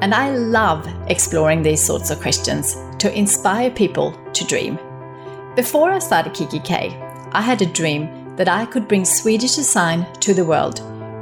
And 0.00 0.14
I 0.14 0.30
love 0.30 0.88
exploring 1.08 1.62
these 1.62 1.82
sorts 1.82 2.10
of 2.10 2.20
questions 2.20 2.76
to 2.98 3.14
inspire 3.14 3.70
people 3.70 4.12
to 4.32 4.46
dream. 4.46 4.78
Before 5.56 5.90
I 5.90 5.98
started 5.98 6.32
kikki.K, 6.32 6.96
I 7.32 7.42
had 7.42 7.60
a 7.60 7.66
dream 7.66 8.34
that 8.36 8.48
I 8.48 8.64
could 8.64 8.88
bring 8.88 9.04
Swedish 9.04 9.56
design 9.56 10.06
to 10.20 10.32
the 10.32 10.44
world 10.44 10.76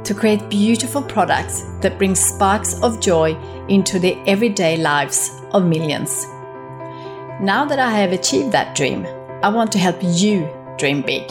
to 0.05 0.13
create 0.13 0.49
beautiful 0.49 1.01
products 1.01 1.63
that 1.81 1.97
bring 1.97 2.15
sparks 2.15 2.81
of 2.81 3.01
joy 3.01 3.37
into 3.67 3.99
the 3.99 4.17
everyday 4.25 4.77
lives 4.77 5.41
of 5.51 5.65
millions. 5.65 6.25
Now 7.41 7.65
that 7.65 7.79
I 7.79 7.91
have 7.91 8.13
achieved 8.13 8.53
that 8.53 8.75
dream, 8.75 9.05
I 9.43 9.49
want 9.49 9.71
to 9.73 9.77
help 9.79 9.97
you 10.01 10.49
dream 10.77 11.01
big. 11.01 11.29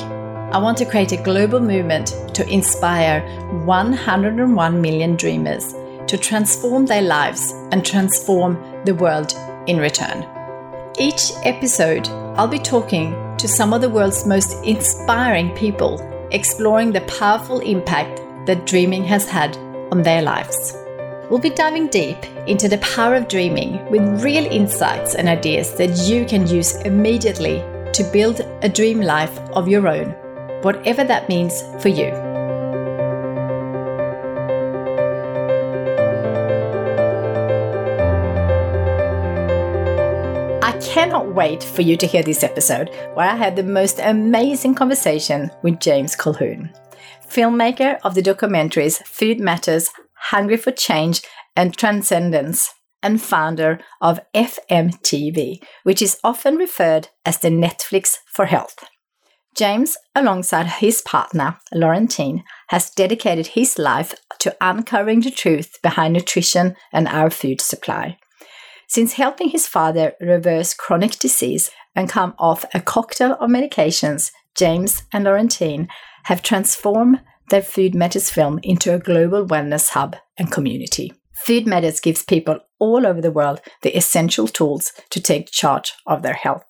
I 0.53 0.59
want 0.59 0.78
to 0.78 0.84
create 0.84 1.12
a 1.12 1.23
global 1.23 1.61
movement 1.61 2.15
to 2.34 2.48
inspire 2.48 3.20
101 3.65 4.80
million 4.80 5.17
dreamers 5.17 5.75
to 6.09 6.19
transform 6.19 6.87
their 6.87 7.03
lives 7.03 7.53
and 7.73 7.85
transform 7.85 8.59
the 8.85 8.95
world 8.95 9.35
in 9.67 9.79
return. 9.79 10.27
Each 10.98 11.31
episode, 11.45 12.09
I'll 12.37 12.48
be 12.48 12.59
talking 12.59 13.15
to 13.37 13.47
some 13.47 13.73
of 13.73 13.81
the 13.81 13.91
world's 13.91 14.27
most 14.27 14.65
inspiring 14.65 15.55
people, 15.55 16.00
exploring 16.33 16.92
the 16.92 17.03
powerful 17.03 17.61
impact 17.61 18.20
that 18.47 18.67
dreaming 18.67 19.05
has 19.05 19.28
had 19.28 19.56
on 19.92 20.03
their 20.03 20.23
lives. 20.23 20.77
We'll 21.31 21.39
be 21.39 21.50
diving 21.50 21.89
deep 21.89 22.25
into 22.47 22.69
the 22.69 22.78
power 22.78 23.15
of 23.15 23.28
dreaming 23.28 23.84
with 23.91 24.25
real 24.25 24.47
insights 24.47 25.15
and 25.15 25.28
ideas 25.28 25.75
that 25.75 25.97
you 26.09 26.25
can 26.25 26.47
use 26.47 26.75
immediately 26.83 27.62
to 27.93 28.11
build 28.12 28.41
a 28.62 28.69
dream 28.69 29.00
life 29.00 29.39
of 29.50 29.69
your 29.69 29.87
own, 29.87 30.15
whatever 30.62 31.05
that 31.05 31.28
means 31.28 31.62
for 31.83 31.91
you. 31.91 32.28
Cannot 40.98 41.32
wait 41.32 41.62
for 41.62 41.82
you 41.82 41.96
to 41.96 42.08
hear 42.08 42.24
this 42.24 42.42
episode 42.42 42.91
where 43.14 43.28
I 43.28 43.36
had 43.36 43.54
the 43.54 43.62
most 43.62 44.00
amazing 44.00 44.74
conversation 44.74 45.48
with 45.62 45.78
James 45.78 46.16
Colquhoun, 46.16 46.74
filmmaker 47.24 48.00
of 48.02 48.16
the 48.16 48.20
documentaries 48.20 49.00
Food 49.06 49.38
Matters, 49.38 49.91
Hungry 50.32 50.56
for 50.56 50.72
Change, 50.72 51.22
and 51.54 51.72
Transcendence, 51.76 52.74
and 53.00 53.22
founder 53.22 53.78
of 54.00 54.19
FMTV, 54.34 55.62
which 55.84 56.02
is 56.02 56.19
often 56.24 56.56
referred 56.56 57.10
as 57.24 57.38
the 57.38 57.48
Netflix 57.50 58.16
for 58.26 58.46
health. 58.46 58.82
James, 59.54 59.96
alongside 60.16 60.66
his 60.66 61.00
partner, 61.02 61.58
Laurentine, 61.72 62.42
has 62.70 62.91
dedicated 62.91 63.46
his 63.46 63.78
life 63.78 64.16
to 64.41 64.56
uncovering 64.60 65.20
the 65.20 65.30
truth 65.30 65.80
behind 65.80 66.14
nutrition 66.14 66.74
and 66.92 67.06
our 67.06 67.30
food 67.30 67.60
supply. 67.60 68.17
Since 68.89 69.12
helping 69.12 69.50
his 69.50 69.67
father 69.67 70.14
reverse 70.19 70.72
chronic 70.72 71.19
disease 71.19 71.70
and 71.94 72.08
come 72.08 72.34
off 72.39 72.64
a 72.72 72.81
cocktail 72.81 73.33
of 73.33 73.50
medications, 73.50 74.33
James 74.55 75.03
and 75.12 75.27
Laurentine 75.27 75.88
have 76.25 76.43
transformed 76.43 77.21
their 77.50 77.62
Food 77.62 77.94
Matters 77.94 78.31
film 78.31 78.59
into 78.62 78.94
a 78.94 78.99
global 78.99 79.47
wellness 79.47 79.91
hub 79.91 80.16
and 80.38 80.50
community. 80.50 81.12
Food 81.44 81.66
Matters 81.66 82.00
gives 82.00 82.25
people 82.25 82.60
all 82.78 83.06
over 83.06 83.21
the 83.21 83.31
world 83.31 83.60
the 83.82 83.94
essential 83.94 84.49
tools 84.49 84.93
to 85.10 85.20
take 85.20 85.50
charge 85.50 85.93
of 86.06 86.22
their 86.22 86.34
health. 86.34 86.65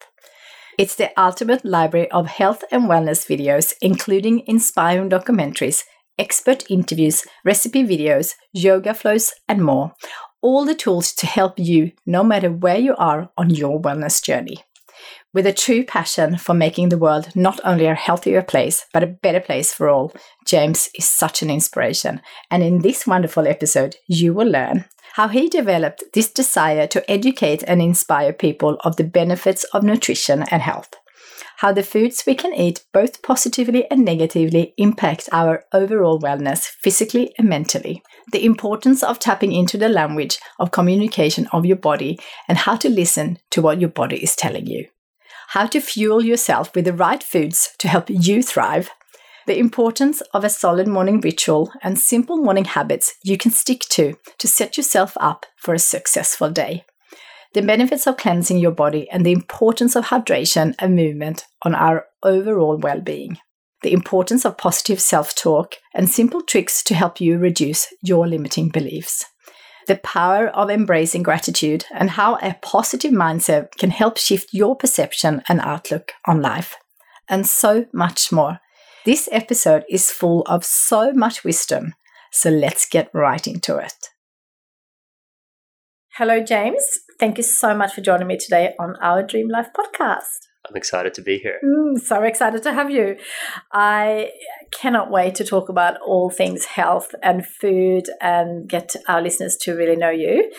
It's 0.76 0.96
the 0.96 1.10
ultimate 1.20 1.64
library 1.64 2.10
of 2.10 2.26
health 2.26 2.64
and 2.70 2.84
wellness 2.84 3.26
videos, 3.26 3.74
including 3.80 4.42
inspiring 4.46 5.08
documentaries, 5.08 5.84
expert 6.18 6.68
interviews, 6.68 7.24
recipe 7.44 7.84
videos, 7.84 8.34
yoga 8.52 8.92
flows, 8.92 9.32
and 9.48 9.64
more, 9.64 9.94
all 10.40 10.64
the 10.64 10.74
tools 10.74 11.12
to 11.14 11.26
help 11.26 11.58
you 11.58 11.92
no 12.06 12.22
matter 12.22 12.50
where 12.50 12.78
you 12.78 12.94
are 12.96 13.30
on 13.36 13.50
your 13.50 13.80
wellness 13.80 14.22
journey. 14.22 14.58
With 15.34 15.46
a 15.46 15.52
true 15.52 15.84
passion 15.84 16.38
for 16.38 16.54
making 16.54 16.88
the 16.88 16.98
world 16.98 17.28
not 17.34 17.60
only 17.62 17.86
a 17.86 17.94
healthier 17.94 18.42
place, 18.42 18.86
but 18.92 19.02
a 19.02 19.06
better 19.06 19.40
place 19.40 19.72
for 19.72 19.88
all, 19.88 20.12
James 20.46 20.88
is 20.94 21.08
such 21.08 21.42
an 21.42 21.50
inspiration. 21.50 22.20
And 22.50 22.62
in 22.62 22.80
this 22.80 23.06
wonderful 23.06 23.46
episode, 23.46 23.96
you 24.06 24.32
will 24.32 24.48
learn 24.48 24.86
how 25.14 25.28
he 25.28 25.48
developed 25.48 26.02
this 26.14 26.30
desire 26.32 26.86
to 26.86 27.10
educate 27.10 27.62
and 27.66 27.82
inspire 27.82 28.32
people 28.32 28.78
of 28.84 28.96
the 28.96 29.04
benefits 29.04 29.64
of 29.64 29.82
nutrition 29.82 30.44
and 30.50 30.62
health 30.62 30.94
how 31.58 31.72
the 31.72 31.82
foods 31.82 32.22
we 32.24 32.36
can 32.36 32.54
eat 32.54 32.84
both 32.92 33.20
positively 33.20 33.84
and 33.90 34.04
negatively 34.04 34.74
impact 34.76 35.28
our 35.32 35.64
overall 35.72 36.20
wellness 36.20 36.68
physically 36.82 37.34
and 37.36 37.48
mentally, 37.48 38.00
the 38.30 38.44
importance 38.44 39.02
of 39.02 39.18
tapping 39.18 39.50
into 39.50 39.76
the 39.76 39.88
language 39.88 40.38
of 40.60 40.70
communication 40.70 41.48
of 41.52 41.66
your 41.66 41.76
body, 41.76 42.16
and 42.46 42.58
how 42.58 42.76
to 42.76 42.88
listen 42.88 43.38
to 43.50 43.60
what 43.60 43.80
your 43.80 43.90
body 43.90 44.22
is 44.22 44.36
telling 44.36 44.68
you, 44.68 44.86
how 45.48 45.66
to 45.66 45.80
fuel 45.80 46.24
yourself 46.24 46.72
with 46.76 46.84
the 46.84 46.92
right 46.92 47.24
foods 47.24 47.70
to 47.78 47.88
help 47.88 48.08
you 48.08 48.40
thrive. 48.40 48.90
The 49.48 49.58
importance 49.58 50.20
of 50.32 50.44
a 50.44 50.50
solid 50.50 50.86
morning 50.86 51.20
ritual 51.20 51.72
and 51.82 51.98
simple 51.98 52.36
morning 52.36 52.66
habits 52.66 53.14
you 53.24 53.36
can 53.36 53.50
stick 53.50 53.80
to 53.90 54.14
to 54.38 54.46
set 54.46 54.76
yourself 54.76 55.16
up 55.18 55.44
for 55.56 55.74
a 55.74 55.80
successful 55.80 56.50
day 56.50 56.84
the 57.54 57.62
benefits 57.62 58.06
of 58.06 58.16
cleansing 58.16 58.58
your 58.58 58.72
body, 58.72 59.08
and 59.10 59.24
the 59.24 59.32
importance 59.32 59.96
of 59.96 60.06
hydration 60.06 60.74
and 60.78 60.94
movement 60.94 61.46
on 61.62 61.74
our 61.74 62.06
overall 62.22 62.76
well 62.76 63.00
being. 63.00 63.38
The 63.82 63.92
importance 63.92 64.44
of 64.44 64.58
positive 64.58 65.00
self 65.00 65.34
talk 65.34 65.76
and 65.94 66.10
simple 66.10 66.42
tricks 66.42 66.82
to 66.84 66.94
help 66.94 67.20
you 67.20 67.38
reduce 67.38 67.86
your 68.02 68.26
limiting 68.26 68.68
beliefs. 68.68 69.24
The 69.86 69.96
power 69.96 70.48
of 70.48 70.68
embracing 70.68 71.22
gratitude 71.22 71.86
and 71.92 72.10
how 72.10 72.36
a 72.36 72.58
positive 72.60 73.12
mindset 73.12 73.70
can 73.78 73.90
help 73.90 74.18
shift 74.18 74.48
your 74.52 74.76
perception 74.76 75.42
and 75.48 75.60
outlook 75.60 76.12
on 76.26 76.42
life. 76.42 76.76
And 77.28 77.46
so 77.46 77.86
much 77.92 78.30
more. 78.32 78.58
This 79.04 79.28
episode 79.32 79.84
is 79.88 80.10
full 80.10 80.42
of 80.42 80.64
so 80.64 81.12
much 81.12 81.44
wisdom. 81.44 81.94
So 82.32 82.50
let's 82.50 82.86
get 82.86 83.08
right 83.14 83.46
into 83.46 83.78
it. 83.78 84.10
Hello, 86.16 86.44
James. 86.44 86.84
Thank 87.18 87.36
you 87.36 87.42
so 87.42 87.74
much 87.74 87.94
for 87.94 88.00
joining 88.00 88.28
me 88.28 88.36
today 88.36 88.74
on 88.78 88.94
our 89.02 89.24
Dream 89.24 89.48
Life 89.48 89.70
podcast. 89.76 90.46
I'm 90.68 90.76
excited 90.76 91.14
to 91.14 91.22
be 91.22 91.38
here. 91.38 91.58
Mm, 91.64 91.98
so 91.98 92.22
excited 92.22 92.62
to 92.62 92.72
have 92.72 92.92
you. 92.92 93.16
I 93.72 94.30
cannot 94.72 95.10
wait 95.10 95.34
to 95.36 95.44
talk 95.44 95.68
about 95.68 96.00
all 96.00 96.30
things 96.30 96.66
health 96.66 97.16
and 97.20 97.44
food 97.44 98.04
and 98.20 98.68
get 98.68 98.94
our 99.08 99.20
listeners 99.20 99.56
to 99.62 99.74
really 99.74 99.96
know 99.96 100.10
you. 100.10 100.52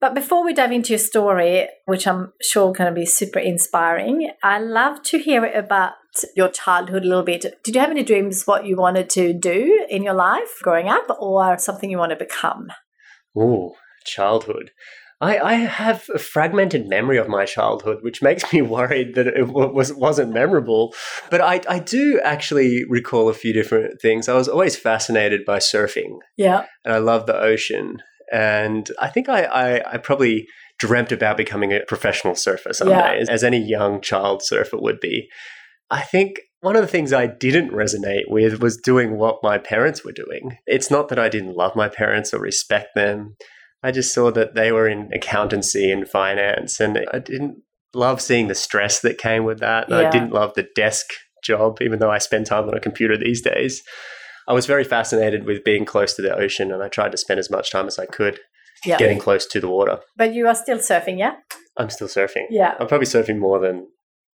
But 0.00 0.14
before 0.14 0.44
we 0.44 0.52
dive 0.52 0.72
into 0.72 0.90
your 0.90 0.98
story, 0.98 1.68
which 1.84 2.08
I'm 2.08 2.32
sure 2.42 2.72
going 2.72 2.92
to 2.92 3.00
be 3.00 3.06
super 3.06 3.38
inspiring, 3.38 4.32
I 4.42 4.58
love 4.58 5.00
to 5.04 5.18
hear 5.18 5.44
about 5.44 5.92
your 6.34 6.48
childhood 6.48 7.04
a 7.04 7.08
little 7.08 7.22
bit. 7.22 7.46
Did 7.62 7.76
you 7.76 7.80
have 7.80 7.90
any 7.90 8.02
dreams 8.02 8.48
what 8.48 8.66
you 8.66 8.76
wanted 8.76 9.08
to 9.10 9.32
do 9.32 9.86
in 9.88 10.02
your 10.02 10.14
life 10.14 10.58
growing 10.60 10.88
up 10.88 11.06
or 11.20 11.56
something 11.58 11.88
you 11.88 11.98
want 11.98 12.10
to 12.10 12.16
become? 12.16 12.72
Oh, 13.36 13.76
childhood. 14.04 14.72
I, 15.24 15.38
I 15.38 15.54
have 15.54 16.08
a 16.14 16.18
fragmented 16.18 16.86
memory 16.86 17.16
of 17.16 17.28
my 17.28 17.46
childhood, 17.46 17.98
which 18.02 18.20
makes 18.20 18.52
me 18.52 18.60
worried 18.76 19.14
that 19.14 19.26
it 19.26 19.48
was, 19.48 19.92
wasn't 19.92 20.34
memorable. 20.34 20.94
But 21.30 21.40
I, 21.40 21.62
I 21.68 21.78
do 21.78 22.20
actually 22.22 22.84
recall 22.88 23.28
a 23.28 23.34
few 23.34 23.52
different 23.52 24.00
things. 24.02 24.28
I 24.28 24.34
was 24.34 24.48
always 24.48 24.76
fascinated 24.76 25.44
by 25.46 25.58
surfing. 25.58 26.18
Yeah. 26.36 26.66
And 26.84 26.92
I 26.92 26.98
love 26.98 27.26
the 27.26 27.40
ocean. 27.40 28.02
And 28.32 28.90
I 29.00 29.08
think 29.08 29.28
I, 29.28 29.44
I, 29.44 29.94
I 29.94 29.98
probably 29.98 30.46
dreamt 30.78 31.12
about 31.12 31.36
becoming 31.36 31.72
a 31.72 31.80
professional 31.86 32.34
surfer 32.34 32.72
someday, 32.72 32.94
yeah. 32.94 33.20
as, 33.22 33.28
as 33.28 33.44
any 33.44 33.58
young 33.58 34.00
child 34.02 34.42
surfer 34.44 34.76
would 34.78 35.00
be. 35.00 35.28
I 35.90 36.02
think 36.02 36.40
one 36.60 36.76
of 36.76 36.82
the 36.82 36.88
things 36.88 37.12
I 37.12 37.26
didn't 37.26 37.72
resonate 37.72 38.24
with 38.28 38.60
was 38.60 38.76
doing 38.76 39.16
what 39.16 39.42
my 39.42 39.58
parents 39.58 40.04
were 40.04 40.12
doing. 40.12 40.58
It's 40.66 40.90
not 40.90 41.08
that 41.08 41.18
I 41.18 41.28
didn't 41.28 41.56
love 41.56 41.76
my 41.76 41.88
parents 41.88 42.34
or 42.34 42.40
respect 42.40 42.88
them. 42.94 43.36
I 43.84 43.90
just 43.90 44.14
saw 44.14 44.30
that 44.32 44.54
they 44.54 44.72
were 44.72 44.88
in 44.88 45.10
accountancy 45.12 45.92
and 45.92 46.08
finance, 46.08 46.80
and 46.80 47.06
I 47.12 47.18
didn't 47.18 47.58
love 47.94 48.20
seeing 48.20 48.48
the 48.48 48.54
stress 48.54 49.00
that 49.00 49.18
came 49.18 49.44
with 49.44 49.60
that. 49.60 49.90
Yeah. 49.90 49.98
I 49.98 50.10
didn't 50.10 50.32
love 50.32 50.54
the 50.54 50.66
desk 50.74 51.06
job, 51.44 51.78
even 51.82 51.98
though 51.98 52.10
I 52.10 52.16
spend 52.16 52.46
time 52.46 52.66
on 52.66 52.74
a 52.74 52.80
computer 52.80 53.18
these 53.18 53.42
days. 53.42 53.82
I 54.48 54.54
was 54.54 54.64
very 54.64 54.84
fascinated 54.84 55.44
with 55.44 55.64
being 55.64 55.84
close 55.84 56.14
to 56.14 56.22
the 56.22 56.34
ocean, 56.34 56.72
and 56.72 56.82
I 56.82 56.88
tried 56.88 57.12
to 57.12 57.18
spend 57.18 57.38
as 57.38 57.50
much 57.50 57.70
time 57.70 57.86
as 57.86 57.98
I 57.98 58.06
could 58.06 58.40
yeah. 58.86 58.96
getting 58.96 59.18
close 59.18 59.46
to 59.46 59.60
the 59.60 59.68
water. 59.68 60.00
But 60.16 60.32
you 60.32 60.48
are 60.48 60.54
still 60.54 60.78
surfing, 60.78 61.18
yeah? 61.18 61.34
I'm 61.76 61.90
still 61.90 62.08
surfing. 62.08 62.46
Yeah. 62.48 62.74
I'm 62.80 62.88
probably 62.88 63.06
surfing 63.06 63.38
more 63.38 63.58
than 63.58 63.88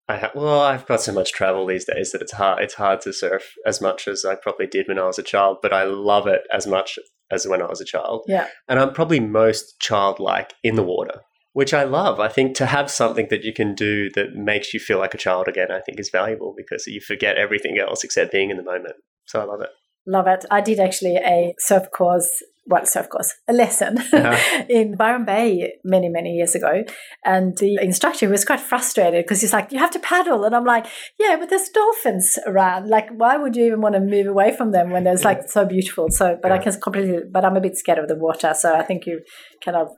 I 0.09 0.17
ha- 0.17 0.33
well, 0.35 0.61
I've 0.61 0.87
got 0.87 1.03
so 1.03 1.13
much 1.13 1.33
travel 1.33 1.67
these 1.67 1.85
days 1.85 2.13
that 2.13 2.23
it's 2.23 2.33
hard. 2.33 2.63
It's 2.63 2.75
hard 2.75 3.03
to 3.03 3.13
surf 3.13 3.55
as 3.67 3.81
much 3.81 4.09
as 4.09 4.25
I 4.25 4.35
probably 4.37 4.67
did 4.67 4.89
when 4.89 4.99
I 4.99 5.07
was 5.07 5.19
a 5.19 5.23
child, 5.23 5.59
but 5.63 5.73
I 5.73 5.85
love 5.85 6.27
it 6.27 6.43
as 6.53 6.67
much 6.67 6.99
as 7.31 7.47
when 7.47 7.63
I 7.63 7.67
was 7.67 7.81
a 7.81 7.85
child. 7.85 8.25
Yeah. 8.27 8.47
And 8.69 8.79
I'm 8.79 8.93
probably 8.93 9.21
most 9.21 9.81
childlike 9.81 10.55
in 10.63 10.77
the 10.77 10.83
water, 10.83 11.21
which 11.53 11.75
I 11.75 11.85
love. 11.85 12.21
I 12.21 12.29
think 12.29 12.57
to 12.57 12.67
have 12.67 12.91
something 12.91 13.29
that 13.31 13.45
you 13.45 13.53
can 13.53 13.75
do 13.75 14.11
that 14.15 14.35
makes 14.35 14.73
you 14.73 14.81
feel 14.81 14.99
like 14.99 15.15
a 15.15 15.19
child 15.19 15.49
again, 15.49 15.71
I 15.71 15.81
think 15.81 16.01
is 16.01 16.11
valuable 16.11 16.55
because 16.57 16.87
you 16.87 17.01
forget 17.01 17.37
everything 17.37 17.79
else 17.79 18.05
except 18.05 18.33
being 18.33 18.51
in 18.51 18.57
the 18.57 18.63
moment. 18.63 18.97
So 19.27 19.41
I 19.41 19.45
love 19.45 19.61
it. 19.61 19.71
Love 20.07 20.27
it. 20.27 20.45
I 20.51 20.63
did 20.63 20.81
actually 20.81 21.17
a 21.17 21.55
surf 21.59 21.91
course 21.91 22.43
well, 22.69 22.85
so 22.85 23.01
of 23.01 23.09
course, 23.09 23.35
a 23.49 23.53
lesson 23.53 23.99
uh-huh. 23.99 24.65
in 24.69 24.95
Byron 24.95 25.25
Bay 25.25 25.73
many, 25.85 26.09
many 26.09 26.33
years 26.33 26.55
ago. 26.55 26.85
And 27.25 27.57
the 27.57 27.79
instructor 27.81 28.29
was 28.29 28.45
quite 28.45 28.61
frustrated 28.61 29.25
because 29.25 29.41
he's 29.41 29.55
like, 29.55 29.73
you 29.73 29.79
have 29.79 29.91
to 29.93 29.99
paddle. 29.99 30.45
And 30.45 30.55
I'm 30.55 30.67
like, 30.67 30.87
yeah, 31.19 31.37
but 31.41 31.49
there's 31.49 31.71
dolphins 31.71 32.39
around. 32.47 32.89
Like, 32.89 33.09
why 33.11 33.39
would 33.39 33.57
you 33.57 33.65
even 33.65 33.81
want 33.81 33.95
to 33.95 34.01
move 34.01 34.27
away 34.27 34.55
from 34.55 34.73
them 34.73 34.91
when 34.91 35.05
there's 35.05 35.25
like 35.25 35.49
so 35.49 35.65
beautiful? 35.65 36.11
So, 36.11 36.39
but 36.41 36.49
yeah. 36.49 36.55
I 36.57 36.59
can 36.59 36.79
completely, 36.81 37.21
but 37.31 37.45
I'm 37.45 37.57
a 37.57 37.61
bit 37.61 37.77
scared 37.77 37.99
of 37.99 38.09
the 38.09 38.17
water. 38.17 38.53
So 38.55 38.75
I 38.75 38.83
think 38.83 39.07
you 39.07 39.23
kind 39.65 39.77
of 39.77 39.89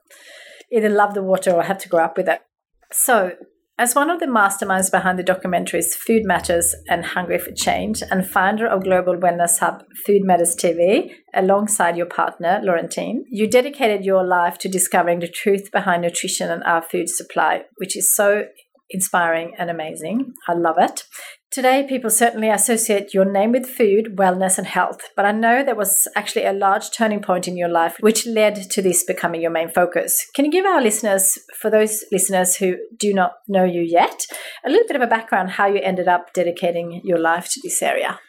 either 0.72 0.88
love 0.88 1.14
the 1.14 1.22
water 1.22 1.50
or 1.50 1.64
have 1.64 1.78
to 1.78 1.88
grow 1.88 2.04
up 2.04 2.16
with 2.16 2.28
it. 2.28 2.40
So 2.92 3.32
as 3.80 3.94
one 3.94 4.10
of 4.10 4.20
the 4.20 4.26
masterminds 4.26 4.90
behind 4.90 5.18
the 5.18 5.24
documentaries 5.24 5.94
Food 5.94 6.22
Matters 6.26 6.74
and 6.86 7.02
Hungry 7.02 7.38
for 7.38 7.50
Change, 7.50 8.02
and 8.10 8.28
founder 8.28 8.66
of 8.66 8.84
global 8.84 9.16
wellness 9.16 9.58
hub 9.58 9.82
Food 10.04 10.20
Matters 10.22 10.54
TV, 10.54 11.12
alongside 11.34 11.96
your 11.96 12.04
partner, 12.04 12.60
Laurentine, 12.62 13.22
you 13.30 13.48
dedicated 13.48 14.04
your 14.04 14.22
life 14.22 14.58
to 14.58 14.68
discovering 14.68 15.20
the 15.20 15.28
truth 15.28 15.72
behind 15.72 16.02
nutrition 16.02 16.50
and 16.50 16.62
our 16.64 16.82
food 16.82 17.08
supply, 17.08 17.62
which 17.78 17.96
is 17.96 18.14
so 18.14 18.44
inspiring 18.90 19.54
and 19.58 19.70
amazing. 19.70 20.34
I 20.46 20.52
love 20.52 20.76
it. 20.78 21.04
Today, 21.50 21.84
people 21.88 22.10
certainly 22.10 22.48
associate 22.48 23.12
your 23.12 23.24
name 23.24 23.50
with 23.50 23.66
food, 23.68 24.14
wellness, 24.16 24.56
and 24.56 24.68
health, 24.68 25.00
but 25.16 25.24
I 25.24 25.32
know 25.32 25.64
there 25.64 25.74
was 25.74 26.06
actually 26.14 26.44
a 26.44 26.52
large 26.52 26.92
turning 26.92 27.20
point 27.20 27.48
in 27.48 27.56
your 27.56 27.68
life 27.68 27.96
which 27.98 28.24
led 28.24 28.70
to 28.70 28.80
this 28.80 29.02
becoming 29.02 29.42
your 29.42 29.50
main 29.50 29.68
focus. 29.68 30.24
Can 30.32 30.44
you 30.44 30.52
give 30.52 30.64
our 30.64 30.80
listeners, 30.80 31.40
for 31.58 31.68
those 31.68 32.04
listeners 32.12 32.54
who 32.54 32.76
do 32.96 33.12
not 33.12 33.32
know 33.48 33.64
you 33.64 33.80
yet, 33.80 34.26
a 34.64 34.70
little 34.70 34.86
bit 34.86 34.94
of 34.94 35.02
a 35.02 35.08
background 35.08 35.50
how 35.50 35.66
you 35.66 35.80
ended 35.82 36.06
up 36.06 36.32
dedicating 36.34 37.00
your 37.02 37.18
life 37.18 37.48
to 37.50 37.60
this 37.64 37.82
area? 37.82 38.20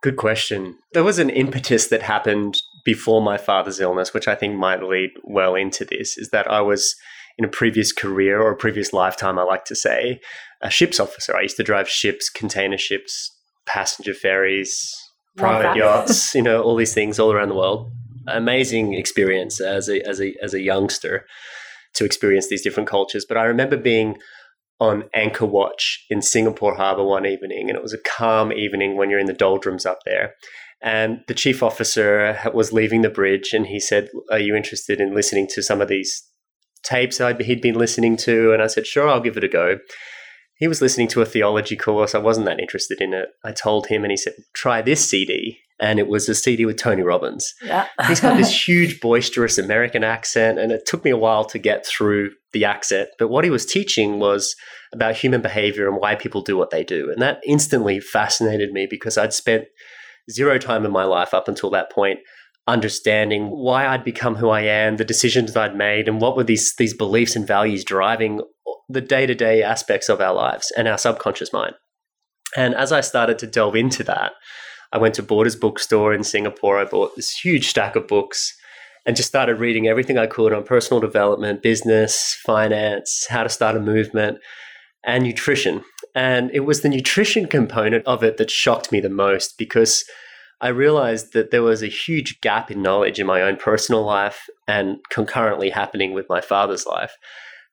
Good 0.00 0.16
question. 0.16 0.78
There 0.92 1.02
was 1.02 1.18
an 1.18 1.30
impetus 1.30 1.88
that 1.88 2.02
happened 2.02 2.58
before 2.84 3.20
my 3.20 3.38
father's 3.38 3.80
illness, 3.80 4.14
which 4.14 4.28
I 4.28 4.36
think 4.36 4.54
might 4.54 4.84
lead 4.84 5.10
well 5.24 5.56
into 5.56 5.84
this, 5.84 6.16
is 6.16 6.30
that 6.30 6.48
I 6.48 6.60
was 6.60 6.94
in 7.38 7.44
a 7.44 7.48
previous 7.48 7.92
career 7.92 8.42
or 8.42 8.50
a 8.50 8.56
previous 8.56 8.92
lifetime, 8.92 9.38
I 9.38 9.42
like 9.42 9.64
to 9.66 9.76
say, 9.76 10.20
a 10.60 10.70
ships 10.70 10.98
officer. 10.98 11.36
I 11.36 11.42
used 11.42 11.56
to 11.58 11.62
drive 11.62 11.88
ships, 11.88 12.28
container 12.28 12.78
ships, 12.78 13.30
passenger 13.64 14.12
ferries, 14.12 14.96
private 15.36 15.76
yachts, 15.76 16.34
you 16.34 16.42
know, 16.42 16.62
all 16.62 16.74
these 16.74 16.94
things 16.94 17.18
all 17.18 17.32
around 17.32 17.48
the 17.48 17.54
world. 17.54 17.90
Amazing 18.26 18.94
experience 18.94 19.60
as 19.60 19.88
a, 19.88 20.06
as 20.06 20.20
a, 20.20 20.34
as 20.42 20.52
a 20.52 20.60
youngster 20.60 21.24
to 21.94 22.04
experience 22.04 22.48
these 22.48 22.62
different 22.62 22.88
cultures. 22.88 23.24
But 23.26 23.38
I 23.38 23.44
remember 23.44 23.76
being 23.76 24.18
on 24.80 25.04
anchor 25.14 25.46
watch 25.46 26.04
in 26.10 26.22
Singapore 26.22 26.74
Harbour 26.74 27.04
one 27.04 27.24
evening, 27.24 27.68
and 27.68 27.76
it 27.76 27.82
was 27.82 27.94
a 27.94 27.98
calm 27.98 28.52
evening 28.52 28.96
when 28.96 29.10
you're 29.10 29.18
in 29.18 29.26
the 29.26 29.32
doldrums 29.32 29.86
up 29.86 30.00
there. 30.04 30.34
And 30.80 31.20
the 31.26 31.34
chief 31.34 31.62
officer 31.62 32.38
was 32.54 32.72
leaving 32.72 33.02
the 33.02 33.10
bridge, 33.10 33.52
and 33.52 33.66
he 33.66 33.80
said, 33.80 34.08
"Are 34.30 34.38
you 34.38 34.54
interested 34.54 35.00
in 35.00 35.14
listening 35.14 35.48
to 35.48 35.62
some 35.62 35.80
of 35.80 35.88
these 35.88 36.22
tapes 36.82 37.20
I'd, 37.20 37.40
he'd 37.40 37.60
been 37.60 37.74
listening 37.74 38.16
to, 38.18 38.52
and 38.52 38.62
I 38.62 38.66
said, 38.66 38.86
sure, 38.86 39.08
I'll 39.08 39.20
give 39.20 39.36
it 39.36 39.44
a 39.44 39.48
go. 39.48 39.78
He 40.56 40.66
was 40.66 40.80
listening 40.80 41.08
to 41.08 41.22
a 41.22 41.26
theology 41.26 41.76
course. 41.76 42.14
I 42.14 42.18
wasn't 42.18 42.46
that 42.46 42.60
interested 42.60 43.00
in 43.00 43.14
it. 43.14 43.28
I 43.44 43.52
told 43.52 43.86
him, 43.86 44.02
and 44.02 44.10
he 44.10 44.16
said, 44.16 44.34
try 44.54 44.82
this 44.82 45.08
CD. 45.08 45.58
And 45.80 46.00
it 46.00 46.08
was 46.08 46.28
a 46.28 46.34
CD 46.34 46.66
with 46.66 46.76
Tony 46.76 47.02
Robbins. 47.02 47.54
Yeah. 47.62 47.86
He's 48.08 48.18
got 48.18 48.36
this 48.36 48.66
huge, 48.66 49.00
boisterous 49.00 49.58
American 49.58 50.02
accent, 50.02 50.58
and 50.58 50.72
it 50.72 50.86
took 50.86 51.04
me 51.04 51.12
a 51.12 51.16
while 51.16 51.44
to 51.44 51.58
get 51.58 51.86
through 51.86 52.30
the 52.52 52.64
accent. 52.64 53.10
But 53.16 53.28
what 53.28 53.44
he 53.44 53.50
was 53.50 53.64
teaching 53.64 54.18
was 54.18 54.56
about 54.92 55.16
human 55.16 55.40
behavior 55.40 55.88
and 55.88 56.00
why 56.00 56.16
people 56.16 56.42
do 56.42 56.56
what 56.56 56.70
they 56.70 56.82
do. 56.82 57.10
And 57.12 57.22
that 57.22 57.40
instantly 57.46 58.00
fascinated 58.00 58.72
me 58.72 58.88
because 58.90 59.16
I'd 59.16 59.32
spent 59.32 59.66
zero 60.30 60.58
time 60.58 60.84
in 60.84 60.90
my 60.90 61.04
life 61.04 61.32
up 61.32 61.48
until 61.48 61.70
that 61.70 61.92
point 61.92 62.18
understanding 62.68 63.48
why 63.48 63.86
I'd 63.86 64.04
become 64.04 64.36
who 64.36 64.50
I 64.50 64.60
am, 64.60 64.98
the 64.98 65.04
decisions 65.04 65.56
I'd 65.56 65.74
made, 65.74 66.06
and 66.06 66.20
what 66.20 66.36
were 66.36 66.44
these 66.44 66.74
these 66.76 66.94
beliefs 66.94 67.34
and 67.34 67.46
values 67.46 67.84
driving 67.84 68.40
the 68.88 69.00
day 69.00 69.26
to 69.26 69.34
day 69.34 69.62
aspects 69.62 70.08
of 70.08 70.20
our 70.20 70.34
lives 70.34 70.70
and 70.76 70.86
our 70.86 70.98
subconscious 70.98 71.52
mind. 71.52 71.74
And 72.56 72.74
as 72.74 72.92
I 72.92 73.00
started 73.00 73.38
to 73.40 73.46
delve 73.46 73.76
into 73.76 74.04
that, 74.04 74.32
I 74.92 74.98
went 74.98 75.14
to 75.16 75.22
Borders 75.22 75.56
bookstore 75.56 76.14
in 76.14 76.22
Singapore. 76.24 76.78
I 76.78 76.84
bought 76.84 77.16
this 77.16 77.30
huge 77.30 77.68
stack 77.68 77.96
of 77.96 78.06
books 78.06 78.54
and 79.04 79.16
just 79.16 79.28
started 79.28 79.58
reading 79.58 79.86
everything 79.86 80.18
I 80.18 80.26
could 80.26 80.52
on 80.52 80.64
personal 80.64 81.00
development, 81.00 81.62
business, 81.62 82.38
finance, 82.44 83.26
how 83.28 83.42
to 83.42 83.48
start 83.48 83.76
a 83.76 83.80
movement, 83.80 84.38
and 85.04 85.24
nutrition. 85.24 85.82
And 86.14 86.50
it 86.52 86.60
was 86.60 86.80
the 86.80 86.88
nutrition 86.88 87.46
component 87.46 88.06
of 88.06 88.22
it 88.22 88.36
that 88.38 88.50
shocked 88.50 88.92
me 88.92 89.00
the 89.00 89.08
most 89.08 89.56
because 89.58 90.04
I 90.60 90.68
realized 90.68 91.32
that 91.34 91.50
there 91.50 91.62
was 91.62 91.82
a 91.82 91.88
huge 91.88 92.40
gap 92.40 92.70
in 92.70 92.82
knowledge 92.82 93.20
in 93.20 93.26
my 93.26 93.42
own 93.42 93.56
personal 93.56 94.04
life 94.04 94.46
and 94.66 94.98
concurrently 95.10 95.70
happening 95.70 96.12
with 96.12 96.26
my 96.28 96.40
father's 96.40 96.84
life 96.84 97.12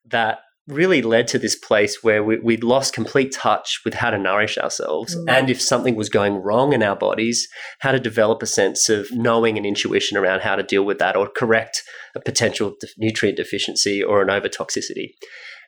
that 0.08 0.38
really 0.68 1.00
led 1.00 1.28
to 1.28 1.38
this 1.38 1.54
place 1.54 2.02
where 2.02 2.24
we, 2.24 2.38
would 2.38 2.64
lost 2.64 2.92
complete 2.92 3.32
touch 3.32 3.80
with 3.84 3.94
how 3.94 4.10
to 4.10 4.18
nourish 4.18 4.58
ourselves. 4.58 5.14
Mm-hmm. 5.14 5.28
And 5.28 5.50
if 5.50 5.60
something 5.60 5.94
was 5.94 6.08
going 6.08 6.34
wrong 6.34 6.72
in 6.72 6.82
our 6.82 6.96
bodies, 6.96 7.46
how 7.80 7.92
to 7.92 8.00
develop 8.00 8.42
a 8.42 8.46
sense 8.46 8.88
of 8.88 9.06
knowing 9.12 9.56
and 9.56 9.66
intuition 9.66 10.16
around 10.16 10.40
how 10.40 10.56
to 10.56 10.62
deal 10.62 10.84
with 10.84 10.98
that 10.98 11.16
or 11.16 11.28
correct 11.28 11.82
a 12.16 12.20
potential 12.20 12.74
de- 12.80 12.88
nutrient 12.98 13.36
deficiency 13.36 14.02
or 14.02 14.22
an 14.22 14.28
overtoxicity. 14.28 15.10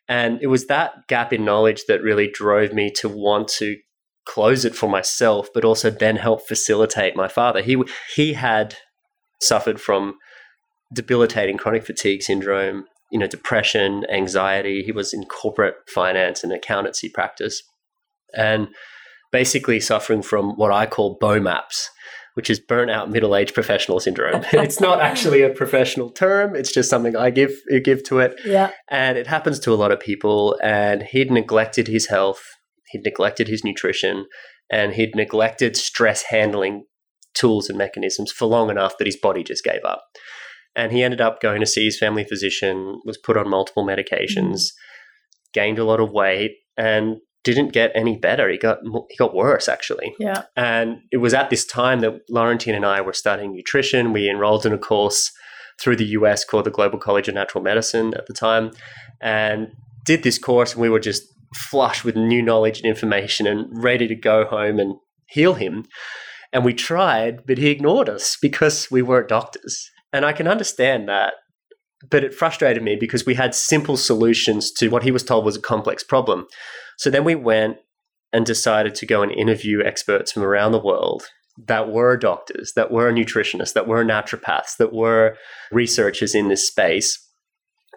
And 0.09 0.41
it 0.43 0.49
was 0.49 0.67
that 0.67 1.06
gap 1.06 1.32
in 1.32 1.44
knowledge 1.44 1.82
that 1.87 2.03
really 2.03 2.29
drove 2.32 2.73
me 2.73 2.91
to 2.97 3.09
want 3.09 3.49
to 3.59 3.76
close 4.29 4.65
it 4.65 4.77
for 4.77 4.89
myself, 4.89 5.49
but 5.55 5.65
also 5.65 5.91
then 5.91 6.17
help 6.17 6.47
facilitate 6.47 7.17
my 7.17 7.29
father. 7.29 7.63
He 7.63 7.83
he 8.15 8.35
had 8.35 8.77
suffered 9.41 9.81
from 9.81 10.15
debilitating 10.93 11.57
chronic 11.57 11.85
fatigue 11.85 12.23
syndrome, 12.23 12.85
you 13.11 13.19
know, 13.19 13.27
depression, 13.27 14.05
anxiety. 14.13 14.83
He 14.83 14.93
was 14.93 15.15
in 15.15 15.25
corporate 15.25 15.76
finance 15.93 16.45
and 16.45 16.52
accountancy 16.52 17.09
practice, 17.09 17.62
and 18.37 18.69
basically 19.33 19.81
suffering 19.81 20.23
from 20.23 20.52
what 20.57 20.73
I 20.73 20.87
call 20.87 21.19
BOMAPs, 21.19 21.87
which 22.35 22.50
is 22.50 22.61
burnout 22.61 23.09
middle 23.09 23.35
aged 23.35 23.55
professional 23.55 23.99
syndrome. 23.99 24.45
it's 24.52 24.81
not 24.81 25.00
actually 25.00 25.43
a 25.43 25.50
professional 25.50 26.11
term; 26.11 26.55
it's 26.55 26.73
just 26.73 26.91
something 26.91 27.17
I 27.17 27.31
give 27.31 27.52
give 27.83 28.05
to 28.05 28.19
it. 28.19 28.38
Yeah, 28.45 28.73
and 28.91 29.17
it 29.17 29.26
happens 29.26 29.59
to 29.61 29.73
a 29.73 29.76
lot 29.76 29.91
of 29.91 30.00
people. 30.00 30.59
And 30.62 31.02
he'd 31.02 31.31
neglected 31.31 31.88
his 31.88 32.09
health 32.09 32.43
he'd 32.90 33.04
neglected 33.04 33.49
his 33.49 33.64
nutrition 33.64 34.26
and 34.71 34.95
he'd 34.95 35.14
neglected 35.14 35.76
stress 35.76 36.25
handling 36.30 36.85
tools 37.35 37.68
and 37.68 37.78
mechanisms 37.78 38.33
for 38.33 38.47
long 38.47 38.71
enough 38.71 38.99
that 38.99 39.07
his 39.07 39.16
body 39.16 39.42
just 39.42 39.64
gave 39.64 39.85
up. 39.85 40.02
And 40.76 40.92
he 40.92 41.02
ended 41.02 41.21
up 41.21 41.40
going 41.40 41.61
to 41.61 41.66
see 41.66 41.85
his 41.85 41.99
family 41.99 42.25
physician, 42.25 43.00
was 43.04 43.18
put 43.18 43.37
on 43.37 43.49
multiple 43.49 43.87
medications, 43.87 44.37
mm-hmm. 44.37 45.52
gained 45.54 45.78
a 45.78 45.85
lot 45.85 46.00
of 46.00 46.11
weight, 46.11 46.52
and 46.76 47.16
didn't 47.45 47.73
get 47.73 47.90
any 47.95 48.16
better. 48.16 48.49
He 48.49 48.59
got 48.59 48.78
he 49.09 49.16
got 49.16 49.35
worse 49.35 49.68
actually. 49.68 50.14
Yeah. 50.18 50.42
And 50.57 50.99
it 51.11 51.18
was 51.18 51.33
at 51.33 51.50
this 51.50 51.64
time 51.64 52.00
that 52.00 52.21
Laurentine 52.30 52.75
and 52.75 52.85
I 52.85 53.00
were 53.00 53.12
studying 53.12 53.52
nutrition. 53.52 54.12
We 54.12 54.28
enrolled 54.28 54.66
in 54.66 54.73
a 54.73 54.78
course 54.78 55.30
through 55.80 55.97
the 55.97 56.07
US 56.07 56.45
called 56.45 56.66
the 56.66 56.71
Global 56.71 56.99
College 56.99 57.28
of 57.28 57.35
Natural 57.35 57.62
Medicine 57.62 58.12
at 58.14 58.26
the 58.26 58.35
time, 58.35 58.73
and 59.21 59.68
did 60.04 60.23
this 60.23 60.38
course. 60.38 60.73
And 60.73 60.83
we 60.83 60.90
were 60.90 61.00
just 61.00 61.23
flush 61.55 62.05
with 62.05 62.17
new 62.17 62.43
knowledge 62.43 62.78
and 62.78 62.87
information 62.87 63.47
and 63.47 63.67
ready 63.71 64.07
to 64.09 64.14
go 64.14 64.45
home 64.45 64.78
and 64.78 64.97
heal 65.26 65.55
him. 65.55 65.87
And 66.52 66.64
we 66.64 66.75
tried, 66.75 67.47
but 67.47 67.59
he 67.59 67.69
ignored 67.69 68.09
us 68.09 68.37
because 68.40 68.90
we 68.90 69.02
weren't 69.02 69.28
doctors. 69.28 69.90
And 70.12 70.25
I 70.25 70.33
can 70.33 70.49
understand 70.49 71.09
that. 71.09 71.35
But 72.11 72.23
it 72.23 72.33
frustrated 72.33 72.83
me 72.83 72.97
because 72.97 73.26
we 73.26 73.35
had 73.35 73.55
simple 73.55 73.97
solutions 73.97 74.71
to 74.73 74.88
what 74.88 75.02
he 75.02 75.11
was 75.11 75.25
told 75.25 75.45
was 75.45 75.57
a 75.57 75.61
complex 75.61 76.05
problem. 76.05 76.47
So 76.97 77.11
then 77.11 77.25
we 77.25 77.35
went 77.35 77.78
and 78.33 78.47
decided 78.47 78.95
to 78.95 79.07
go 79.07 79.23
and 79.23 79.33
interview 79.33 79.83
experts 79.83 80.33
from 80.33 80.45
around 80.45 80.73
the 80.73 80.78
world 80.78 81.25
that 81.67 81.90
were 81.90 82.17
doctors, 82.17 82.73
that 82.76 82.93
were 82.93 83.12
nutritionists, 83.12 83.73
that 83.73 83.88
were 83.88 84.05
naturopaths, 84.05 84.76
that 84.78 84.93
were 84.93 85.37
researchers 85.73 86.35
in 86.35 86.49
this 86.49 86.67
space, 86.67 87.19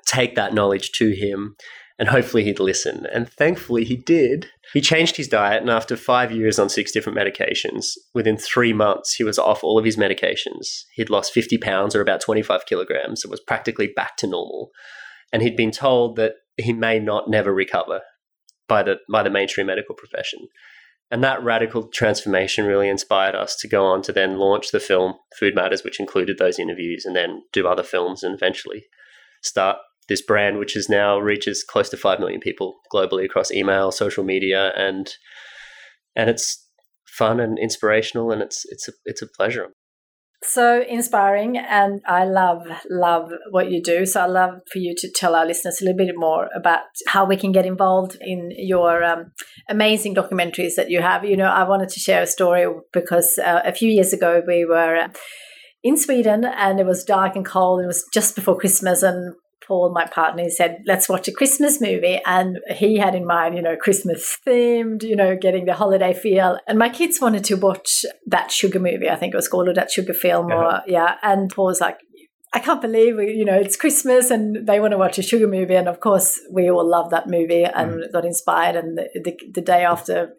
take 0.08 0.36
that 0.36 0.54
knowledge 0.54 0.92
to 0.94 1.12
him 1.12 1.56
and 2.02 2.10
hopefully 2.10 2.44
he'd 2.44 2.60
listen. 2.60 3.06
And 3.14 3.30
thankfully 3.30 3.86
he 3.86 3.96
did. 3.96 4.48
He 4.74 4.82
changed 4.82 5.18
his 5.18 5.28
diet, 5.28 5.62
and 5.62 5.70
after 5.70 5.96
five 5.96 6.32
years 6.32 6.58
on 6.58 6.68
six 6.68 6.92
different 6.92 7.16
medications, 7.16 7.90
within 8.16 8.38
three 8.38 8.74
months, 8.74 9.14
he 9.14 9.24
was 9.24 9.38
off 9.38 9.64
all 9.64 9.78
of 9.78 9.86
his 9.86 9.98
medications. 9.98 10.86
He'd 10.96 11.12
lost 11.12 11.32
50 11.32 11.60
pounds 11.60 11.96
or 11.96 12.02
about 12.02 12.20
25 12.20 12.66
kilograms. 12.66 13.24
It 13.24 13.30
was 13.30 13.40
practically 13.40 13.86
back 13.96 14.18
to 14.18 14.26
normal. 14.26 14.72
And 15.32 15.44
he'd 15.44 15.56
been 15.56 15.70
told 15.70 16.16
that 16.16 16.38
he 16.58 16.74
may 16.74 16.98
not 16.98 17.30
never 17.30 17.54
recover. 17.54 18.02
by 18.68 18.82
the 18.82 18.96
by 19.12 19.22
the 19.22 19.30
mainstream 19.30 19.68
medical 19.68 19.94
profession. 19.94 20.40
And 21.12 21.24
that 21.24 21.44
radical 21.44 21.88
transformation 21.88 22.66
really 22.66 22.90
inspired 22.90 23.36
us 23.36 23.56
to 23.58 23.68
go 23.68 23.86
on 23.86 24.02
to 24.04 24.12
then 24.12 24.40
launch 24.40 24.72
the 24.72 24.80
film 24.80 25.20
Food 25.38 25.54
Matters, 25.54 25.84
which 25.84 26.00
included 26.00 26.40
those 26.40 26.58
interviews, 26.58 27.06
and 27.06 27.16
then 27.16 27.44
do 27.54 27.68
other 27.68 27.84
films 27.84 28.24
and 28.24 28.34
eventually 28.34 28.86
start 29.44 29.78
this 30.12 30.22
brand, 30.22 30.60
which 30.60 30.76
is 30.76 30.90
now 30.90 31.18
reaches 31.18 31.64
close 31.64 31.90
to 31.90 31.98
five 31.98 32.20
million 32.20 32.42
people 32.42 32.76
globally 32.94 33.26
across 33.26 33.52
email, 33.52 33.92
social 33.92 34.24
media, 34.24 34.74
and 34.76 35.10
and 36.16 36.30
it's 36.30 36.68
fun 37.08 37.40
and 37.40 37.58
inspirational, 37.58 38.32
and 38.32 38.42
it's 38.42 38.66
it's 38.66 38.88
a 38.90 38.92
it's 39.06 39.22
a 39.22 39.28
pleasure. 39.28 39.70
So 40.44 40.84
inspiring, 40.90 41.58
and 41.58 42.02
I 42.06 42.26
love 42.26 42.68
love 42.90 43.32
what 43.52 43.72
you 43.72 43.82
do. 43.82 44.06
So 44.06 44.22
I 44.22 44.26
love 44.26 44.56
for 44.72 44.80
you 44.80 44.94
to 44.98 45.10
tell 45.16 45.34
our 45.34 45.46
listeners 45.46 45.80
a 45.82 45.86
little 45.86 45.98
bit 45.98 46.14
more 46.18 46.50
about 46.54 46.82
how 47.08 47.26
we 47.26 47.38
can 47.38 47.54
get 47.54 47.66
involved 47.66 48.18
in 48.20 48.52
your 48.58 49.04
um, 49.04 49.32
amazing 49.70 50.14
documentaries 50.14 50.76
that 50.76 50.90
you 50.90 51.02
have. 51.02 51.24
You 51.24 51.38
know, 51.38 51.46
I 51.46 51.64
wanted 51.64 51.90
to 51.90 52.00
share 52.00 52.22
a 52.22 52.28
story 52.28 52.68
because 52.92 53.40
uh, 53.40 53.62
a 53.64 53.72
few 53.72 53.90
years 53.90 54.14
ago 54.14 54.42
we 54.46 54.66
were. 54.66 54.96
Uh, 54.98 55.10
in 55.84 55.98
Sweden, 55.98 56.46
and 56.46 56.80
it 56.80 56.86
was 56.86 57.04
dark 57.04 57.36
and 57.36 57.44
cold. 57.44 57.82
It 57.82 57.88
was 57.88 58.06
just 58.14 58.36
before 58.36 58.56
Christmas, 58.56 59.02
and 59.02 59.34
Paul, 59.72 59.94
my 59.94 60.06
partner, 60.06 60.50
said, 60.50 60.84
let's 60.86 61.08
watch 61.08 61.30
a 61.30 61.32
Christmas 61.32 61.80
movie. 61.80 62.20
And 62.26 62.60
he 62.76 62.98
had 62.98 63.16
in 63.16 63.26
mind, 63.26 63.56
you 63.56 63.62
know, 63.62 63.78
Christmas 63.78 64.38
themed, 64.46 65.02
you 65.02 65.16
know, 65.16 65.38
getting 65.38 65.64
the 65.64 65.74
holiday 65.74 66.14
feel. 66.14 66.60
And 66.68 66.78
my 66.78 66.90
kids 66.90 67.22
wanted 67.22 67.46
to 67.46 67.56
watch 67.56 68.04
that 68.26 68.52
sugar 68.52 68.82
movie, 68.82 69.10
I 69.10 69.16
think 69.16 69.34
it 69.34 69.38
was 69.38 69.48
called, 69.48 69.70
or 69.70 69.74
that 69.76 69.90
sugar 69.90 70.14
film, 70.14 70.52
uh-huh. 70.52 70.82
or 70.86 70.92
yeah. 70.92 71.16
And 71.24 71.50
Paul 71.50 71.68
was 71.68 71.80
like, 71.80 72.00
I 72.54 72.60
can't 72.60 72.82
believe 72.82 73.16
you 73.18 73.46
know 73.46 73.56
it's 73.56 73.78
Christmas 73.78 74.30
and 74.30 74.68
they 74.68 74.82
want 74.82 74.92
to 74.92 74.98
watch 74.98 75.18
a 75.18 75.22
sugar 75.22 75.48
movie, 75.48 75.76
and 75.76 75.88
of 75.88 76.02
course 76.02 76.38
we 76.52 76.70
all 76.70 76.86
love 76.86 77.10
that 77.12 77.30
movie 77.30 77.64
and 77.64 77.92
mm. 77.92 78.12
got 78.12 78.26
inspired. 78.26 78.76
And 78.76 78.98
the, 78.98 79.08
the, 79.24 79.38
the 79.54 79.62
day 79.62 79.86
after, 79.86 80.34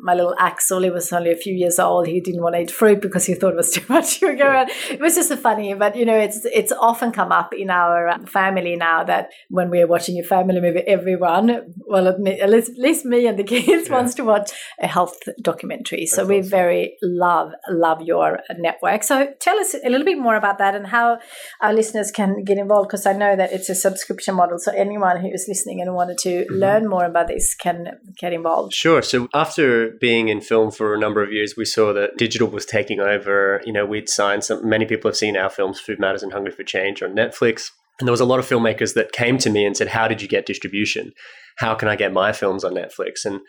my 0.00 0.14
little 0.14 0.34
Axel, 0.38 0.82
he 0.82 0.90
was 0.90 1.12
only 1.12 1.32
a 1.32 1.36
few 1.36 1.54
years 1.54 1.78
old. 1.78 2.06
He 2.06 2.20
didn't 2.20 2.42
want 2.42 2.54
to 2.54 2.60
eat 2.60 2.70
fruit 2.70 3.00
because 3.00 3.26
he 3.26 3.34
thought 3.34 3.52
it 3.52 3.56
was 3.56 3.72
too 3.72 3.84
much 3.88 4.18
sugar. 4.18 4.44
And 4.44 4.70
it 4.90 5.00
was 5.00 5.16
just 5.16 5.32
funny, 5.34 5.74
but 5.74 5.96
you 5.96 6.04
know, 6.04 6.16
it's 6.16 6.44
it's 6.44 6.72
often 6.72 7.10
come 7.10 7.32
up 7.32 7.52
in 7.52 7.70
our 7.70 8.08
um, 8.08 8.26
family 8.26 8.76
now 8.76 9.02
that 9.04 9.30
when 9.48 9.70
we're 9.70 9.86
watching 9.86 10.18
a 10.18 10.22
family 10.22 10.60
movie, 10.60 10.80
everyone, 10.86 11.74
well, 11.86 12.06
at 12.08 12.20
least, 12.20 12.70
at 12.70 12.78
least 12.78 13.04
me 13.04 13.26
and 13.26 13.38
the 13.38 13.44
kids, 13.54 13.88
yeah. 13.88 13.94
wants 13.94 14.14
to 14.14 14.24
watch 14.24 14.50
a 14.80 14.86
health 14.86 15.18
documentary. 15.42 16.00
That's 16.00 16.14
so 16.14 16.24
we 16.24 16.38
awesome. 16.38 16.50
very 16.50 16.96
love 17.02 17.52
love 17.68 18.02
your 18.02 18.40
network. 18.56 19.02
So 19.02 19.28
tell 19.40 19.58
us 19.58 19.74
a 19.74 19.88
little 19.88 20.06
bit 20.06 20.18
more 20.18 20.36
about 20.36 20.58
that 20.58 20.74
and 20.74 20.86
how 20.86 21.18
our 21.60 21.72
listeners 21.72 22.10
can 22.10 22.44
get 22.44 22.58
involved 22.58 22.88
because 22.88 23.06
I 23.06 23.12
know 23.12 23.34
that 23.34 23.52
it's 23.52 23.68
a 23.68 23.74
subscription 23.74 24.36
model. 24.36 24.58
So 24.58 24.72
anyone 24.72 25.20
who 25.20 25.28
is 25.32 25.46
listening 25.48 25.80
and 25.80 25.94
wanted 25.94 26.18
to 26.18 26.44
mm-hmm. 26.44 26.54
learn 26.54 26.88
more 26.88 27.04
about 27.04 27.28
this 27.28 27.54
can 27.54 27.98
get 28.16 28.32
involved. 28.32 28.74
Sure. 28.74 29.02
So 29.02 29.28
after 29.34 29.87
being 30.00 30.28
in 30.28 30.40
film 30.40 30.70
for 30.70 30.94
a 30.94 30.98
number 30.98 31.22
of 31.22 31.32
years, 31.32 31.54
we 31.56 31.64
saw 31.64 31.92
that 31.92 32.16
digital 32.16 32.48
was 32.48 32.66
taking 32.66 33.00
over. 33.00 33.62
You 33.64 33.72
know, 33.72 33.86
we'd 33.86 34.08
signed 34.08 34.44
some, 34.44 34.68
many 34.68 34.86
people 34.86 35.08
have 35.08 35.16
seen 35.16 35.36
our 35.36 35.50
films, 35.50 35.80
Food 35.80 35.98
Matters 35.98 36.22
and 36.22 36.32
Hungry 36.32 36.52
for 36.52 36.64
Change, 36.64 37.02
on 37.02 37.14
Netflix. 37.14 37.70
And 37.98 38.06
there 38.06 38.12
was 38.12 38.20
a 38.20 38.24
lot 38.24 38.38
of 38.38 38.48
filmmakers 38.48 38.94
that 38.94 39.12
came 39.12 39.38
to 39.38 39.50
me 39.50 39.64
and 39.64 39.76
said, 39.76 39.88
How 39.88 40.08
did 40.08 40.22
you 40.22 40.28
get 40.28 40.46
distribution? 40.46 41.12
How 41.56 41.74
can 41.74 41.88
I 41.88 41.96
get 41.96 42.12
my 42.12 42.32
films 42.32 42.64
on 42.64 42.74
Netflix? 42.74 43.24
And 43.24 43.40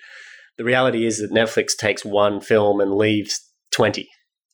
the 0.58 0.64
reality 0.64 1.06
is 1.06 1.20
that 1.20 1.32
Netflix 1.32 1.76
takes 1.78 2.04
one 2.04 2.42
film 2.42 2.82
and 2.82 2.96
leaves 2.96 3.40
20, 3.72 4.08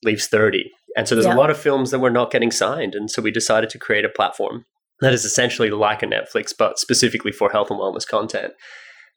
leaves 0.03 0.27
30. 0.27 0.69
And 0.97 1.07
so 1.07 1.15
there's 1.15 1.25
yeah. 1.25 1.33
a 1.33 1.37
lot 1.37 1.49
of 1.49 1.57
films 1.57 1.91
that 1.91 1.99
were 1.99 2.09
not 2.09 2.31
getting 2.31 2.51
signed. 2.51 2.95
And 2.95 3.09
so 3.09 3.21
we 3.21 3.31
decided 3.31 3.69
to 3.71 3.79
create 3.79 4.05
a 4.05 4.09
platform 4.09 4.65
that 5.01 5.13
is 5.13 5.25
essentially 5.25 5.69
like 5.69 6.03
a 6.03 6.07
Netflix, 6.07 6.53
but 6.57 6.79
specifically 6.79 7.31
for 7.31 7.49
health 7.49 7.69
and 7.69 7.79
wellness 7.79 8.07
content. 8.07 8.53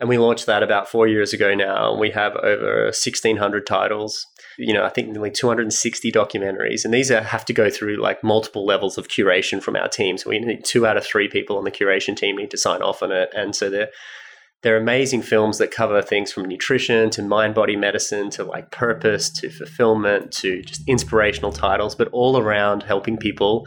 And 0.01 0.09
we 0.09 0.19
launched 0.19 0.47
that 0.47 0.63
about 0.63 0.89
four 0.89 1.09
years 1.09 1.33
ago 1.33 1.55
now. 1.55 1.91
And 1.91 2.01
we 2.01 2.11
have 2.11 2.37
over 2.37 2.85
1,600 2.85 3.67
titles, 3.67 4.25
you 4.57 4.73
know, 4.73 4.85
I 4.85 4.91
think 4.91 5.09
nearly 5.09 5.31
260 5.31 6.13
documentaries. 6.13 6.85
And 6.85 6.95
these 6.95 7.11
are, 7.11 7.21
have 7.21 7.45
to 7.47 7.53
go 7.53 7.69
through 7.69 8.01
like 8.01 8.23
multiple 8.23 8.65
levels 8.65 8.97
of 8.97 9.09
curation 9.09 9.61
from 9.61 9.75
our 9.75 9.89
team. 9.89 10.17
So 10.17 10.31
we 10.31 10.39
need 10.39 10.65
two 10.65 10.87
out 10.87 10.97
of 10.97 11.05
three 11.05 11.29
people 11.29 11.59
on 11.59 11.65
the 11.65 11.73
curation 11.73 12.17
team 12.17 12.37
need 12.37 12.51
to 12.53 12.57
sign 12.57 12.81
off 12.81 13.03
on 13.03 13.11
it. 13.11 13.31
And 13.35 13.57
so 13.57 13.69
they're, 13.71 13.91
they're 14.63 14.77
amazing 14.77 15.23
films 15.23 15.59
that 15.59 15.71
cover 15.71 16.03
things 16.03 16.33
from 16.33 16.45
nutrition 16.45 17.11
to 17.11 17.23
mind 17.23 17.55
body 17.55 17.77
medicine 17.77 18.31
to 18.31 18.45
like 18.45 18.71
purpose 18.71 19.31
to 19.31 19.51
fulfillment 19.51 20.33
to 20.33 20.63
just 20.63 20.83
inspirational 20.89 21.53
titles, 21.53 21.95
but 21.95 22.09
all 22.13 22.39
around 22.39 22.83
helping 22.83 23.17
people 23.17 23.67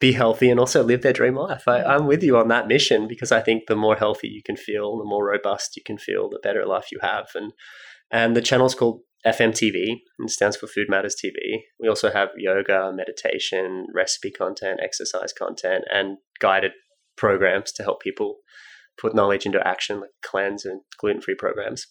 be 0.00 0.12
healthy 0.12 0.50
and 0.50 0.60
also 0.60 0.82
live 0.82 1.02
their 1.02 1.12
dream 1.12 1.36
life. 1.36 1.64
I, 1.66 1.94
am 1.94 2.06
with 2.06 2.22
you 2.22 2.36
on 2.36 2.48
that 2.48 2.66
mission 2.66 3.06
because 3.08 3.32
I 3.32 3.40
think 3.40 3.64
the 3.66 3.76
more 3.76 3.96
healthy 3.96 4.28
you 4.28 4.42
can 4.44 4.56
feel, 4.56 4.98
the 4.98 5.04
more 5.04 5.26
robust 5.26 5.76
you 5.76 5.82
can 5.84 5.98
feel, 5.98 6.28
the 6.28 6.40
better 6.42 6.66
life 6.66 6.88
you 6.90 6.98
have. 7.00 7.28
And 7.34 7.52
and 8.10 8.36
the 8.36 8.42
channel 8.42 8.66
is 8.66 8.74
called 8.74 9.00
FMTV 9.26 10.00
and 10.18 10.30
stands 10.30 10.56
for 10.56 10.66
Food 10.66 10.88
Matters 10.88 11.16
TV. 11.16 11.62
We 11.80 11.88
also 11.88 12.10
have 12.10 12.28
yoga, 12.36 12.92
meditation, 12.94 13.86
recipe 13.94 14.30
content, 14.30 14.80
exercise 14.82 15.32
content, 15.32 15.84
and 15.90 16.18
guided 16.40 16.72
programs 17.16 17.72
to 17.72 17.82
help 17.82 18.02
people 18.02 18.36
put 18.98 19.14
knowledge 19.14 19.46
into 19.46 19.66
action, 19.66 20.00
like 20.00 20.10
cleanse 20.24 20.64
and 20.64 20.82
gluten 20.98 21.22
free 21.22 21.34
programs. 21.34 21.86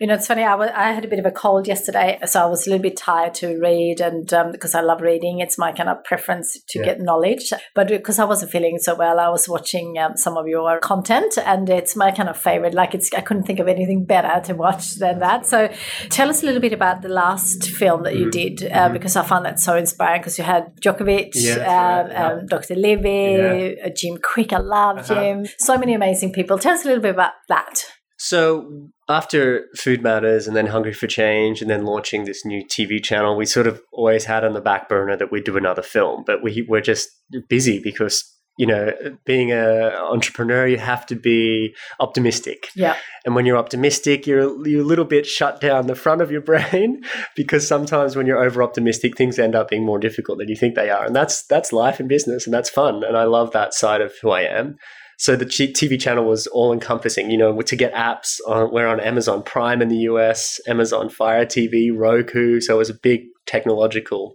You 0.00 0.06
know, 0.06 0.14
it's 0.14 0.26
funny. 0.26 0.42
I, 0.42 0.52
w- 0.52 0.70
I 0.74 0.92
had 0.92 1.04
a 1.04 1.08
bit 1.08 1.18
of 1.18 1.26
a 1.26 1.30
cold 1.30 1.66
yesterday, 1.66 2.18
so 2.26 2.42
I 2.42 2.46
was 2.46 2.66
a 2.66 2.70
little 2.70 2.82
bit 2.82 2.96
tired 2.96 3.34
to 3.34 3.58
read, 3.58 4.00
and 4.00 4.32
um, 4.32 4.50
because 4.50 4.74
I 4.74 4.80
love 4.80 5.00
reading, 5.00 5.40
it's 5.40 5.58
my 5.58 5.72
kind 5.72 5.88
of 5.88 6.02
preference 6.04 6.58
to 6.68 6.78
yeah. 6.78 6.84
get 6.84 7.00
knowledge. 7.00 7.52
But 7.74 7.88
because 7.88 8.18
I 8.18 8.24
wasn't 8.24 8.50
feeling 8.50 8.78
so 8.78 8.94
well, 8.94 9.20
I 9.20 9.28
was 9.28 9.48
watching 9.48 9.98
um, 9.98 10.16
some 10.16 10.36
of 10.36 10.46
your 10.46 10.80
content, 10.80 11.38
and 11.44 11.68
it's 11.68 11.94
my 11.94 12.10
kind 12.10 12.28
of 12.28 12.36
favorite. 12.36 12.74
Like, 12.74 12.94
it's 12.94 13.12
I 13.14 13.20
couldn't 13.20 13.44
think 13.44 13.58
of 13.58 13.68
anything 13.68 14.04
better 14.04 14.40
to 14.46 14.54
watch 14.54 14.96
than 14.96 15.20
that. 15.20 15.46
So, 15.46 15.72
tell 16.08 16.28
us 16.28 16.42
a 16.42 16.46
little 16.46 16.60
bit 16.60 16.72
about 16.72 17.02
the 17.02 17.08
last 17.08 17.70
film 17.70 18.02
that 18.04 18.16
you 18.16 18.26
mm-hmm. 18.26 18.56
did, 18.58 18.72
uh, 18.72 18.84
mm-hmm. 18.84 18.92
because 18.94 19.16
I 19.16 19.24
found 19.24 19.44
that 19.46 19.60
so 19.60 19.76
inspiring. 19.76 20.20
Because 20.20 20.38
you 20.38 20.44
had 20.44 20.74
Djokovic, 20.80 21.30
yeah, 21.34 21.54
um, 21.56 22.10
yeah. 22.10 22.40
Dr. 22.48 22.74
Levy, 22.74 23.80
uh, 23.80 23.88
Jim 23.94 24.18
Kwik. 24.18 24.52
I 24.52 24.58
love 24.58 24.98
uh-huh. 24.98 25.14
Jim. 25.14 25.46
So 25.58 25.78
many 25.78 25.94
amazing 25.94 26.32
people. 26.32 26.58
Tell 26.58 26.74
us 26.74 26.84
a 26.84 26.88
little 26.88 27.02
bit 27.02 27.14
about 27.14 27.32
that. 27.48 27.84
So 28.18 28.88
after 29.12 29.66
Food 29.76 30.02
Matters 30.02 30.46
and 30.46 30.56
then 30.56 30.66
Hungry 30.66 30.92
for 30.92 31.06
Change 31.06 31.60
and 31.60 31.70
then 31.70 31.84
launching 31.84 32.24
this 32.24 32.44
new 32.44 32.64
TV 32.64 33.02
channel, 33.02 33.36
we 33.36 33.46
sort 33.46 33.66
of 33.66 33.80
always 33.92 34.24
had 34.24 34.44
on 34.44 34.54
the 34.54 34.60
back 34.60 34.88
burner 34.88 35.16
that 35.16 35.30
we'd 35.30 35.44
do 35.44 35.56
another 35.56 35.82
film, 35.82 36.24
but 36.26 36.42
we 36.42 36.66
were 36.68 36.80
just 36.80 37.08
busy 37.48 37.80
because 37.82 38.24
you 38.58 38.66
know, 38.66 38.92
being 39.24 39.50
an 39.50 39.92
entrepreneur, 39.94 40.66
you 40.66 40.76
have 40.76 41.06
to 41.06 41.14
be 41.14 41.74
optimistic. 42.00 42.68
Yeah. 42.76 42.96
And 43.24 43.34
when 43.34 43.46
you're 43.46 43.56
optimistic, 43.56 44.26
you're 44.26 44.66
you're 44.68 44.82
a 44.82 44.86
little 44.86 45.06
bit 45.06 45.24
shut 45.26 45.60
down 45.60 45.86
the 45.86 45.94
front 45.94 46.20
of 46.20 46.30
your 46.30 46.40
brain 46.52 47.02
because 47.34 47.66
sometimes 47.66 48.14
when 48.14 48.26
you're 48.26 48.42
over 48.42 48.62
optimistic, 48.62 49.16
things 49.16 49.38
end 49.38 49.54
up 49.54 49.70
being 49.70 49.84
more 49.84 49.98
difficult 49.98 50.38
than 50.38 50.48
you 50.48 50.56
think 50.56 50.74
they 50.74 50.90
are, 50.90 51.06
and 51.06 51.16
that's 51.16 51.44
that's 51.46 51.72
life 51.72 51.98
and 51.98 52.08
business, 52.08 52.46
and 52.46 52.52
that's 52.52 52.68
fun. 52.68 53.02
And 53.04 53.16
I 53.16 53.24
love 53.24 53.52
that 53.52 53.72
side 53.72 54.02
of 54.02 54.12
who 54.20 54.30
I 54.30 54.42
am. 54.42 54.76
So 55.22 55.36
the 55.36 55.46
TV 55.46 56.00
channel 56.00 56.24
was 56.24 56.48
all 56.48 56.72
encompassing. 56.72 57.30
You 57.30 57.38
know, 57.38 57.62
to 57.62 57.76
get 57.76 57.94
apps, 57.94 58.40
on, 58.44 58.72
we're 58.72 58.88
on 58.88 58.98
Amazon 58.98 59.44
Prime 59.44 59.80
in 59.80 59.86
the 59.86 59.98
US, 59.98 60.58
Amazon 60.66 61.08
Fire 61.08 61.46
TV, 61.46 61.96
Roku. 61.96 62.60
So 62.60 62.74
it 62.74 62.78
was 62.78 62.90
a 62.90 62.98
big 63.00 63.26
technological 63.46 64.34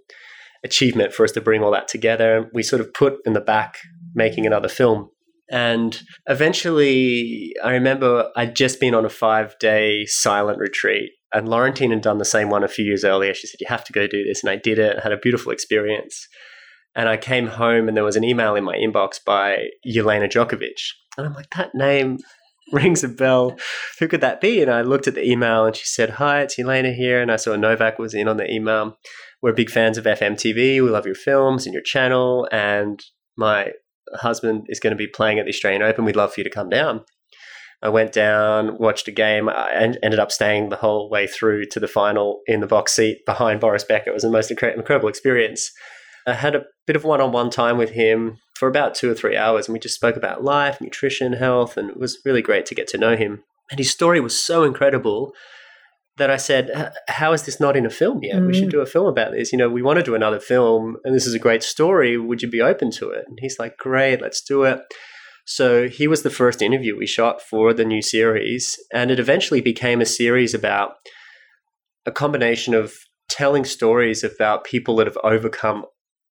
achievement 0.63 1.11
for 1.11 1.25
us 1.25 1.33
to 1.33 1.41
bring 1.41 1.61
all 1.61 1.71
that 1.71 1.89
together. 1.89 2.49
We 2.53 2.63
sort 2.63 2.79
of 2.79 2.93
put 2.93 3.17
in 3.25 3.33
the 3.33 3.41
back 3.41 3.79
making 4.15 4.45
another 4.45 4.69
film. 4.69 5.09
And 5.51 6.01
eventually, 6.25 7.53
I 7.61 7.71
remember 7.71 8.29
I'd 8.37 8.55
just 8.55 8.79
been 8.79 8.95
on 8.95 9.03
a 9.03 9.09
five 9.09 9.59
day 9.59 10.05
silent 10.05 10.57
retreat. 10.57 11.11
And 11.33 11.49
Laurentine 11.49 11.91
had 11.91 12.01
done 12.01 12.19
the 12.19 12.23
same 12.23 12.49
one 12.49 12.63
a 12.63 12.69
few 12.69 12.85
years 12.85 13.03
earlier. 13.03 13.33
She 13.33 13.47
said, 13.47 13.59
You 13.59 13.67
have 13.67 13.83
to 13.83 13.91
go 13.91 14.07
do 14.07 14.23
this. 14.23 14.41
And 14.41 14.49
I 14.49 14.55
did 14.55 14.79
it. 14.79 15.03
Had 15.03 15.11
a 15.11 15.17
beautiful 15.17 15.51
experience. 15.51 16.29
And 16.97 17.07
I 17.07 17.15
came 17.15 17.47
home 17.47 17.87
and 17.87 17.95
there 17.95 18.03
was 18.03 18.15
an 18.15 18.23
email 18.23 18.55
in 18.55 18.63
my 18.63 18.75
inbox 18.75 19.23
by 19.23 19.67
Jelena 19.87 20.27
Djokovic. 20.29 20.81
And 21.15 21.27
I'm 21.27 21.33
like, 21.35 21.51
that 21.55 21.75
name 21.75 22.17
rings 22.73 23.03
a 23.03 23.07
bell. 23.07 23.55
Who 23.99 24.07
could 24.07 24.21
that 24.21 24.41
be? 24.41 24.63
And 24.63 24.71
I 24.71 24.81
looked 24.81 25.07
at 25.07 25.13
the 25.13 25.25
email 25.25 25.65
and 25.65 25.75
she 25.75 25.85
said, 25.85 26.09
Hi, 26.11 26.41
it's 26.41 26.57
Jelena 26.57 26.93
here. 26.93 27.21
And 27.21 27.31
I 27.31 27.35
saw 27.35 27.55
Novak 27.55 27.99
was 27.99 28.15
in 28.15 28.27
on 28.27 28.37
the 28.37 28.51
email. 28.51 28.97
We're 29.43 29.53
big 29.53 29.69
fans 29.69 29.99
of 29.99 30.05
FMTV. 30.05 30.55
We 30.55 30.81
love 30.81 31.05
your 31.05 31.15
films 31.15 31.67
and 31.67 31.73
your 31.73 31.83
channel. 31.83 32.47
And 32.51 32.99
my 33.37 33.73
husband 34.15 34.65
is 34.69 34.79
going 34.79 34.91
to 34.91 34.97
be 34.97 35.07
playing 35.07 35.37
at 35.37 35.45
the 35.45 35.51
Australian 35.51 35.83
Open. 35.83 36.03
We'd 36.03 36.15
love 36.15 36.33
for 36.33 36.39
you 36.39 36.45
to 36.45 36.49
come 36.49 36.69
down. 36.69 37.05
I 37.83 37.89
went 37.89 38.11
down, 38.11 38.79
watched 38.79 39.07
a 39.07 39.11
game, 39.11 39.49
and 39.49 39.99
ended 40.01 40.19
up 40.19 40.31
staying 40.31 40.69
the 40.69 40.77
whole 40.77 41.11
way 41.11 41.27
through 41.27 41.65
to 41.65 41.79
the 41.79 41.87
final 41.87 42.41
in 42.47 42.59
the 42.59 42.65
box 42.65 42.93
seat 42.93 43.19
behind 43.23 43.59
Boris 43.59 43.83
Becker. 43.83 44.09
It 44.09 44.13
was 44.13 44.23
the 44.23 44.31
most 44.31 44.49
incredible 44.49 45.09
experience. 45.09 45.71
I 46.27 46.33
had 46.33 46.55
a 46.55 46.65
bit 46.85 46.95
of 46.97 47.05
one 47.05 47.21
on 47.21 47.31
one 47.31 47.49
time 47.49 47.77
with 47.77 47.91
him 47.91 48.37
for 48.55 48.67
about 48.67 48.95
two 48.95 49.09
or 49.09 49.15
three 49.15 49.37
hours, 49.37 49.67
and 49.67 49.73
we 49.73 49.79
just 49.79 49.95
spoke 49.95 50.17
about 50.17 50.43
life, 50.43 50.81
nutrition, 50.81 51.33
health, 51.33 51.77
and 51.77 51.89
it 51.89 51.97
was 51.97 52.19
really 52.25 52.41
great 52.41 52.65
to 52.67 52.75
get 52.75 52.87
to 52.89 52.97
know 52.97 53.15
him. 53.15 53.43
And 53.71 53.79
his 53.79 53.91
story 53.91 54.19
was 54.19 54.41
so 54.41 54.63
incredible 54.63 55.33
that 56.17 56.29
I 56.29 56.37
said, 56.37 56.91
How 57.07 57.33
is 57.33 57.43
this 57.43 57.59
not 57.59 57.77
in 57.77 57.85
a 57.85 57.89
film 57.89 58.19
yet? 58.23 58.37
Mm. 58.37 58.47
We 58.47 58.53
should 58.53 58.67
mm. 58.67 58.71
do 58.71 58.81
a 58.81 58.85
film 58.85 59.07
about 59.07 59.31
this. 59.31 59.51
You 59.51 59.57
know, 59.57 59.69
we 59.69 59.81
want 59.81 59.97
to 59.99 60.03
do 60.03 60.15
another 60.15 60.39
film, 60.39 60.97
and 61.05 61.15
this 61.15 61.25
is 61.25 61.33
a 61.33 61.39
great 61.39 61.63
story. 61.63 62.17
Would 62.17 62.41
you 62.41 62.49
be 62.49 62.61
open 62.61 62.91
to 62.91 63.09
it? 63.09 63.25
And 63.27 63.37
he's 63.41 63.57
like, 63.57 63.77
Great, 63.77 64.21
let's 64.21 64.41
do 64.41 64.63
it. 64.63 64.81
So 65.45 65.87
he 65.87 66.09
was 66.09 66.23
the 66.23 66.29
first 66.29 66.61
interview 66.61 66.97
we 66.97 67.07
shot 67.07 67.41
for 67.41 67.73
the 67.73 67.85
new 67.85 68.01
series, 68.01 68.75
and 68.93 69.11
it 69.11 69.19
eventually 69.19 69.61
became 69.61 70.01
a 70.01 70.05
series 70.05 70.53
about 70.53 70.95
a 72.05 72.11
combination 72.11 72.73
of 72.73 72.93
telling 73.29 73.63
stories 73.63 74.23
about 74.23 74.63
people 74.63 74.97
that 74.97 75.07
have 75.07 75.17
overcome 75.23 75.85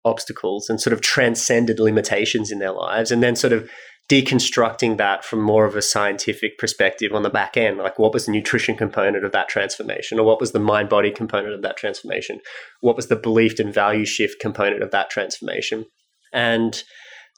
obstacles 0.05 0.69
and 0.69 0.81
sort 0.81 0.93
of 0.93 1.01
transcended 1.01 1.81
limitations 1.81 2.51
in 2.51 2.59
their 2.59 2.73
lives, 2.73 3.11
and 3.11 3.23
then 3.23 3.37
sort 3.37 3.53
of 3.53 3.69
deconstructing 4.11 4.99
that 4.99 5.25
from 5.25 5.41
more 5.41 5.65
of 5.65 5.77
a 5.77 5.83
scientific 5.83 6.59
perspective 6.59 7.13
on 7.15 7.23
the 7.23 7.31
back 7.31 7.57
end 7.57 7.79
like 7.79 7.99
what 7.99 8.13
was 8.13 8.27
the 8.27 8.33
nutrition 8.33 8.77
component 8.77 9.25
of 9.25 9.33
that 9.33 9.49
transformation 9.49 10.19
or 10.19 10.27
what 10.27 10.39
was 10.39 10.53
the 10.53 10.59
mind 10.59 10.91
body 10.91 11.11
component 11.11 11.55
of 11.55 11.63
that 11.63 11.79
transformation? 11.79 12.39
What 12.81 12.97
was 12.97 13.07
the 13.07 13.17
belief 13.17 13.59
and 13.59 13.73
value 13.73 14.05
shift 14.05 14.41
component 14.41 14.83
of 14.83 14.91
that 14.91 15.09
transformation? 15.09 15.87
And 16.35 16.83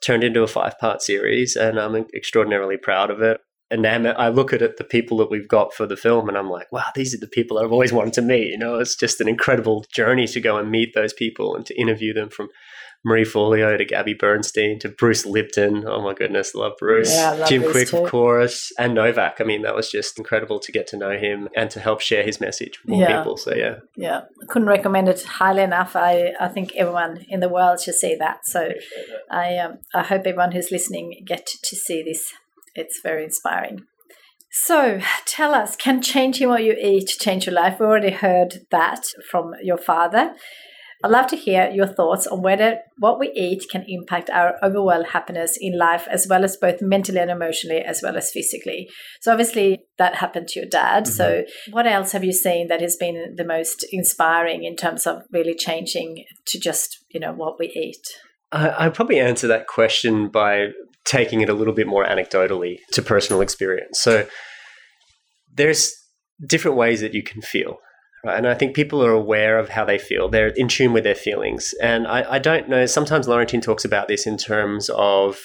turned 0.03 0.25
into 0.25 0.43
a 0.43 0.47
five 0.47 0.79
part 0.79 1.03
series 1.03 1.57
and 1.57 1.79
i'm 1.79 1.97
extraordinarily 2.15 2.77
proud 2.77 3.11
of 3.11 3.23
it 3.23 3.41
and 3.71 3.85
then 3.85 4.07
I 4.07 4.29
look 4.29 4.53
at 4.53 4.63
it, 4.63 4.77
the 4.77 4.85
people 4.85 5.17
that 5.19 5.31
we've 5.31 5.49
got 5.49 5.75
for 5.75 5.87
the 5.87 5.97
film, 5.97 6.29
and 6.29 6.39
I'm 6.39 6.51
like, 6.51 6.71
wow, 6.71 6.85
these 6.95 7.15
are 7.15 7.19
the 7.19 7.27
people 7.27 7.59
I've 7.59 7.73
always 7.73 7.93
wanted 7.93 8.15
to 8.15 8.23
meet. 8.23 8.49
You 8.49 8.59
know, 8.59 8.79
it's 8.79 8.97
just 8.97 9.21
an 9.21 9.29
incredible 9.29 9.85
journey 9.93 10.27
to 10.29 10.41
go 10.41 10.57
and 10.57 10.71
meet 10.71 10.95
those 10.95 11.13
people 11.13 11.57
and 11.57 11.67
to 11.67 11.81
interview 11.81 12.13
them 12.13 12.29
from 12.29 12.49
Marie 13.05 13.25
Forleo 13.25 13.79
to 13.79 13.85
Gabby 13.85 14.15
Bernstein 14.15 14.79
to 14.81 14.89
Bruce 14.89 15.25
Lipton. 15.25 15.85
Oh 15.87 16.03
my 16.03 16.13
goodness, 16.13 16.55
love 16.55 16.73
Bruce. 16.79 17.15
Yeah, 17.15 17.33
love 17.33 17.49
Jim 17.49 17.63
Kwik, 17.63 17.91
too. 17.91 17.99
of 17.99 18.11
course, 18.11 18.73
and 18.79 18.95
Novak. 18.95 19.41
I 19.41 19.45
mean, 19.45 19.63
that 19.63 19.77
was 19.77 19.91
just 19.91 20.19
incredible 20.19 20.59
to 20.59 20.73
get 20.73 20.87
to 20.89 20.97
know 20.97 21.17
him 21.17 21.49
and 21.57 21.71
to 21.71 21.81
help 21.81 22.01
share 22.01 22.25
his 22.25 22.41
message 22.41 22.81
with 22.83 22.91
more 22.91 23.03
yeah. 23.03 23.19
people. 23.19 23.37
So 23.37 23.55
yeah, 23.55 23.77
yeah, 23.97 24.23
couldn't 24.49 24.69
recommend 24.69 25.09
it 25.09 25.23
highly 25.23 25.63
enough. 25.63 25.95
I 25.95 26.33
I 26.41 26.49
think 26.49 26.75
everyone 26.75 27.25
in 27.29 27.41
the 27.41 27.49
world 27.49 27.81
should 27.81 27.95
see 27.95 28.17
that. 28.17 28.41
So 28.45 28.71
I 29.31 29.57
um, 29.59 29.79
I 29.95 30.03
hope 30.03 30.23
everyone 30.27 30.53
who's 30.53 30.73
listening 30.73 31.23
get 31.25 31.47
to 31.47 31.77
see 31.77 32.03
this. 32.03 32.33
It's 32.77 33.01
very 33.03 33.25
inspiring. 33.25 33.81
So 34.51 35.01
tell 35.27 35.55
us, 35.55 35.77
can 35.77 36.01
changing 36.01 36.49
what 36.49 36.65
you 36.65 36.77
eat 36.81 37.09
change 37.21 37.47
your 37.47 37.55
life? 37.55 37.79
We 37.79 37.87
already 37.87 38.13
heard 38.13 38.67
that 38.71 39.05
from 39.31 39.53
your 39.63 39.77
father. 39.77 40.35
I'd 41.05 41.11
love 41.11 41.27
to 41.29 41.37
hear 41.37 41.71
your 41.71 41.87
thoughts 41.87 42.27
on 42.27 42.41
whether 42.41 42.79
what 42.99 43.21
we 43.21 43.31
eat 43.33 43.65
can 43.71 43.85
impact 43.87 44.31
our 44.31 44.55
overall 44.63 45.05
happiness 45.05 45.59
in 45.61 45.79
life, 45.79 46.09
as 46.11 46.27
well 46.27 46.43
as 46.43 46.57
both 46.57 46.81
mentally 46.81 47.19
and 47.19 47.31
emotionally, 47.31 47.83
as 47.83 48.01
well 48.03 48.17
as 48.17 48.31
physically. 48.31 48.89
So, 49.21 49.31
obviously, 49.31 49.85
that 49.99 50.17
happened 50.17 50.49
to 50.49 50.61
your 50.61 50.69
dad. 50.69 51.05
Mm-hmm. 51.05 51.13
So, 51.13 51.45
what 51.71 51.87
else 51.87 52.13
have 52.13 52.25
you 52.25 52.33
seen 52.33 52.69
that 52.69 52.81
has 52.81 52.97
been 52.97 53.35
the 53.37 53.45
most 53.45 53.85
inspiring 53.93 54.65
in 54.65 54.75
terms 54.75 55.07
of 55.07 55.23
really 55.31 55.55
changing 55.55 56.25
to 56.47 56.59
just, 56.59 57.05
you 57.11 57.21
know, 57.21 57.33
what 57.33 57.59
we 57.59 57.67
eat? 57.67 58.03
I, 58.51 58.87
I'd 58.87 58.95
probably 58.95 59.21
answer 59.21 59.47
that 59.49 59.67
question 59.67 60.29
by 60.29 60.69
taking 61.07 61.41
it 61.41 61.49
a 61.49 61.55
little 61.55 61.75
bit 61.75 61.87
more 61.87 62.05
anecdotally 62.05 62.79
to 62.93 63.03
personal 63.03 63.41
experience. 63.41 64.01
So, 64.01 64.27
there's 65.55 65.93
different 66.47 66.77
ways 66.77 67.01
that 67.01 67.15
you 67.15 67.23
can 67.23 67.41
feel. 67.41 67.79
Right? 68.25 68.37
And 68.37 68.49
I 68.49 68.55
think 68.55 68.75
people 68.75 69.05
are 69.05 69.13
aware 69.13 69.59
of 69.59 69.69
how 69.69 69.85
they 69.85 69.99
feel. 69.99 70.29
They're 70.29 70.49
in 70.49 70.69
tune 70.69 70.93
with 70.93 71.05
their 71.05 71.15
feelings. 71.15 71.75
And 71.81 72.07
I, 72.07 72.35
I 72.35 72.39
don't 72.39 72.69
know, 72.69 72.87
sometimes 72.87 73.27
Laurentine 73.27 73.63
talks 73.63 73.85
about 73.85 74.09
this 74.09 74.27
in 74.27 74.37
terms 74.37 74.91
of 74.95 75.39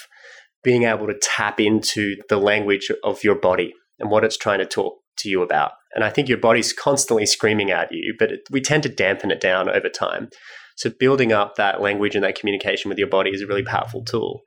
being 0.64 0.84
able 0.84 1.08
to 1.08 1.20
tap 1.22 1.60
into 1.60 2.16
the 2.30 2.38
language 2.38 2.92
of 3.04 3.24
your 3.24 3.36
body 3.36 3.74
and 4.00 4.10
what 4.10 4.24
it's 4.24 4.38
trying 4.38 4.60
to 4.60 4.66
talk 4.66 4.96
to 5.18 5.30
you 5.30 5.42
about. 5.42 5.72
And 5.94 6.04
I 6.04 6.10
think 6.10 6.30
your 6.30 6.38
body's 6.38 6.74
constantly 6.74 7.26
screaming 7.26 7.72
at 7.72 7.92
you, 7.92 8.16
but 8.18 8.32
it, 8.32 8.42
we 8.50 8.62
tend 8.62 8.84
to 8.84 8.90
dampen 8.90 9.32
it 9.32 9.42
down 9.42 9.70
over 9.70 9.90
time. 9.90 10.30
So 10.76 10.90
building 10.90 11.32
up 11.32 11.56
that 11.56 11.82
language 11.82 12.16
and 12.16 12.24
that 12.24 12.40
communication 12.40 12.90
with 12.90 12.98
your 12.98 13.10
body 13.10 13.32
is 13.32 13.42
a 13.42 13.48
really 13.48 13.64
powerful 13.64 14.04
tool. 14.04 14.42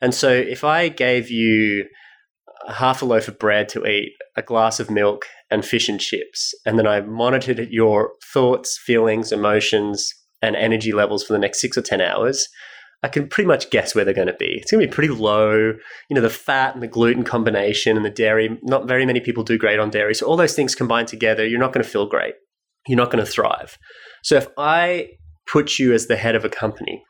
And 0.00 0.14
so 0.14 0.30
if 0.30 0.64
I 0.64 0.88
gave 0.88 1.30
you 1.30 1.86
half 2.68 3.02
a 3.02 3.04
loaf 3.04 3.28
of 3.28 3.38
bread 3.38 3.68
to 3.70 3.86
eat, 3.86 4.12
a 4.36 4.42
glass 4.42 4.80
of 4.80 4.90
milk, 4.90 5.26
and 5.50 5.64
fish 5.64 5.88
and 5.88 6.00
chips. 6.00 6.54
And 6.64 6.78
then 6.78 6.86
I 6.86 7.00
monitored 7.00 7.68
your 7.70 8.12
thoughts, 8.32 8.78
feelings, 8.84 9.32
emotions, 9.32 10.12
and 10.42 10.56
energy 10.56 10.92
levels 10.92 11.24
for 11.24 11.32
the 11.32 11.38
next 11.38 11.60
six 11.60 11.76
or 11.76 11.82
10 11.82 12.00
hours. 12.00 12.48
I 13.02 13.08
can 13.08 13.28
pretty 13.28 13.46
much 13.46 13.70
guess 13.70 13.94
where 13.94 14.04
they're 14.04 14.14
going 14.14 14.28
to 14.28 14.34
be. 14.34 14.58
It's 14.60 14.70
going 14.70 14.80
to 14.80 14.88
be 14.88 14.94
pretty 14.94 15.12
low. 15.12 15.74
You 16.08 16.14
know, 16.14 16.22
the 16.22 16.30
fat 16.30 16.74
and 16.74 16.82
the 16.82 16.88
gluten 16.88 17.22
combination 17.22 17.96
and 17.96 18.04
the 18.04 18.10
dairy, 18.10 18.58
not 18.62 18.88
very 18.88 19.04
many 19.04 19.20
people 19.20 19.44
do 19.44 19.58
great 19.58 19.78
on 19.78 19.90
dairy. 19.90 20.14
So, 20.14 20.26
all 20.26 20.38
those 20.38 20.54
things 20.54 20.74
combined 20.74 21.08
together, 21.08 21.46
you're 21.46 21.60
not 21.60 21.74
going 21.74 21.84
to 21.84 21.90
feel 21.90 22.06
great. 22.06 22.34
You're 22.86 22.96
not 22.96 23.10
going 23.10 23.24
to 23.24 23.30
thrive. 23.30 23.76
So, 24.22 24.36
if 24.36 24.48
I 24.56 25.08
put 25.46 25.78
you 25.78 25.92
as 25.92 26.06
the 26.06 26.16
head 26.16 26.34
of 26.34 26.46
a 26.46 26.48
company 26.48 27.02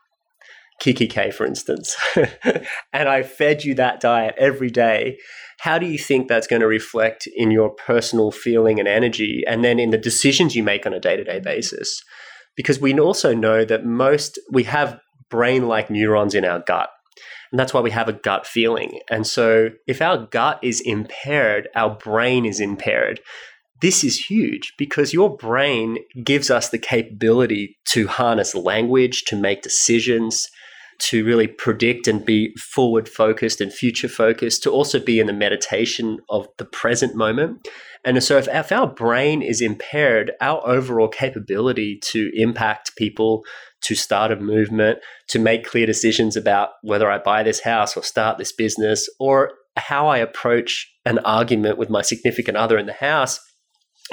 kikki.K, 0.79 1.31
for 1.31 1.45
instance, 1.45 1.95
and 2.93 3.09
I 3.09 3.23
fed 3.23 3.63
you 3.63 3.75
that 3.75 4.01
diet 4.01 4.35
every 4.37 4.69
day, 4.69 5.17
how 5.59 5.77
do 5.77 5.85
you 5.85 5.97
think 5.97 6.27
that's 6.27 6.47
going 6.47 6.61
to 6.61 6.67
reflect 6.67 7.27
in 7.35 7.51
your 7.51 7.69
personal 7.69 8.31
feeling 8.31 8.79
and 8.79 8.87
energy 8.87 9.43
and 9.47 9.63
then 9.63 9.79
in 9.79 9.91
the 9.91 9.97
decisions 9.97 10.55
you 10.55 10.63
make 10.63 10.85
on 10.85 10.93
a 10.93 10.99
day 10.99 11.15
to 11.15 11.23
day 11.23 11.39
basis? 11.39 12.03
Because 12.55 12.79
we 12.79 12.97
also 12.99 13.33
know 13.33 13.65
that 13.65 13.85
most, 13.85 14.39
we 14.51 14.63
have 14.63 14.99
brain 15.29 15.67
like 15.67 15.89
neurons 15.89 16.35
in 16.35 16.45
our 16.45 16.59
gut. 16.59 16.89
And 17.51 17.59
that's 17.59 17.73
why 17.73 17.81
we 17.81 17.91
have 17.91 18.09
a 18.09 18.13
gut 18.13 18.45
feeling. 18.45 18.99
And 19.09 19.25
so 19.25 19.69
if 19.87 20.01
our 20.01 20.17
gut 20.17 20.59
is 20.61 20.81
impaired, 20.81 21.69
our 21.75 21.95
brain 21.95 22.45
is 22.45 22.59
impaired. 22.59 23.21
This 23.81 24.03
is 24.03 24.25
huge 24.25 24.73
because 24.77 25.13
your 25.13 25.35
brain 25.35 25.99
gives 26.23 26.49
us 26.49 26.69
the 26.69 26.77
capability 26.77 27.77
to 27.89 28.07
harness 28.07 28.55
language, 28.55 29.23
to 29.27 29.35
make 29.35 29.61
decisions, 29.61 30.47
to 30.99 31.25
really 31.25 31.47
predict 31.47 32.07
and 32.07 32.25
be 32.25 32.55
forward 32.55 33.07
focused 33.09 33.61
and 33.61 33.71
future 33.71 34.07
focused, 34.07 34.63
to 34.63 34.71
also 34.71 34.99
be 34.99 35.19
in 35.19 35.27
the 35.27 35.33
meditation 35.33 36.19
of 36.29 36.47
the 36.57 36.65
present 36.65 37.15
moment. 37.15 37.67
And 38.03 38.23
so, 38.23 38.37
if, 38.37 38.47
if 38.47 38.71
our 38.71 38.87
brain 38.87 39.41
is 39.41 39.61
impaired, 39.61 40.31
our 40.41 40.65
overall 40.67 41.07
capability 41.07 41.99
to 42.11 42.31
impact 42.35 42.95
people, 42.95 43.43
to 43.81 43.95
start 43.95 44.31
a 44.31 44.35
movement, 44.35 44.99
to 45.29 45.39
make 45.39 45.65
clear 45.65 45.85
decisions 45.85 46.35
about 46.35 46.69
whether 46.81 47.09
I 47.09 47.17
buy 47.17 47.43
this 47.43 47.61
house 47.61 47.97
or 47.97 48.03
start 48.03 48.37
this 48.37 48.51
business, 48.51 49.09
or 49.19 49.53
how 49.77 50.07
I 50.07 50.17
approach 50.17 50.91
an 51.05 51.19
argument 51.19 51.77
with 51.77 51.89
my 51.89 52.01
significant 52.01 52.57
other 52.57 52.77
in 52.77 52.85
the 52.85 52.93
house 52.93 53.39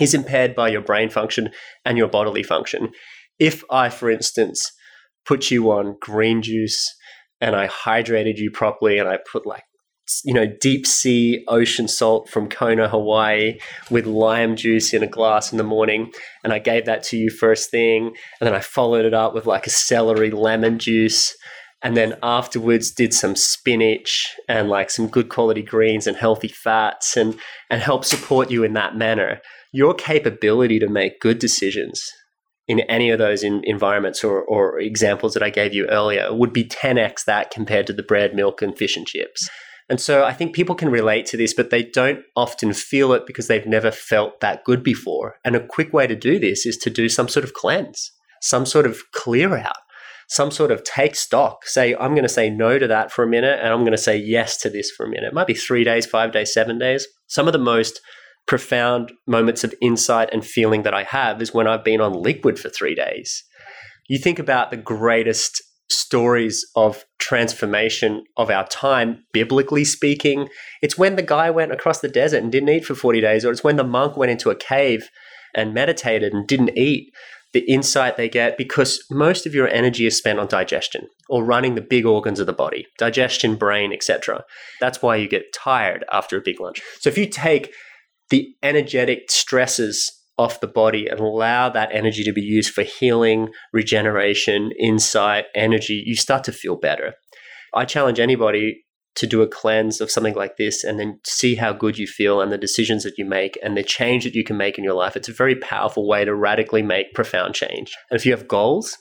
is 0.00 0.14
impaired 0.14 0.54
by 0.54 0.68
your 0.68 0.80
brain 0.80 1.10
function 1.10 1.50
and 1.84 1.98
your 1.98 2.08
bodily 2.08 2.42
function. 2.42 2.90
If 3.38 3.62
I, 3.70 3.88
for 3.88 4.10
instance, 4.10 4.72
put 5.26 5.50
you 5.50 5.70
on 5.70 5.96
green 6.00 6.42
juice 6.42 6.94
and 7.40 7.56
I 7.56 7.68
hydrated 7.68 8.38
you 8.38 8.50
properly 8.50 8.98
and 8.98 9.08
I 9.08 9.18
put 9.30 9.46
like 9.46 9.64
you 10.24 10.34
know 10.34 10.46
deep 10.60 10.86
sea 10.86 11.44
ocean 11.48 11.88
salt 11.88 12.28
from 12.28 12.48
Kona, 12.48 12.88
Hawaii 12.88 13.58
with 13.90 14.06
lime 14.06 14.56
juice 14.56 14.92
in 14.92 15.02
a 15.02 15.06
glass 15.06 15.52
in 15.52 15.58
the 15.58 15.64
morning 15.64 16.12
and 16.42 16.52
I 16.52 16.58
gave 16.58 16.86
that 16.86 17.02
to 17.04 17.16
you 17.16 17.30
first 17.30 17.70
thing 17.70 18.06
and 18.40 18.46
then 18.46 18.54
I 18.54 18.60
followed 18.60 19.04
it 19.04 19.14
up 19.14 19.34
with 19.34 19.46
like 19.46 19.66
a 19.66 19.70
celery 19.70 20.30
lemon 20.30 20.78
juice 20.78 21.34
and 21.82 21.96
then 21.96 22.16
afterwards 22.22 22.90
did 22.90 23.12
some 23.12 23.34
spinach 23.34 24.34
and 24.48 24.68
like 24.68 24.90
some 24.90 25.08
good 25.08 25.28
quality 25.28 25.62
greens 25.62 26.06
and 26.06 26.16
healthy 26.16 26.48
fats 26.48 27.16
and 27.16 27.38
and 27.70 27.80
help 27.80 28.04
support 28.04 28.50
you 28.50 28.64
in 28.64 28.74
that 28.74 28.96
manner. 28.96 29.40
Your 29.72 29.94
capability 29.94 30.78
to 30.78 30.88
make 30.88 31.20
good 31.20 31.38
decisions 31.38 32.12
in 32.68 32.80
any 32.80 33.10
of 33.10 33.18
those 33.18 33.42
in, 33.42 33.62
environments 33.64 34.22
or, 34.22 34.42
or 34.42 34.78
examples 34.78 35.34
that 35.34 35.42
I 35.42 35.50
gave 35.50 35.74
you 35.74 35.86
earlier 35.88 36.32
would 36.32 36.52
be 36.52 36.64
10x 36.64 37.24
that 37.26 37.50
compared 37.50 37.86
to 37.88 37.92
the 37.92 38.02
bread, 38.02 38.34
milk, 38.34 38.62
and 38.62 38.76
fish 38.76 38.96
and 38.96 39.06
chips. 39.06 39.48
And 39.88 40.00
so 40.00 40.24
I 40.24 40.32
think 40.32 40.54
people 40.54 40.74
can 40.74 40.90
relate 40.90 41.26
to 41.26 41.36
this, 41.36 41.52
but 41.52 41.70
they 41.70 41.82
don't 41.82 42.20
often 42.36 42.72
feel 42.72 43.12
it 43.12 43.26
because 43.26 43.48
they've 43.48 43.66
never 43.66 43.90
felt 43.90 44.40
that 44.40 44.64
good 44.64 44.82
before. 44.82 45.36
And 45.44 45.56
a 45.56 45.66
quick 45.66 45.92
way 45.92 46.06
to 46.06 46.16
do 46.16 46.38
this 46.38 46.64
is 46.64 46.78
to 46.78 46.90
do 46.90 47.08
some 47.08 47.28
sort 47.28 47.44
of 47.44 47.52
cleanse, 47.52 48.12
some 48.40 48.64
sort 48.64 48.86
of 48.86 49.02
clear 49.12 49.56
out, 49.56 49.76
some 50.28 50.50
sort 50.50 50.70
of 50.70 50.84
take 50.84 51.16
stock. 51.16 51.66
Say, 51.66 51.94
I'm 51.96 52.12
going 52.12 52.22
to 52.22 52.28
say 52.28 52.48
no 52.48 52.78
to 52.78 52.86
that 52.86 53.10
for 53.10 53.24
a 53.24 53.28
minute 53.28 53.58
and 53.60 53.68
I'm 53.68 53.80
going 53.80 53.92
to 53.92 53.98
say 53.98 54.16
yes 54.16 54.56
to 54.58 54.70
this 54.70 54.90
for 54.90 55.04
a 55.04 55.08
minute. 55.10 55.28
It 55.28 55.34
might 55.34 55.46
be 55.46 55.54
three 55.54 55.84
days, 55.84 56.06
five 56.06 56.32
days, 56.32 56.54
seven 56.54 56.78
days. 56.78 57.06
Some 57.26 57.46
of 57.46 57.52
the 57.52 57.58
most 57.58 58.00
profound 58.46 59.12
moments 59.26 59.64
of 59.64 59.74
insight 59.80 60.28
and 60.32 60.44
feeling 60.44 60.82
that 60.82 60.94
I 60.94 61.04
have 61.04 61.40
is 61.40 61.54
when 61.54 61.66
I've 61.66 61.84
been 61.84 62.00
on 62.00 62.12
liquid 62.12 62.58
for 62.58 62.68
three 62.68 62.94
days. 62.94 63.44
You 64.08 64.18
think 64.18 64.38
about 64.38 64.70
the 64.70 64.76
greatest 64.76 65.62
stories 65.92 66.66
of 66.74 67.04
transformation 67.18 68.24
of 68.36 68.50
our 68.50 68.66
time, 68.66 69.24
biblically 69.32 69.84
speaking, 69.84 70.48
it's 70.80 70.98
when 70.98 71.16
the 71.16 71.22
guy 71.22 71.50
went 71.50 71.72
across 71.72 72.00
the 72.00 72.08
desert 72.08 72.42
and 72.42 72.50
didn't 72.50 72.70
eat 72.70 72.84
for 72.84 72.94
40 72.94 73.20
days, 73.20 73.44
or 73.44 73.50
it's 73.50 73.64
when 73.64 73.76
the 73.76 73.84
monk 73.84 74.16
went 74.16 74.32
into 74.32 74.50
a 74.50 74.56
cave 74.56 75.08
and 75.54 75.74
meditated 75.74 76.32
and 76.32 76.46
didn't 76.46 76.76
eat. 76.76 77.12
The 77.52 77.70
insight 77.70 78.16
they 78.16 78.30
get 78.30 78.56
because 78.56 79.04
most 79.10 79.44
of 79.44 79.54
your 79.54 79.68
energy 79.68 80.06
is 80.06 80.16
spent 80.16 80.38
on 80.38 80.46
digestion 80.46 81.08
or 81.28 81.44
running 81.44 81.74
the 81.74 81.82
big 81.82 82.06
organs 82.06 82.40
of 82.40 82.46
the 82.46 82.52
body, 82.54 82.86
digestion, 82.96 83.56
brain, 83.56 83.92
etc. 83.92 84.44
That's 84.80 85.02
why 85.02 85.16
you 85.16 85.28
get 85.28 85.52
tired 85.52 86.02
after 86.10 86.38
a 86.38 86.42
big 86.42 86.60
lunch. 86.60 86.80
So 87.00 87.10
if 87.10 87.18
you 87.18 87.26
take 87.28 87.70
the 88.32 88.56
energetic 88.62 89.30
stresses 89.30 90.10
off 90.38 90.60
the 90.60 90.66
body 90.66 91.06
and 91.06 91.20
allow 91.20 91.68
that 91.68 91.90
energy 91.92 92.24
to 92.24 92.32
be 92.32 92.40
used 92.40 92.72
for 92.72 92.82
healing, 92.82 93.50
regeneration, 93.74 94.70
insight, 94.80 95.44
energy, 95.54 96.02
you 96.06 96.16
start 96.16 96.42
to 96.42 96.50
feel 96.50 96.76
better. 96.76 97.12
I 97.74 97.84
challenge 97.84 98.18
anybody 98.18 98.84
to 99.16 99.26
do 99.26 99.42
a 99.42 99.46
cleanse 99.46 100.00
of 100.00 100.10
something 100.10 100.34
like 100.34 100.56
this 100.56 100.82
and 100.82 100.98
then 100.98 101.20
see 101.26 101.56
how 101.56 101.74
good 101.74 101.98
you 101.98 102.06
feel 102.06 102.40
and 102.40 102.50
the 102.50 102.56
decisions 102.56 103.02
that 103.02 103.18
you 103.18 103.26
make 103.26 103.58
and 103.62 103.76
the 103.76 103.82
change 103.82 104.24
that 104.24 104.34
you 104.34 104.44
can 104.44 104.56
make 104.56 104.78
in 104.78 104.84
your 104.84 104.94
life. 104.94 105.14
It's 105.14 105.28
a 105.28 105.34
very 105.34 105.54
powerful 105.56 106.08
way 106.08 106.24
to 106.24 106.34
radically 106.34 106.80
make 106.80 107.12
profound 107.12 107.54
change. 107.54 107.92
And 108.10 108.18
if 108.18 108.24
you 108.24 108.32
have 108.32 108.48
goals 108.48 108.96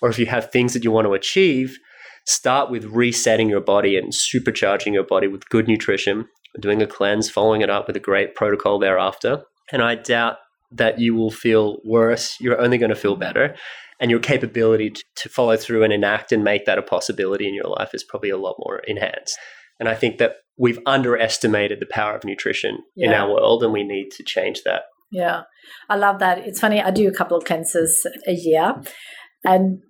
or 0.00 0.08
if 0.08 0.18
you 0.20 0.26
have 0.26 0.52
things 0.52 0.74
that 0.74 0.84
you 0.84 0.92
want 0.92 1.08
to 1.08 1.14
achieve, 1.14 1.76
start 2.24 2.70
with 2.70 2.84
resetting 2.84 3.48
your 3.48 3.60
body 3.60 3.96
and 3.96 4.12
supercharging 4.12 4.92
your 4.92 5.04
body 5.04 5.26
with 5.26 5.48
good 5.48 5.66
nutrition, 5.66 6.26
doing 6.60 6.82
a 6.82 6.86
cleanse, 6.86 7.30
following 7.30 7.60
it 7.60 7.70
up 7.70 7.86
with 7.86 7.96
a 7.96 8.00
great 8.00 8.34
protocol 8.34 8.78
thereafter. 8.78 9.42
And 9.72 9.82
I 9.82 9.94
doubt 9.96 10.36
that 10.72 10.98
you 10.98 11.14
will 11.14 11.30
feel 11.30 11.78
worse. 11.84 12.36
You're 12.40 12.60
only 12.60 12.78
going 12.78 12.90
to 12.90 12.96
feel 12.96 13.16
better 13.16 13.54
and 14.00 14.10
your 14.10 14.20
capability 14.20 14.90
to, 14.90 15.04
to 15.16 15.28
follow 15.28 15.56
through 15.56 15.82
and 15.82 15.92
enact 15.92 16.32
and 16.32 16.44
make 16.44 16.66
that 16.66 16.78
a 16.78 16.82
possibility 16.82 17.48
in 17.48 17.54
your 17.54 17.68
life 17.68 17.94
is 17.94 18.04
probably 18.04 18.30
a 18.30 18.36
lot 18.36 18.56
more 18.58 18.80
enhanced. 18.86 19.36
And 19.80 19.88
I 19.88 19.94
think 19.94 20.18
that 20.18 20.36
we've 20.58 20.78
underestimated 20.86 21.80
the 21.80 21.86
power 21.86 22.14
of 22.14 22.24
nutrition 22.24 22.78
yeah. 22.94 23.08
in 23.08 23.14
our 23.14 23.30
world 23.30 23.62
and 23.62 23.72
we 23.72 23.84
need 23.84 24.10
to 24.12 24.24
change 24.24 24.62
that. 24.64 24.82
Yeah, 25.10 25.42
I 25.88 25.96
love 25.96 26.18
that. 26.18 26.38
It's 26.38 26.60
funny, 26.60 26.82
I 26.82 26.90
do 26.90 27.08
a 27.08 27.12
couple 27.12 27.36
of 27.36 27.44
cleanses 27.44 28.06
a 28.26 28.32
year. 28.32 28.74
And 29.44 29.80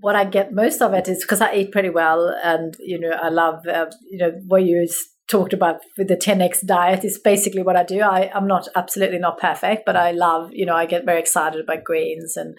what 0.00 0.16
I 0.16 0.24
get 0.24 0.52
most 0.52 0.80
of 0.80 0.94
it 0.94 1.08
is 1.08 1.22
because 1.22 1.40
I 1.40 1.54
eat 1.54 1.72
pretty 1.72 1.90
well, 1.90 2.34
and 2.42 2.74
you 2.80 2.98
know 2.98 3.10
I 3.10 3.28
love 3.28 3.66
uh, 3.66 3.86
you 4.10 4.18
know 4.18 4.32
what 4.46 4.64
you 4.64 4.86
talked 5.28 5.52
about 5.52 5.80
with 5.96 6.08
the 6.08 6.16
10x 6.16 6.64
diet 6.64 7.04
is 7.04 7.18
basically 7.18 7.62
what 7.62 7.76
I 7.76 7.84
do. 7.84 8.00
I, 8.00 8.30
I'm 8.34 8.46
not 8.46 8.68
absolutely 8.74 9.18
not 9.18 9.38
perfect, 9.38 9.84
but 9.84 9.96
I 9.96 10.10
love 10.10 10.50
you 10.52 10.66
know 10.66 10.74
I 10.74 10.86
get 10.86 11.04
very 11.04 11.20
excited 11.20 11.60
about 11.60 11.84
greens 11.84 12.36
and 12.36 12.56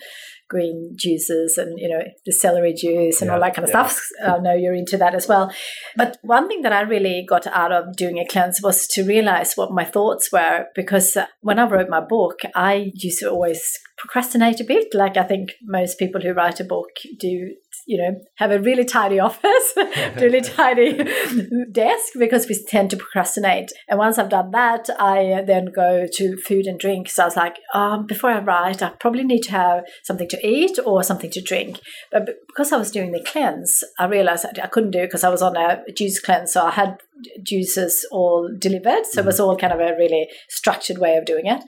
green 0.50 0.94
juices 0.96 1.58
and 1.58 1.80
you 1.80 1.88
know 1.88 2.02
the 2.26 2.32
celery 2.32 2.74
juice 2.74 3.22
and 3.22 3.30
yeah, 3.30 3.36
all 3.36 3.42
that 3.42 3.56
kind 3.56 3.68
of 3.68 3.74
yeah. 3.74 3.88
stuff. 3.88 4.02
I 4.26 4.40
know 4.40 4.54
you're 4.54 4.74
into 4.74 4.98
that 4.98 5.16
as 5.16 5.28
well. 5.28 5.52
But 5.96 6.18
one 6.22 6.48
thing 6.48 6.64
that 6.64 6.74
I 6.74 6.82
really 6.82 7.26
got 7.28 7.48
out 7.48 7.72
of 7.72 7.96
doing 7.96 8.18
a 8.18 8.26
cleanse 8.26 8.60
was 8.62 8.88
to 8.88 9.04
realize 9.04 9.54
what 9.54 9.72
my 9.72 9.86
thoughts 9.86 10.32
were 10.32 10.66
because 10.76 11.16
uh, 11.16 11.28
when 11.42 11.60
I 11.60 11.68
wrote 11.68 11.90
my 11.90 12.02
book, 12.02 12.40
I 12.56 12.92
used 12.94 13.20
to 13.20 13.30
always 13.30 13.78
procrastinate 13.98 14.60
a 14.60 14.64
bit, 14.64 14.94
like 14.94 15.18
I 15.18 15.24
think 15.24 15.52
most 15.62 16.00
people 16.00 16.22
who 16.22 16.34
write 16.34 16.60
a 16.60 16.64
book 16.64 16.90
do 17.20 17.54
you 17.90 17.98
know, 17.98 18.22
have 18.36 18.52
a 18.52 18.60
really 18.60 18.86
tidy 18.86 19.20
office, 19.30 19.74
really 20.18 20.42
tidy 20.42 21.04
desk 21.72 22.14
because 22.20 22.48
we 22.48 22.56
tend 22.68 22.92
to 22.92 22.98
procrastinate. 22.98 23.72
And 23.88 23.98
once 23.98 24.20
I've 24.20 24.30
done 24.30 24.52
that, 24.52 24.88
I 25.00 25.44
then 25.48 25.70
go 25.76 26.06
to 26.14 26.38
food 26.38 26.68
and 26.68 26.80
drink. 26.80 27.10
So 27.10 27.24
I 27.24 27.26
was 27.26 27.36
like, 27.36 27.56
um, 27.74 28.06
before 28.06 28.30
I 28.30 28.42
write, 28.42 28.84
I 28.84 28.90
probably 29.00 29.24
need 29.24 29.42
to 29.46 29.52
have 29.52 29.86
something 30.04 30.30
to 30.30 30.48
eat 30.48 30.78
or 30.86 31.02
something 31.02 31.32
to 31.32 31.42
drink. 31.42 31.80
But 32.12 32.28
because 32.48 32.72
I 32.72 32.78
was 32.78 32.92
doing 32.92 33.12
the 33.12 33.26
cleanse, 33.26 33.84
I 33.98 34.06
realized 34.06 34.46
I 34.46 34.68
couldn't 34.68 34.92
do 34.92 35.00
it 35.00 35.08
because 35.08 35.24
I 35.24 35.30
was 35.30 35.42
on 35.42 35.58
a 35.58 35.84
juice 35.92 36.20
cleanse. 36.20 36.54
So 36.54 36.62
I 36.62 36.72
had 36.72 37.00
juices 37.42 38.08
all 38.12 38.52
delivered. 38.56 39.08
So 39.08 39.10
mm-hmm. 39.10 39.20
it 39.22 39.26
was 39.26 39.40
all 39.40 39.58
kind 39.58 39.74
of 39.74 39.80
a 39.80 39.96
really 39.98 40.28
structured 40.48 41.00
way 41.00 41.18
of 41.18 41.26
doing 41.26 41.48
it. 41.48 41.64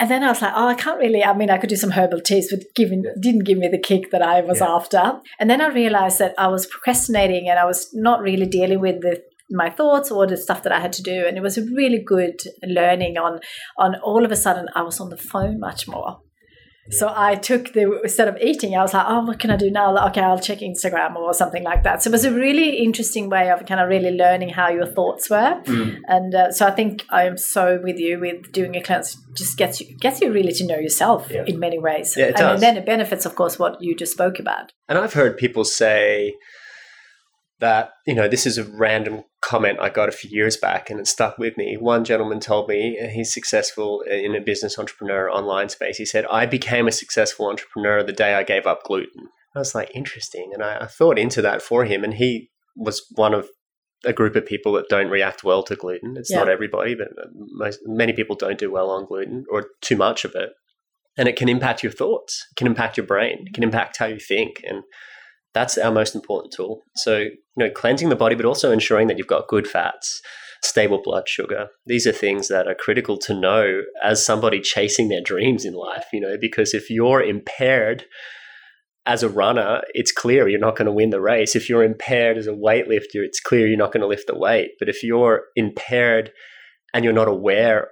And 0.00 0.10
then 0.10 0.22
I 0.22 0.28
was 0.28 0.40
like, 0.40 0.52
oh, 0.54 0.68
I 0.68 0.74
can't 0.74 0.98
really. 0.98 1.24
I 1.24 1.34
mean, 1.34 1.50
I 1.50 1.58
could 1.58 1.70
do 1.70 1.76
some 1.76 1.90
herbal 1.90 2.20
teas, 2.20 2.50
but 2.50 2.74
given 2.76 3.04
didn't 3.20 3.44
give 3.44 3.58
me 3.58 3.68
the 3.68 3.78
kick 3.78 4.10
that 4.12 4.22
I 4.22 4.40
was 4.42 4.60
yeah. 4.60 4.68
after. 4.68 5.20
And 5.40 5.50
then 5.50 5.60
I 5.60 5.68
realized 5.68 6.20
that 6.20 6.34
I 6.38 6.48
was 6.48 6.66
procrastinating 6.66 7.48
and 7.48 7.58
I 7.58 7.64
was 7.64 7.90
not 7.92 8.20
really 8.20 8.46
dealing 8.46 8.80
with 8.80 9.00
the 9.00 9.22
my 9.50 9.70
thoughts 9.70 10.10
or 10.10 10.26
the 10.26 10.36
stuff 10.36 10.62
that 10.62 10.72
I 10.72 10.80
had 10.80 10.92
to 10.94 11.02
do. 11.02 11.24
And 11.26 11.36
it 11.36 11.42
was 11.42 11.58
a 11.58 11.62
really 11.62 12.02
good 12.04 12.40
learning 12.62 13.16
on 13.16 13.40
on 13.76 13.96
all 13.96 14.24
of 14.24 14.30
a 14.30 14.36
sudden 14.36 14.66
I 14.74 14.82
was 14.82 15.00
on 15.00 15.10
the 15.10 15.16
phone 15.16 15.58
much 15.58 15.88
more. 15.88 16.20
So 16.90 17.12
I 17.14 17.34
took 17.34 17.72
the 17.72 18.00
instead 18.02 18.28
of 18.28 18.36
eating, 18.40 18.76
I 18.76 18.82
was 18.82 18.94
like, 18.94 19.06
oh, 19.08 19.24
what 19.24 19.38
can 19.38 19.50
I 19.50 19.56
do 19.56 19.70
now? 19.70 19.92
Like, 19.92 20.10
okay, 20.10 20.22
I'll 20.22 20.38
check 20.38 20.58
Instagram 20.58 21.16
or 21.16 21.34
something 21.34 21.62
like 21.62 21.82
that. 21.84 22.02
So 22.02 22.08
it 22.08 22.12
was 22.12 22.24
a 22.24 22.32
really 22.32 22.78
interesting 22.78 23.28
way 23.28 23.50
of 23.50 23.64
kind 23.66 23.80
of 23.80 23.88
really 23.88 24.10
learning 24.10 24.50
how 24.50 24.68
your 24.70 24.86
thoughts 24.86 25.28
were, 25.28 25.60
mm. 25.64 25.98
and 26.06 26.34
uh, 26.34 26.52
so 26.52 26.66
I 26.66 26.70
think 26.70 27.04
I 27.10 27.24
am 27.24 27.36
so 27.36 27.80
with 27.82 27.98
you 27.98 28.18
with 28.18 28.52
doing 28.52 28.76
a 28.76 28.82
cleanse. 28.82 29.16
Just 29.34 29.56
gets 29.56 29.80
you 29.80 29.96
gets 29.96 30.20
you 30.20 30.32
really 30.32 30.52
to 30.52 30.66
know 30.66 30.78
yourself 30.78 31.28
yeah. 31.30 31.44
in 31.46 31.58
many 31.58 31.78
ways, 31.78 32.16
yeah, 32.16 32.26
it 32.26 32.36
does. 32.36 32.54
and 32.54 32.62
then 32.62 32.76
it 32.76 32.86
benefits, 32.86 33.26
of 33.26 33.34
course, 33.34 33.58
what 33.58 33.80
you 33.80 33.94
just 33.94 34.12
spoke 34.12 34.38
about. 34.38 34.72
And 34.88 34.98
I've 34.98 35.12
heard 35.12 35.36
people 35.36 35.64
say 35.64 36.34
that 37.60 37.90
you 38.06 38.14
know 38.14 38.28
this 38.28 38.46
is 38.46 38.58
a 38.58 38.64
random 38.64 39.24
comment 39.40 39.78
I 39.80 39.88
got 39.88 40.08
a 40.08 40.12
few 40.12 40.30
years 40.30 40.56
back 40.56 40.90
and 40.90 41.00
it 41.00 41.06
stuck 41.06 41.38
with 41.38 41.56
me. 41.56 41.76
One 41.78 42.04
gentleman 42.04 42.40
told 42.40 42.68
me 42.68 42.98
he's 43.12 43.32
successful 43.32 44.02
in 44.02 44.34
a 44.34 44.40
business 44.40 44.78
entrepreneur 44.78 45.30
online 45.30 45.68
space. 45.68 45.96
He 45.96 46.04
said, 46.04 46.26
I 46.30 46.46
became 46.46 46.86
a 46.86 46.92
successful 46.92 47.48
entrepreneur 47.48 48.02
the 48.02 48.12
day 48.12 48.34
I 48.34 48.42
gave 48.42 48.66
up 48.66 48.84
gluten. 48.84 49.28
I 49.54 49.58
was 49.60 49.74
like, 49.74 49.90
interesting. 49.94 50.50
And 50.52 50.62
I, 50.62 50.78
I 50.82 50.86
thought 50.86 51.18
into 51.18 51.42
that 51.42 51.62
for 51.62 51.84
him. 51.84 52.04
And 52.04 52.14
he 52.14 52.50
was 52.76 53.04
one 53.14 53.34
of 53.34 53.48
a 54.04 54.12
group 54.12 54.36
of 54.36 54.46
people 54.46 54.72
that 54.74 54.88
don't 54.88 55.10
react 55.10 55.42
well 55.42 55.62
to 55.64 55.74
gluten. 55.74 56.16
It's 56.16 56.30
yeah. 56.30 56.38
not 56.38 56.48
everybody, 56.48 56.94
but 56.94 57.08
most, 57.34 57.80
many 57.84 58.12
people 58.12 58.36
don't 58.36 58.58
do 58.58 58.70
well 58.70 58.90
on 58.90 59.06
gluten 59.06 59.44
or 59.50 59.68
too 59.80 59.96
much 59.96 60.24
of 60.24 60.34
it. 60.34 60.50
And 61.16 61.28
it 61.28 61.34
can 61.34 61.48
impact 61.48 61.82
your 61.82 61.90
thoughts, 61.90 62.46
it 62.52 62.56
can 62.56 62.68
impact 62.68 62.96
your 62.96 63.06
brain, 63.06 63.46
it 63.46 63.54
can 63.54 63.64
impact 63.64 63.96
how 63.96 64.06
you 64.06 64.20
think. 64.20 64.60
And 64.62 64.84
that's 65.54 65.78
our 65.78 65.92
most 65.92 66.14
important 66.14 66.52
tool. 66.52 66.82
So, 66.96 67.18
you 67.18 67.36
know, 67.56 67.70
cleansing 67.70 68.08
the 68.08 68.16
body, 68.16 68.34
but 68.34 68.46
also 68.46 68.70
ensuring 68.70 69.08
that 69.08 69.18
you've 69.18 69.26
got 69.26 69.48
good 69.48 69.66
fats, 69.66 70.20
stable 70.62 71.00
blood 71.02 71.28
sugar. 71.28 71.68
These 71.86 72.06
are 72.06 72.12
things 72.12 72.48
that 72.48 72.66
are 72.66 72.74
critical 72.74 73.18
to 73.18 73.34
know 73.38 73.82
as 74.02 74.24
somebody 74.24 74.60
chasing 74.60 75.08
their 75.08 75.22
dreams 75.22 75.64
in 75.64 75.74
life, 75.74 76.06
you 76.12 76.20
know, 76.20 76.36
because 76.40 76.74
if 76.74 76.90
you're 76.90 77.22
impaired 77.22 78.04
as 79.06 79.22
a 79.22 79.28
runner, 79.28 79.80
it's 79.94 80.12
clear 80.12 80.48
you're 80.48 80.60
not 80.60 80.76
going 80.76 80.86
to 80.86 80.92
win 80.92 81.10
the 81.10 81.20
race. 81.20 81.56
If 81.56 81.68
you're 81.68 81.82
impaired 81.82 82.36
as 82.36 82.46
a 82.46 82.52
weightlifter, 82.52 83.24
it's 83.24 83.40
clear 83.40 83.66
you're 83.66 83.78
not 83.78 83.92
going 83.92 84.02
to 84.02 84.06
lift 84.06 84.26
the 84.26 84.38
weight. 84.38 84.72
But 84.78 84.90
if 84.90 85.02
you're 85.02 85.44
impaired 85.56 86.30
and 86.92 87.04
you're 87.04 87.14
not 87.14 87.28
aware 87.28 87.88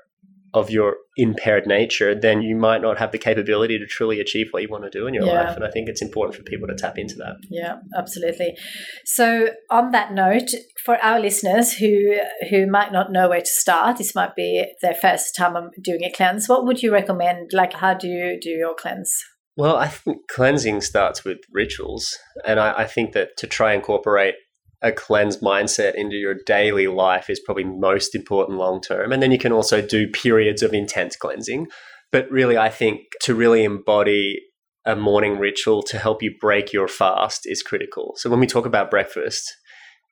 of 0.57 0.71
your 0.71 0.97
impaired 1.19 1.67
nature, 1.67 2.19
then 2.19 2.41
you 2.41 2.57
might 2.57 2.81
not 2.81 2.97
have 2.97 3.13
the 3.13 3.19
capability 3.19 3.79
to 3.79 3.85
truly 3.85 4.21
achieve 4.21 4.47
what 4.51 4.63
you 4.63 4.69
want 4.71 4.85
to 4.85 4.91
do 4.91 5.07
in 5.07 5.13
your 5.13 5.27
yeah. 5.27 5.43
life. 5.43 5.55
And 5.55 5.63
I 5.63 5.71
think 5.71 5.87
it's 5.87 6.01
important 6.01 6.35
for 6.35 6.43
people 6.45 6.67
to 6.67 6.75
tap 6.75 6.97
into 6.97 7.15
that. 7.17 7.35
Yeah, 7.51 7.75
absolutely. 7.95 8.57
So 9.05 9.51
on 9.71 9.91
that 9.91 10.15
note, 10.15 10.49
for 10.83 10.97
our 11.05 11.21
listeners 11.21 11.75
who 11.75 12.17
who 12.49 12.67
might 12.67 12.91
not 12.91 13.13
know 13.13 13.29
where 13.29 13.43
to 13.43 13.47
start, 13.47 13.99
this 13.99 14.15
might 14.15 14.35
be 14.35 14.65
their 14.81 14.95
first 14.95 15.37
time 15.37 15.71
doing 15.83 16.05
a 16.05 16.11
cleanse. 16.11 16.49
What 16.49 16.65
would 16.65 16.83
you 16.83 16.91
recommend? 16.91 17.51
Like, 17.53 17.75
how 17.75 17.93
do 17.93 18.09
you 18.09 18.39
do 18.41 18.49
your 18.49 18.75
cleanse? 18.75 19.15
Well, 19.59 19.77
I 19.77 19.89
think 19.89 20.27
cleansing 20.29 20.81
starts 20.81 21.23
with 21.23 21.39
rituals, 21.53 22.17
and 22.47 22.59
I, 22.59 22.73
I 22.79 22.85
think 22.87 23.13
that 23.13 23.37
to 23.39 23.47
try 23.47 23.73
and 23.73 23.81
incorporate 23.81 24.37
a 24.83 24.93
cleanse 24.93 25.39
mindset 25.39 25.95
into 25.95 26.17
your 26.17 26.35
daily 26.47 26.87
life 26.87 27.31
is 27.31 27.41
probably 27.41 27.65
most 27.65 28.15
important 28.15 28.59
long 28.59 28.81
term. 28.81 29.13
And 29.13 29.23
then 29.23 29.33
you 29.33 29.39
can 29.39 29.53
also 29.53 29.81
do 29.81 30.09
periods 30.09 30.63
of 30.63 30.75
intense 30.75 31.17
cleansing. 31.17 31.69
But 32.13 32.31
really, 32.31 32.57
I 32.57 32.69
think 32.69 33.01
to 33.23 33.35
really 33.35 33.65
embody 33.65 34.41
a 34.85 34.95
morning 34.95 35.39
ritual 35.39 35.83
to 35.83 35.99
help 35.99 36.23
you 36.23 36.33
break 36.41 36.73
your 36.73 36.87
fast 36.87 37.41
is 37.45 37.63
critical. 37.63 38.13
So 38.17 38.31
when 38.31 38.39
we 38.39 38.47
talk 38.47 38.67
about 38.67 38.91
breakfast, 38.91 39.53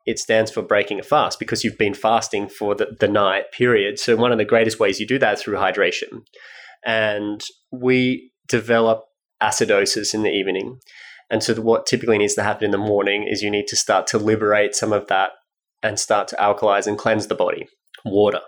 it 0.04 0.18
stands 0.18 0.50
for 0.50 0.62
breaking 0.62 0.98
a 0.98 1.02
fast 1.02 1.38
because 1.38 1.62
you've 1.62 1.78
been 1.78 1.94
fasting 1.94 2.48
for 2.48 2.74
the, 2.74 2.88
the 2.98 3.08
night 3.08 3.52
period. 3.52 3.98
So 3.98 4.16
one 4.16 4.32
of 4.32 4.38
the 4.38 4.44
greatest 4.44 4.80
ways 4.80 4.98
you 4.98 5.06
do 5.06 5.18
that 5.18 5.34
is 5.34 5.42
through 5.42 5.56
hydration. 5.56 6.24
And 6.84 7.40
we 7.70 8.32
develop 8.48 9.04
acidosis 9.42 10.12
in 10.12 10.22
the 10.22 10.30
evening. 10.30 10.78
And 11.30 11.42
so, 11.42 11.54
what 11.54 11.86
typically 11.86 12.18
needs 12.18 12.34
to 12.34 12.42
happen 12.42 12.64
in 12.64 12.70
the 12.70 12.78
morning 12.78 13.26
is 13.28 13.42
you 13.42 13.50
need 13.50 13.66
to 13.68 13.76
start 13.76 14.06
to 14.08 14.18
liberate 14.18 14.74
some 14.74 14.92
of 14.92 15.06
that 15.08 15.30
and 15.82 15.98
start 15.98 16.28
to 16.28 16.36
alkalize 16.36 16.86
and 16.86 16.98
cleanse 16.98 17.26
the 17.26 17.34
body. 17.34 17.66
Water, 18.04 18.40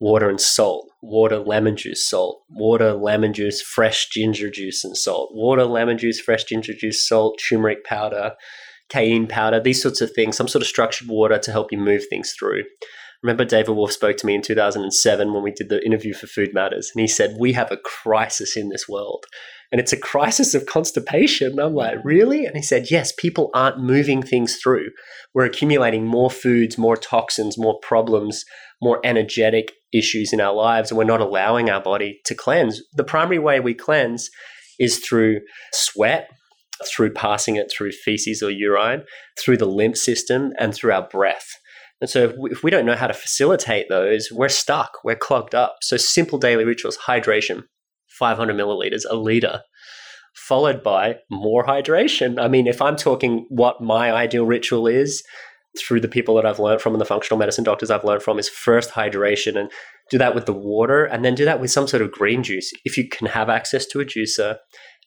water 0.00 0.28
and 0.28 0.40
salt, 0.40 0.90
water, 1.02 1.38
lemon 1.38 1.76
juice, 1.76 2.08
salt, 2.08 2.42
water, 2.50 2.92
lemon 2.92 3.32
juice, 3.32 3.62
fresh 3.62 4.08
ginger 4.10 4.50
juice, 4.50 4.84
and 4.84 4.96
salt, 4.96 5.30
water, 5.32 5.64
lemon 5.64 5.98
juice, 5.98 6.20
fresh 6.20 6.44
ginger 6.44 6.74
juice, 6.78 7.06
salt, 7.06 7.40
turmeric 7.48 7.84
powder, 7.84 8.32
cayenne 8.88 9.26
powder, 9.26 9.60
these 9.60 9.82
sorts 9.82 10.00
of 10.00 10.10
things, 10.12 10.36
some 10.36 10.48
sort 10.48 10.62
of 10.62 10.68
structured 10.68 11.08
water 11.08 11.38
to 11.38 11.52
help 11.52 11.72
you 11.72 11.78
move 11.78 12.04
things 12.08 12.34
through. 12.38 12.64
Remember, 13.22 13.44
David 13.46 13.72
Wolfe 13.72 13.92
spoke 13.92 14.18
to 14.18 14.26
me 14.26 14.34
in 14.34 14.42
2007 14.42 15.32
when 15.32 15.42
we 15.42 15.50
did 15.50 15.70
the 15.70 15.84
interview 15.84 16.12
for 16.12 16.26
Food 16.26 16.52
Matters, 16.52 16.90
and 16.94 17.00
he 17.00 17.08
said, 17.08 17.36
We 17.38 17.54
have 17.54 17.72
a 17.72 17.78
crisis 17.78 18.54
in 18.56 18.68
this 18.68 18.86
world 18.86 19.24
and 19.72 19.80
it's 19.80 19.92
a 19.92 19.98
crisis 19.98 20.54
of 20.54 20.66
constipation. 20.66 21.58
I'm 21.58 21.74
like, 21.74 21.98
really? 22.04 22.46
And 22.46 22.56
he 22.56 22.62
said, 22.62 22.90
yes, 22.90 23.12
people 23.12 23.50
aren't 23.54 23.80
moving 23.80 24.22
things 24.22 24.56
through. 24.56 24.90
We're 25.34 25.46
accumulating 25.46 26.06
more 26.06 26.30
foods, 26.30 26.78
more 26.78 26.96
toxins, 26.96 27.58
more 27.58 27.78
problems, 27.80 28.44
more 28.82 29.00
energetic 29.04 29.72
issues 29.92 30.32
in 30.32 30.40
our 30.40 30.54
lives, 30.54 30.90
and 30.90 30.98
we're 30.98 31.04
not 31.04 31.20
allowing 31.20 31.70
our 31.70 31.82
body 31.82 32.20
to 32.26 32.34
cleanse. 32.34 32.82
The 32.94 33.04
primary 33.04 33.38
way 33.38 33.60
we 33.60 33.74
cleanse 33.74 34.30
is 34.78 34.98
through 34.98 35.40
sweat, 35.72 36.28
through 36.84 37.12
passing 37.12 37.56
it 37.56 37.70
through 37.70 37.92
feces 37.92 38.42
or 38.42 38.50
urine, 38.50 39.04
through 39.40 39.56
the 39.56 39.66
lymph 39.66 39.96
system, 39.96 40.52
and 40.58 40.74
through 40.74 40.92
our 40.92 41.08
breath. 41.08 41.46
And 42.00 42.10
so, 42.10 42.24
if 42.24 42.36
we, 42.38 42.50
if 42.50 42.62
we 42.62 42.70
don't 42.70 42.86
know 42.86 42.96
how 42.96 43.06
to 43.06 43.14
facilitate 43.14 43.88
those, 43.88 44.28
we're 44.30 44.48
stuck, 44.48 44.98
we're 45.04 45.16
clogged 45.16 45.54
up. 45.54 45.76
So, 45.80 45.96
simple 45.96 46.38
daily 46.38 46.64
rituals, 46.64 46.98
hydration, 47.06 47.62
500 48.18 48.54
milliliters, 48.54 49.02
a 49.08 49.16
liter, 49.16 49.62
followed 50.34 50.82
by 50.82 51.16
more 51.30 51.66
hydration. 51.66 52.40
I 52.40 52.48
mean, 52.48 52.66
if 52.66 52.82
I'm 52.82 52.96
talking 52.96 53.46
what 53.48 53.80
my 53.80 54.12
ideal 54.12 54.46
ritual 54.46 54.86
is, 54.86 55.22
through 55.78 56.00
the 56.00 56.08
people 56.08 56.36
that 56.36 56.46
I've 56.46 56.60
learned 56.60 56.80
from 56.80 56.92
and 56.94 57.00
the 57.00 57.06
functional 57.06 57.38
medicine 57.38 57.64
doctors 57.64 57.90
I've 57.90 58.04
learned 58.04 58.22
from 58.22 58.38
is 58.38 58.48
first 58.48 58.90
hydration 58.90 59.58
and 59.58 59.70
do 60.10 60.18
that 60.18 60.34
with 60.34 60.46
the 60.46 60.52
water 60.52 61.04
and 61.04 61.24
then 61.24 61.34
do 61.34 61.44
that 61.44 61.60
with 61.60 61.70
some 61.70 61.88
sort 61.88 62.02
of 62.02 62.12
green 62.12 62.42
juice. 62.42 62.72
If 62.84 62.96
you 62.96 63.08
can 63.08 63.26
have 63.26 63.48
access 63.48 63.86
to 63.86 64.00
a 64.00 64.04
juicer 64.04 64.58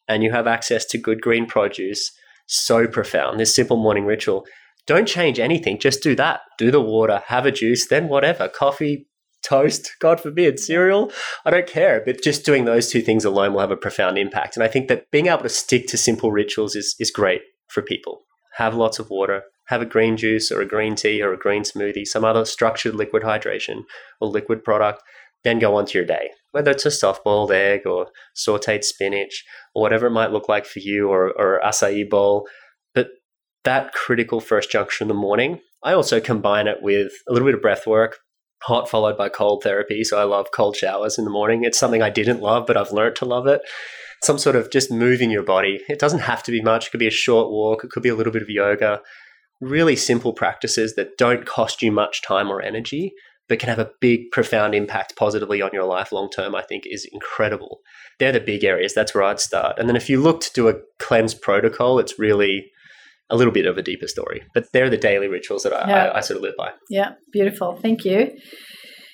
and 0.08 0.24
you 0.24 0.32
have 0.32 0.48
access 0.48 0.86
to 0.86 0.98
good 0.98 1.22
green 1.22 1.46
produce, 1.46 2.12
so 2.48 2.88
profound. 2.88 3.40
This 3.40 3.54
simple 3.54 3.78
morning 3.78 4.06
ritual. 4.06 4.46
Don't 4.86 5.08
change 5.08 5.38
anything, 5.38 5.80
just 5.80 6.02
do 6.02 6.16
that. 6.16 6.42
Do 6.58 6.72
the 6.72 6.82
water, 6.82 7.22
have 7.28 7.46
a 7.46 7.52
juice, 7.52 7.88
then 7.88 8.08
whatever 8.08 8.48
coffee, 8.48 9.08
toast, 9.48 9.92
God 10.00 10.20
forbid, 10.20 10.60
cereal. 10.60 11.12
I 11.46 11.52
don't 11.52 11.68
care. 11.68 12.02
But 12.06 12.24
just 12.24 12.46
doing 12.46 12.66
those 12.66 12.90
two 12.90 13.02
things 13.02 13.26
alone 13.26 13.54
will 13.54 13.62
have 13.62 13.72
a 13.72 13.78
profound 13.78 14.18
impact. 14.18 14.56
And 14.56 14.64
I 14.64 14.68
think 14.68 14.88
that 14.88 15.10
being 15.12 15.28
able 15.28 15.44
to 15.44 15.50
stick 15.50 15.88
to 15.88 15.98
simple 15.98 16.32
rituals 16.32 16.76
is, 16.76 16.96
is 17.00 17.12
great 17.12 17.42
for 17.68 17.82
people. 17.82 18.22
Have 18.58 18.76
lots 18.76 19.00
of 19.00 19.10
water, 19.10 19.44
have 19.68 19.82
a 19.82 19.86
green 19.86 20.18
juice 20.18 20.52
or 20.52 20.62
a 20.62 20.68
green 20.68 20.96
tea 20.96 21.22
or 21.22 21.34
a 21.34 21.38
green 21.38 21.64
smoothie, 21.64 22.06
some 22.06 22.26
other 22.26 22.46
structured 22.46 22.96
liquid 22.96 23.24
hydration 23.24 23.84
or 24.20 24.30
liquid 24.30 24.64
product, 24.64 25.02
then 25.44 25.60
go 25.60 25.76
on 25.76 25.86
to 25.86 25.98
your 25.98 26.08
day. 26.08 26.30
Whether 26.52 26.72
it's 26.72 26.86
a 26.86 26.92
soft 26.92 27.24
boiled 27.24 27.52
egg 27.52 27.86
or 27.86 28.08
sauteed 28.36 28.84
spinach 28.84 29.44
or 29.76 29.82
whatever 29.82 30.08
it 30.08 30.12
might 30.12 30.32
look 30.32 30.50
like 30.50 30.66
for 30.66 30.80
you 30.80 31.10
or, 31.10 31.32
or 31.38 31.62
acai 31.64 32.10
bowl. 32.10 32.48
But 32.96 33.10
that 33.64 33.94
critical 33.94 34.40
first 34.40 34.72
junction 34.72 35.06
in 35.06 35.10
the 35.10 35.14
morning, 35.14 35.60
I 35.84 35.94
also 35.94 36.20
combine 36.20 36.68
it 36.68 36.78
with 36.82 37.12
a 37.30 37.34
little 37.34 37.48
bit 37.48 37.56
of 37.56 37.62
breath 37.62 37.86
work, 37.86 38.18
hot 38.64 38.90
followed 38.90 39.18
by 39.18 39.30
cold 39.30 39.64
therapy. 39.64 40.04
So 40.04 40.20
I 40.20 40.24
love 40.24 40.48
cold 40.54 40.76
showers 40.76 41.18
in 41.18 41.26
the 41.26 41.32
morning. 41.32 41.64
It's 41.64 41.78
something 41.78 42.02
I 42.02 42.10
didn't 42.10 42.42
love, 42.42 42.66
but 42.66 42.78
I've 42.78 42.92
learned 42.92 43.16
to 43.18 43.26
love 43.26 43.48
it. 43.48 43.62
Some 44.24 44.38
sort 44.38 44.56
of 44.56 44.72
just 44.72 44.92
moving 44.92 45.30
your 45.30 45.44
body. 45.44 45.80
It 45.88 46.00
doesn't 46.00 46.20
have 46.20 46.42
to 46.44 46.52
be 46.52 46.62
much. 46.62 46.88
It 46.88 46.92
could 46.92 47.00
be 47.00 47.08
a 47.08 47.12
short 47.12 47.52
walk. 47.52 47.84
It 47.84 47.92
could 47.92 48.04
be 48.04 48.10
a 48.10 48.16
little 48.16 48.34
bit 48.34 48.42
of 48.42 48.50
yoga. 48.50 49.02
Really 49.62 49.96
simple 49.96 50.34
practices 50.34 50.96
that 50.96 51.18
don't 51.18 51.46
cost 51.46 51.82
you 51.82 51.92
much 51.92 52.22
time 52.24 52.50
or 52.50 52.62
energy, 52.62 53.14
but 53.48 53.60
can 53.60 53.70
have 53.70 53.80
a 53.80 53.92
big, 54.02 54.32
profound 54.32 54.74
impact 54.74 55.16
positively 55.16 55.62
on 55.62 55.70
your 55.72 55.86
life 55.86 56.12
long 56.12 56.30
term, 56.30 56.56
I 56.56 56.64
think 56.64 56.84
is 56.86 57.08
incredible. 57.12 57.80
They're 58.20 58.32
the 58.32 58.40
big 58.40 58.64
areas. 58.64 58.94
That's 58.94 59.14
where 59.14 59.24
I'd 59.24 59.40
start. 59.40 59.78
And 59.78 59.88
then 59.88 59.96
if 59.96 60.10
you 60.10 60.20
look 60.20 60.42
to 60.42 60.54
do 60.54 60.68
a 60.68 60.80
cleanse 61.00 61.36
protocol, 61.36 62.00
it's 62.00 62.20
really 62.20 62.72
a 63.30 63.36
little 63.36 63.54
bit 63.54 63.66
of 63.66 63.78
a 63.78 63.82
deeper 63.82 64.08
story. 64.08 64.44
But 64.54 64.72
they're 64.74 64.90
the 64.90 64.98
daily 64.98 65.28
rituals 65.28 65.64
that 65.64 65.74
I, 65.74 65.90
yeah. 65.90 66.06
I, 66.06 66.18
I 66.18 66.20
sort 66.22 66.38
of 66.38 66.44
live 66.44 66.56
by. 66.58 66.72
Yeah, 66.90 67.14
beautiful. 67.32 67.76
Thank 67.76 68.06
you. 68.06 68.32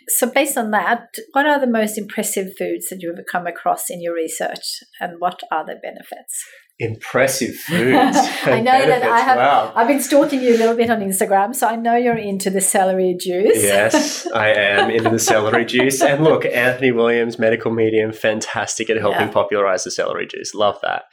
So, 0.09 0.29
based 0.29 0.57
on 0.57 0.71
that, 0.71 1.07
what 1.31 1.45
are 1.45 1.59
the 1.59 1.67
most 1.67 1.97
impressive 1.97 2.49
foods 2.57 2.89
that 2.89 3.01
you've 3.01 3.17
come 3.31 3.47
across 3.47 3.89
in 3.89 4.01
your 4.01 4.13
research, 4.13 4.81
and 4.99 5.13
what 5.19 5.41
are 5.51 5.65
the 5.65 5.75
benefits? 5.81 6.43
Impressive 6.79 7.55
foods. 7.67 8.17
I 8.43 8.59
know 8.59 8.71
benefits. 8.71 9.01
that 9.01 9.03
I 9.03 9.19
have. 9.21 9.37
Wow. 9.37 9.71
I've 9.75 9.87
been 9.87 10.01
stalking 10.01 10.41
you 10.41 10.55
a 10.55 10.57
little 10.57 10.75
bit 10.75 10.89
on 10.89 10.99
Instagram, 10.99 11.55
so 11.55 11.67
I 11.67 11.77
know 11.77 11.95
you're 11.95 12.17
into 12.17 12.49
the 12.49 12.61
celery 12.61 13.15
juice. 13.17 13.63
yes, 13.63 14.27
I 14.35 14.49
am 14.49 14.89
into 14.89 15.09
the 15.09 15.19
celery 15.19 15.65
juice. 15.65 16.01
And 16.01 16.23
look, 16.23 16.45
Anthony 16.45 16.91
Williams, 16.91 17.39
medical 17.39 17.71
medium, 17.71 18.11
fantastic 18.11 18.89
at 18.89 18.97
helping 18.97 19.27
yeah. 19.27 19.31
popularize 19.33 19.85
the 19.85 19.91
celery 19.91 20.27
juice. 20.27 20.53
Love 20.53 20.79
that. 20.81 21.03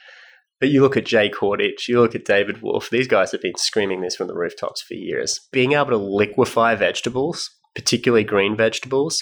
But 0.61 0.69
you 0.69 0.81
look 0.81 0.95
at 0.95 1.07
Jay 1.07 1.27
Kordich, 1.27 1.87
you 1.87 1.99
look 1.99 2.13
at 2.13 2.23
David 2.23 2.61
Wolfe, 2.61 2.91
these 2.91 3.07
guys 3.07 3.31
have 3.31 3.41
been 3.41 3.57
screaming 3.57 4.01
this 4.01 4.15
from 4.15 4.27
the 4.27 4.35
rooftops 4.35 4.81
for 4.83 4.93
years. 4.93 5.39
Being 5.51 5.73
able 5.73 5.87
to 5.87 5.97
liquefy 5.97 6.75
vegetables, 6.75 7.49
particularly 7.73 8.23
green 8.23 8.55
vegetables, 8.55 9.19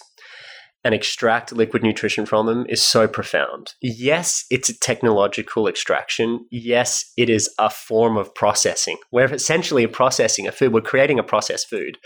and 0.83 0.93
extract 0.93 1.53
liquid 1.53 1.81
nutrition 1.81 2.25
from 2.25 2.45
them 2.45 2.65
is 2.67 2.81
so 2.83 3.07
profound. 3.07 3.73
Yes, 3.81 4.45
it's 4.49 4.67
a 4.67 4.77
technological 4.77 5.67
extraction. 5.67 6.45
Yes, 6.51 7.09
it 7.17 7.29
is 7.29 7.49
a 7.57 7.69
form 7.69 8.17
of 8.17 8.35
processing. 8.35 8.97
We're 9.11 9.33
essentially 9.33 9.87
processing 9.87 10.45
a 10.45 10.51
food, 10.51 10.73
we're 10.73 10.81
creating 10.81 11.19
a 11.19 11.23
processed 11.23 11.69
food. 11.69 11.97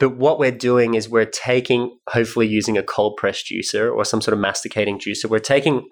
But 0.00 0.16
what 0.16 0.38
we're 0.40 0.50
doing 0.50 0.94
is 0.94 1.08
we're 1.08 1.26
taking, 1.26 1.96
hopefully 2.08 2.48
using 2.48 2.76
a 2.76 2.82
cold 2.82 3.16
press 3.16 3.42
juicer 3.42 3.92
or 3.92 4.04
some 4.04 4.20
sort 4.20 4.32
of 4.32 4.40
masticating 4.40 4.98
juicer, 4.98 5.30
we're 5.30 5.38
taking 5.38 5.88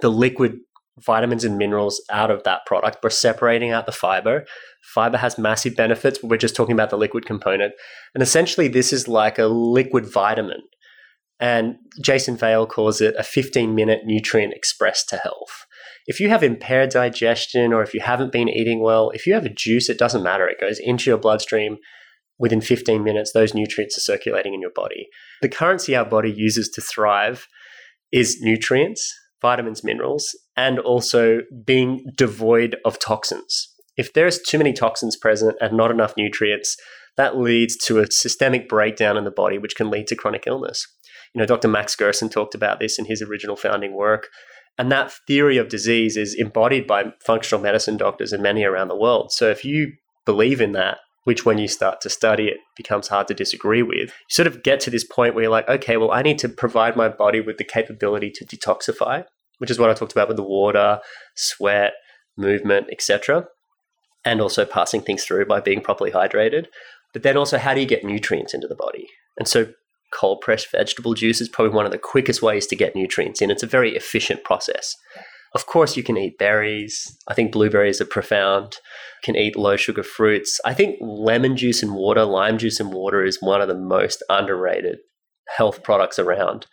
the 0.00 0.10
liquid 0.10 0.58
vitamins 1.00 1.44
and 1.44 1.56
minerals 1.56 2.02
out 2.10 2.30
of 2.30 2.42
that 2.44 2.66
product. 2.66 2.98
We're 3.02 3.10
separating 3.10 3.70
out 3.70 3.86
the 3.86 3.92
fiber. 3.92 4.44
Fiber 4.94 5.18
has 5.18 5.38
massive 5.38 5.74
benefits, 5.74 6.18
but 6.18 6.30
we're 6.30 6.36
just 6.36 6.56
talking 6.56 6.74
about 6.74 6.90
the 6.90 6.98
liquid 6.98 7.24
component. 7.24 7.72
And 8.14 8.22
essentially, 8.22 8.68
this 8.68 8.92
is 8.92 9.08
like 9.08 9.38
a 9.38 9.46
liquid 9.46 10.10
vitamin. 10.10 10.60
And 11.40 11.76
Jason 12.00 12.36
Vale 12.36 12.66
calls 12.66 13.00
it 13.00 13.14
a 13.18 13.22
15 13.22 13.74
minute 13.74 14.00
nutrient 14.04 14.52
express 14.54 15.04
to 15.06 15.16
health. 15.16 15.66
If 16.06 16.20
you 16.20 16.28
have 16.28 16.42
impaired 16.42 16.90
digestion 16.90 17.72
or 17.72 17.82
if 17.82 17.94
you 17.94 18.00
haven't 18.00 18.32
been 18.32 18.48
eating 18.48 18.82
well, 18.82 19.10
if 19.10 19.26
you 19.26 19.34
have 19.34 19.46
a 19.46 19.52
juice, 19.52 19.88
it 19.88 19.98
doesn't 19.98 20.22
matter. 20.22 20.46
It 20.46 20.60
goes 20.60 20.78
into 20.78 21.10
your 21.10 21.18
bloodstream. 21.18 21.78
Within 22.38 22.60
15 22.60 23.04
minutes, 23.04 23.32
those 23.32 23.54
nutrients 23.54 23.96
are 23.96 24.00
circulating 24.00 24.52
in 24.52 24.60
your 24.60 24.72
body. 24.74 25.08
The 25.42 25.48
currency 25.48 25.94
our 25.94 26.04
body 26.04 26.30
uses 26.30 26.68
to 26.70 26.80
thrive 26.80 27.46
is 28.10 28.40
nutrients 28.40 29.14
vitamins, 29.42 29.82
minerals, 29.84 30.28
and 30.56 30.78
also 30.78 31.40
being 31.64 32.04
devoid 32.16 32.76
of 32.84 32.98
toxins. 32.98 33.68
If 33.96 34.12
there's 34.12 34.40
too 34.40 34.58
many 34.58 34.72
toxins 34.72 35.16
present 35.16 35.56
and 35.60 35.76
not 35.76 35.90
enough 35.90 36.14
nutrients, 36.16 36.76
that 37.16 37.36
leads 37.36 37.76
to 37.84 37.98
a 37.98 38.10
systemic 38.10 38.68
breakdown 38.68 39.16
in 39.16 39.24
the 39.24 39.30
body, 39.30 39.58
which 39.58 39.76
can 39.76 39.90
lead 39.90 40.06
to 40.08 40.16
chronic 40.16 40.44
illness. 40.46 40.86
You 41.34 41.40
know, 41.40 41.46
Dr. 41.46 41.68
Max 41.68 41.94
Gerson 41.94 42.28
talked 42.28 42.54
about 42.54 42.80
this 42.80 42.98
in 42.98 43.04
his 43.06 43.22
original 43.22 43.56
founding 43.56 43.94
work. 43.94 44.28
And 44.78 44.90
that 44.90 45.12
theory 45.26 45.58
of 45.58 45.68
disease 45.68 46.16
is 46.16 46.34
embodied 46.34 46.86
by 46.86 47.12
functional 47.24 47.62
medicine 47.62 47.98
doctors 47.98 48.32
and 48.32 48.42
many 48.42 48.64
around 48.64 48.88
the 48.88 48.96
world. 48.96 49.30
So 49.32 49.50
if 49.50 49.64
you 49.64 49.92
believe 50.24 50.60
in 50.60 50.72
that, 50.72 50.98
which 51.24 51.44
when 51.44 51.58
you 51.58 51.68
start 51.68 52.00
to 52.00 52.10
study 52.10 52.48
it 52.48 52.56
becomes 52.76 53.08
hard 53.08 53.28
to 53.28 53.34
disagree 53.34 53.82
with. 53.82 54.08
You 54.08 54.30
sort 54.30 54.46
of 54.46 54.62
get 54.62 54.80
to 54.80 54.90
this 54.90 55.04
point 55.04 55.34
where 55.34 55.44
you're 55.44 55.52
like, 55.52 55.68
okay, 55.68 55.96
well, 55.96 56.10
I 56.10 56.22
need 56.22 56.38
to 56.40 56.48
provide 56.48 56.96
my 56.96 57.08
body 57.08 57.40
with 57.40 57.58
the 57.58 57.64
capability 57.64 58.30
to 58.34 58.44
detoxify, 58.44 59.24
which 59.62 59.70
is 59.70 59.78
what 59.78 59.90
I 59.90 59.94
talked 59.94 60.10
about 60.10 60.26
with 60.26 60.36
the 60.36 60.42
water, 60.42 60.98
sweat, 61.36 61.92
movement, 62.36 62.88
etc. 62.90 63.46
And 64.24 64.40
also 64.40 64.64
passing 64.64 65.02
things 65.02 65.22
through 65.22 65.46
by 65.46 65.60
being 65.60 65.80
properly 65.80 66.10
hydrated. 66.10 66.66
But 67.12 67.22
then 67.22 67.36
also, 67.36 67.58
how 67.58 67.72
do 67.72 67.80
you 67.80 67.86
get 67.86 68.02
nutrients 68.02 68.54
into 68.54 68.66
the 68.66 68.74
body? 68.74 69.06
And 69.38 69.46
so, 69.46 69.68
cold 70.12 70.40
pressed 70.40 70.72
vegetable 70.72 71.14
juice 71.14 71.40
is 71.40 71.48
probably 71.48 71.72
one 71.76 71.86
of 71.86 71.92
the 71.92 71.98
quickest 71.98 72.42
ways 72.42 72.66
to 72.66 72.76
get 72.76 72.96
nutrients 72.96 73.40
in. 73.40 73.52
It's 73.52 73.62
a 73.62 73.68
very 73.68 73.94
efficient 73.94 74.42
process. 74.42 74.96
Of 75.54 75.66
course, 75.66 75.96
you 75.96 76.02
can 76.02 76.16
eat 76.16 76.38
berries. 76.38 77.16
I 77.28 77.34
think 77.34 77.52
blueberries 77.52 78.00
are 78.00 78.06
profound. 78.06 78.78
You 79.22 79.32
can 79.32 79.36
eat 79.36 79.54
low 79.54 79.76
sugar 79.76 80.02
fruits. 80.02 80.58
I 80.64 80.74
think 80.74 80.96
lemon 81.00 81.56
juice 81.56 81.84
and 81.84 81.94
water, 81.94 82.24
lime 82.24 82.58
juice 82.58 82.80
and 82.80 82.92
water 82.92 83.24
is 83.24 83.38
one 83.40 83.62
of 83.62 83.68
the 83.68 83.78
most 83.78 84.24
underrated 84.28 84.98
health 85.56 85.84
products 85.84 86.18
around. 86.18 86.66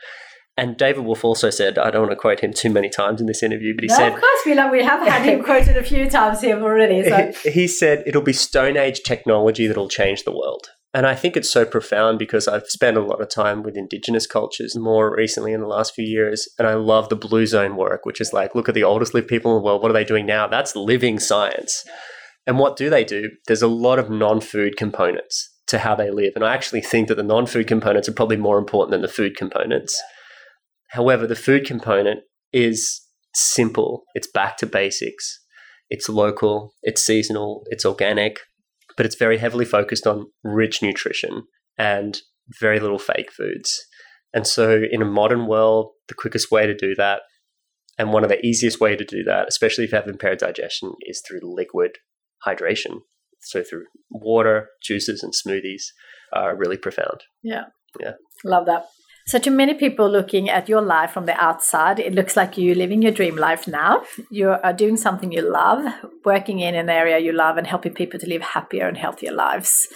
And 0.60 0.76
David 0.76 1.06
Wolfe 1.06 1.24
also 1.24 1.50
said, 1.50 1.78
I 1.78 1.90
don't 1.90 2.02
want 2.02 2.12
to 2.12 2.18
quote 2.18 2.42
him 2.42 2.52
too 2.52 2.70
many 2.70 2.90
times 2.90 3.22
in 3.22 3.28
this 3.28 3.42
interview, 3.42 3.74
but 3.74 3.86
he 3.86 3.88
no, 3.88 3.96
said, 3.96 4.14
"Of 4.14 4.20
course, 4.20 4.42
we 4.46 4.56
love, 4.56 4.72
we 4.72 4.84
have 4.84 5.08
had 5.08 5.24
him 5.24 5.42
quoted 5.50 5.78
a 5.78 5.84
few 5.84 6.10
times 6.10 6.42
here 6.42 6.62
already." 6.62 7.02
So. 7.02 7.32
He, 7.44 7.52
he 7.52 7.68
said, 7.68 8.04
"It'll 8.06 8.22
be 8.22 8.34
Stone 8.34 8.76
Age 8.76 9.02
technology 9.04 9.68
that'll 9.68 9.88
change 9.88 10.26
the 10.26 10.34
world." 10.34 10.72
And 10.94 11.08
I 11.08 11.16
think 11.16 11.38
it's 11.38 11.50
so 11.50 11.64
profound 11.64 12.20
because 12.20 12.46
I've 12.46 12.68
spent 12.68 12.98
a 12.98 13.02
lot 13.02 13.22
of 13.22 13.30
time 13.30 13.64
with 13.64 13.78
indigenous 13.78 14.28
cultures 14.28 14.76
more 14.76 15.16
recently 15.16 15.54
in 15.54 15.62
the 15.62 15.68
last 15.68 15.94
few 15.94 16.06
years. 16.06 16.50
And 16.58 16.68
I 16.68 16.74
love 16.74 17.08
the 17.08 17.16
blue 17.16 17.46
zone 17.46 17.78
work, 17.78 18.06
which 18.06 18.20
is 18.20 18.34
like, 18.34 18.54
look 18.54 18.68
at 18.68 18.76
the 18.76 18.84
oldest 18.84 19.14
lived 19.14 19.30
people 19.30 19.52
in 19.52 19.62
the 19.62 19.66
world. 19.66 19.82
What 19.82 19.92
are 19.92 19.94
they 19.94 20.04
doing 20.04 20.26
now? 20.26 20.46
That's 20.48 20.76
living 20.76 21.20
science. 21.20 21.86
And 22.46 22.60
what 22.60 22.76
do 22.76 22.90
they 22.90 23.06
do? 23.06 23.30
There's 23.48 23.62
a 23.62 23.68
lot 23.68 23.98
of 23.98 24.10
non 24.10 24.42
food 24.42 24.76
components 24.76 25.50
to 25.68 25.80
how 25.80 25.96
they 25.96 26.12
live. 26.12 26.34
And 26.36 26.44
I 26.44 26.54
actually 26.54 26.82
think 26.82 27.08
that 27.08 27.16
the 27.16 27.24
non 27.24 27.46
food 27.46 27.68
components 27.68 28.10
are 28.10 28.14
probably 28.14 28.38
more 28.38 28.58
important 28.58 28.92
than 28.92 29.02
the 29.02 29.08
food 29.08 29.38
components. 29.38 30.02
However, 30.90 31.28
the 31.28 31.36
food 31.36 31.66
component 31.66 32.22
is 32.52 33.02
simple, 33.34 34.04
it's 34.16 34.30
back 34.32 34.58
to 34.58 34.66
basics, 34.66 35.40
it's 35.90 36.10
local, 36.10 36.74
it's 36.84 37.06
seasonal, 37.06 37.64
it's 37.68 37.86
organic, 37.86 38.40
but 38.98 39.06
it's 39.06 39.16
very 39.16 39.38
heavily 39.38 39.66
focused 39.66 40.08
on 40.08 40.28
rich 40.44 40.82
nutrition 40.82 41.44
and 41.78 42.20
very 42.60 42.80
little 42.80 43.00
fake 43.00 43.32
foods. 43.32 43.86
And 44.34 44.46
so, 44.46 44.84
in 44.92 45.02
a 45.02 45.06
modern 45.06 45.48
world, 45.48 45.92
the 46.08 46.14
quickest 46.14 46.52
way 46.52 46.66
to 46.68 46.76
do 46.76 46.94
that, 46.96 47.22
and 47.98 48.14
one 48.14 48.24
of 48.24 48.30
the 48.30 48.44
easiest 48.46 48.80
way 48.80 48.96
to 48.96 49.04
do 49.04 49.24
that, 49.24 49.48
especially 49.48 49.84
if 49.84 49.92
you 49.92 49.98
have 49.98 50.08
impaired 50.08 50.40
digestion, 50.40 50.94
is 51.02 51.22
through 51.22 51.42
liquid 51.44 51.92
hydration. 52.46 53.00
So 53.42 53.64
through 53.64 53.86
water, 54.10 54.70
juices, 54.84 55.24
and 55.24 55.34
smoothies 55.34 55.84
are 56.34 56.56
really 56.56 56.78
profound. 56.78 57.24
Yeah. 57.44 57.66
Yeah. 58.00 58.14
Love 58.46 58.66
that. 58.68 58.88
So, 59.30 59.38
to 59.38 59.52
many 59.52 59.76
people 59.76 60.10
looking 60.10 60.50
at 60.50 60.68
your 60.68 60.82
life 60.82 61.12
from 61.12 61.28
the 61.28 61.40
outside, 61.40 62.00
it 62.00 62.16
looks 62.16 62.36
like 62.36 62.58
you're 62.58 62.74
living 62.74 63.04
your 63.04 63.12
dream 63.12 63.36
life 63.36 63.68
now. 63.68 64.02
You 64.32 64.50
are 64.50 64.74
doing 64.74 64.98
something 64.98 65.32
you 65.32 65.44
love, 65.44 65.86
working 66.26 66.62
in 66.62 66.74
an 66.74 66.90
area 66.90 67.20
you 67.20 67.32
love, 67.32 67.58
and 67.58 67.68
helping 67.68 67.94
people 67.94 68.20
to 68.22 68.28
live 68.28 68.42
happier 68.42 68.88
and 68.88 68.98
healthier 68.98 69.32
lives. 69.32 69.88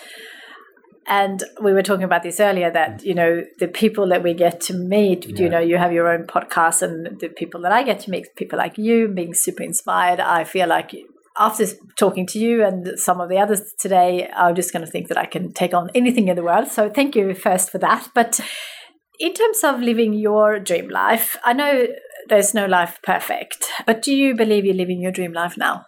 And 1.07 1.43
we 1.59 1.73
were 1.73 1.81
talking 1.81 2.03
about 2.03 2.21
this 2.21 2.39
earlier 2.39 2.69
that, 2.69 2.99
mm. 2.99 3.05
you 3.05 3.15
know, 3.15 3.43
the 3.57 3.67
people 3.67 4.07
that 4.09 4.21
we 4.21 4.35
get 4.35 4.61
to 4.61 4.73
meet, 4.75 5.27
yeah. 5.27 5.39
you 5.39 5.49
know, 5.49 5.59
you 5.59 5.77
have 5.77 5.91
your 5.91 6.09
own 6.09 6.27
podcast, 6.27 6.83
and 6.83 7.19
the 7.19 7.29
people 7.29 7.59
that 7.61 7.71
I 7.71 7.81
get 7.81 8.01
to 8.01 8.11
meet, 8.11 8.35
people 8.35 8.59
like 8.59 8.77
you, 8.77 9.07
being 9.07 9.33
super 9.33 9.63
inspired, 9.63 10.19
I 10.19 10.43
feel 10.43 10.67
like 10.67 10.93
after 11.39 11.65
talking 11.97 12.27
to 12.27 12.37
you 12.37 12.63
and 12.63 12.99
some 12.99 13.19
of 13.19 13.29
the 13.29 13.39
others 13.39 13.73
today, 13.79 14.29
I'm 14.35 14.53
just 14.53 14.71
going 14.71 14.85
to 14.85 14.91
think 14.91 15.07
that 15.07 15.17
I 15.17 15.25
can 15.25 15.51
take 15.53 15.73
on 15.73 15.89
anything 15.95 16.27
in 16.27 16.35
the 16.35 16.43
world. 16.43 16.67
So 16.67 16.87
thank 16.87 17.15
you 17.15 17.33
first 17.33 17.71
for 17.71 17.79
that. 17.79 18.09
But 18.13 18.39
in 19.19 19.34
terms 19.34 19.63
of 19.63 19.80
living 19.80 20.13
your 20.13 20.60
dream 20.60 20.89
life, 20.89 21.38
I 21.43 21.54
know 21.54 21.88
there's 22.30 22.54
no 22.54 22.65
life 22.65 22.99
perfect, 23.04 23.65
but 23.86 24.02
do 24.02 24.13
you 24.13 24.36
believe 24.36 24.65
you're 24.65 24.73
living 24.73 25.02
your 25.02 25.12
dream 25.12 25.34
life 25.34 25.58
now? 25.58 25.86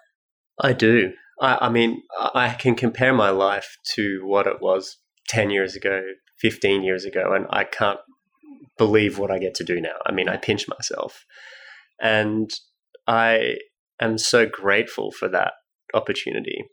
I 0.59 0.73
do. 0.73 1.13
I, 1.41 1.57
I 1.61 1.69
mean, 1.69 2.01
I 2.33 2.49
can 2.53 2.75
compare 2.75 3.13
my 3.13 3.29
life 3.29 3.77
to 3.95 4.21
what 4.23 4.47
it 4.47 4.61
was 4.61 4.97
10 5.29 5.49
years 5.49 5.75
ago, 5.75 6.01
15 6.39 6.83
years 6.83 7.05
ago, 7.05 7.33
and 7.33 7.45
I 7.49 7.63
can't 7.63 7.99
believe 8.77 9.17
what 9.17 9.31
I 9.31 9.39
get 9.39 9.55
to 9.55 9.63
do 9.63 9.79
now. 9.81 9.95
I 10.05 10.11
mean, 10.11 10.29
I 10.29 10.37
pinch 10.37 10.67
myself. 10.67 11.25
And 12.01 12.51
I 13.07 13.55
am 14.01 14.17
so 14.17 14.45
grateful 14.45 15.11
for 15.11 15.27
that 15.29 15.53
opportunity. 15.93 16.65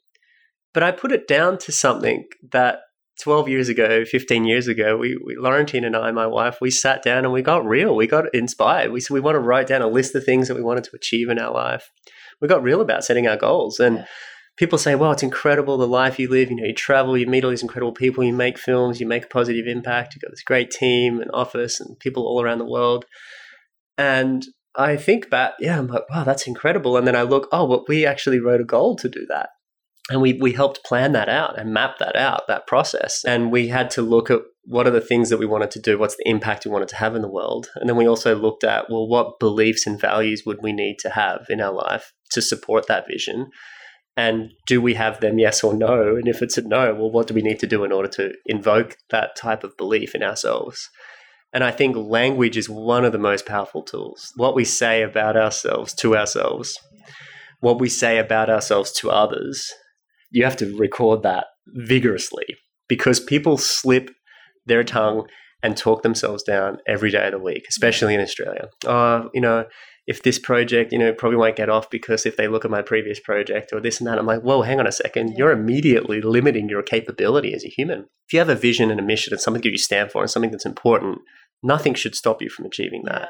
But 0.75 0.83
I 0.83 0.91
put 0.91 1.13
it 1.13 1.29
down 1.29 1.59
to 1.59 1.73
something 1.73 2.25
that 2.51 2.81
12 3.21 3.49
years 3.49 3.69
ago, 3.69 4.05
15 4.05 4.45
years 4.45 4.69
ago, 4.69 4.97
we, 4.97 5.19
we 5.25 5.37
Laurentine 5.37 5.85
and 5.85 5.97
I, 5.97 6.11
my 6.11 6.27
wife, 6.27 6.59
we 6.61 6.71
sat 6.71 7.03
down 7.03 7.25
and 7.25 7.33
we 7.33 7.43
got 7.43 7.65
real. 7.65 7.95
We 7.95 8.07
got 8.07 8.35
inspired. 8.35 8.91
We 8.91 9.01
said 9.01 9.15
we 9.15 9.21
want 9.21 9.37
to 9.37 9.41
write 9.41 9.67
down 9.67 9.83
a 9.83 9.87
list 9.87 10.15
of 10.15 10.25
things 10.25 10.49
that 10.49 10.57
we 10.57 10.63
wanted 10.63 10.85
to 10.85 10.97
achieve 10.97 11.29
in 11.29 11.39
our 11.39 11.53
life. 11.53 11.91
We 12.41 12.49
got 12.49 12.63
real 12.63 12.81
about 12.81 13.05
setting 13.05 13.27
our 13.27 13.37
goals. 13.37 13.79
And 13.79 13.99
yeah. 13.99 14.05
people 14.57 14.79
say, 14.79 14.95
well, 14.95 15.13
it's 15.13 15.23
incredible 15.23 15.77
the 15.77 15.87
life 15.87 16.19
you 16.19 16.29
live. 16.29 16.51
You 16.51 16.57
know, 16.57 16.65
you 16.65 16.75
travel, 16.75 17.17
you 17.17 17.27
meet 17.27 17.45
all 17.45 17.51
these 17.51 17.63
incredible 17.63 17.93
people, 17.93 18.25
you 18.25 18.33
make 18.33 18.59
films, 18.59 19.01
you 19.01 19.07
make 19.07 19.27
a 19.27 19.29
positive 19.29 19.67
impact. 19.67 20.15
You've 20.15 20.23
got 20.23 20.31
this 20.31 20.43
great 20.43 20.71
team 20.71 21.21
and 21.21 21.31
office 21.33 21.81
and 21.81 21.99
people 22.01 22.25
all 22.25 22.43
around 22.43 22.59
the 22.59 22.65
world. 22.65 23.05
And 23.99 24.45
I 24.75 24.97
think 24.97 25.29
back, 25.29 25.53
yeah, 25.61 25.79
I'm 25.79 25.87
like, 25.87 26.09
wow, 26.09 26.25
that's 26.25 26.47
incredible. 26.47 26.97
And 26.97 27.07
then 27.07 27.15
I 27.15 27.23
look, 27.23 27.49
oh, 27.53 27.67
but 27.67 27.89
we 27.89 28.07
actually 28.07 28.41
wrote 28.41 28.61
a 28.61 28.65
goal 28.65 28.97
to 28.97 29.09
do 29.09 29.27
that. 29.29 29.51
And 30.11 30.21
we, 30.21 30.33
we 30.35 30.53
helped 30.53 30.85
plan 30.85 31.13
that 31.13 31.29
out 31.29 31.59
and 31.59 31.73
map 31.73 31.99
that 31.99 32.17
out, 32.17 32.49
that 32.49 32.67
process. 32.67 33.25
And 33.25 33.53
we 33.53 33.69
had 33.69 33.91
to 33.93 34.03
look 34.03 34.31
at 34.31 34.41
what 34.65 34.87
are 34.87 34.93
the 34.93 35.01
things 35.01 35.29
that 35.31 35.39
we 35.39 35.47
wanted 35.47 35.71
to 35.73 35.81
do? 35.81 35.99
What's 35.99 36.17
the 36.17 36.29
impact 36.29 36.65
we 36.65 36.71
wanted 36.71 36.89
to 36.89 36.97
have 36.97 37.15
in 37.15 37.23
the 37.23 37.31
world? 37.31 37.69
And 37.77 37.89
then 37.89 37.97
we 37.97 38.07
also 38.07 38.35
looked 38.35 38.65
at, 38.65 38.91
well, 38.91 39.09
what 39.09 39.39
beliefs 39.41 39.87
and 39.87 40.01
values 40.01 40.43
would 40.47 40.63
we 40.63 40.73
need 40.73 40.99
to 41.01 41.11
have 41.11 41.47
in 41.49 41.61
our 41.61 41.73
life 41.73 42.13
to 42.31 42.43
support 42.43 42.87
that 42.87 43.07
vision? 43.09 43.51
And 44.17 44.53
do 44.67 44.81
we 44.81 44.95
have 44.95 45.21
them, 45.21 45.39
yes 45.39 45.65
or 45.65 45.75
no? 45.75 46.17
And 46.17 46.29
if 46.29 46.43
it's 46.43 46.59
a 46.59 46.63
no, 46.63 46.95
well, 46.95 47.11
what 47.11 47.27
do 47.27 47.35
we 47.35 47.43
need 47.43 47.59
to 47.61 47.67
do 47.67 47.83
in 47.83 47.93
order 47.93 48.09
to 48.09 48.33
invoke 48.47 48.97
that 49.11 49.37
type 49.37 49.65
of 49.65 49.77
belief 49.77 50.15
in 50.15 50.23
ourselves? 50.23 50.89
And 51.53 51.65
I 51.65 51.71
think 51.71 51.97
language 51.97 52.57
is 52.57 52.69
one 52.69 53.05
of 53.05 53.13
the 53.13 53.19
most 53.19 53.47
powerful 53.47 53.83
tools. 53.83 54.33
What 54.37 54.55
we 54.55 54.65
say 54.65 55.03
about 55.03 55.37
ourselves 55.37 55.95
to 55.95 56.17
ourselves, 56.17 56.79
what 57.61 57.81
we 57.81 57.89
say 57.89 58.19
about 58.19 58.51
ourselves 58.51 58.93
to 58.93 59.11
others, 59.11 59.73
you 60.33 60.45
have 60.45 60.57
to 60.57 60.77
record 60.77 61.23
that 61.23 61.47
vigorously 61.69 62.45
because 62.89 63.21
people 63.21 63.57
slip 63.57 64.11
their 64.67 64.83
tongue 64.83 65.27
and 65.63 65.77
talk 65.77 66.03
themselves 66.03 66.43
down 66.43 66.79
every 66.89 67.11
day 67.11 67.27
of 67.27 67.33
the 67.33 67.39
week, 67.39 67.65
especially 67.69 68.15
in 68.15 68.21
Australia. 68.21 68.69
Oh, 68.85 69.31
you 69.33 69.41
know, 69.41 69.67
if 70.07 70.23
this 70.23 70.39
project, 70.39 70.93
you 70.93 70.99
know, 70.99 71.13
probably 71.13 71.37
won't 71.37 71.55
get 71.55 71.69
off 71.69 71.89
because 71.89 72.27
if 72.27 72.37
they 72.37 72.49
look 72.49 72.65
at 72.65 72.71
my 72.71 72.83
previous 72.83 73.21
project 73.21 73.73
or 73.73 73.81
this 73.81 74.01
and 74.01 74.09
that, 74.09 74.19
I'm 74.19 74.27
like, 74.27 74.43
whoa, 74.43 74.63
hang 74.63 74.81
on 74.81 74.87
a 74.89 74.93
second. 74.93 75.35
You're 75.37 75.53
immediately 75.53 76.21
limiting 76.21 76.69
your 76.69 76.83
capability 76.83 77.55
as 77.55 77.65
a 77.65 77.69
human. 77.69 78.07
If 78.27 78.33
you 78.33 78.41
have 78.41 78.49
a 78.49 78.57
vision 78.57 78.91
and 78.91 78.99
a 78.99 79.05
mission 79.05 79.33
and 79.33 79.41
something 79.41 79.63
that 79.63 79.71
you 79.71 79.79
stand 79.79 80.11
for 80.11 80.23
and 80.23 80.31
something 80.31 80.51
that's 80.51 80.67
important, 80.67 81.19
nothing 81.63 81.95
should 81.95 82.17
stop 82.17 82.43
you 82.43 82.49
from 82.49 82.67
achieving 82.67 83.03
that. 83.05 83.29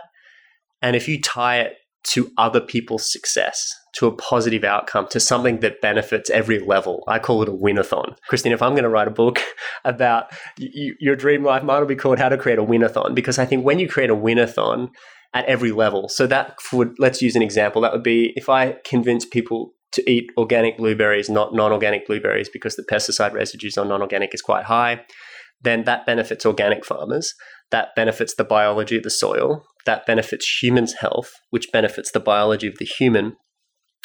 And 0.81 0.97
if 0.97 1.09
you 1.09 1.21
tie 1.21 1.61
it 1.61 1.75
to 2.05 2.31
other 2.37 2.61
people's 2.61 3.11
success, 3.11 3.75
to 3.95 4.07
a 4.07 4.17
positive 4.17 4.65
outcome, 4.65 5.07
to 5.11 5.21
something 5.21 5.61
that 5.61 5.81
benefits 5.81 6.31
every 6.31 6.59
level. 6.59 7.05
I 7.07 7.19
call 7.19 7.43
it 7.43 7.49
a 7.49 7.53
winathon. 7.53 8.17
Christine, 8.29 8.53
if 8.53 8.62
I'm 8.62 8.73
going 8.73 8.83
to 8.83 8.88
write 8.88 9.09
a 9.09 9.12
book 9.12 9.41
about 9.85 10.33
y- 10.59 10.91
your 10.99 11.17
dream 11.17 11.45
life, 11.45 11.62
mine 11.62 11.81
will 11.81 11.87
be 11.87 11.97
called 11.97 12.19
How 12.19 12.29
to 12.29 12.38
Create 12.38 12.59
a 12.59 12.65
Winathon, 12.65 13.15
because 13.15 13.38
I 13.38 13.47
think 13.47 13.65
when 13.65 13.79
you 13.79 13.88
create 13.88 14.11
a 14.11 14.17
winathon 14.17 14.91
at 15.35 15.45
every 15.47 15.73
level, 15.73 16.09
so 16.09 16.27
that 16.27 16.57
would, 16.73 16.95
let's 16.99 17.23
use 17.23 17.37
an 17.37 17.43
example, 17.43 17.83
that 17.83 17.93
would 17.93 18.03
be 18.03 18.33
if 18.37 18.49
I 18.49 18.77
convince 18.85 19.25
people 19.25 19.73
to 19.93 20.11
eat 20.11 20.31
organic 20.37 20.79
blueberries, 20.79 21.29
not 21.29 21.55
non 21.55 21.71
organic 21.71 22.07
blueberries, 22.07 22.49
because 22.49 22.77
the 22.77 22.83
pesticide 22.83 23.33
residues 23.33 23.79
on 23.79 23.88
non 23.88 24.01
organic 24.01 24.35
is 24.35 24.43
quite 24.43 24.65
high, 24.65 25.03
then 25.62 25.85
that 25.85 26.07
benefits 26.07 26.45
organic 26.45 26.85
farmers 26.85 27.35
that 27.73 27.95
benefits 27.97 28.35
the 28.35 28.45
biology 28.45 28.99
of 28.99 29.03
the 29.03 29.11
soil, 29.11 29.65
that 29.87 30.07
benefits 30.07 30.62
humans' 30.62 30.95
health, 30.95 31.33
which 31.51 31.73
benefits 31.73 32.11
the 32.11 32.21
biology 32.21 32.66
of 32.66 32.79
the 32.79 32.85
human, 32.85 33.37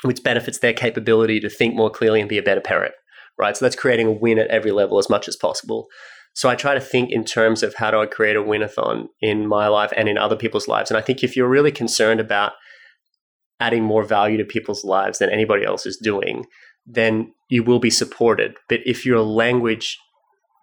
which 0.03 0.23
benefits 0.23 0.59
their 0.59 0.73
capability 0.73 1.39
to 1.39 1.49
think 1.49 1.75
more 1.75 1.89
clearly 1.89 2.19
and 2.19 2.29
be 2.29 2.37
a 2.37 2.43
better 2.43 2.61
parent, 2.61 2.93
right? 3.37 3.55
So 3.55 3.65
that's 3.65 3.75
creating 3.75 4.07
a 4.07 4.11
win 4.11 4.39
at 4.39 4.49
every 4.49 4.71
level 4.71 4.99
as 4.99 5.09
much 5.09 5.27
as 5.27 5.35
possible. 5.35 5.87
So 6.33 6.49
I 6.49 6.55
try 6.55 6.75
to 6.75 6.79
think 6.79 7.11
in 7.11 7.25
terms 7.25 7.63
of 7.63 7.75
how 7.75 7.89
do 7.89 7.99
I 7.99 8.05
create 8.05 8.35
a 8.35 8.43
winathon 8.43 9.07
in 9.21 9.47
my 9.47 9.67
life 9.67 9.91
and 9.97 10.07
in 10.07 10.17
other 10.17 10.35
people's 10.35 10.67
lives. 10.67 10.91
And 10.91 10.97
I 10.97 11.01
think 11.01 11.23
if 11.23 11.35
you're 11.35 11.49
really 11.49 11.71
concerned 11.71 12.19
about 12.19 12.53
adding 13.59 13.83
more 13.83 14.03
value 14.03 14.37
to 14.37 14.45
people's 14.45 14.83
lives 14.83 15.17
than 15.17 15.31
anybody 15.31 15.65
else 15.65 15.87
is 15.87 15.97
doing, 15.97 16.45
then 16.85 17.33
you 17.49 17.63
will 17.63 17.79
be 17.79 17.89
supported. 17.89 18.55
But 18.69 18.81
if 18.85 19.03
your 19.05 19.21
language 19.21 19.97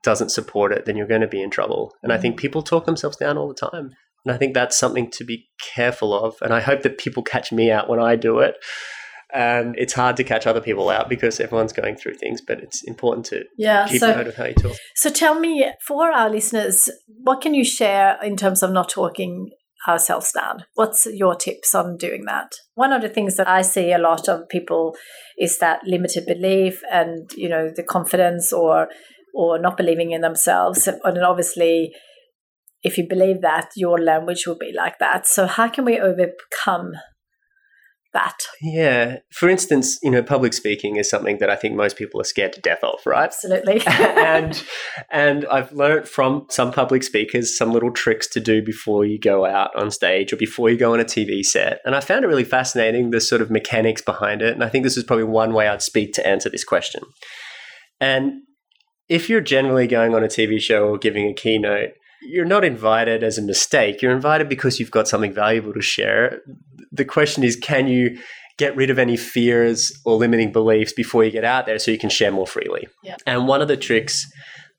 doesn't 0.05 0.31
support 0.31 0.73
it, 0.73 0.85
then 0.85 0.97
you're 0.97 1.09
going 1.09 1.23
to 1.23 1.27
be 1.27 1.43
in 1.43 1.51
trouble. 1.51 1.93
And. 2.03 2.13
I 2.13 2.19
think 2.19 2.37
mm. 2.37 2.39
people 2.39 2.63
talk 2.63 2.87
themselves 2.87 3.17
down 3.17 3.37
all 3.37 3.49
the 3.49 3.55
time. 3.55 3.91
And 4.25 4.35
I 4.35 4.39
think 4.39 4.55
that's 4.55 4.77
something 4.77 5.11
to 5.13 5.25
be 5.25 5.49
careful 5.75 6.15
of. 6.15 6.37
And 6.41 6.53
I 6.53 6.61
hope 6.61 6.83
that 6.83 6.99
people 6.99 7.23
catch 7.23 7.53
me 7.53 7.71
out 7.71 7.89
when 7.89 8.01
I 8.01 8.17
do 8.17 8.39
it. 8.39 8.57
And 9.33 9.75
it's 9.77 9.93
hard 9.93 10.17
to 10.19 10.25
catch 10.25 10.47
other 10.47 10.61
people 10.61 10.91
out 10.91 11.09
because 11.09 11.41
everyone's 11.41 11.73
going 11.73 11.97
through 11.97 12.15
things, 12.15 12.41
but 12.41 12.61
it's 12.61 12.85
important 12.85 13.27
to 13.27 13.45
yeah, 13.59 13.89
keep 13.89 13.99
so, 13.99 14.15
note 14.15 14.29
of 14.29 14.37
how 14.37 14.45
you 14.45 14.55
talk. 14.55 14.77
So 14.95 15.11
tell 15.11 15.41
me, 15.41 15.69
for 15.85 16.13
our 16.13 16.31
listeners, 16.31 16.89
what 17.09 17.41
can 17.41 17.53
you 17.53 17.65
share 17.65 18.17
in 18.23 18.37
terms 18.37 18.63
of 18.63 18.71
not 18.71 18.91
talking 18.91 19.51
ourselves 19.89 20.31
down? 20.31 20.65
What's 20.75 21.07
your 21.07 21.35
tips 21.35 21.75
on 21.75 21.97
doing 21.97 22.27
that? 22.27 22.53
One 22.75 22.93
of 22.93 23.03
the 23.03 23.09
things 23.09 23.37
that 23.37 23.49
I 23.49 23.63
see 23.63 23.93
a 23.93 23.99
lot 23.99 24.29
of 24.29 24.49
people 24.49 24.95
is 25.37 25.59
that 25.59 25.81
limited 25.85 26.27
belief 26.27 26.81
and, 26.91 27.29
you 27.35 27.49
know, 27.49 27.73
the 27.75 27.83
confidence 27.83 28.53
or 28.53 28.89
or 29.35 29.59
not 29.59 29.77
believing 29.77 30.13
in 30.13 30.21
themselves. 30.21 30.87
And 30.87 31.19
obviously, 31.25 31.93
if 32.85 32.99
you 32.99 33.09
believe 33.09 33.41
that, 33.41 33.71
your 33.75 33.99
language 33.99 34.47
will 34.47 34.59
be 34.59 34.73
like 34.77 34.99
that. 34.99 35.27
So, 35.27 35.47
how 35.47 35.69
can 35.69 35.85
we 35.87 35.99
overcome 35.99 36.93
that? 38.13 38.37
Yeah. 38.61 39.17
For 39.33 39.49
instance, 39.49 39.99
you 40.03 40.11
know, 40.11 40.23
public 40.23 40.53
speaking 40.53 40.97
is 40.97 41.11
something 41.11 41.39
that 41.39 41.51
I 41.51 41.57
think 41.57 41.75
most 41.75 41.97
people 41.97 42.21
are 42.21 42.25
scared 42.25 42.53
to 42.53 42.61
death 42.61 42.85
of, 42.85 43.01
right? 43.05 43.25
Absolutely. 43.25 43.83
and 43.87 44.63
and 45.11 45.47
I've 45.47 45.73
learned 45.73 46.09
from 46.09 46.47
some 46.51 46.73
public 46.73 47.03
speakers 47.03 47.57
some 47.57 47.73
little 47.73 47.91
tricks 47.91 48.29
to 48.29 48.41
do 48.41 48.63
before 48.63 49.05
you 49.05 49.19
go 49.19 49.47
out 49.47 49.75
on 49.75 49.91
stage 49.91 50.33
or 50.33 50.37
before 50.37 50.71
you 50.71 50.77
go 50.77 50.93
on 50.93 51.01
a 51.01 51.05
TV 51.05 51.43
set. 51.43 51.81
And 51.85 51.95
I 51.95 52.01
found 52.01 52.25
it 52.25 52.29
really 52.29 52.45
fascinating 52.45 53.11
the 53.11 53.21
sort 53.21 53.43
of 53.43 53.51
mechanics 53.51 54.03
behind 54.03 54.43
it. 54.43 54.55
And 54.55 54.63
I 54.63 54.69
think 54.69 54.85
this 54.85 54.97
is 54.97 55.05
probably 55.05 55.25
one 55.25 55.55
way 55.55 55.69
I'd 55.69 55.83
speak 55.83 56.13
to 56.15 56.27
answer 56.27 56.51
this 56.51 56.65
question. 56.65 57.03
And 58.01 58.43
if 59.09 59.29
you're 59.29 59.41
generally 59.41 59.87
going 59.87 60.15
on 60.15 60.25
a 60.25 60.29
TV 60.29 60.61
show 60.61 60.89
or 60.89 60.99
giving 60.99 61.29
a 61.29 61.35
keynote, 61.35 61.91
you're 62.25 62.45
not 62.45 62.65
invited 62.65 63.23
as 63.23 63.39
a 63.39 63.43
mistake. 63.43 64.03
You're 64.03 64.13
invited 64.13 64.49
because 64.49 64.81
you've 64.81 64.91
got 64.91 65.09
something 65.09 65.33
valuable 65.33 65.73
to 65.73 65.83
share. 65.83 66.41
The 66.93 67.05
question 67.05 67.45
is 67.45 67.57
can 67.57 67.87
you 67.87 68.19
get 68.57 68.77
rid 68.77 68.91
of 68.91 68.99
any 68.99 69.17
fears 69.17 69.93
or 70.05 70.17
limiting 70.17 70.53
beliefs 70.53 70.93
before 70.93 71.25
you 71.25 71.31
get 71.31 71.45
out 71.45 71.67
there 71.67 71.79
so 71.79 71.91
you 71.91 71.99
can 71.99 72.11
share 72.11 72.31
more 72.31 72.47
freely? 72.47 72.89
Yeah. 73.03 73.17
And 73.27 73.49
one 73.49 73.63
of 73.63 73.69
the 73.69 73.77
tricks 73.77 74.27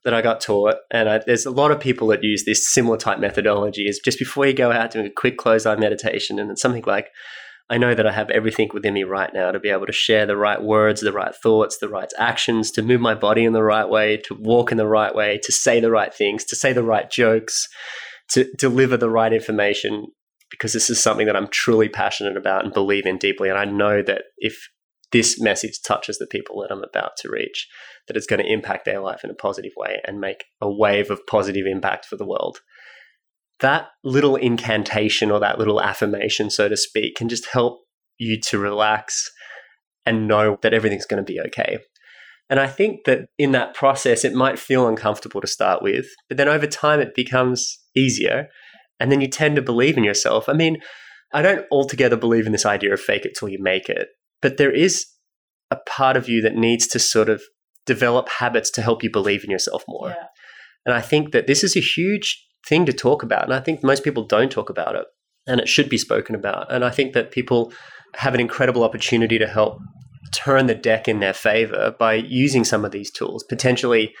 that 0.04 0.14
I 0.14 0.22
got 0.22 0.40
taught, 0.40 0.76
and 0.90 1.08
I, 1.08 1.20
there's 1.26 1.46
a 1.46 1.50
lot 1.50 1.72
of 1.72 1.80
people 1.80 2.06
that 2.08 2.22
use 2.22 2.44
this 2.44 2.72
similar 2.72 2.96
type 2.96 3.18
methodology, 3.18 3.88
is 3.88 4.00
just 4.04 4.18
before 4.18 4.46
you 4.46 4.52
go 4.52 4.70
out 4.70 4.92
doing 4.92 5.06
a 5.06 5.10
quick 5.10 5.36
close 5.36 5.66
eye 5.66 5.74
meditation, 5.74 6.38
and 6.38 6.50
it's 6.50 6.62
something 6.62 6.84
like, 6.86 7.08
I 7.68 7.78
know 7.78 7.94
that 7.94 8.06
I 8.06 8.12
have 8.12 8.30
everything 8.30 8.70
within 8.72 8.94
me 8.94 9.02
right 9.02 9.32
now 9.34 9.50
to 9.50 9.58
be 9.58 9.70
able 9.70 9.86
to 9.86 9.92
share 9.92 10.24
the 10.24 10.36
right 10.36 10.62
words, 10.62 11.00
the 11.00 11.12
right 11.12 11.34
thoughts, 11.34 11.78
the 11.78 11.88
right 11.88 12.10
actions, 12.16 12.70
to 12.72 12.82
move 12.82 13.00
my 13.00 13.14
body 13.14 13.44
in 13.44 13.54
the 13.54 13.62
right 13.62 13.88
way, 13.88 14.18
to 14.18 14.36
walk 14.38 14.70
in 14.70 14.78
the 14.78 14.86
right 14.86 15.14
way, 15.14 15.40
to 15.42 15.52
say 15.52 15.80
the 15.80 15.90
right 15.90 16.14
things, 16.14 16.44
to 16.44 16.56
say 16.56 16.72
the 16.72 16.84
right 16.84 17.10
jokes, 17.10 17.66
to 18.30 18.48
deliver 18.56 18.96
the 18.96 19.10
right 19.10 19.32
information, 19.32 20.06
because 20.50 20.72
this 20.72 20.88
is 20.88 21.02
something 21.02 21.26
that 21.26 21.34
I'm 21.36 21.48
truly 21.48 21.88
passionate 21.88 22.36
about 22.36 22.64
and 22.64 22.72
believe 22.72 23.04
in 23.04 23.18
deeply. 23.18 23.48
And 23.48 23.58
I 23.58 23.64
know 23.64 24.00
that 24.00 24.22
if 24.38 24.68
this 25.10 25.40
message 25.40 25.80
touches 25.84 26.18
the 26.18 26.26
people 26.26 26.60
that 26.62 26.72
I'm 26.72 26.84
about 26.84 27.12
to 27.18 27.30
reach, 27.30 27.68
that 28.06 28.16
it's 28.16 28.26
going 28.26 28.42
to 28.42 28.52
impact 28.52 28.84
their 28.84 29.00
life 29.00 29.24
in 29.24 29.30
a 29.30 29.34
positive 29.34 29.72
way 29.76 30.00
and 30.04 30.20
make 30.20 30.44
a 30.60 30.70
wave 30.70 31.10
of 31.10 31.26
positive 31.26 31.66
impact 31.66 32.06
for 32.06 32.16
the 32.16 32.26
world 32.26 32.60
that 33.60 33.88
little 34.04 34.36
incantation 34.36 35.30
or 35.30 35.40
that 35.40 35.58
little 35.58 35.80
affirmation, 35.80 36.50
so 36.50 36.68
to 36.68 36.76
speak, 36.76 37.16
can 37.16 37.28
just 37.28 37.46
help 37.46 37.80
you 38.18 38.38
to 38.48 38.58
relax 38.58 39.30
and 40.04 40.28
know 40.28 40.58
that 40.62 40.74
everything's 40.74 41.06
going 41.06 41.24
to 41.24 41.32
be 41.32 41.40
okay. 41.40 41.78
And 42.48 42.60
I 42.60 42.68
think 42.68 43.04
that 43.06 43.26
in 43.38 43.52
that 43.52 43.74
process, 43.74 44.24
it 44.24 44.34
might 44.34 44.58
feel 44.58 44.86
uncomfortable 44.86 45.40
to 45.40 45.46
start 45.46 45.82
with, 45.82 46.06
but 46.28 46.36
then 46.36 46.48
over 46.48 46.66
time, 46.66 47.00
it 47.00 47.14
becomes 47.14 47.78
easier. 47.96 48.46
And 49.00 49.10
then 49.10 49.20
you 49.20 49.28
tend 49.28 49.56
to 49.56 49.62
believe 49.62 49.96
in 49.96 50.04
yourself. 50.04 50.48
I 50.48 50.52
mean, 50.52 50.78
I 51.32 51.42
don't 51.42 51.66
altogether 51.72 52.16
believe 52.16 52.46
in 52.46 52.52
this 52.52 52.64
idea 52.64 52.92
of 52.92 53.00
fake 53.00 53.24
it 53.24 53.36
till 53.38 53.48
you 53.48 53.58
make 53.60 53.88
it, 53.88 54.08
but 54.40 54.58
there 54.58 54.70
is 54.70 55.06
a 55.70 55.76
part 55.88 56.16
of 56.16 56.28
you 56.28 56.40
that 56.42 56.54
needs 56.54 56.86
to 56.88 56.98
sort 56.98 57.28
of 57.28 57.42
develop 57.84 58.28
habits 58.28 58.70
to 58.70 58.82
help 58.82 59.02
you 59.02 59.10
believe 59.10 59.42
in 59.44 59.50
yourself 59.50 59.82
more. 59.88 60.10
Yeah. 60.10 60.24
And 60.84 60.94
I 60.94 61.00
think 61.00 61.32
that 61.32 61.48
this 61.48 61.64
is 61.64 61.76
a 61.76 61.80
huge 61.80 62.44
thing 62.68 62.86
to 62.86 62.92
talk 62.92 63.22
about. 63.22 63.44
And 63.44 63.54
I 63.54 63.60
think 63.60 63.82
most 63.82 64.04
people 64.04 64.24
don't 64.24 64.50
talk 64.50 64.70
about 64.70 64.96
it. 64.96 65.06
And 65.46 65.60
it 65.60 65.68
should 65.68 65.88
be 65.88 65.98
spoken 65.98 66.34
about. 66.34 66.72
And 66.72 66.84
I 66.84 66.90
think 66.90 67.12
that 67.14 67.30
people 67.30 67.72
have 68.14 68.34
an 68.34 68.40
incredible 68.40 68.82
opportunity 68.82 69.38
to 69.38 69.46
help 69.46 69.78
turn 70.32 70.66
the 70.66 70.74
deck 70.74 71.06
in 71.06 71.20
their 71.20 71.32
favor 71.32 71.94
by 71.98 72.14
using 72.14 72.64
some 72.64 72.84
of 72.84 72.90
these 72.90 73.10
tools, 73.10 73.44
potentially 73.44 74.12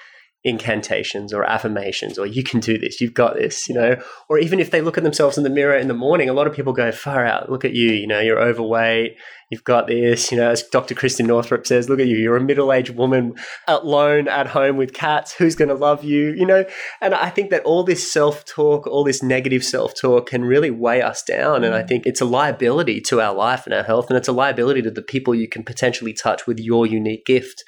incantations 0.46 1.32
or 1.32 1.44
affirmations 1.44 2.18
or 2.18 2.26
you 2.26 2.42
can 2.42 2.60
do 2.60 2.78
this 2.78 3.00
you've 3.00 3.14
got 3.14 3.34
this 3.34 3.68
you 3.68 3.74
know? 3.74 3.96
Or 4.28 4.38
even 4.38 4.60
if 4.60 4.70
they 4.70 4.80
look 4.80 4.96
at 4.96 5.04
themselves 5.04 5.36
in 5.36 5.44
the 5.44 5.50
mirror 5.50 5.76
in 5.76 5.88
the 5.88 5.94
morning 5.94 6.28
a 6.28 6.32
lot 6.32 6.46
of 6.46 6.54
people 6.54 6.72
go 6.72 6.92
far 6.92 7.26
out 7.26 7.50
look 7.50 7.64
at 7.64 7.74
you 7.74 7.90
you 7.92 8.06
know 8.06 8.20
you're 8.20 8.40
overweight 8.40 9.16
you've 9.50 9.64
got 9.64 9.86
this 9.86 10.30
you 10.30 10.38
know? 10.38 10.50
As 10.50 10.62
dr 10.62 10.94
Christiane 10.94 11.26
Northrup 11.26 11.66
says 11.66 11.88
look 11.88 12.00
at 12.00 12.06
you 12.06 12.16
you're 12.16 12.36
a 12.36 12.40
middle-aged 12.40 12.96
woman 12.96 13.34
alone 13.66 14.28
at 14.28 14.46
home 14.46 14.76
with 14.76 14.92
cats 14.92 15.34
who's 15.34 15.56
going 15.56 15.68
to 15.68 15.74
love 15.74 16.04
you? 16.04 16.32
You 16.32 16.46
know? 16.46 16.64
And 17.00 17.14
i 17.14 17.28
think 17.28 17.50
that 17.50 17.64
all 17.64 17.82
this 17.82 18.10
self-talk 18.10 18.86
all 18.86 19.04
this 19.04 19.22
negative 19.22 19.64
self-talk 19.64 20.28
can 20.28 20.44
really 20.44 20.70
weigh 20.70 21.02
us 21.02 21.22
down 21.22 21.64
and 21.64 21.74
i 21.74 21.82
mm. 21.82 21.88
think 21.88 22.06
it's 22.06 22.20
a 22.20 22.24
liability 22.24 23.00
to 23.00 23.20
our 23.20 23.34
life 23.34 23.66
and 23.66 23.74
our 23.74 23.82
health 23.82 24.08
and 24.08 24.16
it's 24.16 24.28
a 24.28 24.32
liability 24.32 24.82
to 24.82 24.90
the 24.90 25.02
people 25.02 25.34
you 25.34 25.48
can 25.48 25.64
potentially 25.64 26.12
touch 26.12 26.46
with 26.46 26.58
your 26.58 26.86
unique 26.86 27.26
gift. 27.26 27.64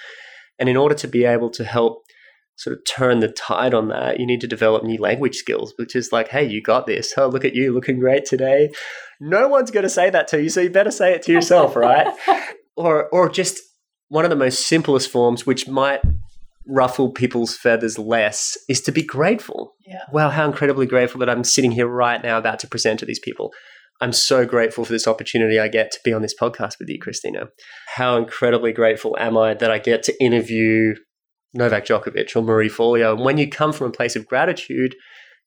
And 0.59 0.69
in 0.69 0.77
order 0.77 0.95
to 0.97 1.09
be 1.09 1.25
able 1.25 1.51
to 1.51 1.65
help 1.65 2.05
sort 2.59 2.77
of 2.77 2.85
turn 2.85 3.21
the 3.21 3.29
tide 3.29 3.73
on 3.73 3.89
that, 3.89 4.19
you 4.19 4.27
need 4.27 4.41
to 4.41 4.49
develop 4.49 4.83
new 4.83 4.99
language 4.99 5.37
skills, 5.37 5.73
which 5.77 5.95
is 5.95 6.11
like, 6.13 6.29
hey, 6.29 6.45
you 6.45 6.61
got 6.61 6.87
this. 6.87 7.15
Oh, 7.17 7.29
look 7.29 7.45
at 7.45 7.55
you 7.55 7.73
looking 7.73 8.01
great 8.01 8.25
today. 8.25 8.71
No 9.21 9.47
one's 9.47 9.71
going 9.71 9.85
to 9.85 9.89
say 9.89 10.11
that 10.11 10.27
to 10.29 10.43
you, 10.43 10.49
so 10.49 10.61
you 10.61 10.71
better 10.71 10.91
say 10.91 11.15
it 11.15 11.23
to 11.23 11.33
yourself, 11.33 11.77
right? 11.77 12.09
or, 12.77 13.09
or 13.11 13.29
just 13.29 13.61
one 14.09 14.25
of 14.25 14.31
the 14.31 14.37
most 14.37 14.67
simplest 14.67 15.09
forms, 15.09 15.47
which 15.47 15.69
might 15.69 16.01
ruffle 16.67 17.13
people's 17.13 17.57
feathers 17.57 17.97
less, 17.97 18.59
is 18.69 18.81
to 18.83 18.93
be 18.93 19.03
grateful. 19.03 19.75
Yeah. 19.87 20.03
Wow, 20.13 20.31
how 20.31 20.45
incredibly 20.45 20.87
grateful 20.87 21.21
that 21.21 21.31
I'm 21.31 21.45
sitting 21.45 21.71
here 21.71 21.87
right 21.87 22.23
now 22.23 22.39
about 22.39 22.59
to 22.61 22.67
present 22.67 22.99
to 23.01 23.07
these 23.07 23.21
people. 23.21 23.53
I'm 24.01 24.13
so 24.13 24.45
grateful 24.47 24.85
for 24.85 24.93
this 24.93 25.09
opportunity 25.09 25.59
I 25.59 25.69
get 25.69 25.91
to 25.93 25.99
be 26.05 26.13
on 26.13 26.23
this 26.23 26.35
podcast 26.41 26.79
with 26.79 26.89
you, 26.89 26.99
Kristina. 27.01 27.49
How 27.95 28.17
incredibly 28.17 28.73
grateful 28.73 29.17
am 29.19 29.37
I 29.37 29.55
that 29.55 29.71
I 29.71 29.79
get 29.79 30.03
to 30.05 30.23
interview 30.23 30.95
Novak 31.55 31.87
Djokovic 31.87 32.35
or 32.37 32.43
Marie 32.43 32.69
Forleo. 32.69 33.15
And 33.15 33.25
when 33.25 33.39
you 33.39 33.49
come 33.49 33.73
from 33.73 33.89
a 33.89 33.93
place 33.93 34.17
of 34.17 34.27
gratitude, 34.27 34.95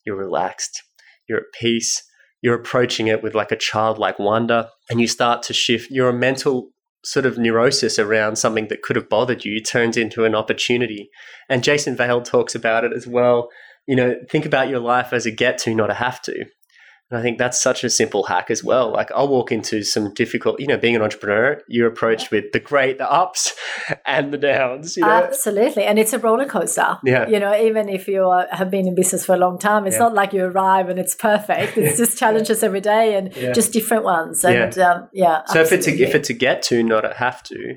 you're 0.05 0.17
relaxed, 0.17 0.81
you're 1.27 1.39
at 1.39 1.53
peace, 1.53 2.03
you're 2.41 2.55
approaching 2.55 3.07
it 3.07 3.21
with 3.21 3.35
like 3.35 3.51
a 3.51 3.57
childlike 3.57 4.17
wonder, 4.19 4.69
and 4.89 4.99
you 4.99 5.07
start 5.07 5.43
to 5.43 5.53
shift 5.53 5.91
your 5.91 6.11
mental 6.11 6.69
sort 7.03 7.25
of 7.25 7.37
neurosis 7.37 7.97
around 7.97 8.35
something 8.37 8.67
that 8.67 8.81
could 8.81 8.95
have 8.95 9.09
bothered 9.09 9.43
you 9.43 9.59
turns 9.59 9.97
into 9.97 10.25
an 10.25 10.35
opportunity. 10.35 11.09
And 11.49 11.63
Jason 11.63 11.95
Vale 11.95 12.21
talks 12.21 12.55
about 12.55 12.83
it 12.83 12.93
as 12.93 13.07
well. 13.07 13.49
You 13.87 13.95
know, 13.95 14.15
think 14.29 14.45
about 14.45 14.69
your 14.69 14.79
life 14.79 15.11
as 15.13 15.25
a 15.25 15.31
get 15.31 15.57
to, 15.59 15.73
not 15.73 15.89
a 15.89 15.95
have 15.95 16.21
to. 16.23 16.45
And 17.11 17.19
I 17.19 17.21
think 17.21 17.37
that's 17.37 17.61
such 17.61 17.83
a 17.83 17.89
simple 17.89 18.23
hack 18.23 18.49
as 18.49 18.63
well. 18.63 18.91
Like 18.91 19.11
I'll 19.11 19.27
walk 19.27 19.51
into 19.51 19.83
some 19.83 20.13
difficult, 20.13 20.61
you 20.61 20.67
know, 20.67 20.77
being 20.77 20.95
an 20.95 21.01
entrepreneur, 21.01 21.61
you're 21.67 21.87
approached 21.87 22.31
with 22.31 22.53
the 22.53 22.59
great, 22.59 22.99
the 22.99 23.11
ups 23.11 23.53
and 24.05 24.33
the 24.33 24.37
downs. 24.37 24.95
You 24.95 25.03
know? 25.03 25.09
Absolutely. 25.09 25.83
And 25.83 25.99
it's 25.99 26.13
a 26.13 26.19
roller 26.19 26.45
coaster. 26.45 26.99
Yeah. 27.03 27.27
You 27.27 27.39
know, 27.39 27.53
even 27.53 27.89
if 27.89 28.07
you 28.07 28.23
are, 28.23 28.47
have 28.51 28.71
been 28.71 28.87
in 28.87 28.95
business 28.95 29.25
for 29.25 29.35
a 29.35 29.37
long 29.37 29.59
time, 29.59 29.85
it's 29.85 29.95
yeah. 29.95 30.03
not 30.03 30.13
like 30.13 30.31
you 30.31 30.45
arrive 30.45 30.87
and 30.87 30.97
it's 30.97 31.13
perfect. 31.13 31.77
It's 31.77 31.97
just 31.97 32.17
challenges 32.17 32.63
every 32.63 32.81
day 32.81 33.15
and 33.15 33.35
yeah. 33.35 33.51
just 33.51 33.73
different 33.73 34.05
ones. 34.05 34.45
And 34.45 34.73
yeah. 34.73 34.89
Um, 34.89 35.09
yeah 35.11 35.41
so 35.47 35.59
if 35.59 35.73
it's, 35.73 35.87
a, 35.87 35.91
if 35.91 36.15
it's 36.15 36.29
a 36.29 36.33
get 36.33 36.61
to, 36.63 36.81
not 36.81 37.03
a 37.03 37.13
have 37.15 37.43
to, 37.43 37.75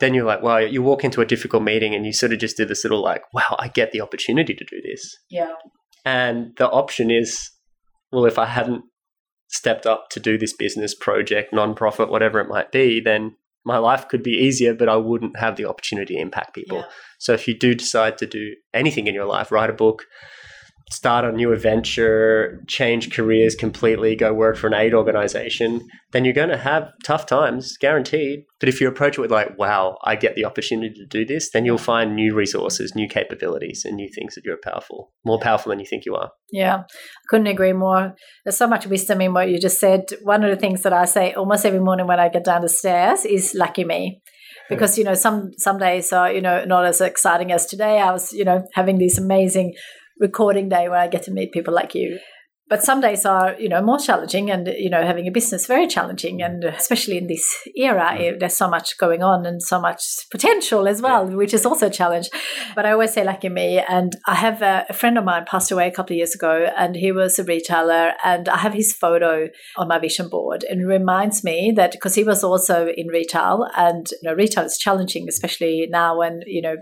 then 0.00 0.12
you're 0.12 0.26
like, 0.26 0.42
wow, 0.42 0.58
you 0.58 0.82
walk 0.82 1.04
into 1.04 1.22
a 1.22 1.26
difficult 1.26 1.62
meeting 1.62 1.94
and 1.94 2.04
you 2.04 2.12
sort 2.12 2.34
of 2.34 2.38
just 2.38 2.58
do 2.58 2.66
this 2.66 2.84
little 2.84 3.02
like, 3.02 3.22
wow, 3.32 3.56
I 3.58 3.68
get 3.68 3.92
the 3.92 4.02
opportunity 4.02 4.54
to 4.54 4.64
do 4.64 4.82
this. 4.82 5.16
Yeah. 5.30 5.54
And 6.04 6.54
the 6.58 6.68
option 6.68 7.10
is 7.10 7.50
well, 8.14 8.24
if 8.26 8.38
I 8.38 8.46
hadn't 8.46 8.84
stepped 9.48 9.86
up 9.86 10.08
to 10.10 10.20
do 10.20 10.38
this 10.38 10.52
business 10.52 10.94
project, 10.94 11.52
nonprofit, 11.52 12.08
whatever 12.08 12.40
it 12.40 12.48
might 12.48 12.72
be, 12.72 13.00
then 13.00 13.36
my 13.64 13.78
life 13.78 14.08
could 14.08 14.22
be 14.22 14.32
easier, 14.32 14.74
but 14.74 14.88
I 14.88 14.96
wouldn't 14.96 15.38
have 15.38 15.56
the 15.56 15.64
opportunity 15.64 16.14
to 16.14 16.20
impact 16.20 16.54
people. 16.54 16.78
Yeah. 16.78 16.86
So 17.18 17.32
if 17.32 17.48
you 17.48 17.56
do 17.56 17.74
decide 17.74 18.18
to 18.18 18.26
do 18.26 18.54
anything 18.72 19.06
in 19.06 19.14
your 19.14 19.26
life, 19.26 19.50
write 19.50 19.70
a 19.70 19.74
book, 19.74 20.04
start 20.90 21.24
a 21.24 21.32
new 21.32 21.52
adventure, 21.52 22.62
change 22.68 23.10
careers 23.10 23.54
completely, 23.54 24.14
go 24.14 24.32
work 24.32 24.56
for 24.56 24.66
an 24.66 24.74
aid 24.74 24.94
organization, 24.94 25.86
then 26.12 26.24
you're 26.24 26.34
going 26.34 26.50
to 26.50 26.58
have 26.58 26.92
tough 27.04 27.26
times, 27.26 27.76
guaranteed. 27.78 28.44
But 28.60 28.68
if 28.68 28.80
you 28.80 28.88
approach 28.88 29.18
it 29.18 29.20
with, 29.20 29.30
like, 29.30 29.58
wow, 29.58 29.98
I 30.04 30.16
get 30.16 30.34
the 30.34 30.44
opportunity 30.44 30.94
to 30.94 31.06
do 31.06 31.24
this, 31.24 31.50
then 31.50 31.64
you'll 31.64 31.78
find 31.78 32.14
new 32.14 32.34
resources, 32.34 32.94
new 32.94 33.08
capabilities, 33.08 33.82
and 33.84 33.96
new 33.96 34.08
things 34.14 34.34
that 34.34 34.44
you're 34.44 34.58
powerful, 34.62 35.12
more 35.24 35.40
powerful 35.40 35.70
than 35.70 35.80
you 35.80 35.86
think 35.86 36.04
you 36.04 36.14
are. 36.14 36.30
Yeah, 36.52 36.76
I 36.76 37.26
couldn't 37.28 37.48
agree 37.48 37.72
more. 37.72 38.14
There's 38.44 38.56
so 38.56 38.68
much 38.68 38.86
wisdom 38.86 39.20
in 39.20 39.32
what 39.32 39.48
you 39.48 39.58
just 39.58 39.80
said. 39.80 40.04
One 40.22 40.44
of 40.44 40.50
the 40.50 40.56
things 40.56 40.82
that 40.82 40.92
I 40.92 41.06
say 41.06 41.32
almost 41.32 41.66
every 41.66 41.80
morning 41.80 42.06
when 42.06 42.20
I 42.20 42.28
get 42.28 42.44
down 42.44 42.62
the 42.62 42.68
stairs 42.68 43.24
is 43.24 43.54
lucky 43.54 43.84
me 43.84 44.22
because 44.68 44.96
you 44.96 45.04
know 45.04 45.14
some 45.14 45.50
some 45.58 45.78
days 45.78 46.12
are 46.12 46.32
you 46.32 46.40
know 46.40 46.64
not 46.64 46.84
as 46.84 47.00
exciting 47.00 47.52
as 47.52 47.66
today 47.66 48.00
i 48.00 48.10
was 48.10 48.32
you 48.32 48.44
know 48.44 48.66
having 48.72 48.98
these 48.98 49.18
amazing 49.18 49.74
recording 50.18 50.68
day 50.68 50.88
where 50.88 50.98
I 51.00 51.08
get 51.08 51.24
to 51.24 51.32
meet 51.32 51.52
people 51.52 51.74
like 51.74 51.94
you 51.94 52.18
but 52.68 52.82
some 52.82 53.00
days 53.00 53.26
are 53.26 53.54
you 53.58 53.68
know 53.68 53.82
more 53.82 53.98
challenging 53.98 54.50
and 54.50 54.68
you 54.78 54.88
know 54.88 55.02
having 55.04 55.26
a 55.26 55.30
business 55.30 55.66
very 55.66 55.86
challenging 55.86 56.42
and 56.42 56.64
especially 56.64 57.18
in 57.18 57.26
this 57.26 57.56
era 57.76 58.10
mm. 58.14 58.38
there's 58.40 58.56
so 58.56 58.68
much 58.68 58.96
going 58.98 59.22
on 59.22 59.44
and 59.44 59.62
so 59.62 59.80
much 59.80 60.02
potential 60.30 60.88
as 60.88 61.02
well 61.02 61.28
yeah. 61.28 61.36
which 61.36 61.52
is 61.52 61.66
also 61.66 61.86
a 61.86 61.90
challenge 61.90 62.30
but 62.74 62.86
i 62.86 62.92
always 62.92 63.12
say 63.12 63.24
lucky 63.24 63.48
me 63.48 63.78
and 63.88 64.16
i 64.26 64.34
have 64.34 64.62
a, 64.62 64.86
a, 64.88 64.92
friend 64.92 65.18
of 65.18 65.24
mine 65.24 65.44
passed 65.46 65.70
away 65.70 65.86
a 65.86 65.90
couple 65.90 66.14
of 66.14 66.18
years 66.18 66.34
ago 66.34 66.68
and 66.76 66.96
he 66.96 67.12
was 67.12 67.38
a 67.38 67.44
retailer 67.44 68.12
and 68.24 68.48
i 68.48 68.56
have 68.56 68.72
his 68.72 68.92
photo 68.92 69.48
on 69.76 69.88
my 69.88 69.98
vision 69.98 70.28
board 70.28 70.64
and 70.68 70.80
it 70.80 70.86
reminds 70.86 71.44
me 71.44 71.72
that 71.74 71.92
because 71.92 72.14
he 72.14 72.24
was 72.24 72.42
also 72.42 72.88
in 72.96 73.08
retail 73.08 73.68
and 73.76 74.10
you 74.10 74.28
know 74.28 74.34
retail 74.34 74.64
is 74.64 74.78
challenging 74.78 75.28
especially 75.28 75.86
now 75.90 76.16
when 76.18 76.40
you 76.46 76.62
know 76.62 76.76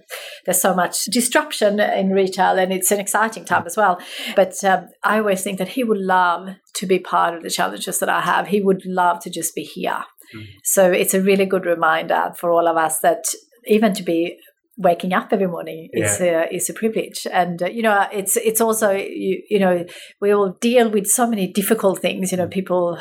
there's 0.45 0.61
so 0.61 0.75
much 0.75 1.05
disruption 1.07 1.81
in 1.81 2.11
retail 2.11 2.59
and 2.59 2.73
it's 2.73 2.91
an 2.91 3.01
exciting 3.01 3.45
time 3.45 3.65
as 3.67 3.77
well 3.77 4.01
but 4.37 4.63
um, 4.65 4.89
i 5.03 5.19
always 5.19 5.43
think 5.43 5.59
that 5.59 5.72
he 5.73 5.85
would 5.85 5.99
love 5.99 6.49
to 6.75 6.87
be 6.87 6.99
part 6.99 7.35
of 7.35 7.43
the 7.43 7.51
challenges 7.51 7.99
that 7.99 8.09
I 8.09 8.21
have. 8.21 8.49
He 8.49 8.61
would 8.61 8.85
love 8.87 9.21
to 9.21 9.31
just 9.31 9.55
be 9.55 9.63
here. 9.63 10.05
Mm. 10.35 10.47
So 10.65 10.91
it's 10.91 11.15
a 11.15 11.21
really 11.21 11.47
good 11.47 11.67
reminder 11.67 12.33
for 12.39 12.51
all 12.51 12.69
of 12.69 12.77
us 12.77 13.01
that 13.01 13.25
even 13.67 13.95
to 13.95 14.03
be 14.03 14.39
waking 14.79 15.13
up 15.13 15.29
every 15.33 15.47
morning 15.47 15.91
is 15.93 16.19
yeah. 16.19 16.47
a, 16.51 16.55
is 16.55 16.71
a 16.71 16.75
privilege 16.75 17.27
and 17.31 17.63
uh, 17.63 17.67
you 17.67 17.83
know 17.83 18.07
it's 18.11 18.37
it's 18.39 18.61
also 18.61 18.91
you, 18.91 19.43
you 19.51 19.59
know 19.59 19.85
we 20.19 20.33
all 20.33 20.57
deal 20.61 20.89
with 20.89 21.07
so 21.07 21.27
many 21.27 21.47
difficult 21.47 22.01
things 22.01 22.33
you 22.33 22.39
know 22.39 22.47
mm. 22.47 22.51
people 22.51 22.99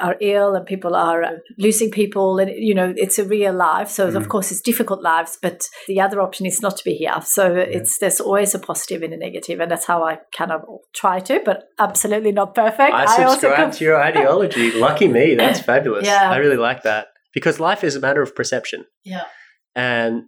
are 0.00 0.16
ill 0.20 0.54
and 0.54 0.66
people 0.66 0.94
are 0.94 1.22
uh, 1.22 1.30
losing 1.58 1.90
people 1.90 2.38
and 2.38 2.50
you 2.56 2.74
know 2.74 2.92
it's 2.96 3.18
a 3.18 3.24
real 3.24 3.54
life. 3.54 3.88
So 3.88 4.10
mm. 4.10 4.16
of 4.16 4.28
course 4.28 4.50
it's 4.50 4.60
difficult 4.60 5.02
lives 5.02 5.38
but 5.40 5.62
the 5.86 6.00
other 6.00 6.20
option 6.20 6.46
is 6.46 6.60
not 6.62 6.76
to 6.76 6.84
be 6.84 6.94
here. 6.94 7.20
So 7.22 7.54
yeah. 7.54 7.62
it's 7.62 7.98
there's 7.98 8.20
always 8.20 8.54
a 8.54 8.58
positive 8.58 9.02
and 9.02 9.12
a 9.12 9.16
negative 9.16 9.60
and 9.60 9.70
that's 9.70 9.86
how 9.86 10.04
i 10.04 10.18
kind 10.36 10.52
of 10.52 10.62
try 10.94 11.20
to 11.20 11.40
but 11.44 11.64
absolutely 11.78 12.32
not 12.32 12.54
perfect. 12.54 12.92
I, 12.92 13.04
I 13.04 13.28
subscribe 13.30 13.72
to 13.72 13.84
your 13.84 14.00
ideology. 14.00 14.72
Lucky 14.78 15.08
me 15.08 15.34
that's 15.34 15.60
fabulous. 15.60 16.06
Yeah. 16.06 16.30
I 16.30 16.36
really 16.36 16.56
like 16.56 16.82
that 16.82 17.08
because 17.32 17.60
life 17.60 17.84
is 17.84 17.96
a 17.96 18.00
matter 18.00 18.22
of 18.22 18.34
perception. 18.34 18.84
Yeah. 19.04 19.24
And 19.74 20.24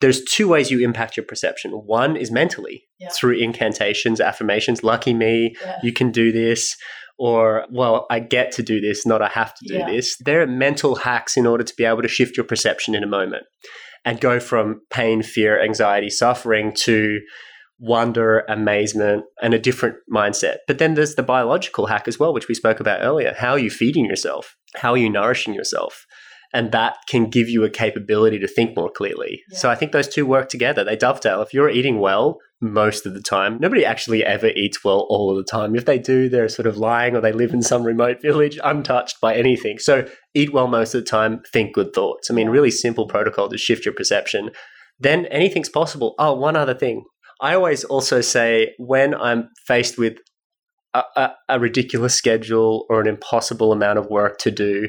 there's 0.00 0.22
two 0.24 0.48
ways 0.48 0.70
you 0.70 0.84
impact 0.84 1.16
your 1.16 1.24
perception. 1.24 1.70
One 1.72 2.16
is 2.16 2.30
mentally 2.30 2.84
yeah. 2.98 3.08
through 3.10 3.38
incantations, 3.38 4.20
affirmations, 4.20 4.82
lucky 4.82 5.14
me, 5.14 5.54
yeah. 5.62 5.78
you 5.82 5.92
can 5.92 6.10
do 6.10 6.32
this 6.32 6.76
or 7.18 7.64
well 7.70 8.06
i 8.10 8.18
get 8.18 8.52
to 8.52 8.62
do 8.62 8.80
this 8.80 9.06
not 9.06 9.22
i 9.22 9.28
have 9.28 9.54
to 9.54 9.64
do 9.66 9.74
yeah. 9.74 9.90
this 9.90 10.16
there 10.18 10.42
are 10.42 10.46
mental 10.46 10.96
hacks 10.96 11.36
in 11.36 11.46
order 11.46 11.64
to 11.64 11.74
be 11.76 11.84
able 11.84 12.02
to 12.02 12.08
shift 12.08 12.36
your 12.36 12.44
perception 12.44 12.94
in 12.94 13.02
a 13.02 13.08
moment 13.08 13.44
and 14.04 14.20
go 14.20 14.38
from 14.38 14.80
pain 14.90 15.22
fear 15.22 15.62
anxiety 15.62 16.10
suffering 16.10 16.72
to 16.74 17.20
wonder 17.78 18.40
amazement 18.48 19.24
and 19.42 19.52
a 19.52 19.58
different 19.58 19.96
mindset 20.12 20.56
but 20.66 20.78
then 20.78 20.94
there's 20.94 21.14
the 21.14 21.22
biological 21.22 21.86
hack 21.86 22.08
as 22.08 22.18
well 22.18 22.32
which 22.32 22.48
we 22.48 22.54
spoke 22.54 22.80
about 22.80 23.02
earlier 23.02 23.34
how 23.38 23.52
are 23.52 23.58
you 23.58 23.70
feeding 23.70 24.06
yourself 24.06 24.56
how 24.76 24.92
are 24.92 24.98
you 24.98 25.10
nourishing 25.10 25.54
yourself 25.54 26.06
and 26.52 26.72
that 26.72 26.96
can 27.08 27.28
give 27.28 27.48
you 27.48 27.64
a 27.64 27.70
capability 27.70 28.38
to 28.38 28.48
think 28.48 28.76
more 28.76 28.90
clearly. 28.90 29.42
Yeah. 29.50 29.58
So 29.58 29.70
I 29.70 29.74
think 29.74 29.92
those 29.92 30.08
two 30.08 30.24
work 30.24 30.48
together. 30.48 30.84
They 30.84 30.96
dovetail. 30.96 31.42
If 31.42 31.52
you're 31.52 31.68
eating 31.68 31.98
well 31.98 32.38
most 32.60 33.04
of 33.04 33.14
the 33.14 33.20
time, 33.20 33.58
nobody 33.60 33.84
actually 33.84 34.24
ever 34.24 34.48
eats 34.48 34.82
well 34.82 35.06
all 35.10 35.30
of 35.30 35.36
the 35.36 35.50
time. 35.50 35.74
If 35.76 35.84
they 35.84 35.98
do, 35.98 36.28
they're 36.28 36.48
sort 36.48 36.66
of 36.66 36.78
lying 36.78 37.14
or 37.14 37.20
they 37.20 37.32
live 37.32 37.52
in 37.52 37.62
some 37.62 37.82
remote 37.82 38.22
village 38.22 38.58
untouched 38.64 39.20
by 39.20 39.34
anything. 39.34 39.78
So 39.78 40.08
eat 40.34 40.52
well 40.52 40.66
most 40.66 40.94
of 40.94 41.04
the 41.04 41.10
time, 41.10 41.40
think 41.52 41.74
good 41.74 41.92
thoughts. 41.94 42.30
I 42.30 42.34
mean, 42.34 42.48
really 42.48 42.70
simple 42.70 43.06
protocol 43.06 43.48
to 43.48 43.58
shift 43.58 43.84
your 43.84 43.94
perception. 43.94 44.50
Then 44.98 45.26
anything's 45.26 45.68
possible. 45.68 46.14
Oh, 46.18 46.34
one 46.34 46.56
other 46.56 46.74
thing. 46.74 47.04
I 47.42 47.54
always 47.54 47.84
also 47.84 48.22
say 48.22 48.74
when 48.78 49.14
I'm 49.14 49.50
faced 49.66 49.98
with 49.98 50.14
a, 50.94 51.02
a, 51.16 51.30
a 51.50 51.60
ridiculous 51.60 52.14
schedule 52.14 52.86
or 52.88 53.00
an 53.00 53.06
impossible 53.06 53.72
amount 53.72 53.98
of 53.98 54.06
work 54.06 54.38
to 54.38 54.50
do, 54.50 54.88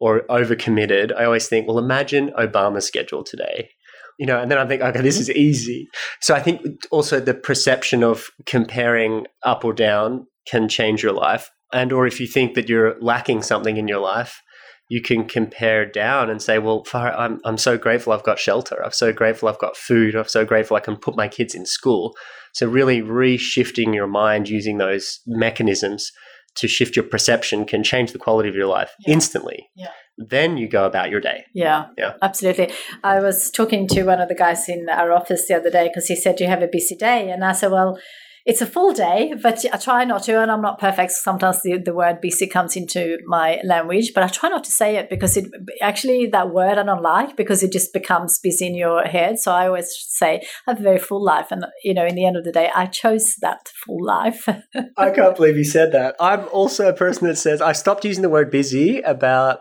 or 0.00 0.22
overcommitted, 0.30 1.12
I 1.12 1.24
always 1.24 1.48
think, 1.48 1.66
well, 1.66 1.78
imagine 1.78 2.30
Obama's 2.38 2.86
schedule 2.86 3.24
today. 3.24 3.70
You 4.18 4.26
know, 4.26 4.40
and 4.40 4.50
then 4.50 4.58
I 4.58 4.66
think, 4.66 4.82
okay, 4.82 5.00
this 5.00 5.14
mm-hmm. 5.14 5.22
is 5.22 5.30
easy. 5.30 5.88
So 6.20 6.34
I 6.34 6.40
think 6.40 6.60
also 6.90 7.20
the 7.20 7.34
perception 7.34 8.02
of 8.02 8.26
comparing 8.46 9.26
up 9.44 9.64
or 9.64 9.72
down 9.72 10.26
can 10.46 10.68
change 10.68 11.02
your 11.02 11.12
life. 11.12 11.50
And 11.72 11.92
or 11.92 12.06
if 12.06 12.18
you 12.18 12.26
think 12.26 12.54
that 12.54 12.68
you're 12.68 12.98
lacking 13.00 13.42
something 13.42 13.76
in 13.76 13.86
your 13.86 14.00
life, 14.00 14.42
you 14.88 15.02
can 15.02 15.26
compare 15.26 15.84
down 15.84 16.30
and 16.30 16.42
say, 16.42 16.58
well, 16.58 16.82
I'm, 16.94 17.40
I'm 17.44 17.58
so 17.58 17.76
grateful 17.76 18.12
I've 18.12 18.22
got 18.24 18.38
shelter. 18.38 18.82
I'm 18.82 18.92
so 18.92 19.12
grateful 19.12 19.48
I've 19.48 19.58
got 19.58 19.76
food. 19.76 20.14
I'm 20.14 20.28
so 20.28 20.44
grateful 20.44 20.76
I 20.76 20.80
can 20.80 20.96
put 20.96 21.16
my 21.16 21.28
kids 21.28 21.54
in 21.54 21.66
school. 21.66 22.14
So, 22.54 22.66
really 22.66 23.02
reshifting 23.02 23.94
your 23.94 24.06
mind 24.06 24.48
using 24.48 24.78
those 24.78 25.20
mechanisms 25.26 26.10
to 26.56 26.68
shift 26.68 26.96
your 26.96 27.04
perception 27.04 27.64
can 27.64 27.82
change 27.82 28.12
the 28.12 28.18
quality 28.18 28.48
of 28.48 28.54
your 28.54 28.66
life 28.66 28.92
yeah. 29.06 29.14
instantly. 29.14 29.68
Yeah. 29.76 29.90
Then 30.16 30.56
you 30.56 30.68
go 30.68 30.84
about 30.84 31.10
your 31.10 31.20
day. 31.20 31.44
Yeah, 31.54 31.86
yeah, 31.96 32.14
absolutely. 32.22 32.72
I 33.04 33.20
was 33.20 33.52
talking 33.52 33.86
to 33.88 34.02
one 34.02 34.20
of 34.20 34.28
the 34.28 34.34
guys 34.34 34.68
in 34.68 34.88
our 34.88 35.12
office 35.12 35.46
the 35.46 35.54
other 35.54 35.70
day 35.70 35.88
because 35.88 36.08
he 36.08 36.16
said, 36.16 36.40
You 36.40 36.48
have 36.48 36.62
a 36.62 36.66
busy 36.66 36.96
day. 36.96 37.30
And 37.30 37.44
I 37.44 37.52
said, 37.52 37.70
Well, 37.70 38.00
it's 38.44 38.60
a 38.60 38.66
full 38.66 38.92
day, 38.92 39.34
but 39.42 39.64
I 39.72 39.76
try 39.76 40.04
not 40.04 40.22
to, 40.24 40.40
and 40.40 40.50
I'm 40.50 40.62
not 40.62 40.78
perfect. 40.78 41.12
Sometimes 41.12 41.62
the, 41.62 41.78
the 41.78 41.94
word 41.94 42.20
busy 42.20 42.46
comes 42.46 42.76
into 42.76 43.18
my 43.26 43.60
language, 43.64 44.12
but 44.14 44.22
I 44.22 44.28
try 44.28 44.48
not 44.48 44.64
to 44.64 44.70
say 44.70 44.96
it 44.96 45.10
because 45.10 45.36
it 45.36 45.46
actually 45.82 46.26
that 46.26 46.52
word 46.52 46.78
I 46.78 46.82
don't 46.82 47.02
like 47.02 47.36
because 47.36 47.62
it 47.62 47.72
just 47.72 47.92
becomes 47.92 48.38
busy 48.38 48.66
in 48.66 48.74
your 48.74 49.02
head. 49.02 49.38
So 49.38 49.52
I 49.52 49.66
always 49.66 49.94
say 50.08 50.42
I 50.66 50.72
have 50.72 50.80
a 50.80 50.82
very 50.82 50.98
full 50.98 51.22
life, 51.22 51.48
and 51.50 51.64
you 51.84 51.94
know, 51.94 52.06
in 52.06 52.14
the 52.14 52.26
end 52.26 52.36
of 52.36 52.44
the 52.44 52.52
day, 52.52 52.70
I 52.74 52.86
chose 52.86 53.34
that 53.40 53.68
full 53.84 54.04
life. 54.04 54.48
I 54.96 55.10
can't 55.10 55.36
believe 55.36 55.56
you 55.56 55.64
said 55.64 55.92
that. 55.92 56.16
I'm 56.20 56.48
also 56.52 56.88
a 56.88 56.94
person 56.94 57.26
that 57.28 57.36
says 57.36 57.60
I 57.60 57.72
stopped 57.72 58.04
using 58.04 58.22
the 58.22 58.28
word 58.28 58.50
busy 58.50 59.00
about 59.00 59.60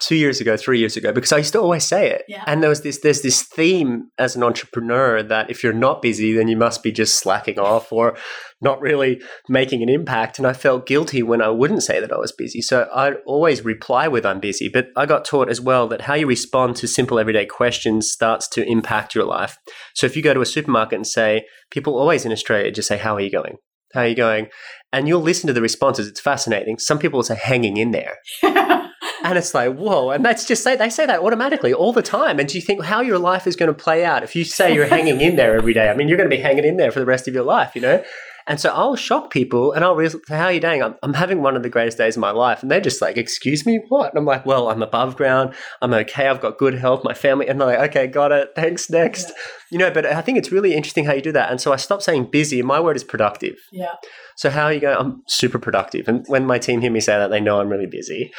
two 0.00 0.16
years 0.16 0.40
ago, 0.40 0.56
three 0.56 0.78
years 0.78 0.96
ago, 0.96 1.12
because 1.12 1.32
I 1.32 1.38
used 1.38 1.52
to 1.52 1.60
always 1.60 1.84
say 1.84 2.10
it. 2.10 2.22
Yeah. 2.28 2.44
And 2.46 2.62
there 2.62 2.70
was 2.70 2.82
this 2.82 3.00
there's 3.00 3.22
this 3.22 3.42
theme 3.42 4.10
as 4.18 4.36
an 4.36 4.42
entrepreneur 4.42 5.22
that 5.22 5.50
if 5.50 5.62
you're 5.62 5.72
not 5.72 6.02
busy, 6.02 6.32
then 6.32 6.48
you 6.48 6.56
must 6.56 6.82
be 6.82 6.92
just 6.92 7.18
slacking 7.18 7.58
off 7.58 7.92
or 7.92 8.16
not 8.60 8.80
really 8.80 9.20
making 9.48 9.82
an 9.82 9.88
impact. 9.88 10.38
And 10.38 10.46
I 10.46 10.52
felt 10.52 10.86
guilty 10.86 11.22
when 11.22 11.42
I 11.42 11.48
wouldn't 11.48 11.82
say 11.82 12.00
that 12.00 12.12
I 12.12 12.18
was 12.18 12.32
busy. 12.32 12.62
So 12.62 12.88
I'd 12.94 13.16
always 13.26 13.64
reply 13.64 14.08
with 14.08 14.24
I'm 14.24 14.40
busy. 14.40 14.68
But 14.68 14.88
I 14.96 15.06
got 15.06 15.24
taught 15.24 15.50
as 15.50 15.60
well 15.60 15.88
that 15.88 16.02
how 16.02 16.14
you 16.14 16.26
respond 16.26 16.76
to 16.76 16.88
simple 16.88 17.18
everyday 17.18 17.46
questions 17.46 18.10
starts 18.10 18.48
to 18.48 18.64
impact 18.64 19.14
your 19.14 19.24
life. 19.24 19.58
So 19.94 20.06
if 20.06 20.16
you 20.16 20.22
go 20.22 20.34
to 20.34 20.40
a 20.40 20.46
supermarket 20.46 20.96
and 20.96 21.06
say, 21.06 21.46
people 21.70 21.98
always 21.98 22.24
in 22.24 22.32
Australia 22.32 22.70
just 22.70 22.88
say, 22.88 22.98
How 22.98 23.14
are 23.14 23.20
you 23.20 23.30
going? 23.30 23.56
How 23.94 24.02
are 24.02 24.06
you 24.06 24.16
going? 24.16 24.48
And 24.92 25.08
you'll 25.08 25.22
listen 25.22 25.46
to 25.46 25.52
the 25.52 25.62
responses. 25.62 26.06
It's 26.06 26.20
fascinating. 26.20 26.78
Some 26.78 26.98
people 26.98 27.18
will 27.18 27.24
say 27.24 27.36
hanging 27.36 27.76
in 27.76 27.92
there. 27.92 28.16
and 29.26 29.36
it's 29.36 29.54
like, 29.54 29.74
whoa. 29.74 30.10
And 30.10 30.24
that's 30.24 30.44
just 30.44 30.62
say 30.62 30.76
they 30.76 30.88
say 30.88 31.04
that 31.04 31.18
automatically 31.18 31.74
all 31.74 31.92
the 31.92 32.00
time. 32.00 32.38
And 32.38 32.48
do 32.48 32.56
you 32.56 32.62
think 32.62 32.84
how 32.84 33.00
your 33.00 33.18
life 33.18 33.48
is 33.48 33.56
going 33.56 33.66
to 33.66 33.74
play 33.74 34.04
out 34.04 34.22
if 34.22 34.36
you 34.36 34.44
say 34.44 34.72
you're 34.72 34.86
hanging 34.86 35.20
in 35.20 35.34
there 35.34 35.56
every 35.56 35.74
day? 35.74 35.88
I 35.88 35.94
mean, 35.94 36.06
you're 36.06 36.16
going 36.16 36.30
to 36.30 36.36
be 36.36 36.40
hanging 36.40 36.64
in 36.64 36.76
there 36.76 36.92
for 36.92 37.00
the 37.00 37.06
rest 37.06 37.26
of 37.26 37.34
your 37.34 37.42
life, 37.42 37.74
you 37.74 37.80
know? 37.80 38.04
And 38.46 38.60
so 38.60 38.70
I'll 38.70 38.94
shock 38.94 39.32
people 39.32 39.72
and 39.72 39.84
I'll 39.84 39.96
realize, 39.96 40.20
how 40.28 40.44
are 40.44 40.52
you 40.52 40.60
doing? 40.60 40.80
I'm, 40.80 40.94
I'm 41.02 41.14
having 41.14 41.42
one 41.42 41.56
of 41.56 41.64
the 41.64 41.68
greatest 41.68 41.98
days 41.98 42.16
of 42.16 42.20
my 42.20 42.30
life. 42.30 42.62
And 42.62 42.70
they're 42.70 42.80
just 42.80 43.02
like, 43.02 43.16
excuse 43.16 43.66
me, 43.66 43.80
what? 43.88 44.12
And 44.12 44.18
I'm 44.20 44.24
like, 44.24 44.46
well, 44.46 44.68
I'm 44.68 44.80
above 44.80 45.16
ground. 45.16 45.52
I'm 45.82 45.92
okay. 45.92 46.28
I've 46.28 46.40
got 46.40 46.56
good 46.56 46.74
health, 46.74 47.02
my 47.02 47.12
family. 47.12 47.48
And 47.48 47.60
they're 47.60 47.66
like, 47.66 47.90
okay, 47.90 48.06
got 48.06 48.30
it. 48.30 48.50
Thanks. 48.54 48.88
Next. 48.88 49.30
Yeah. 49.30 49.34
You 49.72 49.78
know, 49.78 49.90
but 49.90 50.06
I 50.06 50.22
think 50.22 50.38
it's 50.38 50.52
really 50.52 50.72
interesting 50.72 51.04
how 51.04 51.14
you 51.14 51.22
do 51.22 51.32
that. 51.32 51.50
And 51.50 51.60
so 51.60 51.72
I 51.72 51.76
stopped 51.76 52.04
saying 52.04 52.28
busy. 52.30 52.62
My 52.62 52.78
word 52.78 52.94
is 52.94 53.02
productive. 53.02 53.56
Yeah. 53.72 53.94
So 54.36 54.50
how 54.50 54.66
are 54.66 54.72
you 54.72 54.78
going? 54.78 54.96
I'm 54.96 55.22
super 55.26 55.58
productive. 55.58 56.06
And 56.06 56.24
when 56.28 56.46
my 56.46 56.60
team 56.60 56.80
hear 56.80 56.92
me 56.92 57.00
say 57.00 57.18
that, 57.18 57.32
they 57.32 57.40
know 57.40 57.58
I'm 57.58 57.68
really 57.68 57.86
busy. 57.86 58.32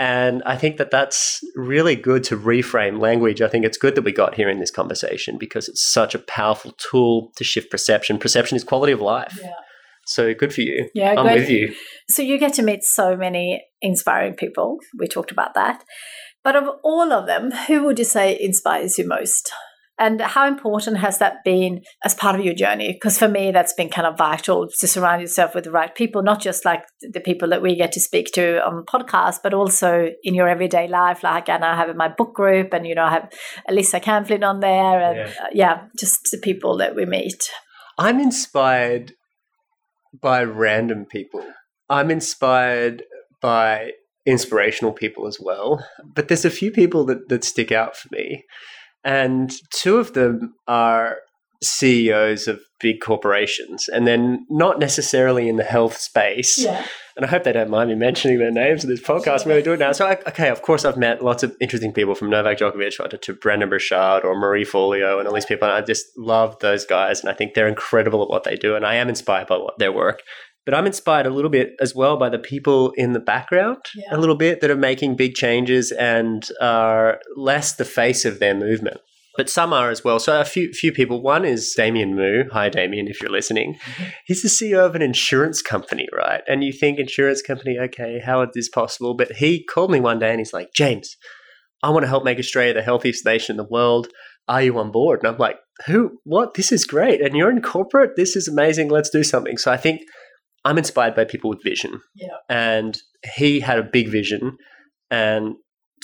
And 0.00 0.42
I 0.46 0.56
think 0.56 0.78
that 0.78 0.90
that's 0.90 1.40
really 1.54 1.94
good 1.94 2.24
to 2.24 2.36
reframe 2.38 2.98
language. 2.98 3.42
I 3.42 3.48
think 3.48 3.66
it's 3.66 3.76
good 3.76 3.94
that 3.96 4.02
we 4.02 4.12
got 4.12 4.34
here 4.34 4.48
in 4.48 4.58
this 4.58 4.70
conversation 4.70 5.36
because 5.38 5.68
it's 5.68 5.86
such 5.86 6.14
a 6.14 6.18
powerful 6.18 6.72
tool 6.78 7.32
to 7.36 7.44
shift 7.44 7.70
perception. 7.70 8.18
Perception 8.18 8.56
is 8.56 8.64
quality 8.64 8.94
of 8.94 9.02
life. 9.02 9.38
Yeah. 9.42 9.52
So 10.06 10.32
good 10.32 10.54
for 10.54 10.62
you. 10.62 10.88
Yeah, 10.94 11.16
I'm 11.18 11.26
with 11.26 11.50
you. 11.50 11.74
So 12.08 12.22
you 12.22 12.38
get 12.38 12.54
to 12.54 12.62
meet 12.62 12.82
so 12.82 13.14
many 13.14 13.62
inspiring 13.82 14.36
people. 14.36 14.78
We 14.98 15.06
talked 15.06 15.32
about 15.32 15.52
that. 15.52 15.84
But 16.42 16.56
of 16.56 16.64
all 16.82 17.12
of 17.12 17.26
them, 17.26 17.50
who 17.50 17.84
would 17.84 17.98
you 17.98 18.06
say 18.06 18.38
inspires 18.40 18.96
you 18.96 19.06
most? 19.06 19.52
And 20.00 20.22
how 20.22 20.48
important 20.48 20.96
has 20.96 21.18
that 21.18 21.44
been 21.44 21.82
as 22.04 22.14
part 22.14 22.34
of 22.34 22.42
your 22.42 22.54
journey? 22.54 22.94
Because 22.94 23.18
for 23.18 23.28
me, 23.28 23.50
that's 23.52 23.74
been 23.74 23.90
kind 23.90 24.06
of 24.06 24.16
vital 24.16 24.66
to 24.66 24.88
surround 24.88 25.20
yourself 25.20 25.54
with 25.54 25.64
the 25.64 25.70
right 25.70 25.94
people, 25.94 26.22
not 26.22 26.40
just 26.40 26.64
like 26.64 26.84
the 27.02 27.20
people 27.20 27.50
that 27.50 27.60
we 27.60 27.76
get 27.76 27.92
to 27.92 28.00
speak 28.00 28.32
to 28.32 28.64
on 28.66 28.86
podcasts, 28.86 29.38
but 29.42 29.52
also 29.52 30.08
in 30.22 30.34
your 30.34 30.48
everyday 30.48 30.88
life. 30.88 31.22
Like, 31.22 31.50
and 31.50 31.62
I 31.62 31.76
have 31.76 31.90
in 31.90 31.98
my 31.98 32.08
book 32.08 32.34
group, 32.34 32.72
and 32.72 32.86
you 32.86 32.94
know, 32.94 33.04
I 33.04 33.10
have 33.10 33.30
Alyssa 33.68 34.02
Camflin 34.02 34.42
on 34.42 34.60
there, 34.60 35.00
and 35.02 35.16
yeah. 35.18 35.44
Uh, 35.44 35.48
yeah, 35.52 35.82
just 35.98 36.30
the 36.32 36.38
people 36.38 36.78
that 36.78 36.96
we 36.96 37.04
meet. 37.04 37.50
I'm 37.98 38.18
inspired 38.18 39.12
by 40.18 40.42
random 40.42 41.04
people. 41.04 41.44
I'm 41.90 42.10
inspired 42.10 43.04
by 43.42 43.92
inspirational 44.24 44.92
people 44.92 45.26
as 45.26 45.38
well. 45.38 45.84
But 46.14 46.28
there's 46.28 46.46
a 46.46 46.50
few 46.50 46.70
people 46.70 47.04
that, 47.06 47.28
that 47.28 47.44
stick 47.44 47.70
out 47.70 47.96
for 47.96 48.08
me. 48.12 48.44
And 49.04 49.52
two 49.70 49.96
of 49.98 50.12
them 50.12 50.54
are 50.68 51.18
CEOs 51.62 52.48
of 52.48 52.60
big 52.80 53.00
corporations, 53.00 53.88
and 53.88 54.06
then 54.06 54.46
not 54.48 54.78
necessarily 54.78 55.48
in 55.48 55.56
the 55.56 55.64
health 55.64 55.98
space. 55.98 56.58
Yeah. 56.58 56.86
And 57.16 57.26
I 57.26 57.28
hope 57.28 57.44
they 57.44 57.52
don't 57.52 57.68
mind 57.68 57.90
me 57.90 57.96
mentioning 57.96 58.38
their 58.38 58.50
names 58.50 58.82
in 58.82 58.88
this 58.88 59.02
podcast. 59.02 59.44
Going 59.44 59.56
to 59.56 59.62
do 59.62 59.72
it 59.74 59.78
now. 59.78 59.92
So, 59.92 60.06
I, 60.06 60.16
okay, 60.28 60.48
of 60.48 60.62
course, 60.62 60.86
I've 60.86 60.96
met 60.96 61.22
lots 61.22 61.42
of 61.42 61.54
interesting 61.60 61.92
people 61.92 62.14
from 62.14 62.30
Novak 62.30 62.58
Djokovic 62.58 63.10
to, 63.10 63.18
to 63.18 63.34
Brendon 63.34 63.68
Burchard 63.68 64.24
or 64.24 64.38
Marie 64.38 64.64
Forleo 64.64 65.18
and 65.18 65.28
all 65.28 65.34
these 65.34 65.44
people. 65.44 65.68
And 65.68 65.76
I 65.76 65.82
just 65.82 66.06
love 66.16 66.58
those 66.60 66.86
guys, 66.86 67.20
and 67.20 67.28
I 67.28 67.34
think 67.34 67.52
they're 67.52 67.68
incredible 67.68 68.22
at 68.22 68.30
what 68.30 68.44
they 68.44 68.56
do. 68.56 68.74
And 68.74 68.86
I 68.86 68.94
am 68.94 69.10
inspired 69.10 69.48
by 69.48 69.58
what, 69.58 69.78
their 69.78 69.92
work. 69.92 70.22
But 70.66 70.74
I'm 70.74 70.86
inspired 70.86 71.26
a 71.26 71.30
little 71.30 71.50
bit 71.50 71.72
as 71.80 71.94
well 71.94 72.16
by 72.18 72.28
the 72.28 72.38
people 72.38 72.92
in 72.96 73.12
the 73.12 73.20
background, 73.20 73.78
yeah. 73.94 74.14
a 74.14 74.18
little 74.18 74.36
bit 74.36 74.60
that 74.60 74.70
are 74.70 74.76
making 74.76 75.16
big 75.16 75.34
changes 75.34 75.90
and 75.90 76.46
are 76.60 77.20
less 77.36 77.74
the 77.74 77.84
face 77.84 78.24
of 78.24 78.38
their 78.40 78.54
movement 78.54 79.00
but 79.40 79.48
some 79.48 79.72
are 79.72 79.90
as 79.90 80.04
well. 80.04 80.18
So 80.18 80.38
a 80.38 80.44
few 80.44 80.70
few 80.72 80.92
people. 80.92 81.22
One 81.22 81.46
is 81.46 81.72
Damien 81.74 82.14
Mu. 82.14 82.44
Hi, 82.52 82.68
Damien, 82.68 83.08
if 83.08 83.22
you're 83.22 83.30
listening. 83.30 83.74
Mm-hmm. 83.74 84.10
He's 84.26 84.42
the 84.42 84.48
CEO 84.48 84.84
of 84.84 84.94
an 84.94 85.00
insurance 85.00 85.62
company, 85.62 86.06
right? 86.14 86.42
And 86.46 86.62
you 86.62 86.72
think 86.72 86.98
insurance 86.98 87.40
company, 87.40 87.78
okay, 87.78 88.20
how 88.22 88.42
is 88.42 88.50
this 88.54 88.68
possible? 88.68 89.14
But 89.14 89.32
he 89.32 89.64
called 89.64 89.90
me 89.90 89.98
one 89.98 90.18
day 90.18 90.30
and 90.30 90.40
he's 90.40 90.52
like, 90.52 90.74
James, 90.74 91.16
I 91.82 91.88
want 91.88 92.02
to 92.02 92.08
help 92.08 92.22
make 92.22 92.38
Australia 92.38 92.74
the 92.74 92.82
healthiest 92.82 93.24
nation 93.24 93.54
in 93.54 93.56
the 93.56 93.64
world. 93.70 94.08
Are 94.46 94.60
you 94.60 94.78
on 94.78 94.90
board? 94.90 95.20
And 95.20 95.32
I'm 95.32 95.38
like, 95.38 95.56
who? 95.86 96.18
What? 96.24 96.52
This 96.52 96.70
is 96.70 96.84
great. 96.84 97.22
And 97.22 97.34
you're 97.34 97.50
in 97.50 97.62
corporate. 97.62 98.16
This 98.16 98.36
is 98.36 98.46
amazing. 98.46 98.90
Let's 98.90 99.10
do 99.10 99.22
something. 99.22 99.56
So 99.56 99.72
I 99.72 99.76
think 99.76 100.02
I'm 100.64 100.78
inspired 100.78 101.14
by 101.14 101.24
people 101.24 101.50
with 101.50 101.62
vision. 101.62 102.00
Yeah. 102.14 102.36
And 102.48 102.98
he 103.36 103.60
had 103.60 103.78
a 103.78 103.82
big 103.82 104.08
vision. 104.08 104.56
And 105.10 105.54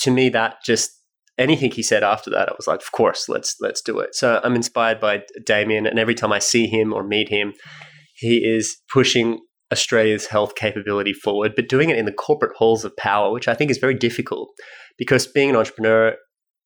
to 0.01 0.11
me, 0.11 0.29
that 0.29 0.57
just 0.65 0.91
anything 1.37 1.71
he 1.71 1.83
said 1.83 2.03
after 2.03 2.29
that, 2.31 2.49
I 2.49 2.53
was 2.57 2.67
like, 2.67 2.81
of 2.81 2.91
course, 2.91 3.29
let's 3.29 3.55
let's 3.59 3.81
do 3.81 3.99
it. 3.99 4.15
So 4.15 4.41
I'm 4.43 4.55
inspired 4.55 4.99
by 4.99 5.23
Damien, 5.45 5.85
and 5.85 5.99
every 5.99 6.15
time 6.15 6.31
I 6.31 6.39
see 6.39 6.67
him 6.67 6.93
or 6.93 7.03
meet 7.03 7.29
him, 7.29 7.53
he 8.15 8.37
is 8.37 8.77
pushing 8.91 9.39
Australia's 9.71 10.27
health 10.27 10.55
capability 10.55 11.13
forward, 11.13 11.53
but 11.55 11.69
doing 11.69 11.89
it 11.89 11.97
in 11.97 12.05
the 12.05 12.11
corporate 12.11 12.55
halls 12.55 12.85
of 12.85 12.95
power, 12.95 13.31
which 13.31 13.47
I 13.47 13.53
think 13.53 13.69
is 13.69 13.77
very 13.77 13.93
difficult 13.93 14.49
because 14.97 15.27
being 15.27 15.49
an 15.49 15.55
entrepreneur 15.55 16.15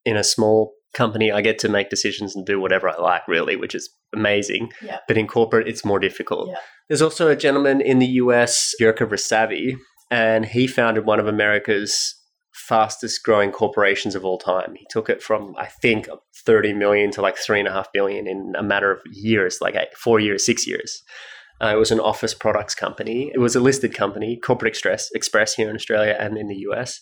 in 0.05 0.15
a 0.15 0.23
small 0.23 0.73
company, 0.93 1.31
I 1.31 1.41
get 1.41 1.59
to 1.59 1.69
make 1.69 1.89
decisions 1.89 2.35
and 2.35 2.45
do 2.45 2.59
whatever 2.59 2.89
I 2.89 2.97
like, 2.97 3.27
really, 3.27 3.55
which 3.55 3.75
is 3.75 3.89
amazing. 4.13 4.71
Yeah. 4.81 4.99
But 5.07 5.17
in 5.17 5.27
corporate, 5.27 5.67
it's 5.67 5.85
more 5.85 5.99
difficult. 5.99 6.49
Yeah. 6.49 6.59
There's 6.87 7.01
also 7.01 7.29
a 7.29 7.35
gentleman 7.35 7.81
in 7.81 7.99
the 7.99 8.07
US, 8.07 8.73
Jirka 8.79 9.07
Rysavy, 9.07 9.77
and 10.09 10.45
he 10.45 10.67
founded 10.67 11.05
one 11.05 11.19
of 11.19 11.27
America's 11.27 12.15
fastest 12.53 13.23
growing 13.23 13.51
corporations 13.51 14.15
of 14.15 14.25
all 14.25 14.37
time. 14.37 14.75
He 14.75 14.85
took 14.89 15.09
it 15.09 15.23
from, 15.23 15.55
I 15.57 15.67
think, 15.67 16.07
30 16.45 16.73
million 16.73 17.11
to 17.11 17.21
like 17.21 17.37
three 17.37 17.59
and 17.59 17.67
a 17.67 17.71
half 17.71 17.91
billion 17.93 18.27
in 18.27 18.53
a 18.57 18.63
matter 18.63 18.91
of 18.91 18.99
years, 19.11 19.59
like 19.61 19.75
eight, 19.75 19.95
four 19.97 20.19
years, 20.19 20.45
six 20.45 20.67
years. 20.67 21.01
Uh, 21.61 21.73
it 21.73 21.77
was 21.77 21.91
an 21.91 21.99
office 21.99 22.33
products 22.33 22.73
company. 22.73 23.31
It 23.33 23.39
was 23.39 23.55
a 23.55 23.59
listed 23.59 23.93
company, 23.93 24.37
Corporate 24.37 24.69
Express, 24.69 25.09
Express 25.13 25.53
here 25.53 25.69
in 25.69 25.75
Australia 25.75 26.17
and 26.19 26.37
in 26.37 26.47
the 26.47 26.65
US. 26.71 26.99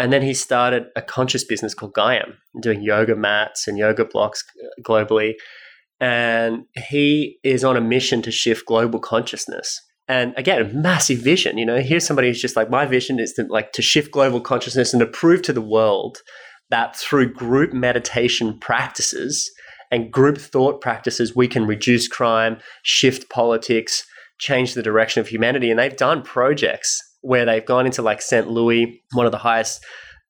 And 0.00 0.12
then 0.12 0.22
he 0.22 0.34
started 0.34 0.86
a 0.96 1.02
conscious 1.02 1.44
business 1.44 1.74
called 1.74 1.94
Gaiam, 1.94 2.34
doing 2.60 2.82
yoga 2.82 3.14
mats 3.14 3.68
and 3.68 3.78
yoga 3.78 4.04
blocks 4.04 4.42
globally. 4.82 5.34
And 6.00 6.64
he 6.88 7.38
is 7.44 7.62
on 7.62 7.76
a 7.76 7.80
mission 7.80 8.22
to 8.22 8.32
shift 8.32 8.66
global 8.66 8.98
consciousness 8.98 9.80
and 10.10 10.34
again, 10.36 10.60
a 10.60 10.64
massive 10.64 11.20
vision. 11.20 11.56
You 11.56 11.64
know, 11.64 11.78
here's 11.78 12.04
somebody 12.04 12.26
who's 12.26 12.42
just 12.42 12.56
like, 12.56 12.68
my 12.68 12.84
vision 12.84 13.20
is 13.20 13.32
to 13.34 13.46
like 13.48 13.70
to 13.74 13.80
shift 13.80 14.10
global 14.10 14.40
consciousness 14.40 14.92
and 14.92 14.98
to 14.98 15.06
prove 15.06 15.42
to 15.42 15.52
the 15.52 15.60
world 15.60 16.18
that 16.68 16.96
through 16.96 17.32
group 17.32 17.72
meditation 17.72 18.58
practices 18.58 19.48
and 19.92 20.12
group 20.12 20.36
thought 20.36 20.80
practices, 20.80 21.36
we 21.36 21.46
can 21.46 21.64
reduce 21.64 22.08
crime, 22.08 22.58
shift 22.82 23.30
politics, 23.30 24.04
change 24.40 24.74
the 24.74 24.82
direction 24.82 25.20
of 25.20 25.28
humanity. 25.28 25.70
And 25.70 25.78
they've 25.78 25.96
done 25.96 26.22
projects 26.22 27.00
where 27.20 27.44
they've 27.44 27.64
gone 27.64 27.86
into 27.86 28.02
like 28.02 28.22
St. 28.22 28.48
Louis, 28.48 29.02
one 29.12 29.26
of 29.26 29.32
the 29.32 29.38
highest 29.38 29.84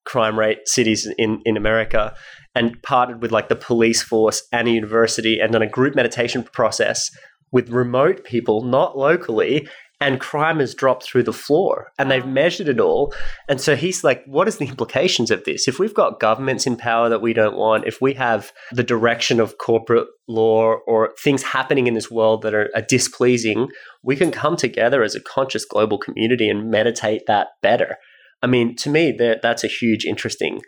crime 0.04 0.38
rate 0.38 0.66
cities 0.66 1.08
in, 1.18 1.40
in 1.44 1.56
America 1.56 2.14
and 2.54 2.82
partnered 2.82 3.22
with 3.22 3.30
like 3.30 3.48
the 3.48 3.56
police 3.56 4.02
force 4.02 4.42
and 4.52 4.66
a 4.66 4.70
university 4.70 5.38
and 5.38 5.52
done 5.52 5.62
a 5.62 5.68
group 5.68 5.94
meditation 5.94 6.42
process 6.42 7.10
with 7.52 7.70
remote 7.70 8.24
people, 8.24 8.64
not 8.64 8.96
locally, 8.96 9.68
and 10.00 10.18
crime 10.18 10.60
has 10.60 10.74
dropped 10.74 11.04
through 11.04 11.22
the 11.22 11.32
floor 11.32 11.92
and 11.98 12.10
they've 12.10 12.26
measured 12.26 12.68
it 12.68 12.80
all. 12.80 13.12
And 13.48 13.60
so 13.60 13.76
he's 13.76 14.02
like, 14.02 14.24
what 14.24 14.48
is 14.48 14.56
the 14.56 14.66
implications 14.66 15.30
of 15.30 15.44
this? 15.44 15.68
If 15.68 15.78
we've 15.78 15.94
got 15.94 16.20
governments 16.20 16.66
in 16.66 16.76
power 16.76 17.10
that 17.10 17.20
we 17.20 17.34
don't 17.34 17.56
want, 17.56 17.86
if 17.86 18.00
we 18.00 18.14
have 18.14 18.50
the 18.72 18.82
direction 18.82 19.40
of 19.40 19.58
corporate 19.58 20.08
law 20.26 20.76
or 20.86 21.12
things 21.22 21.42
happening 21.42 21.86
in 21.86 21.94
this 21.94 22.10
world 22.10 22.42
that 22.42 22.54
are, 22.54 22.70
are 22.74 22.82
displeasing, 22.88 23.68
we 24.02 24.16
can 24.16 24.30
come 24.30 24.56
together 24.56 25.02
as 25.02 25.14
a 25.14 25.20
conscious 25.20 25.66
global 25.66 25.98
community 25.98 26.48
and 26.48 26.70
meditate 26.70 27.22
that 27.26 27.48
better. 27.62 27.96
I 28.42 28.46
mean, 28.46 28.76
to 28.76 28.88
me, 28.88 29.12
that 29.18 29.42
that's 29.42 29.64
a 29.64 29.68
huge, 29.68 30.06
interesting 30.06 30.62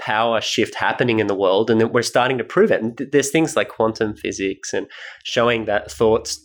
power 0.00 0.40
shift 0.40 0.74
happening 0.74 1.20
in 1.20 1.28
the 1.28 1.36
world, 1.36 1.70
and 1.70 1.92
we're 1.92 2.02
starting 2.02 2.38
to 2.38 2.44
prove 2.44 2.72
it. 2.72 2.82
And 2.82 2.98
there's 3.12 3.30
things 3.30 3.54
like 3.54 3.68
quantum 3.68 4.16
physics 4.16 4.72
and 4.72 4.88
showing 5.22 5.66
that 5.66 5.90
thoughts 5.90 6.44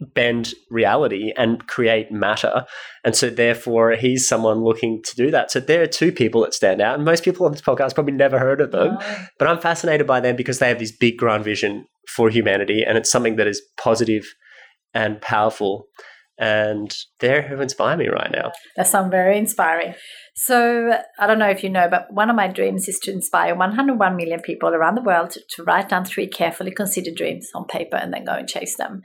bend 0.00 0.54
reality 0.70 1.32
and 1.36 1.66
create 1.66 2.10
matter. 2.10 2.64
And 3.04 3.16
so, 3.16 3.30
therefore, 3.30 3.92
he's 3.92 4.28
someone 4.28 4.62
looking 4.62 5.02
to 5.02 5.16
do 5.16 5.30
that. 5.30 5.50
So, 5.50 5.60
there 5.60 5.82
are 5.82 5.86
two 5.86 6.12
people 6.12 6.42
that 6.42 6.54
stand 6.54 6.80
out. 6.80 6.96
And 6.96 7.04
most 7.04 7.24
people 7.24 7.46
on 7.46 7.52
this 7.52 7.62
podcast 7.62 7.94
probably 7.94 8.12
never 8.12 8.38
heard 8.38 8.60
of 8.60 8.70
them, 8.70 8.98
oh. 9.00 9.26
but 9.38 9.48
I'm 9.48 9.60
fascinated 9.60 10.06
by 10.06 10.20
them 10.20 10.36
because 10.36 10.58
they 10.58 10.68
have 10.68 10.78
this 10.78 10.92
big 10.92 11.16
grand 11.16 11.44
vision 11.44 11.86
for 12.06 12.30
humanity. 12.30 12.84
And 12.86 12.96
it's 12.96 13.10
something 13.10 13.36
that 13.36 13.46
is 13.46 13.62
positive 13.76 14.26
and 14.94 15.20
powerful. 15.20 15.86
And 16.40 16.94
they're 17.18 17.42
who 17.42 17.60
inspire 17.60 17.96
me 17.96 18.06
right 18.06 18.30
now. 18.30 18.52
That 18.76 18.86
sounds 18.86 19.10
very 19.10 19.36
inspiring. 19.36 19.94
So, 20.36 20.96
I 21.18 21.26
don't 21.26 21.40
know 21.40 21.48
if 21.48 21.64
you 21.64 21.68
know, 21.68 21.88
but 21.90 22.12
one 22.12 22.30
of 22.30 22.36
my 22.36 22.46
dreams 22.46 22.86
is 22.86 23.00
to 23.00 23.10
inspire 23.10 23.56
101 23.56 24.16
million 24.16 24.40
people 24.40 24.68
around 24.68 24.94
the 24.94 25.02
world 25.02 25.36
to 25.56 25.64
write 25.64 25.88
down 25.88 26.04
three 26.04 26.28
carefully 26.28 26.70
considered 26.70 27.16
dreams 27.16 27.48
on 27.56 27.64
paper 27.64 27.96
and 27.96 28.14
then 28.14 28.24
go 28.24 28.34
and 28.34 28.48
chase 28.48 28.76
them. 28.76 29.02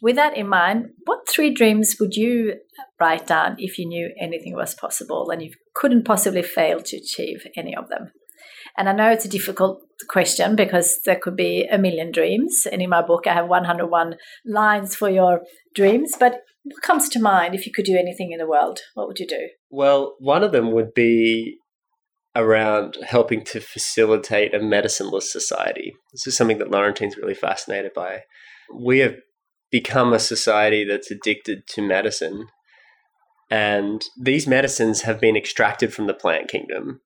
With 0.00 0.16
that 0.16 0.36
in 0.36 0.48
mind, 0.48 0.90
what 1.04 1.28
three 1.28 1.52
dreams 1.52 1.96
would 1.98 2.14
you 2.14 2.54
write 3.00 3.26
down 3.26 3.56
if 3.58 3.78
you 3.78 3.86
knew 3.86 4.12
anything 4.20 4.54
was 4.54 4.74
possible 4.74 5.30
and 5.30 5.42
you 5.42 5.52
couldn't 5.74 6.04
possibly 6.04 6.42
fail 6.42 6.80
to 6.80 6.96
achieve 6.96 7.46
any 7.56 7.74
of 7.74 7.88
them? 7.88 8.12
And 8.76 8.88
I 8.88 8.92
know 8.92 9.10
it's 9.10 9.24
a 9.24 9.28
difficult 9.30 9.82
question 10.08 10.54
because 10.54 11.00
there 11.04 11.18
could 11.20 11.34
be 11.34 11.66
a 11.70 11.78
million 11.78 12.12
dreams. 12.12 12.66
And 12.70 12.80
in 12.80 12.90
my 12.90 13.02
book, 13.02 13.26
I 13.26 13.34
have 13.34 13.48
101 13.48 14.14
lines 14.46 14.94
for 14.94 15.10
your 15.10 15.40
dreams. 15.74 16.14
But 16.18 16.42
what 16.62 16.82
comes 16.82 17.08
to 17.10 17.20
mind 17.20 17.54
if 17.54 17.66
you 17.66 17.72
could 17.72 17.84
do 17.84 17.98
anything 17.98 18.30
in 18.30 18.38
the 18.38 18.46
world? 18.46 18.80
What 18.94 19.08
would 19.08 19.18
you 19.18 19.26
do? 19.26 19.48
Well, 19.70 20.14
one 20.20 20.44
of 20.44 20.52
them 20.52 20.70
would 20.72 20.94
be 20.94 21.58
around 22.36 22.98
helping 23.04 23.42
to 23.42 23.58
facilitate 23.58 24.54
a 24.54 24.60
medicineless 24.60 25.22
society. 25.22 25.92
This 26.12 26.28
is 26.28 26.36
something 26.36 26.58
that 26.58 26.70
Laurentine's 26.70 27.16
really 27.16 27.34
fascinated 27.34 27.92
by. 27.94 28.20
We 28.72 29.00
have 29.00 29.16
become 29.70 30.12
a 30.12 30.18
society 30.18 30.84
that's 30.84 31.10
addicted 31.10 31.66
to 31.68 31.82
medicine. 31.82 32.46
And 33.50 34.04
these 34.20 34.46
medicines 34.46 35.02
have 35.02 35.20
been 35.20 35.36
extracted 35.36 35.92
from 35.92 36.06
the 36.06 36.14
plant 36.14 36.48
kingdom. 36.48 37.00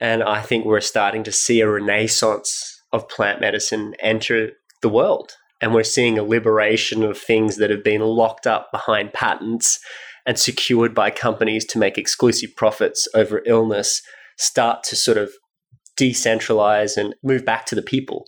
And 0.00 0.22
I 0.22 0.42
think 0.42 0.64
we're 0.64 0.80
starting 0.80 1.22
to 1.24 1.32
see 1.32 1.60
a 1.60 1.70
renaissance 1.70 2.82
of 2.92 3.08
plant 3.08 3.40
medicine 3.40 3.94
enter 4.00 4.52
the 4.82 4.88
world. 4.88 5.32
And 5.60 5.72
we're 5.72 5.84
seeing 5.84 6.18
a 6.18 6.22
liberation 6.22 7.02
of 7.02 7.16
things 7.16 7.56
that 7.56 7.70
have 7.70 7.82
been 7.82 8.02
locked 8.02 8.46
up 8.46 8.70
behind 8.72 9.12
patents 9.12 9.78
and 10.26 10.38
secured 10.38 10.94
by 10.94 11.10
companies 11.10 11.64
to 11.66 11.78
make 11.78 11.96
exclusive 11.96 12.54
profits 12.56 13.08
over 13.14 13.42
illness 13.46 14.02
start 14.36 14.82
to 14.84 14.96
sort 14.96 15.16
of 15.16 15.30
decentralize 15.98 16.96
and 16.96 17.14
move 17.22 17.44
back 17.44 17.64
to 17.66 17.74
the 17.74 17.82
people. 17.82 18.26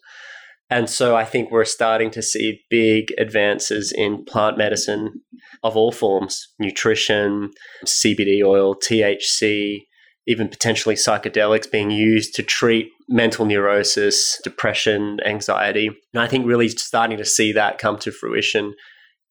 And 0.71 0.91
so 0.91 1.17
I 1.17 1.25
think 1.25 1.51
we're 1.51 1.65
starting 1.65 2.11
to 2.11 2.23
see 2.23 2.61
big 2.69 3.13
advances 3.19 3.91
in 3.91 4.25
plant 4.25 4.59
medicine 4.59 5.23
of 5.63 5.77
all 5.77 5.93
forms 5.93 6.49
nutrition, 6.59 7.51
CBD 7.87 8.45
oil, 8.45 8.75
THC, 8.75 9.87
even 10.27 10.49
potentially 10.49 10.95
psychedelics 10.95 11.71
being 11.71 11.91
used 11.91 12.35
to 12.35 12.43
treat 12.43 12.91
mental 13.09 13.47
neurosis, 13.47 14.39
depression, 14.45 15.19
anxiety. 15.25 15.89
And 16.13 16.23
I 16.23 16.27
think 16.27 16.47
really 16.47 16.69
starting 16.69 17.17
to 17.17 17.25
see 17.25 17.51
that 17.53 17.79
come 17.79 17.99
to 18.01 18.13
fruition 18.13 18.75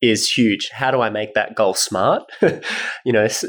is 0.01 0.29
huge. 0.29 0.69
How 0.71 0.91
do 0.91 1.01
I 1.01 1.09
make 1.09 1.33
that 1.33 1.55
goal 1.55 1.73
smart? 1.73 2.23
you 3.05 3.13
know, 3.13 3.25
uh, 3.25 3.47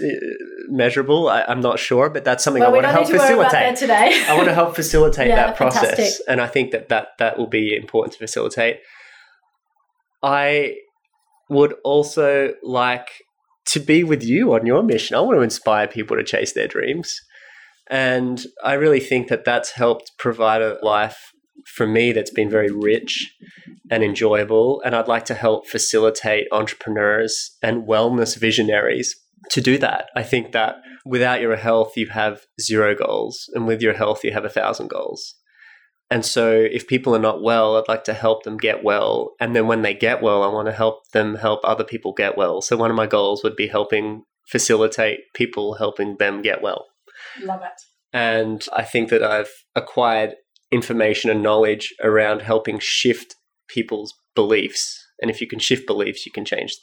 measurable. 0.69 1.29
I, 1.29 1.45
am 1.47 1.61
not 1.61 1.79
sure, 1.79 2.09
but 2.09 2.25
that's 2.25 2.43
something 2.43 2.61
well, 2.61 2.71
I 2.71 2.73
want 2.73 2.85
to 2.85 2.93
help 2.93 3.09
facilitate 3.09 3.77
today. 3.77 4.25
I 4.27 4.35
want 4.35 4.49
to 4.49 4.55
help 4.55 4.75
facilitate 4.75 5.29
yeah, 5.29 5.37
that 5.37 5.57
process, 5.57 5.91
fantastic. 5.91 6.27
and 6.29 6.41
I 6.41 6.47
think 6.47 6.71
that, 6.73 6.89
that 6.89 7.09
that 7.19 7.39
will 7.39 7.47
be 7.47 7.77
important 7.77 8.15
to 8.15 8.19
facilitate. 8.19 8.79
I 10.23 10.77
would 11.51 11.75
also 11.85 12.55
like 12.63 13.09
to 13.67 13.81
be 13.81 14.03
with 14.03 14.23
you 14.23 14.55
on 14.55 14.67
your 14.67 14.83
mission. 14.83 15.17
I 15.17 15.21
want 15.21 15.37
to 15.37 15.43
inspire 15.43 15.87
people 15.87 16.17
to 16.17 16.25
chase 16.25 16.53
their 16.55 16.69
dreams. 16.69 17.21
And 17.91 18.45
I 18.65 18.75
really 18.75 19.01
think 19.01 19.29
that 19.29 19.45
that's 19.45 19.73
helped 19.73 20.13
provide 20.19 20.63
a 20.63 20.79
life 20.83 21.33
for 21.67 21.87
me 21.87 22.13
that's 22.13 22.31
been 22.31 22.51
very 22.51 22.71
rich 22.71 23.35
and 23.91 24.03
enjoyable. 24.03 24.83
And 24.85 24.95
I'd 24.95 25.09
like 25.09 25.25
to 25.27 25.35
help 25.35 25.67
facilitate 25.67 26.47
entrepreneurs 26.53 27.57
and 27.63 27.87
wellness 27.87 28.37
visionaries 28.37 29.15
to 29.51 29.61
do 29.61 29.79
that. 29.79 30.07
I 30.17 30.23
think 30.23 30.53
that 30.53 30.77
without 31.05 31.41
your 31.41 31.57
health, 31.57 31.93
you 31.97 32.09
have 32.09 32.43
zero 32.61 32.95
goals, 32.95 33.49
and 33.55 33.67
with 33.67 33.81
your 33.81 33.95
health, 33.95 34.25
you 34.25 34.33
have 34.33 34.45
a 34.45 34.51
thousand 34.51 34.89
goals. 34.89 35.35
And 36.11 36.25
so, 36.25 36.51
if 36.51 36.87
people 36.87 37.15
are 37.15 37.21
not 37.21 37.43
well, 37.43 37.77
I'd 37.77 37.89
like 37.89 38.05
to 38.05 38.15
help 38.15 38.45
them 38.45 38.57
get 38.57 38.83
well. 38.83 39.35
And 39.41 39.55
then 39.55 39.67
when 39.67 39.83
they 39.83 39.93
get 39.93 40.23
well, 40.23 40.43
I 40.43 40.49
want 40.49 40.67
to 40.67 40.73
help 40.73 41.11
them 41.13 41.35
help 41.35 41.61
other 41.65 41.85
people 41.85 42.15
get 42.15 42.37
well. 42.37 42.63
So, 42.63 42.77
one 42.77 42.91
of 42.91 42.97
my 42.97 43.07
goals 43.07 43.45
would 43.45 43.57
be 43.57 43.69
helping 43.69 44.23
facilitate 44.49 45.21
people 45.35 45.75
helping 45.75 46.17
them 46.17 46.41
get 46.41 46.63
well. 46.63 46.87
Love 47.43 47.61
it. 47.63 47.83
And 48.13 48.65
I 48.75 48.85
think 48.85 49.11
that 49.11 49.23
I've 49.23 49.51
acquired 49.75 50.35
information 50.71 51.31
and 51.31 51.43
knowledge 51.43 51.95
around 52.03 52.43
helping 52.43 52.79
shift 52.79 53.37
people's 53.69 54.15
beliefs. 54.35 55.05
And 55.21 55.31
if 55.31 55.41
you 55.41 55.47
can 55.47 55.59
shift 55.59 55.87
beliefs, 55.87 56.27
you 56.27 56.33
can 56.33 56.45
change 56.45 56.77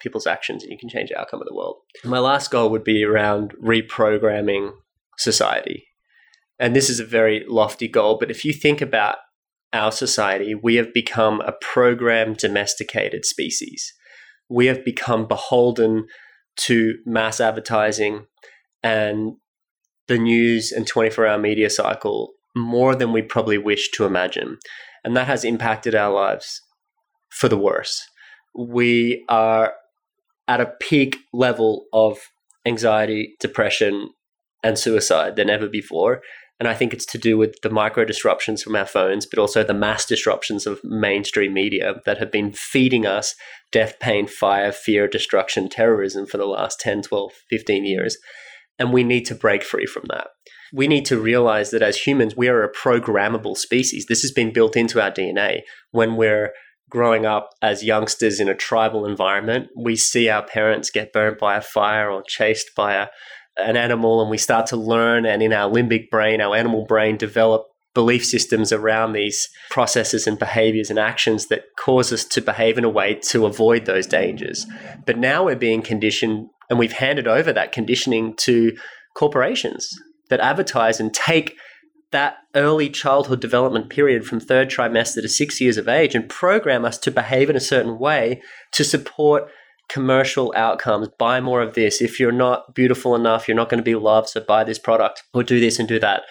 people's 0.00 0.26
actions 0.26 0.62
and 0.62 0.70
you 0.70 0.78
can 0.78 0.88
change 0.88 1.10
the 1.10 1.18
outcome 1.18 1.40
of 1.40 1.48
the 1.48 1.54
world. 1.54 1.76
My 2.04 2.18
last 2.18 2.50
goal 2.50 2.70
would 2.70 2.84
be 2.84 3.04
around 3.04 3.54
reprogramming 3.62 4.72
society. 5.18 5.86
And 6.58 6.76
this 6.76 6.88
is 6.88 7.00
a 7.00 7.04
very 7.04 7.44
lofty 7.48 7.88
goal, 7.88 8.16
but 8.18 8.30
if 8.30 8.44
you 8.44 8.52
think 8.52 8.80
about 8.80 9.16
our 9.72 9.90
society, 9.90 10.54
we 10.54 10.76
have 10.76 10.94
become 10.94 11.40
a 11.40 11.52
program 11.52 12.34
domesticated 12.34 13.24
species. 13.24 13.92
We 14.48 14.66
have 14.66 14.84
become 14.84 15.26
beholden 15.26 16.06
to 16.56 16.94
mass 17.04 17.40
advertising 17.40 18.26
and 18.82 19.32
the 20.06 20.18
news 20.18 20.70
and 20.70 20.86
24 20.86 21.26
hour 21.26 21.38
media 21.38 21.70
cycle 21.70 22.33
more 22.54 22.94
than 22.94 23.12
we 23.12 23.22
probably 23.22 23.58
wish 23.58 23.90
to 23.92 24.04
imagine. 24.04 24.58
And 25.02 25.16
that 25.16 25.26
has 25.26 25.44
impacted 25.44 25.94
our 25.94 26.12
lives 26.12 26.60
for 27.30 27.48
the 27.48 27.58
worse. 27.58 28.02
We 28.56 29.24
are 29.28 29.74
at 30.46 30.60
a 30.60 30.72
peak 30.80 31.16
level 31.32 31.86
of 31.92 32.18
anxiety, 32.66 33.34
depression, 33.40 34.10
and 34.62 34.78
suicide 34.78 35.36
than 35.36 35.50
ever 35.50 35.68
before. 35.68 36.22
And 36.60 36.68
I 36.68 36.74
think 36.74 36.94
it's 36.94 37.06
to 37.06 37.18
do 37.18 37.36
with 37.36 37.56
the 37.62 37.70
micro 37.70 38.04
disruptions 38.04 38.62
from 38.62 38.76
our 38.76 38.86
phones, 38.86 39.26
but 39.26 39.40
also 39.40 39.64
the 39.64 39.74
mass 39.74 40.06
disruptions 40.06 40.66
of 40.66 40.80
mainstream 40.84 41.52
media 41.52 41.96
that 42.06 42.18
have 42.18 42.30
been 42.30 42.52
feeding 42.52 43.04
us 43.04 43.34
death, 43.72 43.98
pain, 43.98 44.28
fire, 44.28 44.70
fear, 44.70 45.08
destruction, 45.08 45.68
terrorism 45.68 46.26
for 46.26 46.38
the 46.38 46.46
last 46.46 46.78
10, 46.78 47.02
12, 47.02 47.32
15 47.50 47.84
years. 47.84 48.16
And 48.78 48.92
we 48.92 49.02
need 49.02 49.24
to 49.26 49.34
break 49.34 49.64
free 49.64 49.86
from 49.86 50.04
that 50.10 50.28
we 50.74 50.88
need 50.88 51.04
to 51.06 51.20
realize 51.20 51.70
that 51.70 51.82
as 51.82 51.96
humans, 51.98 52.36
we 52.36 52.48
are 52.48 52.64
a 52.64 52.72
programmable 52.72 53.56
species. 53.56 54.06
This 54.08 54.22
has 54.22 54.32
been 54.32 54.52
built 54.52 54.76
into 54.76 55.00
our 55.00 55.10
DNA. 55.10 55.60
When 55.92 56.16
we're 56.16 56.52
growing 56.90 57.24
up 57.24 57.50
as 57.62 57.84
youngsters 57.84 58.40
in 58.40 58.48
a 58.48 58.56
tribal 58.56 59.06
environment, 59.06 59.68
we 59.76 59.94
see 59.94 60.28
our 60.28 60.44
parents 60.44 60.90
get 60.90 61.12
burnt 61.12 61.38
by 61.38 61.56
a 61.56 61.60
fire 61.60 62.10
or 62.10 62.24
chased 62.26 62.74
by 62.74 62.94
a, 62.94 63.06
an 63.56 63.76
animal, 63.76 64.20
and 64.20 64.28
we 64.28 64.36
start 64.36 64.66
to 64.66 64.76
learn. 64.76 65.24
And 65.24 65.44
in 65.44 65.52
our 65.52 65.70
limbic 65.70 66.10
brain, 66.10 66.40
our 66.40 66.56
animal 66.56 66.84
brain, 66.86 67.16
develop 67.16 67.66
belief 67.94 68.26
systems 68.26 68.72
around 68.72 69.12
these 69.12 69.48
processes 69.70 70.26
and 70.26 70.40
behaviors 70.40 70.90
and 70.90 70.98
actions 70.98 71.46
that 71.46 71.62
cause 71.78 72.12
us 72.12 72.24
to 72.24 72.40
behave 72.40 72.78
in 72.78 72.82
a 72.82 72.88
way 72.88 73.14
to 73.14 73.46
avoid 73.46 73.84
those 73.84 74.08
dangers. 74.08 74.66
But 75.06 75.18
now 75.18 75.44
we're 75.44 75.54
being 75.54 75.82
conditioned, 75.82 76.48
and 76.68 76.80
we've 76.80 76.94
handed 76.94 77.28
over 77.28 77.52
that 77.52 77.70
conditioning 77.70 78.34
to 78.38 78.76
corporations 79.16 79.88
that 80.30 80.40
advertise 80.40 81.00
and 81.00 81.12
take 81.12 81.56
that 82.12 82.36
early 82.54 82.88
childhood 82.88 83.40
development 83.40 83.90
period 83.90 84.24
from 84.24 84.38
third 84.38 84.70
trimester 84.70 85.20
to 85.20 85.28
six 85.28 85.60
years 85.60 85.76
of 85.76 85.88
age 85.88 86.14
and 86.14 86.28
program 86.28 86.84
us 86.84 86.96
to 86.96 87.10
behave 87.10 87.50
in 87.50 87.56
a 87.56 87.60
certain 87.60 87.98
way 87.98 88.40
to 88.72 88.84
support 88.84 89.50
commercial 89.88 90.52
outcomes. 90.56 91.08
Buy 91.18 91.40
more 91.40 91.60
of 91.60 91.74
this. 91.74 92.00
If 92.00 92.20
you're 92.20 92.32
not 92.32 92.74
beautiful 92.74 93.14
enough, 93.14 93.48
you're 93.48 93.56
not 93.56 93.68
going 93.68 93.78
to 93.78 93.84
be 93.84 93.96
loved. 93.96 94.28
So 94.28 94.40
buy 94.40 94.64
this 94.64 94.78
product 94.78 95.24
or 95.34 95.42
do 95.42 95.60
this 95.60 95.78
and 95.78 95.88
do 95.88 95.98
that. 95.98 96.22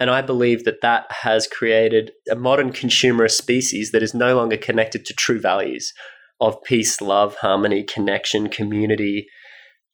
And 0.00 0.10
I 0.10 0.22
believe 0.22 0.64
that 0.64 0.80
that 0.80 1.06
has 1.10 1.46
created 1.46 2.12
a 2.30 2.34
modern 2.34 2.72
consumerist 2.72 3.32
species 3.32 3.92
that 3.92 4.02
is 4.02 4.14
no 4.14 4.34
longer 4.34 4.56
connected 4.56 5.04
to 5.04 5.14
true 5.14 5.38
values 5.38 5.92
of 6.40 6.62
peace, 6.64 7.00
love, 7.00 7.36
harmony, 7.36 7.84
connection, 7.84 8.48
community, 8.48 9.28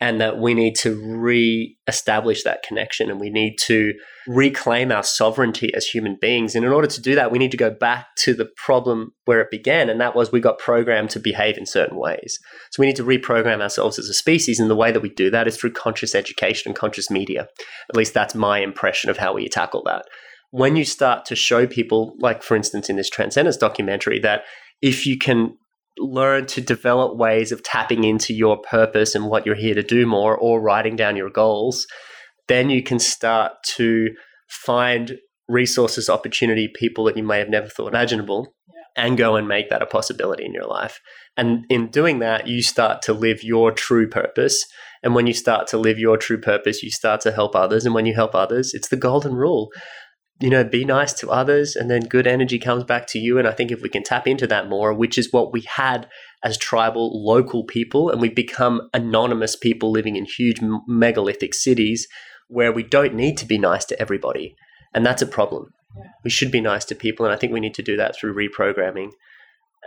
and 0.01 0.21
that 0.21 0.39
we 0.39 0.53
need 0.53 0.75
to 0.75 1.01
re-establish 1.17 2.43
that 2.43 2.63
connection 2.63 3.11
and 3.11 3.19
we 3.19 3.31
need 3.31 3.57
to 3.57 3.95
reclaim 4.27 4.93
our 4.93 5.03
sovereignty 5.03 5.73
as 5.75 5.87
human 5.87 6.19
beings. 6.21 6.55
And 6.55 6.65
in 6.65 6.73
order 6.73 6.87
to 6.89 7.01
do 7.01 7.15
that 7.15 7.31
we 7.31 7.39
need 7.39 7.51
to 7.51 7.57
go 7.57 7.71
back 7.71 8.09
to 8.19 8.35
the 8.35 8.49
problem 8.57 9.13
where 9.25 9.41
it 9.41 9.51
began 9.51 9.89
and 9.89 10.01
that 10.01 10.15
was 10.15 10.31
we 10.31 10.41
got 10.41 10.59
programmed 10.59 11.11
to 11.11 11.21
behave 11.21 11.57
in 11.57 11.67
certain 11.67 11.99
ways. 11.99 12.39
So 12.71 12.81
we 12.81 12.87
need 12.87 12.97
to 12.97 13.05
reprogram 13.05 13.63
ourselves 13.63 13.99
as 13.99 14.09
a 14.09 14.15
species 14.15 14.61
and 14.61 14.69
the 14.69 14.77
way 14.77 14.93
that 14.93 15.03
we 15.03 15.09
do 15.09 15.31
that 15.31 15.49
is 15.49 15.57
through 15.57 15.73
conscious 15.73 16.15
education 16.15 16.71
and 16.71 16.77
conscious 16.77 17.11
media. 17.11 17.49
At 17.89 17.97
least 17.97 18.15
that's 18.15 18.35
my 18.35 18.61
impression 18.61 19.09
of 19.11 19.17
how 19.17 19.35
we 19.35 19.49
tackle 19.49 19.83
that. 19.87 20.05
When 20.51 20.77
you 20.77 20.85
start 20.85 21.25
to 21.27 21.37
show 21.37 21.67
people 21.67 22.17
like 22.19 22.43
for 22.43 22.57
instance 22.57 22.91
in 22.91 22.97
this 22.97 23.11
transcendence 23.11 23.57
documentary 23.57 24.19
that 24.21 24.43
if 24.83 25.07
you 25.07 25.17
can 25.17 25.57
learn 25.99 26.47
to 26.47 26.61
develop 26.61 27.17
ways 27.17 27.53
of 27.53 27.63
tapping 27.63 28.05
into 28.05 28.35
your 28.35 28.59
purpose 28.59 29.15
and 29.15 29.27
what 29.27 29.47
you're 29.47 29.55
here 29.55 29.75
to 29.75 29.83
do 29.83 30.07
more 30.07 30.37
or 30.37 30.61
writing 30.61 30.97
down 30.97 31.17
your 31.17 31.31
goals, 31.31 31.87
then 32.49 32.71
you 32.71 32.83
can 32.83 32.99
start 32.99 33.53
to 33.65 34.09
find 34.49 35.19
resources, 35.49 36.09
opportunity, 36.09 36.69
people 36.69 37.05
that 37.05 37.17
you 37.17 37.23
may 37.23 37.39
have 37.39 37.49
never 37.49 37.69
thought 37.69 37.89
imaginable 37.89 38.55
yeah. 38.69 39.05
and 39.05 39.17
go 39.17 39.37
and 39.37 39.49
make 39.49 39.71
that 39.71 39.83
a 39.83 39.87
possibility 39.87 40.45
in 40.45 40.53
your 40.53 40.67
life. 40.67 41.01
And 41.37 41.65
in 41.69 41.89
doing 41.89 42.19
that, 42.21 42.47
you 42.47 42.63
start 42.63 43.03
to 43.03 43.13
live 43.13 43.43
your 43.43 43.71
true 43.71 44.09
purpose. 44.09 44.65
And 45.03 45.15
when 45.15 45.27
you 45.27 45.35
start 45.35 45.67
to 45.69 45.79
live 45.79 45.99
your 45.99 46.17
true 46.17 46.41
purpose, 46.41 46.83
you 46.83 46.91
start 46.91 47.21
to 47.23 47.33
help 47.33 47.55
others. 47.55 47.85
And 47.85 47.95
when 47.95 48.07
you 48.07 48.15
help 48.15 48.35
others, 48.35 48.73
it's 48.75 48.89
the 48.89 48.97
golden 48.97 49.35
rule 49.35 49.71
you 50.39 50.51
know, 50.51 50.65
be 50.65 50.85
nice 50.85 51.13
to 51.15 51.31
others 51.31 51.77
and 51.77 51.91
then 51.91 52.03
good 52.03 52.27
energy 52.27 52.59
comes 52.59 52.85
back 52.85 53.07
to 53.09 53.19
you. 53.19 53.39
And 53.39 53.49
I 53.49 53.53
think 53.53 53.71
if 53.71 53.81
we 53.81 53.89
can 53.89 54.03
tap 54.03 54.27
into 54.27 54.47
that 54.47 54.69
more, 54.69 54.93
which 54.93 55.17
is 55.17 55.33
what 55.33 55.53
we 55.53 55.63
had 55.63 56.09
as 56.45 56.59
tribal 56.59 57.25
local 57.25 57.65
people, 57.65 58.11
and 58.11 58.21
we 58.21 58.29
become 58.29 58.89
anonymous 58.93 59.57
people 59.57 59.91
living 59.91 60.17
in 60.17 60.27
huge 60.27 60.61
megalithic 60.87 61.55
cities 61.55 62.07
where 62.49 62.73
we 62.73 62.83
don't 62.83 63.15
need 63.15 63.37
to 63.39 63.47
be 63.47 63.59
nice 63.59 63.85
to 63.87 64.01
everybody. 64.01 64.55
And 64.95 65.05
that's 65.05 65.23
a 65.23 65.27
problem. 65.27 65.73
We 66.23 66.31
should 66.31 66.51
be 66.51 66.61
nice 66.61 66.85
to 66.87 66.95
people. 66.95 67.25
And 67.25 67.35
I 67.35 67.39
think 67.39 67.53
we 67.53 67.61
need 67.61 67.75
to 67.75 67.83
do 67.83 67.97
that 67.97 68.15
through 68.15 68.35
reprogramming 68.35 69.11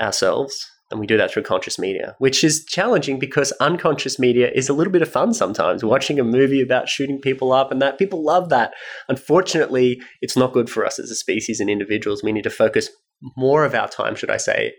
ourselves 0.02 0.68
and 0.92 1.00
we 1.00 1.06
do 1.06 1.18
that 1.18 1.32
through 1.32 1.44
conscious 1.44 1.78
media, 1.78 2.16
which 2.18 2.44
is 2.44 2.66
challenging 2.66 3.20
because 3.20 3.52
unconscious 3.60 4.18
media 4.18 4.50
is 4.54 4.70
a 4.70 4.74
little 4.74 4.92
bit 4.92 5.04
of 5.04 5.12
fun 5.12 5.34
sometimes. 5.34 5.84
Watching 5.84 6.20
a 6.20 6.24
movie 6.24 6.62
about 6.62 6.90
shooting 6.90 7.22
people 7.22 7.52
up 7.52 7.72
and 7.72 7.82
that 7.82 8.00
people 8.00 8.24
love 8.24 8.50
that. 8.50 8.74
Unfortunately, 9.08 10.02
it's 10.22 10.36
not 10.36 10.54
good 10.54 10.70
for 10.70 10.86
us 10.86 10.98
as 10.98 11.12
a 11.12 11.16
species 11.16 11.60
and 11.60 11.70
individuals. 11.70 12.24
We 12.24 12.32
need 12.32 12.44
to 12.44 12.50
focus 12.50 12.90
more 13.38 13.66
of 13.66 13.76
our 13.76 13.88
time, 13.88 14.16
should 14.16 14.32
I 14.32 14.38
say, 14.38 14.74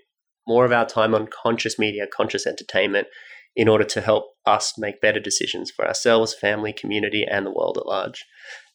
more 0.49 0.65
of 0.65 0.73
our 0.73 0.87
time 0.87 1.15
on 1.15 1.29
conscious 1.29 1.79
media, 1.79 2.07
conscious 2.13 2.47
entertainment 2.47 3.07
in 3.55 3.69
order 3.69 3.85
to 3.85 4.01
help 4.01 4.25
us 4.47 4.75
make 4.79 5.01
better 5.01 5.21
decisions 5.21 5.71
for 5.71 5.87
ourselves, 5.87 6.35
family, 6.35 6.73
community, 6.73 7.25
and 7.29 7.47
the 7.47 7.53
world 7.53 7.79
at 7.79 7.87
large. 7.87 8.25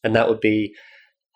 And 0.04 0.16
that 0.16 0.30
would 0.30 0.42
be 0.42 0.74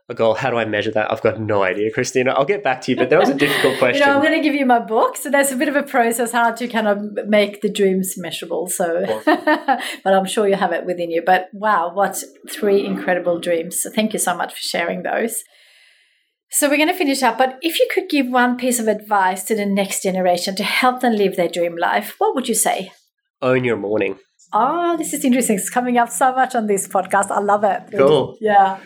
a 0.10 0.16
goal. 0.16 0.34
How 0.34 0.50
do 0.50 0.58
I 0.58 0.66
measure 0.66 0.92
that? 0.92 1.12
I've 1.12 1.22
got 1.22 1.40
no 1.40 1.62
idea, 1.62 1.92
Kristina. 1.92 2.30
I'll 2.30 2.46
get 2.46 2.64
back 2.64 2.82
to 2.82 2.92
you, 2.92 2.98
but 2.98 3.12
that 3.12 3.20
was 3.20 3.30
a 3.30 3.36
difficult 3.36 3.78
question. 3.78 4.02
you 4.02 4.06
know, 4.08 4.16
I'm 4.16 4.24
going 4.24 4.34
to 4.34 4.42
give 4.42 4.56
you 4.56 4.66
my 4.66 4.80
book. 4.80 5.16
So 5.16 5.30
there's 5.30 5.52
a 5.52 5.56
bit 5.56 5.70
of 5.70 5.76
a 5.76 5.84
process 5.84 6.32
how 6.32 6.52
to 6.52 6.68
kind 6.68 6.88
of 6.88 7.28
make 7.28 7.62
the 7.62 7.70
dreams 7.70 8.16
measurable. 8.18 8.68
So, 8.68 9.06
but 9.26 10.14
I'm 10.14 10.26
sure 10.26 10.48
you 10.48 10.56
have 10.56 10.74
it 10.74 10.86
within 10.86 11.12
you. 11.12 11.22
But 11.24 11.50
wow, 11.54 11.94
what 11.94 12.22
three 12.50 12.84
incredible 12.86 13.40
dreams. 13.40 13.82
So 13.82 13.92
thank 13.92 14.14
you 14.14 14.20
so 14.20 14.36
much 14.36 14.52
for 14.54 14.60
sharing 14.60 15.04
those. 15.04 15.44
So 16.52 16.68
we're 16.68 16.78
going 16.78 16.90
to 16.90 16.96
finish 16.96 17.22
up, 17.22 17.38
but 17.38 17.60
if 17.62 17.78
you 17.78 17.88
could 17.94 18.10
give 18.10 18.28
one 18.28 18.58
piece 18.58 18.80
of 18.80 18.88
advice 18.88 19.44
to 19.44 19.56
the 19.56 19.68
next 19.68 20.02
generation 20.02 20.56
to 20.56 20.64
help 20.64 21.02
them 21.02 21.14
live 21.14 21.36
their 21.36 21.48
dream 21.48 21.78
life, 21.78 22.16
what 22.18 22.34
would 22.34 22.48
you 22.48 22.56
say? 22.56 22.92
Own 23.44 23.64
your 23.64 23.78
morning. 23.78 24.18
Oh, 24.52 24.98
this 24.98 25.14
is 25.14 25.24
interesting. 25.24 25.58
It's 25.58 25.70
coming 25.70 26.00
up 26.00 26.10
so 26.10 26.34
much 26.34 26.56
on 26.56 26.66
this 26.66 26.88
podcast. 26.88 27.30
I 27.30 27.40
love 27.40 27.64
it. 27.64 27.96
Cool. 27.96 28.36
Yeah 28.42 28.80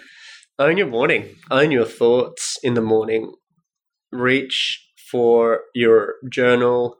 own 0.60 0.78
your 0.78 0.88
morning, 0.88 1.36
own 1.50 1.72
your 1.72 1.86
thoughts 1.86 2.58
in 2.64 2.74
the 2.74 2.82
morning. 2.82 3.34
Reach 4.12 4.80
for 5.10 5.62
your 5.74 6.16
journal, 6.30 6.98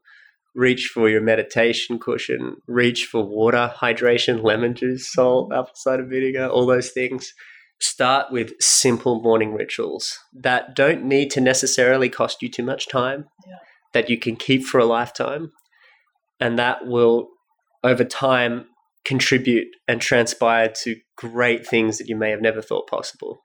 reach 0.56 0.92
for 0.94 1.10
your 1.10 1.22
meditation 1.22 2.00
cushion, 2.00 2.58
reach 2.68 3.06
for 3.06 3.24
water, 3.24 3.74
hydration, 3.78 4.44
lemon 4.44 4.76
juice, 4.76 5.12
salt, 5.12 5.52
apple 5.54 5.72
cider 5.76 6.06
vinegar, 6.06 6.48
all 6.48 6.66
those 6.66 6.92
things. 6.92 7.34
Start 7.80 8.32
with 8.32 8.54
simple 8.60 9.22
morning 9.22 9.54
rituals 9.54 10.18
that 10.34 10.76
don't 10.76 11.04
need 11.04 11.30
to 11.32 11.42
necessarily 11.42 12.08
cost 12.08 12.42
you 12.42 12.50
too 12.50 12.64
much 12.64 12.88
time, 12.88 13.26
yeah. 13.48 13.56
that 13.94 14.10
you 14.10 14.18
can 14.18 14.36
keep 14.36 14.64
for 14.64 14.80
a 14.80 14.86
lifetime. 14.86 15.52
And 16.40 16.58
that 16.58 16.86
will, 16.86 17.30
over 17.84 18.04
time, 18.04 18.66
contribute 19.06 19.68
and 19.88 20.02
transpire 20.02 20.72
to 20.84 20.96
great 21.18 21.68
things 21.68 21.98
that 21.98 22.08
you 22.08 22.16
may 22.16 22.30
have 22.30 22.42
never 22.42 22.62
thought 22.62 22.88
possible. 22.88 23.40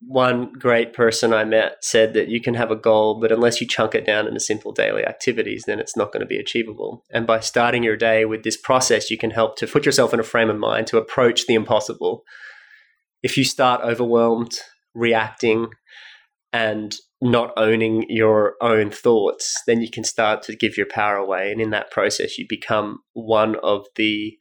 One 0.00 0.52
great 0.52 0.92
person 0.92 1.34
I 1.34 1.44
met 1.44 1.78
said 1.82 2.14
that 2.14 2.28
you 2.28 2.40
can 2.40 2.54
have 2.54 2.70
a 2.70 2.76
goal, 2.76 3.18
but 3.20 3.32
unless 3.32 3.60
you 3.60 3.66
chunk 3.66 3.96
it 3.96 4.06
down 4.06 4.28
into 4.28 4.38
simple 4.38 4.72
daily 4.72 5.04
activities, 5.04 5.64
then 5.66 5.80
it's 5.80 5.96
not 5.96 6.12
going 6.12 6.20
to 6.20 6.26
be 6.26 6.38
achievable. 6.38 7.04
And 7.10 7.26
by 7.26 7.40
starting 7.40 7.82
your 7.82 7.96
day 7.96 8.24
with 8.24 8.44
this 8.44 8.56
process, 8.56 9.10
you 9.10 9.18
can 9.18 9.32
help 9.32 9.56
to 9.56 9.66
put 9.66 9.84
yourself 9.84 10.14
in 10.14 10.20
a 10.20 10.24
frame 10.24 10.50
of 10.50 10.56
mind 10.56 10.86
to 10.88 10.98
approach 10.98 11.46
the 11.46 11.54
impossible. 11.54 12.22
If 13.24 13.36
you 13.36 13.44
start 13.44 13.80
overwhelmed, 13.82 14.52
reacting, 14.94 15.66
and 16.52 16.94
not 17.20 17.52
owning 17.56 18.06
your 18.08 18.54
own 18.62 18.90
thoughts, 18.90 19.60
then 19.66 19.80
you 19.80 19.90
can 19.90 20.04
start 20.04 20.42
to 20.44 20.56
give 20.56 20.76
your 20.76 20.86
power 20.86 21.16
away. 21.16 21.50
And 21.50 21.60
in 21.60 21.70
that 21.70 21.90
process, 21.90 22.38
you 22.38 22.46
become 22.48 23.00
one 23.14 23.56
of 23.64 23.86
the 23.96 24.36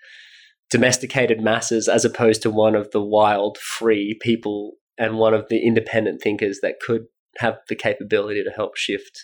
domesticated 0.69 1.41
masses 1.41 1.87
as 1.87 2.03
opposed 2.03 2.41
to 2.41 2.49
one 2.49 2.75
of 2.75 2.91
the 2.91 3.01
wild, 3.01 3.57
free 3.57 4.17
people 4.21 4.73
and 4.97 5.17
one 5.17 5.33
of 5.33 5.47
the 5.49 5.65
independent 5.65 6.21
thinkers 6.21 6.59
that 6.61 6.79
could 6.85 7.03
have 7.37 7.57
the 7.69 7.75
capability 7.75 8.43
to 8.43 8.49
help 8.49 8.75
shift 8.75 9.17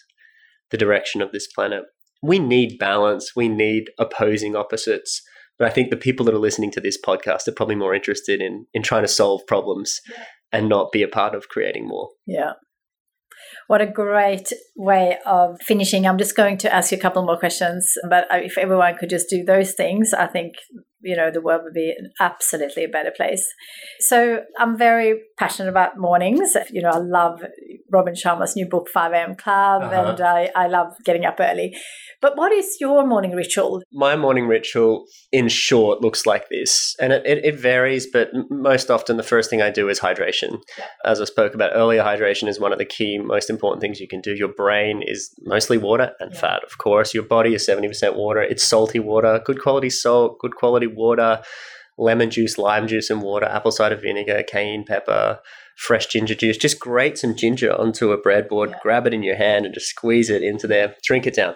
the 0.72 0.78
direction 0.78 1.22
of 1.22 1.32
this 1.32 1.48
planet. 1.48 1.84
We 2.22 2.40
need 2.40 2.78
balance, 2.80 3.36
we 3.36 3.50
need 3.50 3.90
opposing 4.00 4.56
opposites. 4.56 5.22
But 5.60 5.68
I 5.68 5.72
think 5.72 5.90
the 5.90 5.98
people 5.98 6.26
that 6.26 6.34
are 6.34 6.40
listening 6.40 6.72
to 6.72 6.82
this 6.82 6.98
podcast 7.00 7.48
are 7.48 7.54
probably 7.54 7.76
more 7.76 7.94
interested 7.94 8.42
in 8.42 8.66
in 8.74 8.82
trying 8.82 9.04
to 9.04 9.08
solve 9.08 9.42
problems 9.48 10.00
and 10.52 10.68
not 10.68 10.92
be 10.92 11.04
a 11.04 11.08
part 11.08 11.36
of 11.36 11.50
creating 11.50 11.88
more. 11.88 12.10
Yeah. 12.26 12.54
What 13.68 13.82
a 13.82 13.88
great 13.88 14.52
way 14.76 15.18
of 15.26 15.62
finishing. 15.62 16.06
I'm 16.06 16.18
just 16.18 16.36
going 16.36 16.58
to 16.60 16.74
ask 16.74 16.92
you 16.92 16.98
a 16.98 17.02
couple 17.02 17.24
more 17.24 17.38
questions, 17.38 17.92
but 18.10 18.32
uh, 18.32 18.38
if 18.38 18.58
everyone 18.58 18.98
could 18.98 19.10
just 19.10 19.30
do 19.30 19.44
those 19.44 19.74
things, 19.74 20.14
I 20.14 20.28
think 20.28 20.54
you 21.04 21.16
know 21.16 21.30
the 21.32 21.42
world 21.42 21.62
would 21.64 21.74
be 21.74 21.94
absolutely 22.20 22.84
a 22.86 22.90
better 22.90 23.12
place. 23.12 23.48
So 24.00 24.44
i'm 24.60 24.78
very 24.78 25.22
passionate 25.38 25.70
about 25.70 25.98
mornings. 25.98 26.56
You 26.72 26.82
know 26.82 26.90
i 26.90 26.98
love 26.98 27.44
robin 27.94 28.16
sharma's 28.16 28.56
new 28.56 28.68
book 28.68 28.90
5am 28.94 29.38
club 29.38 29.84
uh-huh. 29.84 30.10
and 30.10 30.22
I, 30.22 30.50
I 30.56 30.68
love 30.68 30.94
getting 31.06 31.26
up 31.26 31.38
early. 31.40 31.78
But 32.22 32.38
what 32.38 32.52
is 32.52 32.78
your 32.80 33.06
morning 33.06 33.32
ritual? 33.32 33.84
My 33.92 34.16
morning 34.16 34.48
ritual 34.48 35.06
in 35.32 35.48
short 35.50 36.02
looks 36.02 36.26
like 36.26 36.50
this 36.50 36.96
and 37.00 37.14
it, 37.14 37.26
it, 37.26 37.46
it 37.46 37.60
varies 37.60 38.08
but 38.12 38.30
most 38.50 38.90
often 38.90 39.18
the 39.18 39.24
first 39.24 39.50
thing 39.50 39.62
i 39.62 39.70
do 39.70 39.90
is 39.90 40.00
hydration. 40.00 40.60
Yeah. 40.78 40.86
as 41.06 41.22
i 41.22 41.26
spoke 41.26 41.54
about 41.54 41.72
earlier 41.76 42.04
hydration 42.04 42.48
is 42.48 42.60
one 42.60 42.74
of 42.74 42.80
the 42.80 42.86
key 42.86 43.18
most 43.18 43.50
important 43.50 43.82
things 43.82 44.00
you 44.00 44.08
can 44.08 44.22
do. 44.22 44.34
Your 44.34 44.48
brain 44.48 45.02
is 45.06 45.32
mostly 45.42 45.78
water 45.78 46.12
and 46.20 46.34
yeah. 46.34 46.40
fat 46.40 46.64
of 46.64 46.78
course. 46.78 47.14
Your 47.14 47.24
body 47.24 47.54
is 47.54 47.68
70% 47.68 48.16
water. 48.16 48.42
It's 48.42 48.64
salty 48.64 49.00
water. 49.00 49.42
Good 49.46 49.62
quality 49.62 49.90
salt 49.90 50.40
good 50.40 50.56
quality 50.56 50.88
water, 50.96 51.42
lemon 51.98 52.30
juice, 52.30 52.58
lime 52.58 52.88
juice, 52.88 53.10
and 53.10 53.22
water, 53.22 53.46
apple 53.46 53.72
cider 53.72 53.96
vinegar, 53.96 54.44
cayenne 54.44 54.84
pepper, 54.86 55.40
fresh 55.78 56.08
ginger 56.08 56.36
juice. 56.36 56.58
Just 56.58 56.80
grate 56.80 57.18
some 57.18 57.36
ginger 57.36 57.74
onto 57.74 58.12
a 58.12 58.22
breadboard, 58.22 58.72
yeah. 58.72 58.80
grab 58.82 59.08
it 59.08 59.14
in 59.14 59.24
your 59.24 59.36
hand, 59.36 59.66
and 59.66 59.74
just 59.74 59.88
squeeze 59.88 60.30
it 60.30 60.44
into 60.44 60.68
there. 60.68 60.96
Drink 61.04 61.28
it 61.28 61.36
down. 61.36 61.56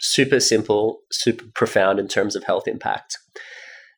Super 0.00 0.40
simple, 0.40 1.00
super 1.10 1.44
profound 1.54 1.98
in 1.98 2.08
terms 2.08 2.36
of 2.36 2.44
health 2.44 2.68
impact. 2.68 3.18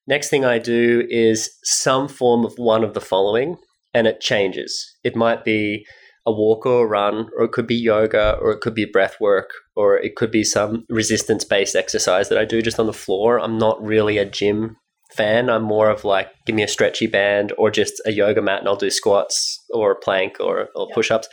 Next 0.06 0.28
thing 0.28 0.44
I 0.44 0.58
do 0.58 1.06
is 1.08 1.50
some 1.62 2.08
form 2.08 2.44
of 2.44 2.54
one 2.56 2.82
of 2.82 2.94
the 2.94 3.00
following, 3.00 3.56
and 3.92 4.06
it 4.06 4.20
changes. 4.20 4.96
It 5.04 5.14
might 5.14 5.44
be 5.44 5.84
a 6.26 6.32
walk 6.32 6.66
or 6.66 6.84
a 6.84 6.88
run, 6.88 7.28
or 7.36 7.44
it 7.44 7.52
could 7.52 7.66
be 7.66 7.76
yoga, 7.76 8.36
or 8.40 8.52
it 8.52 8.60
could 8.60 8.74
be 8.74 8.84
breath 8.84 9.16
work, 9.20 9.50
or 9.74 9.98
it 9.98 10.16
could 10.16 10.30
be 10.30 10.44
some 10.44 10.84
resistance 10.88 11.44
based 11.44 11.74
exercise 11.74 12.28
that 12.28 12.38
I 12.38 12.44
do 12.44 12.62
just 12.62 12.78
on 12.78 12.86
the 12.86 12.92
floor. 12.92 13.40
I'm 13.40 13.58
not 13.58 13.82
really 13.82 14.18
a 14.18 14.24
gym 14.24 14.76
fan. 15.14 15.50
I'm 15.50 15.62
more 15.62 15.90
of 15.90 16.04
like, 16.04 16.28
give 16.46 16.56
me 16.56 16.62
a 16.62 16.68
stretchy 16.68 17.06
band 17.06 17.52
or 17.58 17.70
just 17.70 18.00
a 18.06 18.12
yoga 18.12 18.42
mat 18.42 18.60
and 18.60 18.68
I'll 18.68 18.76
do 18.76 18.90
squats 18.90 19.64
or 19.70 19.94
plank 19.94 20.36
or, 20.40 20.68
or 20.74 20.88
push 20.94 21.10
ups 21.10 21.28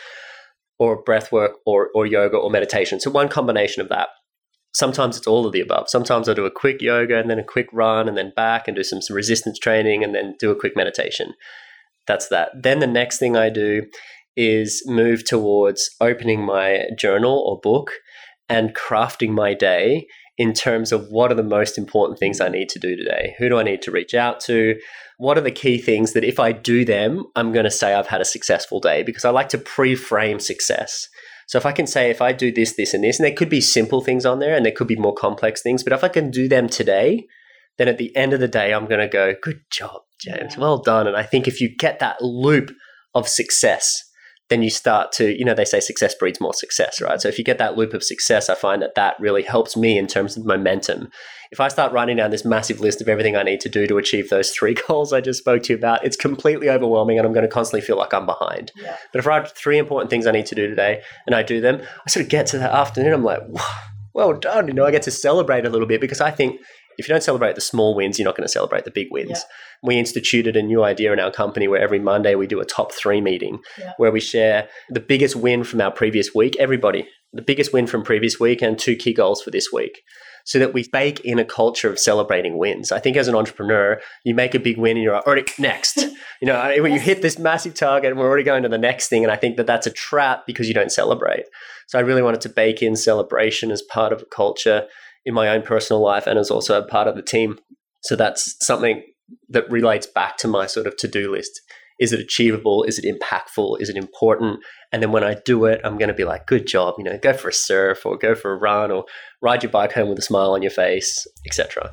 or 0.80 1.02
breath 1.04 1.32
work 1.32 1.54
or, 1.66 1.90
or 1.94 2.06
yoga 2.06 2.38
or 2.38 2.50
meditation. 2.50 3.00
So, 3.00 3.12
one 3.12 3.30
combination 3.30 3.82
of 3.82 3.90
that. 3.90 4.10
Sometimes 4.74 5.18
it's 5.18 5.28
all 5.28 5.46
of 5.46 5.54
the 5.54 5.62
above. 5.62 5.90
Sometimes 5.90 6.30
I 6.30 6.34
do 6.34 6.46
a 6.46 6.52
quick 6.52 6.82
yoga 6.82 7.18
and 7.18 7.30
then 7.30 7.40
a 7.40 7.44
quick 7.44 7.68
run 7.74 8.08
and 8.08 8.18
then 8.18 8.34
back 8.36 8.68
and 8.68 8.76
do 8.76 8.84
some, 8.84 9.02
some 9.02 9.16
resistance 9.16 9.58
training 9.58 10.04
and 10.04 10.14
then 10.14 10.36
do 10.40 10.52
a 10.52 10.60
quick 10.60 10.76
meditation. 10.76 11.34
That's 12.06 12.28
that. 12.30 12.50
Then 12.62 12.80
the 12.80 12.88
next 12.88 13.18
thing 13.18 13.36
I 13.36 13.50
do 13.50 13.84
is 14.38 14.84
move 14.86 15.26
towards 15.26 15.90
opening 16.00 16.46
my 16.46 16.86
journal 16.98 17.44
or 17.46 17.60
book 17.60 17.92
and 18.48 18.76
crafting 18.76 19.32
my 19.32 19.54
day 19.54 20.08
in 20.38 20.54
terms 20.54 20.92
of 20.92 21.08
what 21.10 21.32
are 21.32 21.36
the 21.36 21.44
most 21.44 21.78
important 21.78 22.20
things 22.20 22.40
I 22.40 22.48
need 22.48 22.70
to 22.70 22.80
do 22.80 22.96
today? 22.96 23.36
Who 23.40 23.50
do 23.50 23.58
I 23.58 23.64
need 23.64 23.82
to 23.82 23.92
reach 23.92 24.14
out 24.14 24.40
to? 24.42 24.76
What 25.18 25.38
are 25.38 25.42
the 25.42 25.52
key 25.52 25.80
things 25.80 26.14
that 26.14 26.24
if 26.24 26.40
I 26.40 26.52
do 26.52 26.86
them, 26.86 27.26
I'm 27.36 27.52
going 27.52 27.66
to 27.66 27.72
say 27.72 27.94
I've 27.96 28.08
had 28.08 28.22
a 28.22 28.26
successful 28.26 28.80
day? 28.80 29.02
Because 29.02 29.26
I 29.26 29.32
like 29.32 29.50
to 29.50 29.58
pre 29.58 29.96
frame 29.96 30.40
success. 30.40 31.08
So 31.48 31.58
if 31.58 31.66
I 31.66 31.72
can 31.72 31.88
say, 31.88 32.12
if 32.12 32.22
I 32.22 32.34
do 32.34 32.52
this, 32.52 32.76
this, 32.76 32.94
and 32.94 33.04
this, 33.04 33.18
and 33.20 33.26
there 33.26 33.34
could 33.34 33.50
be 33.50 33.62
simple 33.62 34.02
things 34.02 34.26
on 34.26 34.40
there 34.40 34.56
and 34.56 34.66
there 34.66 34.74
could 34.74 34.88
be 34.88 34.98
more 34.98 35.16
complex 35.16 35.62
things, 35.62 35.82
but 35.82 35.94
if 35.94 36.04
I 36.04 36.10
can 36.10 36.30
do 36.30 36.48
them 36.48 36.68
today, 36.68 37.26
then 37.78 37.88
at 37.88 37.98
the 37.98 38.16
end 38.16 38.34
of 38.34 38.40
the 38.40 38.48
day, 38.48 38.74
I'm 38.74 38.86
going 38.86 39.00
to 39.00 39.08
go, 39.08 39.34
good 39.42 39.62
job, 39.72 40.02
James, 40.20 40.58
well 40.58 40.78
done. 40.78 41.08
And 41.08 41.16
I 41.16 41.24
think 41.24 41.48
if 41.48 41.62
you 41.62 41.74
get 41.76 42.00
that 42.00 42.22
loop 42.22 42.72
of 43.16 43.28
success, 43.28 44.04
then 44.50 44.64
you 44.64 44.70
start 44.70 45.12
to, 45.14 45.38
you 45.38 45.44
know, 45.44 45.54
they 45.54 45.66
say 45.66 45.80
success 45.80 46.16
breeds 46.16 46.40
more 46.40 46.54
success, 46.54 47.02
right? 47.02 47.20
So 47.20 47.28
if 47.28 47.38
you 47.38 47.44
get 47.44 47.58
that 47.58 47.78
loop 47.78 47.94
of 47.94 48.04
success, 48.04 48.50
I 48.50 48.56
find 48.56 48.82
that 48.82 48.96
that 48.96 49.20
really 49.20 49.44
helps 49.44 49.76
me 49.76 49.98
in 49.98 50.08
terms 50.08 50.38
of 50.38 50.46
momentum. 50.46 51.10
If 51.52 51.60
I 51.60 51.68
start 51.68 51.92
writing 51.92 52.18
down 52.18 52.32
this 52.32 52.46
massive 52.46 52.80
list 52.80 53.02
of 53.02 53.10
everything 53.10 53.36
I 53.36 53.44
need 53.44 53.60
to 53.62 53.70
do 53.70 53.88
to 53.88 53.98
achieve 53.98 54.30
those 54.30 54.52
three 54.52 54.74
goals 54.88 55.12
I 55.12 55.22
just 55.22 55.40
spoke 55.40 55.64
to 55.64 55.74
you 55.74 55.78
about, 55.78 56.06
it's 56.06 56.16
completely 56.16 56.70
overwhelming 56.70 57.18
and 57.18 57.28
I'm 57.28 57.34
going 57.34 57.46
to 57.46 57.52
constantly 57.52 57.86
feel 57.86 57.98
like 57.98 58.14
I'm 58.14 58.26
behind. 58.26 58.72
Yeah. 58.76 58.96
But 59.12 59.20
if 59.20 59.28
I 59.28 59.36
have 59.36 59.52
three 59.52 59.78
important 59.78 60.10
things 60.10 60.26
I 60.26 60.32
need 60.32 60.46
to 60.48 60.56
do 60.56 60.68
today 60.68 61.02
and 61.26 61.36
I 61.36 61.44
do 61.44 61.60
them, 61.60 61.82
I 61.82 62.10
sort 62.10 62.26
of 62.26 62.30
get 62.30 62.48
to 62.48 62.60
that 62.60 62.72
afternoon, 62.72 63.14
I'm 63.14 63.24
like, 63.24 63.42
well 64.14 64.34
done. 64.34 64.68
You 64.68 64.74
know, 64.74 64.86
I 64.86 64.92
get 64.92 65.04
to 65.04 65.12
celebrate 65.12 65.66
a 65.66 65.70
little 65.70 65.88
bit 65.88 66.02
because 66.02 66.22
I 66.22 66.32
think 66.32 66.60
if 66.98 67.08
you 67.08 67.14
don't 67.14 67.24
celebrate 67.24 67.56
the 67.56 67.62
small 67.62 67.96
wins, 67.96 68.18
you're 68.18 68.26
not 68.26 68.36
going 68.36 68.48
to 68.48 68.52
celebrate 68.52 68.86
the 68.86 68.92
big 68.92 69.08
wins. 69.12 69.30
Yeah. 69.30 69.40
We 69.84 69.98
instituted 69.98 70.56
a 70.56 70.64
new 70.64 70.84
idea 70.84 71.14
in 71.14 71.20
our 71.20 71.32
company 71.32 71.68
where 71.68 71.82
every 71.82 72.00
Monday 72.00 72.36
we 72.36 72.48
do 72.48 72.60
a 72.60 72.66
top 72.66 72.92
three 72.92 73.22
meeting 73.22 73.60
yeah. 73.78 73.94
where 73.98 74.12
we 74.12 74.20
share 74.20 74.70
the 74.90 75.00
biggest 75.00 75.36
win 75.36 75.64
from 75.64 75.82
our 75.82 75.92
previous 75.92 76.34
week, 76.34 76.56
everybody, 76.60 77.08
the 77.34 77.42
biggest 77.42 77.74
win 77.74 77.88
from 77.88 78.04
previous 78.04 78.40
week 78.40 78.62
and 78.62 78.78
two 78.78 78.96
key 78.96 79.14
goals 79.14 79.42
for 79.42 79.52
this 79.52 79.72
week. 79.72 80.02
So 80.46 80.60
that 80.60 80.74
we 80.74 80.88
bake 80.88 81.20
in 81.26 81.40
a 81.40 81.46
culture 81.46 81.90
of 81.90 82.00
celebrating 82.00 82.58
wins. 82.58 82.94
I 82.94 83.00
think 83.00 83.18
as 83.18 83.28
an 83.28 83.36
entrepreneur, 83.36 84.00
you 84.24 84.34
make 84.34 84.56
a 84.56 84.60
big 84.60 84.78
win 84.78 84.96
and 84.96 85.04
you're 85.04 85.20
already 85.20 85.44
next. 85.60 85.98
you 86.42 86.48
know, 86.48 86.74
when 86.80 86.94
you 86.94 87.02
hit 87.02 87.22
this 87.22 87.38
massive 87.38 87.74
target 87.74 88.12
and 88.12 88.20
we're 88.20 88.28
already 88.28 88.46
going 88.46 88.64
to 88.64 88.70
the 88.70 88.78
next 88.78 89.10
thing. 89.10 89.24
And 89.24 89.32
I 89.32 89.36
think 89.36 89.58
that 89.58 89.68
that's 89.68 89.88
a 89.88 89.92
trap 89.92 90.46
because 90.48 90.70
you 90.70 90.74
don't 90.74 90.92
celebrate. 90.92 91.44
So 91.88 92.00
I 92.00 92.02
really 92.02 92.22
wanted 92.22 92.40
to 92.42 92.50
bake 92.50 92.82
in 92.82 92.96
celebration 92.96 93.72
as 93.72 93.82
part 93.82 94.14
of 94.14 94.22
a 94.22 94.26
culture 94.26 94.88
in 95.26 95.34
my 95.34 95.50
own 95.50 95.64
personal 95.64 96.02
life 96.02 96.28
and 96.28 96.40
as 96.40 96.50
also 96.50 96.82
a 96.82 96.88
part 96.88 97.10
of 97.10 97.18
the 97.18 97.22
team. 97.22 97.60
So 98.02 98.16
that's 98.16 98.56
something 98.66 99.04
that 99.50 99.70
relates 99.70 100.08
back 100.08 100.38
to 100.38 100.48
my 100.48 100.66
sort 100.66 100.88
of 100.88 100.98
to 100.98 101.08
do 101.08 101.32
list. 101.32 101.62
Is 102.00 102.14
it 102.14 102.20
achievable? 102.20 102.84
Is 102.84 103.00
it 103.00 103.06
impactful? 103.06 103.82
Is 103.82 103.90
it 103.90 103.96
important? 103.96 104.60
And 104.92 105.02
then 105.02 105.12
when 105.12 105.24
I 105.24 105.36
do 105.46 105.66
it, 105.66 105.82
I'm 105.84 105.98
going 105.98 106.10
to 106.10 106.14
be 106.14 106.26
like, 106.26 106.46
good 106.46 106.68
job, 106.68 106.96
you 106.98 107.04
know, 107.04 107.18
go 107.18 107.34
for 107.34 107.50
a 107.50 107.54
surf 107.54 108.06
or 108.06 108.18
go 108.18 108.36
for 108.36 108.54
a 108.54 108.58
run 108.58 108.92
or 108.92 109.06
ride 109.42 109.64
your 109.64 109.72
bike 109.72 109.94
home 109.94 110.10
with 110.10 110.20
a 110.20 110.22
smile 110.22 110.52
on 110.52 110.62
your 110.62 110.72
face, 110.72 111.26
etc. 111.46 111.92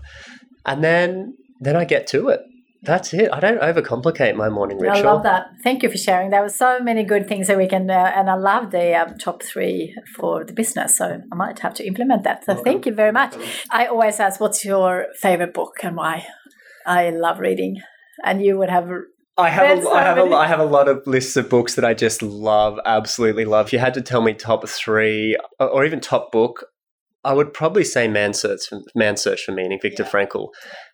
And 0.66 0.84
then 0.84 1.36
then 1.60 1.76
I 1.76 1.84
get 1.84 2.06
to 2.08 2.28
it. 2.28 2.40
That's 2.82 3.14
it. 3.14 3.30
I 3.32 3.40
don't 3.40 3.60
overcomplicate 3.62 4.36
my 4.36 4.50
morning 4.50 4.78
ritual. 4.78 5.08
I 5.08 5.12
love 5.12 5.22
that. 5.22 5.46
Thank 5.62 5.82
you 5.82 5.90
for 5.90 5.96
sharing. 5.96 6.28
There 6.28 6.42
were 6.42 6.50
so 6.50 6.80
many 6.80 7.02
good 7.02 7.26
things 7.26 7.46
that 7.46 7.56
we 7.56 7.66
can, 7.66 7.90
uh, 7.90 8.12
and 8.14 8.28
I 8.28 8.34
love 8.34 8.72
the 8.72 8.94
um, 8.94 9.16
top 9.16 9.42
three 9.42 9.96
for 10.14 10.44
the 10.44 10.52
business. 10.52 10.98
So 10.98 11.22
I 11.32 11.34
might 11.34 11.60
have 11.60 11.72
to 11.74 11.86
implement 11.86 12.24
that. 12.24 12.44
So 12.44 12.52
okay. 12.52 12.62
thank 12.62 12.84
you 12.84 12.92
very 12.92 13.12
much. 13.12 13.34
I 13.70 13.86
always 13.86 14.20
ask, 14.20 14.38
what's 14.38 14.66
your 14.66 15.06
favorite 15.18 15.54
book 15.54 15.76
and 15.82 15.96
why? 15.96 16.26
I 16.86 17.10
love 17.10 17.38
reading, 17.38 17.80
and 18.24 18.42
you 18.42 18.58
would 18.58 18.70
have. 18.70 18.88
I 19.36 19.50
have, 19.50 19.84
a, 19.84 19.88
I 19.88 20.02
have 20.02 20.18
a, 20.18 20.34
I 20.34 20.46
have 20.46 20.60
a 20.60 20.64
lot 20.64 20.88
of 20.88 21.04
lists 21.06 21.36
of 21.36 21.48
books 21.48 21.74
that 21.74 21.84
I 21.84 21.92
just 21.92 22.22
love, 22.22 22.78
absolutely 22.86 23.44
love. 23.44 23.66
If 23.66 23.72
you 23.72 23.80
had 23.80 23.94
to 23.94 24.00
tell 24.00 24.22
me 24.22 24.32
top 24.32 24.68
three, 24.68 25.36
uh, 25.58 25.66
or 25.66 25.84
even 25.84 26.00
top 26.00 26.30
book, 26.30 26.66
I 27.24 27.32
would 27.32 27.52
probably 27.52 27.84
say 27.84 28.06
Man's 28.06 28.40
Search, 28.40 28.60
Man's 28.94 29.22
Search 29.22 29.42
for 29.44 29.52
Meaning, 29.52 29.80
Viktor 29.82 30.04
yeah. 30.04 30.10
Frankl, 30.10 30.50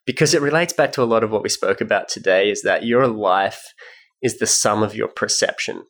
because 0.06 0.32
it 0.32 0.40
relates 0.40 0.72
back 0.72 0.92
to 0.92 1.02
a 1.02 1.04
lot 1.04 1.22
of 1.22 1.30
what 1.30 1.42
we 1.42 1.48
spoke 1.48 1.80
about 1.80 2.08
today 2.08 2.50
is 2.50 2.62
that 2.62 2.84
your 2.84 3.06
life 3.08 3.74
is 4.22 4.38
the 4.38 4.46
sum 4.46 4.82
of 4.82 4.94
your 4.94 5.08
perception. 5.08 5.82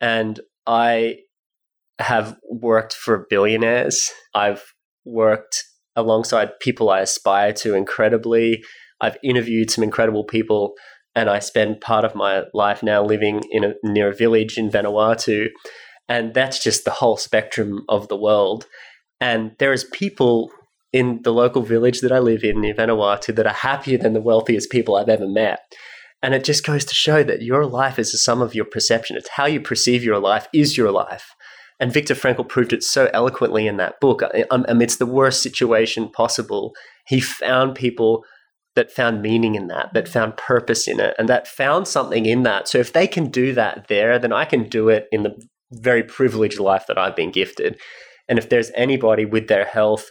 And 0.00 0.40
I 0.66 1.18
have 1.98 2.36
worked 2.50 2.92
for 2.92 3.26
billionaires. 3.30 4.10
I've 4.34 4.62
worked 5.04 5.64
alongside 5.94 6.58
people 6.60 6.90
I 6.90 7.00
aspire 7.00 7.52
to 7.54 7.74
incredibly. 7.74 8.62
I've 9.02 9.18
interviewed 9.22 9.70
some 9.70 9.84
incredible 9.84 10.24
people, 10.24 10.72
and 11.14 11.28
I 11.28 11.40
spend 11.40 11.82
part 11.82 12.06
of 12.06 12.14
my 12.14 12.44
life 12.54 12.82
now 12.82 13.04
living 13.04 13.42
in 13.50 13.64
a, 13.64 13.74
near 13.82 14.10
a 14.10 14.14
village 14.14 14.56
in 14.56 14.70
Vanuatu. 14.70 15.48
And 16.08 16.32
that's 16.32 16.62
just 16.62 16.84
the 16.84 16.90
whole 16.90 17.16
spectrum 17.16 17.84
of 17.88 18.08
the 18.08 18.16
world. 18.16 18.66
And 19.20 19.52
there 19.58 19.72
is 19.72 19.84
people 19.84 20.50
in 20.92 21.20
the 21.22 21.32
local 21.32 21.62
village 21.62 22.00
that 22.00 22.12
I 22.12 22.18
live 22.18 22.44
in, 22.44 22.60
near 22.60 22.74
Vanuatu, 22.74 23.34
that 23.34 23.46
are 23.46 23.52
happier 23.52 23.98
than 23.98 24.12
the 24.12 24.20
wealthiest 24.20 24.70
people 24.70 24.96
I've 24.96 25.08
ever 25.08 25.28
met. 25.28 25.60
And 26.22 26.34
it 26.34 26.44
just 26.44 26.64
goes 26.64 26.84
to 26.84 26.94
show 26.94 27.22
that 27.24 27.42
your 27.42 27.66
life 27.66 27.98
is 27.98 28.12
the 28.12 28.18
sum 28.18 28.40
of 28.40 28.54
your 28.54 28.64
perception. 28.64 29.16
It's 29.16 29.30
how 29.30 29.46
you 29.46 29.60
perceive 29.60 30.04
your 30.04 30.18
life 30.18 30.48
is 30.52 30.76
your 30.76 30.90
life. 30.90 31.34
And 31.80 31.92
Viktor 31.92 32.14
Frankl 32.14 32.48
proved 32.48 32.72
it 32.72 32.84
so 32.84 33.10
eloquently 33.12 33.66
in 33.66 33.76
that 33.78 33.98
book. 34.00 34.22
Um, 34.50 34.64
amidst 34.68 35.00
the 35.00 35.06
worst 35.06 35.42
situation 35.42 36.08
possible, 36.10 36.74
he 37.06 37.20
found 37.20 37.74
people 37.74 38.24
that 38.74 38.90
found 38.90 39.22
meaning 39.22 39.54
in 39.54 39.68
that, 39.68 39.90
that 39.94 40.08
found 40.08 40.36
purpose 40.36 40.88
in 40.88 40.98
it, 40.98 41.14
and 41.18 41.28
that 41.28 41.46
found 41.46 41.86
something 41.86 42.26
in 42.26 42.42
that. 42.42 42.68
So 42.68 42.78
if 42.78 42.92
they 42.92 43.06
can 43.06 43.30
do 43.30 43.52
that 43.54 43.88
there, 43.88 44.18
then 44.18 44.32
I 44.32 44.44
can 44.44 44.68
do 44.68 44.88
it 44.88 45.06
in 45.12 45.22
the 45.22 45.34
very 45.72 46.02
privileged 46.02 46.58
life 46.58 46.84
that 46.88 46.98
I've 46.98 47.16
been 47.16 47.32
gifted. 47.32 47.78
And 48.28 48.38
if 48.38 48.48
there's 48.48 48.70
anybody 48.74 49.24
with 49.24 49.48
their 49.48 49.64
health, 49.64 50.06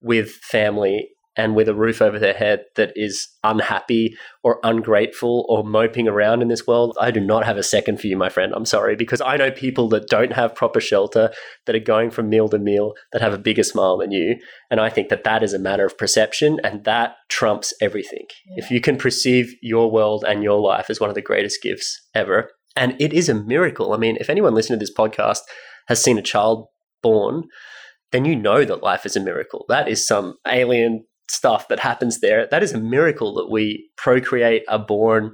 with 0.00 0.30
family, 0.30 1.10
and 1.36 1.54
with 1.54 1.68
a 1.68 1.74
roof 1.74 2.02
over 2.02 2.18
their 2.18 2.34
head 2.34 2.64
that 2.76 2.92
is 2.94 3.28
unhappy 3.42 4.14
or 4.42 4.60
ungrateful 4.62 5.46
or 5.48 5.64
moping 5.64 6.06
around 6.06 6.42
in 6.42 6.48
this 6.48 6.66
world, 6.66 6.96
I 7.00 7.10
do 7.10 7.20
not 7.20 7.44
have 7.44 7.56
a 7.56 7.62
second 7.62 8.00
for 8.00 8.06
you, 8.06 8.16
my 8.16 8.28
friend. 8.28 8.52
I'm 8.54 8.66
sorry, 8.66 8.96
because 8.96 9.20
I 9.20 9.36
know 9.36 9.50
people 9.50 9.88
that 9.90 10.08
don't 10.08 10.32
have 10.32 10.54
proper 10.54 10.80
shelter, 10.80 11.32
that 11.66 11.74
are 11.74 11.80
going 11.80 12.10
from 12.10 12.28
meal 12.28 12.48
to 12.50 12.58
meal, 12.58 12.92
that 13.12 13.22
have 13.22 13.32
a 13.32 13.38
bigger 13.38 13.62
smile 13.62 13.96
than 13.96 14.12
you. 14.12 14.36
And 14.70 14.78
I 14.78 14.90
think 14.90 15.08
that 15.08 15.24
that 15.24 15.42
is 15.42 15.54
a 15.54 15.58
matter 15.58 15.86
of 15.86 15.96
perception, 15.96 16.60
and 16.62 16.84
that 16.84 17.14
trumps 17.28 17.72
everything. 17.80 18.26
Yeah. 18.46 18.64
If 18.64 18.70
you 18.70 18.80
can 18.80 18.98
perceive 18.98 19.54
your 19.62 19.90
world 19.90 20.24
and 20.28 20.42
your 20.42 20.60
life 20.60 20.90
as 20.90 21.00
one 21.00 21.08
of 21.08 21.14
the 21.14 21.22
greatest 21.22 21.62
gifts 21.62 21.98
ever, 22.14 22.50
and 22.76 22.94
it 23.00 23.12
is 23.12 23.28
a 23.28 23.34
miracle. 23.34 23.92
I 23.92 23.96
mean, 23.96 24.16
if 24.20 24.28
anyone 24.28 24.54
listening 24.54 24.78
to 24.78 24.82
this 24.82 24.94
podcast 24.94 25.40
has 25.88 26.02
seen 26.02 26.18
a 26.18 26.22
child 26.22 26.68
born, 27.02 27.44
then 28.12 28.24
you 28.26 28.36
know 28.36 28.64
that 28.64 28.82
life 28.82 29.06
is 29.06 29.16
a 29.16 29.20
miracle. 29.20 29.64
That 29.68 29.88
is 29.88 30.06
some 30.06 30.36
alien 30.46 31.04
stuff 31.32 31.68
that 31.68 31.80
happens 31.80 32.20
there. 32.20 32.46
That 32.50 32.62
is 32.62 32.72
a 32.72 32.80
miracle 32.80 33.34
that 33.34 33.50
we 33.50 33.90
procreate, 33.96 34.64
are 34.68 34.78
born, 34.78 35.32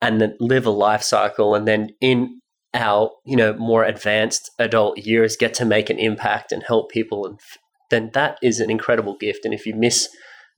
and 0.00 0.20
then 0.20 0.36
live 0.40 0.66
a 0.66 0.70
life 0.70 1.02
cycle, 1.02 1.54
and 1.54 1.66
then 1.66 1.90
in 2.00 2.40
our 2.74 3.10
you 3.24 3.36
know 3.36 3.54
more 3.54 3.84
advanced 3.84 4.50
adult 4.58 4.98
years 4.98 5.36
get 5.36 5.54
to 5.54 5.64
make 5.64 5.88
an 5.90 5.98
impact 5.98 6.52
and 6.52 6.62
help 6.62 6.90
people, 6.90 7.26
and 7.26 7.38
f- 7.40 7.58
then 7.90 8.10
that 8.14 8.38
is 8.42 8.60
an 8.60 8.70
incredible 8.70 9.16
gift. 9.16 9.44
And 9.44 9.54
if 9.54 9.66
you 9.66 9.74
miss 9.74 10.08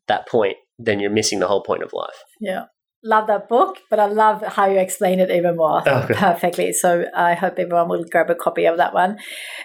that 0.07 0.27
point, 0.27 0.57
then 0.79 1.01
you're 1.01 1.11
missing 1.11 1.41
the 1.41 1.49
whole 1.49 1.63
point 1.63 1.83
of 1.83 1.93
life. 1.93 2.23
Yeah 2.41 2.65
love 3.05 3.29
that 3.29 3.49
book, 3.49 3.79
but 3.91 4.01
I 4.01 4.07
love 4.07 4.43
how 4.43 4.67
you 4.67 4.79
explain 4.79 5.21
it 5.21 5.31
even 5.31 5.57
more 5.57 5.89
okay. 5.89 6.15
perfectly. 6.15 6.73
So 6.73 7.05
I 7.15 7.35
hope 7.35 7.55
everyone 7.59 7.89
will 7.89 8.05
grab 8.05 8.29
a 8.31 8.35
copy 8.35 8.67
of 8.67 8.77
that 8.79 8.93
one. 8.93 9.19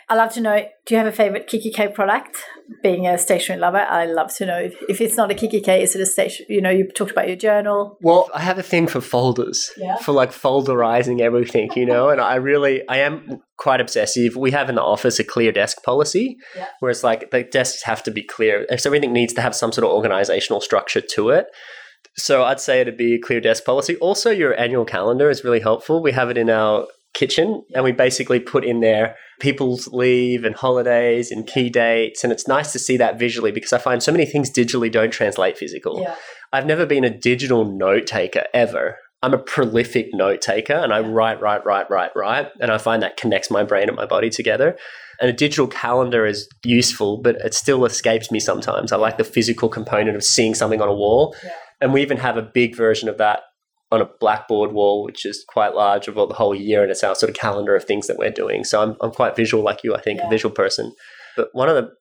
I'd 0.08 0.16
love 0.16 0.34
to 0.34 0.42
know 0.42 0.66
do 0.86 0.94
you 0.94 0.98
have 0.98 1.08
a 1.08 1.14
favorite 1.14 1.48
kikki.K 1.48 1.90
product? 1.90 2.38
Being 2.82 3.08
a 3.08 3.18
stationery 3.18 3.60
lover, 3.60 3.78
I 3.78 4.06
love 4.06 4.34
to 4.36 4.46
know 4.46 4.58
if, 4.58 4.76
if 4.90 5.02
it's 5.02 5.16
not 5.16 5.32
a 5.32 5.34
kikki.K, 5.34 5.82
is 5.82 5.96
it 5.96 6.02
a 6.02 6.06
station? 6.06 6.46
You 6.50 6.62
know, 6.62 6.70
you 6.70 6.88
talked 6.90 7.12
about 7.12 7.28
your 7.28 7.38
journal. 7.38 7.98
Well, 8.02 8.30
I 8.34 8.42
have 8.42 8.60
a 8.60 8.64
thing 8.64 8.88
for 8.88 9.00
folders, 9.00 9.72
yeah. 9.78 9.96
for 9.98 10.12
like 10.12 10.32
folderizing 10.32 11.22
everything, 11.22 11.70
you 11.76 11.86
know, 11.86 12.10
and 12.10 12.20
I 12.20 12.36
really, 12.36 12.88
I 12.90 12.98
am 12.98 13.42
quite 13.58 13.80
obsessive. 13.80 14.36
We 14.36 14.52
have 14.52 14.70
in 14.70 14.76
the 14.76 14.84
office 14.84 15.20
a 15.20 15.24
clear 15.24 15.52
desk 15.52 15.84
policy, 15.84 16.38
yeah. 16.56 16.68
where 16.80 16.92
it's 16.92 17.04
like 17.04 17.32
the 17.32 17.44
desks 17.44 17.84
have 17.84 18.04
to 18.04 18.12
be 18.12 18.24
clear. 18.24 18.66
So 18.78 18.90
everything 18.90 19.14
needs 19.14 19.34
to 19.34 19.42
have 19.42 19.56
some 19.56 19.72
sort 19.72 19.86
of 19.86 19.92
organizational 19.92 20.60
structure 20.60 21.02
to 21.16 21.30
it. 21.30 21.46
So 22.16 22.44
I'd 22.44 22.60
say 22.60 22.82
it'd 22.82 22.98
be 22.98 23.16
a 23.16 23.20
clear 23.20 23.42
desk 23.42 23.66
policy. 23.66 23.96
Also, 23.98 24.30
your 24.30 24.60
annual 24.60 24.86
calendar 24.86 25.30
is 25.30 25.44
really 25.44 25.60
helpful. 25.60 26.02
We 26.02 26.12
have 26.12 26.30
it 26.30 26.38
in 26.38 26.50
our 26.50 26.88
kitchen 27.14 27.64
and 27.76 27.84
we 27.84 27.92
basically 27.92 28.40
put 28.40 28.66
in 28.66 28.80
there 28.80 29.16
people's 29.40 29.88
leave 29.88 30.44
and 30.44 30.56
holidays 30.56 31.32
and 31.32 31.48
key 31.48 31.70
dates. 31.70 32.24
And 32.24 32.32
it's 32.32 32.48
nice 32.48 32.72
to 32.72 32.80
see 32.80 32.98
that 32.98 33.20
visually 33.20 33.52
because 33.52 33.74
I 33.74 33.78
find 33.78 34.02
so 34.02 34.12
many 34.12 34.26
things 34.26 34.52
digitally 34.52 34.92
don't 34.92 35.12
translate 35.12 35.58
physical. 35.58 36.02
Yeah. 36.02 36.16
I've 36.52 36.66
never 36.66 36.86
been 36.86 37.04
a 37.04 37.16
digital 37.16 37.66
note 37.66 38.08
taker 38.08 38.44
ever. 38.54 38.98
I'm 39.22 39.34
a 39.34 39.40
prolific 39.40 40.08
note 40.14 40.42
taker 40.42 40.74
and 40.74 40.94
I 40.94 41.00
write, 41.00 41.42
write, 41.42 41.66
write, 41.66 41.90
write, 41.90 42.12
write. 42.16 42.50
And 42.60 42.72
I 42.72 42.78
find 42.78 43.02
that 43.02 43.18
connects 43.18 43.50
my 43.50 43.64
brain 43.64 43.88
and 43.88 43.96
my 43.96 44.06
body 44.06 44.30
together. 44.30 44.78
And 45.22 45.30
a 45.30 45.34
digital 45.34 45.68
calendar 45.68 46.26
is 46.26 46.48
useful, 46.66 47.22
but 47.22 47.36
it 47.38 47.54
still 47.54 47.86
escapes 47.86 48.32
me 48.32 48.40
sometimes. 48.40 48.92
I 48.92 48.98
like 48.98 49.18
the 49.18 49.24
physical 49.24 49.70
component 49.70 50.18
of 50.18 50.24
seeing 50.24 50.56
something 50.56 50.82
on 50.82 50.90
a 50.90 50.94
wall. 50.94 51.36
Yeah. 51.44 51.52
And 51.84 51.94
we 51.94 52.02
even 52.02 52.18
have 52.18 52.38
a 52.38 52.42
big 52.42 52.76
version 52.76 53.10
of 53.10 53.18
that 53.18 53.42
on 53.92 54.02
a 54.02 54.10
blackboard 54.20 54.72
wall, 54.72 55.04
which 55.04 55.26
is 55.26 55.46
quite 55.48 55.76
large 55.76 56.08
of 56.08 56.16
the 56.16 56.28
whole 56.28 56.56
year. 56.56 56.82
And 56.82 56.90
it's 56.90 57.04
our 57.04 57.14
sort 57.14 57.30
of 57.30 57.36
calendar 57.36 57.76
of 57.76 57.84
things 57.84 58.08
that 58.08 58.18
we're 58.18 58.32
doing. 58.32 58.64
So 58.64 58.82
I'm, 58.82 58.96
I'm 59.02 59.12
quite 59.12 59.36
visual 59.36 59.64
like 59.64 59.84
you, 59.84 59.94
I 59.94 60.02
think, 60.02 60.20
yeah. 60.20 60.28
a 60.28 60.30
visual 60.30 60.54
person. 60.54 60.94
But 61.36 61.50
one 61.52 61.70
of 61.70 61.76
the 61.76 61.92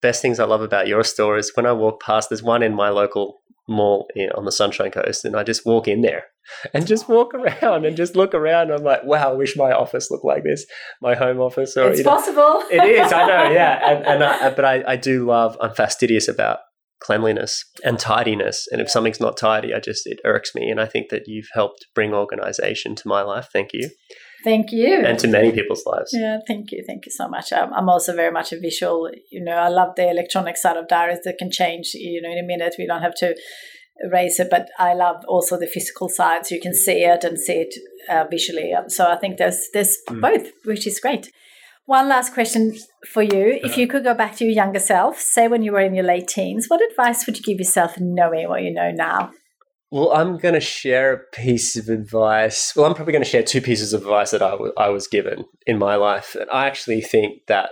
best 0.00 0.22
things 0.22 0.38
I 0.38 0.44
love 0.44 0.62
about 0.62 0.86
your 0.86 1.02
store 1.02 1.36
is 1.36 1.50
when 1.54 1.66
I 1.66 1.72
walk 1.72 2.00
past, 2.00 2.30
there's 2.30 2.42
one 2.42 2.62
in 2.62 2.74
my 2.74 2.90
local 2.90 3.40
mall 3.68 4.08
on 4.36 4.44
the 4.44 4.52
Sunshine 4.52 4.90
Coast, 4.90 5.24
and 5.24 5.34
I 5.34 5.42
just 5.42 5.66
walk 5.66 5.88
in 5.88 6.02
there 6.02 6.24
and 6.74 6.86
just 6.86 7.08
walk 7.08 7.34
around 7.34 7.86
and 7.86 7.96
just 7.96 8.14
look 8.14 8.34
around. 8.34 8.70
I'm 8.70 8.84
like, 8.84 9.04
wow, 9.04 9.30
I 9.30 9.34
wish 9.34 9.56
my 9.56 9.72
office 9.72 10.10
looked 10.10 10.24
like 10.24 10.44
this, 10.44 10.64
my 11.02 11.14
home 11.14 11.40
office. 11.40 11.76
Or, 11.76 11.88
it's 11.88 11.98
you 11.98 12.04
know, 12.04 12.10
possible. 12.10 12.62
it 12.70 12.84
is, 12.84 13.12
I 13.12 13.26
know, 13.26 13.50
yeah. 13.52 13.90
And, 13.90 14.06
and 14.06 14.24
I, 14.24 14.50
but 14.50 14.64
I, 14.64 14.84
I 14.86 14.96
do 14.96 15.26
love. 15.26 15.56
I'm 15.60 15.74
fastidious 15.74 16.28
about 16.28 16.60
cleanliness 17.00 17.64
and 17.84 17.98
tidiness. 17.98 18.66
And 18.70 18.80
if 18.80 18.90
something's 18.90 19.20
not 19.20 19.36
tidy, 19.36 19.74
I 19.74 19.80
just 19.80 20.06
it 20.06 20.20
irks 20.24 20.54
me. 20.54 20.70
And 20.70 20.80
I 20.80 20.86
think 20.86 21.10
that 21.10 21.22
you've 21.26 21.48
helped 21.52 21.86
bring 21.94 22.14
organization 22.14 22.94
to 22.96 23.08
my 23.08 23.22
life. 23.22 23.48
Thank 23.52 23.70
you. 23.72 23.90
Thank 24.42 24.72
you. 24.72 25.02
And 25.04 25.18
to 25.20 25.28
many 25.28 25.52
people's 25.52 25.84
lives. 25.86 26.10
Yeah, 26.12 26.38
thank 26.46 26.70
you. 26.70 26.84
Thank 26.86 27.06
you 27.06 27.12
so 27.12 27.28
much. 27.28 27.52
I'm, 27.52 27.72
I'm 27.72 27.88
also 27.88 28.14
very 28.14 28.30
much 28.30 28.52
a 28.52 28.60
visual, 28.60 29.10
you 29.30 29.42
know, 29.42 29.56
I 29.56 29.68
love 29.68 29.96
the 29.96 30.08
electronic 30.08 30.58
side 30.58 30.76
of 30.76 30.86
diaries 30.86 31.20
that 31.24 31.38
can 31.38 31.50
change, 31.50 31.92
you 31.94 32.20
know, 32.20 32.30
in 32.30 32.38
a 32.38 32.46
minute. 32.46 32.74
We 32.78 32.86
don't 32.86 33.00
have 33.00 33.14
to 33.16 33.34
erase 34.04 34.40
it, 34.40 34.48
but 34.50 34.68
I 34.78 34.92
love 34.92 35.24
also 35.28 35.58
the 35.58 35.66
physical 35.66 36.10
side 36.10 36.44
so 36.44 36.54
you 36.54 36.60
can 36.60 36.74
see 36.74 37.04
it 37.04 37.24
and 37.24 37.38
see 37.38 37.54
it 37.54 37.74
uh, 38.10 38.24
visually. 38.30 38.74
So 38.88 39.10
I 39.10 39.16
think 39.16 39.38
there's, 39.38 39.68
there's 39.72 39.96
mm. 40.10 40.20
both, 40.20 40.50
which 40.64 40.86
is 40.86 41.00
great. 41.00 41.32
One 41.86 42.08
last 42.08 42.32
question 42.32 42.74
for 43.06 43.22
you. 43.22 43.58
If 43.62 43.72
uh-huh. 43.72 43.80
you 43.80 43.86
could 43.86 44.04
go 44.04 44.14
back 44.14 44.36
to 44.36 44.44
your 44.44 44.54
younger 44.54 44.78
self, 44.78 45.18
say 45.20 45.48
when 45.48 45.62
you 45.62 45.72
were 45.72 45.80
in 45.80 45.94
your 45.94 46.04
late 46.04 46.28
teens, 46.28 46.66
what 46.68 46.80
advice 46.90 47.26
would 47.26 47.36
you 47.36 47.42
give 47.42 47.58
yourself 47.58 47.96
knowing 47.98 48.48
what 48.48 48.62
you 48.62 48.72
know 48.72 48.90
now? 48.90 49.32
Well, 49.90 50.10
I'm 50.12 50.38
going 50.38 50.54
to 50.54 50.60
share 50.60 51.12
a 51.12 51.18
piece 51.36 51.76
of 51.76 51.88
advice. 51.88 52.72
Well, 52.74 52.86
I'm 52.86 52.94
probably 52.94 53.12
going 53.12 53.22
to 53.22 53.30
share 53.30 53.42
two 53.42 53.60
pieces 53.60 53.92
of 53.92 54.02
advice 54.02 54.30
that 54.30 54.42
I, 54.42 54.50
w- 54.50 54.72
I 54.76 54.88
was 54.88 55.06
given 55.06 55.44
in 55.66 55.78
my 55.78 55.96
life. 55.96 56.34
And 56.34 56.50
I 56.50 56.66
actually 56.66 57.00
think 57.02 57.46
that 57.46 57.70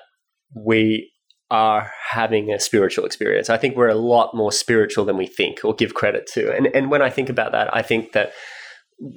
we 0.55 1.11
are 1.51 1.91
having 2.11 2.53
a 2.53 2.61
spiritual 2.61 3.07
experience. 3.07 3.51
I 3.51 3.57
think 3.57 3.77
we're 3.77 3.89
a 3.89 3.95
lot 3.95 4.35
more 4.35 4.53
spiritual 4.53 5.05
than 5.05 5.17
we 5.17 5.27
think 5.27 5.65
or 5.65 5.75
give 5.75 5.95
credit 5.95 6.27
to. 6.35 6.55
And, 6.55 6.69
and 6.75 6.91
when 6.91 7.03
I 7.03 7.11
think 7.11 7.29
about 7.29 7.53
that, 7.53 7.75
I 7.75 7.83
think 7.83 8.13
that 8.13 8.33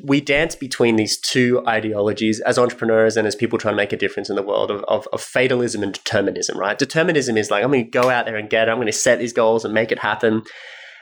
we 0.04 0.20
dance 0.20 0.56
between 0.56 0.96
these 0.96 1.20
two 1.20 1.62
ideologies 1.68 2.40
as 2.42 2.58
entrepreneurs 2.58 3.18
and 3.18 3.28
as 3.28 3.36
people 3.36 3.60
trying 3.60 3.74
to 3.74 3.78
make 3.78 3.94
a 3.94 3.98
difference 3.98 4.30
in 4.30 4.36
the 4.36 4.42
world 4.42 4.72
of, 4.72 4.84
of, 4.88 5.08
of 5.14 5.22
fatalism 5.22 5.84
and 5.84 5.94
determinism, 5.94 6.58
right? 6.58 6.80
Determinism 6.80 7.38
is 7.38 7.52
like, 7.52 7.64
I'm 7.64 7.72
going 7.72 7.86
to 7.86 7.92
go 7.92 8.10
out 8.10 8.26
there 8.26 8.36
and 8.36 8.50
get 8.50 8.68
it. 8.68 8.72
I'm 8.72 8.78
going 8.78 8.88
to 8.88 8.94
set 8.94 9.20
these 9.20 9.34
goals 9.34 9.64
and 9.64 9.74
make 9.74 9.92
it 9.92 10.00
happen. 10.00 10.42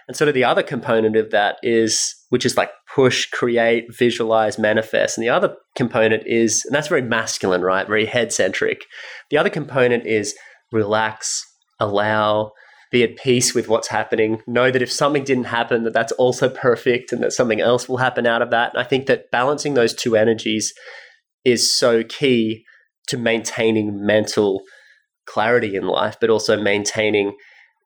And 0.07 0.17
sort 0.17 0.27
of 0.27 0.33
the 0.33 0.43
other 0.43 0.63
component 0.63 1.15
of 1.15 1.31
that 1.31 1.57
is, 1.63 2.13
which 2.27 2.45
is 2.45 2.57
like 2.57 2.71
push, 2.93 3.25
create, 3.29 3.85
visualize, 3.97 4.59
manifest. 4.59 5.17
And 5.17 5.23
the 5.23 5.29
other 5.29 5.55
component 5.77 6.23
is, 6.25 6.63
and 6.65 6.75
that's 6.75 6.89
very 6.89 7.01
masculine, 7.01 7.61
right? 7.61 7.87
Very 7.87 8.05
head 8.05 8.33
centric. 8.33 8.81
The 9.29 9.37
other 9.37 9.49
component 9.49 10.05
is 10.05 10.35
relax, 10.73 11.41
allow, 11.79 12.51
be 12.93 13.03
at 13.03 13.17
peace 13.17 13.53
with 13.53 13.67
what's 13.67 13.89
happening. 13.89 14.41
Know 14.47 14.71
that 14.71 14.81
if 14.81 14.91
something 14.91 15.25
didn't 15.25 15.45
happen, 15.45 15.83
that 15.83 15.93
that's 15.93 16.13
also 16.13 16.47
perfect 16.47 17.11
and 17.11 17.21
that 17.23 17.33
something 17.33 17.59
else 17.59 17.89
will 17.89 17.97
happen 17.97 18.25
out 18.25 18.43
of 18.43 18.51
that. 18.51 18.73
And 18.73 18.81
I 18.81 18.87
think 18.87 19.07
that 19.07 19.31
balancing 19.31 19.73
those 19.73 19.93
two 19.93 20.15
energies 20.15 20.71
is 21.43 21.75
so 21.75 22.03
key 22.03 22.63
to 23.07 23.17
maintaining 23.17 24.05
mental 24.05 24.61
clarity 25.25 25.75
in 25.75 25.87
life, 25.87 26.17
but 26.21 26.29
also 26.29 26.61
maintaining 26.61 27.35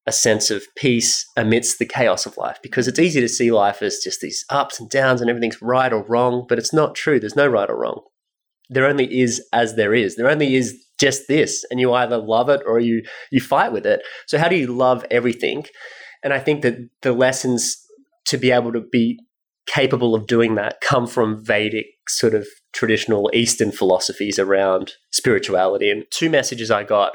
a 0.06 0.12
sense 0.12 0.52
of 0.52 0.64
peace 0.76 1.26
amidst 1.36 1.80
the 1.80 1.86
chaos 1.86 2.26
of 2.26 2.38
life 2.38 2.60
because 2.62 2.88
it's 2.88 3.00
easy 3.00 3.20
to 3.20 3.28
see 3.28 3.52
life 3.52 3.82
as 3.82 4.00
just 4.04 4.22
these 4.22 4.46
ups 4.50 4.80
and 4.80 4.90
downs 4.90 5.22
and 5.22 5.30
everything's 5.30 5.62
right 5.62 5.92
or 5.92 6.06
wrong, 6.08 6.46
but 6.48 6.58
it's 6.58 6.74
not 6.74 6.96
true. 6.96 7.20
There's 7.20 7.36
no 7.36 7.48
right 7.48 7.70
or 7.70 7.80
wrong. 7.80 8.02
There 8.70 8.86
only 8.86 9.20
is 9.20 9.46
as 9.54 9.76
there 9.76 9.94
is. 9.94 10.16
There 10.16 10.30
only 10.30 10.56
is 10.56 10.78
just 11.00 11.28
this, 11.28 11.64
and 11.70 11.80
you 11.80 11.94
either 11.94 12.18
love 12.18 12.50
it 12.50 12.62
or 12.66 12.80
you 12.80 13.04
you 13.32 13.42
fight 13.42 13.72
with 13.72 13.86
it. 13.86 14.02
So 14.28 14.38
how 14.38 14.48
do 14.48 14.56
you 14.56 14.68
love 14.68 15.06
everything? 15.12 15.66
And 16.24 16.34
I 16.34 16.40
think 16.40 16.62
that 16.64 16.78
the 17.02 17.14
lessons 17.14 17.78
to 18.28 18.38
be 18.38 18.52
able 18.52 18.74
to 18.74 18.82
be 18.82 19.20
capable 19.68 20.16
of 20.16 20.28
doing 20.28 20.56
that 20.56 20.78
come 20.82 21.08
from 21.08 21.44
Vedic 21.44 21.86
sort 22.08 22.34
of 22.34 22.48
traditional 22.74 23.30
Eastern 23.34 23.72
philosophies 23.72 24.40
around 24.40 24.94
spirituality. 25.12 25.92
And 25.92 26.06
two 26.10 26.30
messages 26.30 26.72
I 26.72 26.84
got 26.84 27.12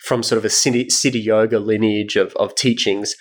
from 0.00 0.22
sort 0.22 0.38
of 0.38 0.44
a 0.44 0.48
Siddha 0.48 1.22
yoga 1.22 1.58
lineage 1.58 2.16
of, 2.16 2.34
of 2.36 2.54
teachings. 2.54 3.14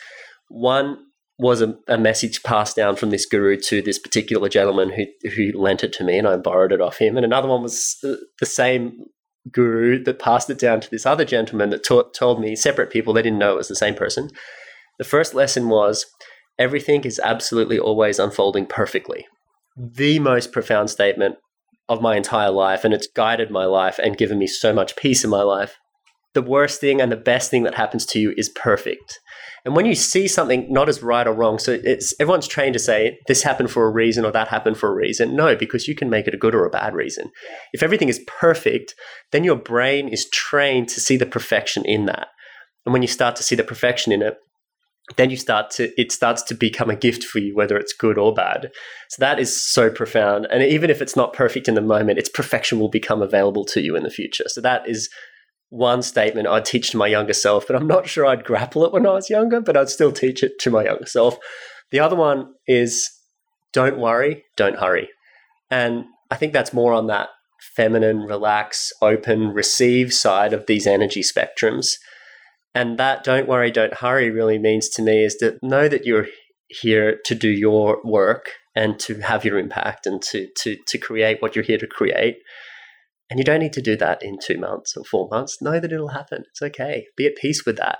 One 0.49 0.97
was 1.39 1.62
a, 1.62 1.76
a, 1.88 1.97
message 1.97 2.41
passed 2.43 2.76
down 2.76 2.95
from 2.95 3.12
this 3.12 3.26
guru 3.26 3.58
to 3.58 3.82
this 3.82 3.99
particular 3.99 4.49
gentleman 4.49 4.91
who 4.91 5.05
who 5.30 5.51
lent 5.60 5.84
it 5.84 5.93
to 5.93 6.03
me, 6.03 6.18
and 6.18 6.28
I 6.28 6.38
borrowed 6.38 6.72
it 6.72 6.82
off 6.82 6.97
him. 6.97 7.16
And 7.16 7.26
another 7.26 7.47
one 7.47 7.62
was 7.62 7.97
the 8.01 8.45
same 8.45 9.05
guru 9.51 10.03
that 10.03 10.19
passed 10.19 10.49
it 10.49 10.59
down 10.59 10.81
to 10.81 10.89
this 10.89 11.05
other 11.05 11.25
gentleman 11.25 11.69
that 11.69 11.83
taught, 11.85 12.13
told 12.13 12.39
me 12.39 12.55
separate 12.55 12.89
people 12.89 13.13
they 13.13 13.21
didn't 13.21 13.39
know 13.39 13.53
it 13.53 13.57
was 13.57 13.67
the 13.67 13.75
same 13.75 13.95
person. 13.95 14.29
The 14.97 15.03
first 15.03 15.33
lesson 15.33 15.69
was 15.69 16.05
everything 16.57 17.03
is 17.03 17.19
absolutely 17.23 17.79
always 17.79 18.19
unfolding 18.19 18.65
perfectly. 18.65 19.25
The 19.75 20.19
most 20.19 20.51
profound 20.51 20.89
statement 20.89 21.35
of 21.87 22.01
my 22.01 22.17
entire 22.17 22.51
life, 22.51 22.83
and 22.83 22.93
it's 22.93 23.07
guided 23.07 23.51
my 23.51 23.65
life 23.65 23.99
and 23.99 24.17
given 24.17 24.39
me 24.39 24.47
so 24.47 24.73
much 24.73 24.95
peace 24.95 25.23
in 25.23 25.29
my 25.29 25.43
life 25.43 25.77
the 26.38 26.41
worst 26.43 26.79
thing 26.79 27.01
and 27.01 27.11
the 27.11 27.17
best 27.17 27.49
thing 27.49 27.63
that 27.63 27.73
happens 27.73 28.05
to 28.05 28.19
you 28.19 28.31
is 28.38 28.47
perfect. 28.47 29.19
And 29.65 29.75
when 29.75 29.88
you 29.88 29.95
see 29.95 30.27
something 30.27 30.71
not 30.71 30.88
as 30.88 31.01
right 31.01 31.25
or 31.25 31.33
wrong, 31.33 31.57
so 31.57 31.79
it's 31.83 32.13
everyone's 32.19 32.47
trained 32.47 32.73
to 32.73 32.79
say 32.79 33.17
this 33.27 33.41
happened 33.41 33.71
for 33.71 33.88
a 33.88 33.91
reason 33.91 34.23
or 34.23 34.31
that 34.31 34.49
happened 34.49 34.77
for 34.77 34.88
a 34.88 34.95
reason. 34.95 35.35
No, 35.35 35.55
because 35.55 35.88
you 35.88 35.95
can 35.95 36.11
make 36.11 36.27
it 36.27 36.35
a 36.35 36.38
good 36.38 36.53
or 36.53 36.63
a 36.63 36.69
bad 36.69 36.93
reason. 36.93 37.31
If 37.73 37.81
everything 37.81 38.07
is 38.07 38.21
perfect, 38.27 38.93
then 39.31 39.43
your 39.43 39.55
brain 39.55 40.09
is 40.09 40.29
trained 40.29 40.89
to 40.89 41.01
see 41.01 41.17
the 41.17 41.25
perfection 41.25 41.83
in 41.85 42.05
that. 42.05 42.27
And 42.85 42.93
when 42.93 43.01
you 43.01 43.07
start 43.07 43.35
to 43.38 43.43
see 43.43 43.55
the 43.55 43.63
perfection 43.63 44.11
in 44.11 44.21
it, 44.21 44.38
then 45.15 45.31
you 45.31 45.38
start 45.38 45.71
to 45.71 45.89
it 45.99 46.11
starts 46.11 46.43
to 46.43 46.53
become 46.53 46.91
a 46.91 46.95
gift 46.95 47.23
for 47.23 47.39
you 47.39 47.55
whether 47.55 47.77
it's 47.77 47.93
good 47.93 48.17
or 48.17 48.33
bad 48.33 48.69
so 49.07 49.15
that 49.19 49.39
is 49.39 49.65
so 49.65 49.89
profound 49.89 50.45
and 50.51 50.61
even 50.61 50.89
if 50.89 51.01
it's 51.01 51.15
not 51.15 51.31
perfect 51.31 51.69
in 51.69 51.75
the 51.75 51.81
moment 51.81 52.19
its 52.19 52.27
perfection 52.27 52.77
will 52.77 52.89
become 52.89 53.21
available 53.21 53.63
to 53.63 53.79
you 53.79 53.95
in 53.95 54.03
the 54.03 54.09
future 54.09 54.43
so 54.47 54.59
that 54.59 54.85
is 54.85 55.09
one 55.70 56.01
statement 56.01 56.47
I'd 56.47 56.65
teach 56.65 56.91
to 56.91 56.97
my 56.97 57.07
younger 57.07 57.34
self, 57.34 57.68
but 57.68 57.76
I'm 57.76 57.88
not 57.88 58.07
sure 58.07 58.26
I'd 58.26 58.45
grapple 58.45 58.86
it 58.86 58.93
when 58.93 59.05
I 59.05 59.13
was 59.13 59.30
younger, 59.30 59.59
but 59.59 59.76
I'd 59.76 59.89
still 59.89 60.11
teach 60.11 60.43
it 60.43 60.59
to 60.59 60.72
my 60.72 60.86
younger 60.86 61.05
self. 61.05 61.38
The 61.91 61.99
other 61.99 62.15
one 62.15 62.53
is 62.68 63.09
don't 63.74 63.99
worry, 63.99 64.45
don't 64.55 64.80
hurry. 64.80 65.09
And 65.70 66.05
I 66.32 66.36
think 66.36 66.53
that's 66.53 66.74
more 66.74 66.93
on 66.93 67.07
that 67.07 67.30
feminine, 67.76 68.22
relax, 68.22 68.91
open, 69.01 69.49
receive 69.49 70.13
side 70.13 70.53
of 70.53 70.65
these 70.68 70.88
energy 70.88 71.22
spectrums. 71.22 71.95
And 72.74 72.97
that 72.97 73.24
don't 73.24 73.47
worry, 73.47 73.72
don't 73.72 73.95
hurry 73.95 74.30
really 74.30 74.59
means 74.59 74.89
to 74.89 75.01
me 75.01 75.24
is 75.24 75.36
to 75.36 75.57
know 75.61 75.88
that 75.88 76.05
you're 76.05 76.28
here 76.70 77.20
to 77.26 77.36
do 77.36 77.49
your 77.49 77.99
work 78.03 78.51
and 78.76 78.99
to 78.99 79.20
have 79.22 79.43
your 79.43 79.57
impact 79.57 80.05
and 80.05 80.22
to 80.22 80.47
to 80.57 80.78
to 80.86 80.97
create 80.97 81.41
what 81.41 81.55
you're 81.55 81.63
here 81.63 81.78
to 81.78 81.88
create 81.88 82.38
and 83.30 83.39
you 83.39 83.43
don't 83.43 83.59
need 83.59 83.73
to 83.73 83.82
do 83.82 83.95
that 83.97 84.23
in 84.23 84.38
two 84.41 84.57
months 84.57 84.95
or 84.95 85.03
four 85.03 85.28
months. 85.30 85.61
Know 85.61 85.80
that 85.80 85.91
it'll 85.91 86.09
happen. 86.09 86.43
It's 86.49 86.61
okay. 86.61 87.07
Be 87.15 87.25
at 87.25 87.36
peace 87.36 87.65
with 87.65 87.78
that. 87.78 87.99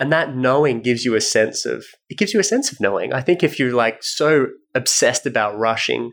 And 0.00 0.12
that 0.12 0.34
knowing 0.34 0.80
gives 0.80 1.04
you 1.04 1.14
a 1.14 1.20
sense 1.20 1.64
of, 1.64 1.84
it 2.08 2.18
gives 2.18 2.34
you 2.34 2.40
a 2.40 2.44
sense 2.44 2.72
of 2.72 2.80
knowing. 2.80 3.12
I 3.12 3.20
think 3.20 3.42
if 3.42 3.58
you're 3.58 3.72
like 3.72 4.02
so 4.02 4.48
obsessed 4.74 5.24
about 5.24 5.56
rushing 5.56 6.10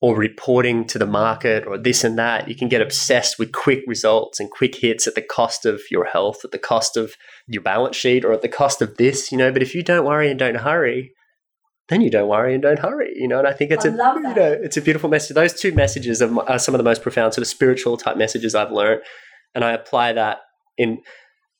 or 0.00 0.16
reporting 0.16 0.86
to 0.86 0.98
the 0.98 1.06
market 1.06 1.66
or 1.66 1.76
this 1.76 2.04
and 2.04 2.16
that, 2.18 2.48
you 2.48 2.54
can 2.54 2.68
get 2.68 2.82
obsessed 2.82 3.36
with 3.38 3.50
quick 3.50 3.80
results 3.88 4.38
and 4.38 4.50
quick 4.50 4.76
hits 4.76 5.08
at 5.08 5.16
the 5.16 5.22
cost 5.22 5.66
of 5.66 5.80
your 5.90 6.04
health, 6.04 6.44
at 6.44 6.52
the 6.52 6.58
cost 6.58 6.96
of 6.96 7.14
your 7.48 7.62
balance 7.62 7.96
sheet, 7.96 8.24
or 8.24 8.32
at 8.32 8.42
the 8.42 8.48
cost 8.48 8.80
of 8.80 8.96
this, 8.96 9.32
you 9.32 9.38
know. 9.38 9.50
But 9.50 9.62
if 9.62 9.74
you 9.74 9.82
don't 9.82 10.04
worry 10.04 10.30
and 10.30 10.38
don't 10.38 10.56
hurry, 10.58 11.12
then 11.88 12.00
you 12.00 12.10
don't 12.10 12.28
worry 12.28 12.54
and 12.54 12.62
don't 12.62 12.78
hurry, 12.78 13.12
you 13.14 13.28
know. 13.28 13.38
And 13.38 13.46
I 13.46 13.52
think 13.52 13.70
it's 13.70 13.84
I 13.84 13.88
a 13.88 13.92
you 13.92 14.34
know 14.34 14.58
it's 14.62 14.76
a 14.76 14.82
beautiful 14.82 15.08
message. 15.08 15.34
Those 15.34 15.52
two 15.52 15.72
messages 15.72 16.20
are, 16.20 16.40
are 16.48 16.58
some 16.58 16.74
of 16.74 16.78
the 16.78 16.84
most 16.84 17.02
profound 17.02 17.34
sort 17.34 17.42
of 17.42 17.48
spiritual 17.48 17.96
type 17.96 18.16
messages 18.16 18.54
I've 18.54 18.72
learned, 18.72 19.02
and 19.54 19.64
I 19.64 19.72
apply 19.72 20.12
that 20.14 20.40
in 20.76 21.02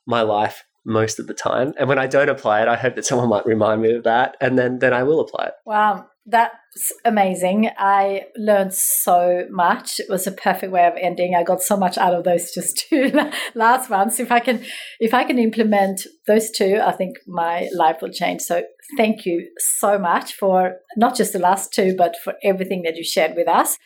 my 0.07 0.23
life 0.23 0.65
most 0.85 1.19
of 1.19 1.27
the 1.27 1.35
time. 1.35 1.75
And 1.79 1.89
when 1.89 1.99
I 1.99 2.07
don't 2.07 2.29
apply 2.29 2.63
it, 2.63 2.69
I 2.69 2.77
hope 2.77 2.95
that 2.97 3.05
someone 3.05 3.29
might 3.29 3.47
remind 3.47 3.83
me 3.83 3.93
of 3.93 4.05
that, 4.05 4.37
and 4.41 4.59
then 4.59 4.81
then 4.81 4.93
I 4.93 5.05
will 5.05 5.21
apply 5.21 5.47
it. 5.47 5.55
Wow, 5.65 6.07
that's 6.29 6.93
amazing. 7.05 7.71
I 7.79 8.25
learned 8.37 8.75
so 8.75 9.47
much. 9.49 10.01
It 10.01 10.07
was 10.09 10.27
a 10.27 10.33
perfect 10.33 10.73
way 10.73 10.85
of 10.87 10.95
ending. 11.01 11.35
I 11.37 11.45
got 11.45 11.63
so 11.63 11.77
much 11.77 11.97
out 11.97 12.15
of 12.15 12.25
those 12.25 12.53
just 12.53 12.85
two 12.91 13.13
last 13.55 13.89
ones. 13.89 14.19
If 14.19 14.33
I 14.33 14.41
can, 14.41 14.65
if 14.99 15.15
I 15.15 15.25
can 15.25 15.39
implement 15.39 16.03
those 16.27 16.51
two, 16.51 16.81
I 16.85 16.93
think 16.93 17.17
my 17.27 17.69
life 17.75 17.99
will 18.03 18.11
change. 18.11 18.43
So 18.43 18.65
thank 18.97 19.25
you 19.25 19.49
so 19.79 19.99
much 19.99 20.35
for 20.35 20.79
not 20.97 21.17
just 21.17 21.33
the 21.33 21.39
last 21.39 21.73
two, 21.73 21.95
but 21.97 22.17
for 22.25 22.35
everything 22.43 22.83
that 22.83 22.97
you 22.97 23.05
shared 23.05 23.37
with 23.37 23.49
us. 23.49 23.77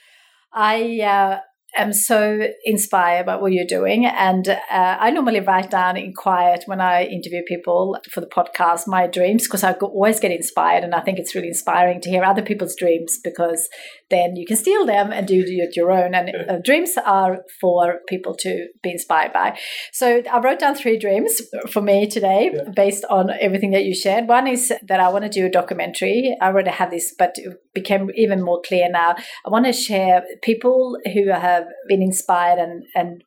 I 0.53 1.01
uh, 1.01 1.41
am 1.77 1.93
so 1.93 2.49
inspired 2.65 3.27
by 3.27 3.37
what 3.37 3.53
you're 3.53 3.67
doing. 3.67 4.07
And 4.07 4.49
uh, 4.49 4.57
I 4.71 5.11
normally 5.11 5.41
write 5.41 5.71
down 5.71 5.97
in 5.97 6.13
quiet 6.13 6.65
when 6.67 6.81
I 6.81 7.05
interview 7.05 7.43
people 7.47 7.99
for 8.11 8.21
the 8.21 8.27
podcast 8.27 8.87
my 8.87 9.07
dreams 9.07 9.45
because 9.45 9.65
I 9.65 9.73
always 9.73 10.21
get 10.21 10.33
inspired. 10.33 10.85
And 10.85 10.95
I 10.95 11.01
think 11.01 11.19
it's 11.19 11.35
really 11.35 11.49
inspiring 11.49 12.01
to 12.03 12.11
hear 12.11 12.25
other 12.25 12.43
people's 12.43 12.77
dreams 12.77 13.19
because 13.23 13.69
then 14.11 14.37
you 14.37 14.47
can 14.47 14.57
steal 14.57 14.85
them 14.87 15.13
and 15.13 15.27
do 15.27 15.45
it 15.47 15.77
your 15.77 15.93
own. 15.93 16.15
And 16.15 16.31
uh, 16.49 16.59
dreams 16.65 16.97
are 17.05 17.45
for 17.61 18.01
people 18.09 18.35
to 18.41 18.69
be 18.83 18.91
inspired 18.91 19.33
by. 19.33 19.59
So 19.93 20.23
I 20.31 20.41
wrote 20.41 20.59
down 20.59 20.75
three 20.75 20.99
dreams 20.99 21.41
for 21.71 21.83
me 21.83 22.07
today 22.07 22.51
yeah. 22.53 22.71
based 22.75 23.05
on 23.09 23.31
everything 23.41 23.71
that 23.73 23.85
you 23.85 23.95
shared. 23.95 24.29
One 24.29 24.47
is 24.47 24.73
that 24.87 25.01
I 25.01 25.09
want 25.09 25.25
to 25.25 25.31
do 25.31 25.47
a 25.47 25.51
documentary. 25.51 26.37
I 26.41 26.47
already 26.47 26.71
have 26.71 26.91
this, 26.91 27.15
but 27.17 27.37
became 27.75 28.11
even 28.15 28.43
more 28.43 28.61
clear 28.67 28.91
now. 28.91 29.15
I 29.47 29.51
want 29.51 29.67
to 29.67 29.73
share 29.73 30.25
people 30.43 30.99
who 31.13 31.31
have 31.31 31.65
been 31.89 32.03
inspired 32.03 32.59
and, 32.59 32.85
and 32.95 33.25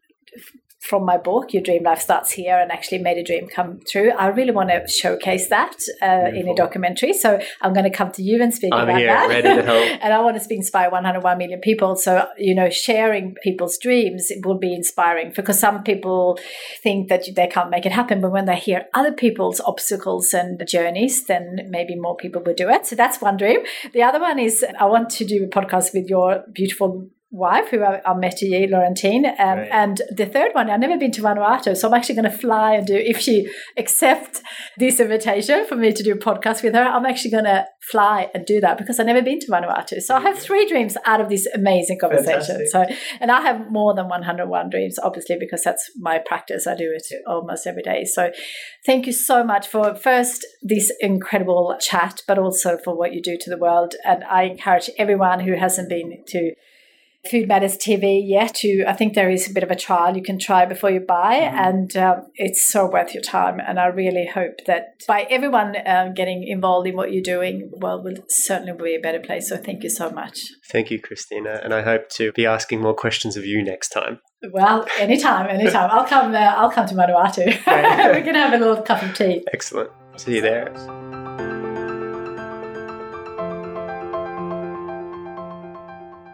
from 0.83 1.05
my 1.05 1.17
book, 1.17 1.53
Your 1.53 1.63
Dream 1.63 1.83
Life 1.83 2.01
Starts 2.01 2.31
Here, 2.31 2.59
and 2.59 2.71
actually 2.71 2.99
made 2.99 3.17
a 3.17 3.23
dream 3.23 3.47
come 3.47 3.79
true. 3.87 4.11
I 4.11 4.27
really 4.27 4.51
want 4.51 4.69
to 4.69 4.85
showcase 4.87 5.47
that 5.49 5.75
uh, 6.01 6.29
in 6.35 6.47
a 6.49 6.55
documentary. 6.55 7.13
So 7.13 7.39
I'm 7.61 7.73
going 7.73 7.89
to 7.89 7.95
come 7.95 8.11
to 8.11 8.21
you 8.21 8.43
and 8.43 8.53
speak 8.53 8.73
I'm 8.73 8.83
about 8.83 8.97
here, 8.97 9.07
that. 9.07 9.29
ready 9.29 9.55
to 9.55 9.63
help. 9.63 9.87
and 10.01 10.13
I 10.13 10.19
want 10.19 10.41
to 10.41 10.53
inspire 10.53 10.89
101 10.89 11.37
million 11.37 11.61
people. 11.61 11.95
So, 11.95 12.27
you 12.37 12.53
know, 12.53 12.69
sharing 12.69 13.35
people's 13.43 13.77
dreams 13.77 14.29
it 14.29 14.45
will 14.45 14.57
be 14.57 14.73
inspiring 14.73 15.31
because 15.35 15.59
some 15.59 15.83
people 15.83 16.37
think 16.81 17.07
that 17.09 17.23
they 17.35 17.47
can't 17.47 17.69
make 17.69 17.85
it 17.85 17.91
happen. 17.91 18.19
But 18.19 18.31
when 18.31 18.45
they 18.45 18.57
hear 18.57 18.85
other 18.93 19.11
people's 19.11 19.61
obstacles 19.61 20.33
and 20.33 20.61
journeys, 20.67 21.25
then 21.25 21.67
maybe 21.69 21.95
more 21.95 22.15
people 22.15 22.41
will 22.41 22.53
do 22.53 22.69
it. 22.69 22.85
So 22.85 22.95
that's 22.95 23.21
one 23.21 23.37
dream. 23.37 23.61
The 23.93 24.03
other 24.03 24.19
one 24.19 24.37
is 24.39 24.65
I 24.79 24.85
want 24.85 25.09
to 25.11 25.25
do 25.25 25.45
a 25.45 25.47
podcast 25.47 25.93
with 25.93 26.09
your 26.09 26.43
beautiful 26.51 27.07
wife, 27.33 27.69
who 27.69 27.83
I, 27.83 27.99
I 28.05 28.13
met 28.13 28.41
you, 28.41 28.67
Laurentine. 28.67 29.25
Um, 29.39 29.57
right. 29.57 29.69
And 29.71 30.01
the 30.15 30.27
third 30.27 30.53
one, 30.53 30.69
I've 30.69 30.79
never 30.79 30.97
been 30.97 31.11
to 31.13 31.21
Vanuatu, 31.21 31.75
so 31.75 31.87
I'm 31.87 31.93
actually 31.95 32.15
going 32.15 32.31
to 32.31 32.37
fly 32.37 32.75
and 32.75 32.85
do, 32.85 32.95
if 32.95 33.17
she 33.17 33.51
accepts 33.75 34.41
this 34.77 34.99
invitation 34.99 35.65
for 35.65 35.75
me 35.75 35.91
to 35.91 36.03
do 36.03 36.13
a 36.13 36.15
podcast 36.15 36.61
with 36.63 36.75
her, 36.75 36.83
I'm 36.83 37.07
actually 37.07 37.31
going 37.31 37.45
to 37.45 37.65
fly 37.81 38.29
and 38.35 38.45
do 38.45 38.61
that 38.61 38.77
because 38.77 38.99
I've 38.99 39.07
never 39.07 39.23
been 39.23 39.39
to 39.39 39.47
Vanuatu. 39.47 39.99
So 39.99 40.15
I 40.15 40.21
have 40.21 40.37
three 40.37 40.67
dreams 40.67 40.95
out 41.07 41.21
of 41.21 41.29
this 41.29 41.47
amazing 41.55 41.97
conversation. 41.99 42.57
Fantastic. 42.57 42.67
So, 42.67 42.85
and 43.19 43.31
I 43.31 43.41
have 43.41 43.71
more 43.71 43.95
than 43.95 44.07
101 44.09 44.69
dreams, 44.69 44.99
obviously, 44.99 45.37
because 45.39 45.63
that's 45.63 45.89
my 45.97 46.19
practice. 46.19 46.67
I 46.67 46.75
do 46.75 46.93
it 46.95 47.07
almost 47.25 47.65
every 47.65 47.81
day. 47.81 48.05
So 48.05 48.31
thank 48.85 49.07
you 49.07 49.11
so 49.11 49.43
much 49.43 49.67
for 49.67 49.95
first 49.95 50.45
this 50.61 50.93
incredible 50.99 51.75
chat, 51.81 52.21
but 52.27 52.37
also 52.37 52.77
for 52.77 52.95
what 52.95 53.11
you 53.11 53.23
do 53.23 53.37
to 53.41 53.49
the 53.49 53.57
world. 53.57 53.95
And 54.05 54.23
I 54.25 54.43
encourage 54.43 54.91
everyone 54.99 55.39
who 55.39 55.55
hasn't 55.55 55.89
been 55.89 56.23
to 56.27 56.53
Food 57.31 57.47
Matters 57.47 57.77
TV 57.77 58.21
yet. 58.23 58.55
To 58.55 58.83
I 58.85 58.93
think 58.93 59.13
there 59.13 59.29
is 59.29 59.49
a 59.49 59.53
bit 59.53 59.63
of 59.63 59.71
a 59.71 59.75
trial 59.75 60.15
you 60.15 60.21
can 60.21 60.37
try 60.37 60.65
before 60.65 60.91
you 60.91 60.99
buy, 60.99 61.39
mm-hmm. 61.39 61.57
and 61.57 61.97
um, 61.97 62.25
it's 62.35 62.67
so 62.67 62.85
worth 62.89 63.13
your 63.13 63.23
time. 63.23 63.59
And 63.65 63.79
I 63.79 63.85
really 63.85 64.27
hope 64.27 64.65
that 64.67 64.95
by 65.07 65.25
everyone 65.29 65.75
um, 65.85 66.13
getting 66.13 66.45
involved 66.45 66.87
in 66.87 66.95
what 66.95 67.13
you're 67.13 67.23
doing, 67.23 67.71
well, 67.71 68.03
will 68.03 68.17
certainly 68.27 68.73
be 68.73 68.95
a 68.95 68.99
better 68.99 69.19
place. 69.19 69.49
So 69.49 69.57
thank 69.57 69.83
you 69.83 69.89
so 69.89 70.09
much. 70.09 70.37
Thank 70.69 70.91
you, 70.91 71.01
Kristina, 71.01 71.63
and 71.63 71.73
I 71.73 71.81
hope 71.81 72.09
to 72.17 72.33
be 72.33 72.45
asking 72.45 72.81
more 72.81 72.93
questions 72.93 73.37
of 73.37 73.45
you 73.45 73.63
next 73.63 73.89
time. 73.89 74.19
Well, 74.51 74.85
anytime, 74.99 75.49
anytime. 75.49 75.89
I'll 75.91 76.05
come. 76.05 76.35
Uh, 76.35 76.39
I'll 76.39 76.71
come 76.71 76.87
to 76.87 76.95
Vanuatu. 76.95 77.45
we 78.15 78.21
can 78.21 78.35
have 78.35 78.53
a 78.53 78.57
little 78.57 78.81
cup 78.81 79.01
of 79.01 79.15
tea. 79.15 79.45
Excellent. 79.53 79.89
See 80.17 80.35
you 80.35 80.41
there. 80.41 80.73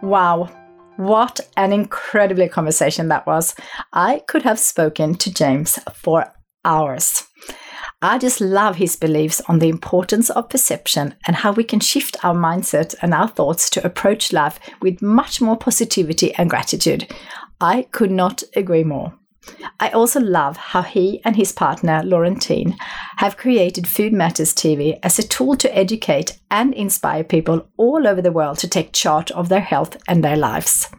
Wow. 0.02 0.50
What 1.00 1.40
an 1.56 1.72
incredibly 1.72 2.50
conversation 2.50 3.08
that 3.08 3.26
was. 3.26 3.56
I 3.94 4.22
could 4.28 4.42
have 4.42 4.60
spoken 4.60 5.16
to 5.16 5.34
James 5.34 5.80
for 5.94 6.34
hours. 6.66 7.24
I 8.02 8.18
just 8.18 8.42
love 8.42 8.76
his 8.76 8.98
beliefs 8.98 9.42
on 9.48 9.60
the 9.60 9.70
importance 9.70 10.30
of 10.30 10.50
perception 10.50 11.16
and 11.26 11.38
how 11.38 11.54
we 11.54 11.64
can 11.64 11.80
shift 11.80 12.18
our 12.22 12.36
mindset 12.36 12.96
and 13.02 13.14
our 13.14 13.30
thoughts 13.30 13.70
to 13.70 13.86
approach 13.86 14.34
life 14.34 14.60
with 14.82 15.02
much 15.02 15.40
more 15.40 15.56
positivity 15.56 16.36
and 16.36 16.50
gratitude. 16.50 17.10
I 17.62 17.84
could 17.84 18.12
not 18.12 18.44
agree 18.54 18.84
more. 18.84 19.19
I 19.80 19.90
also 19.90 20.20
love 20.20 20.58
how 20.58 20.82
he 20.82 21.22
and 21.24 21.36
his 21.36 21.52
partner, 21.52 22.02
Laurentine, 22.04 22.76
have 23.18 23.38
created 23.38 23.88
Food 23.88 24.14
Matters 24.14 24.54
TV 24.54 25.00
as 25.02 25.18
a 25.18 25.28
tool 25.28 25.56
to 25.58 25.78
educate 25.78 26.40
and 26.52 26.74
inspire 26.74 27.24
people 27.24 27.68
all 27.78 28.08
over 28.08 28.22
the 28.22 28.32
world 28.32 28.58
to 28.60 28.68
take 28.68 28.94
charge 28.94 29.32
of 29.32 29.50
their 29.50 29.62
health 29.62 29.98
and 30.08 30.24
their 30.24 30.38
lives. 30.38 30.90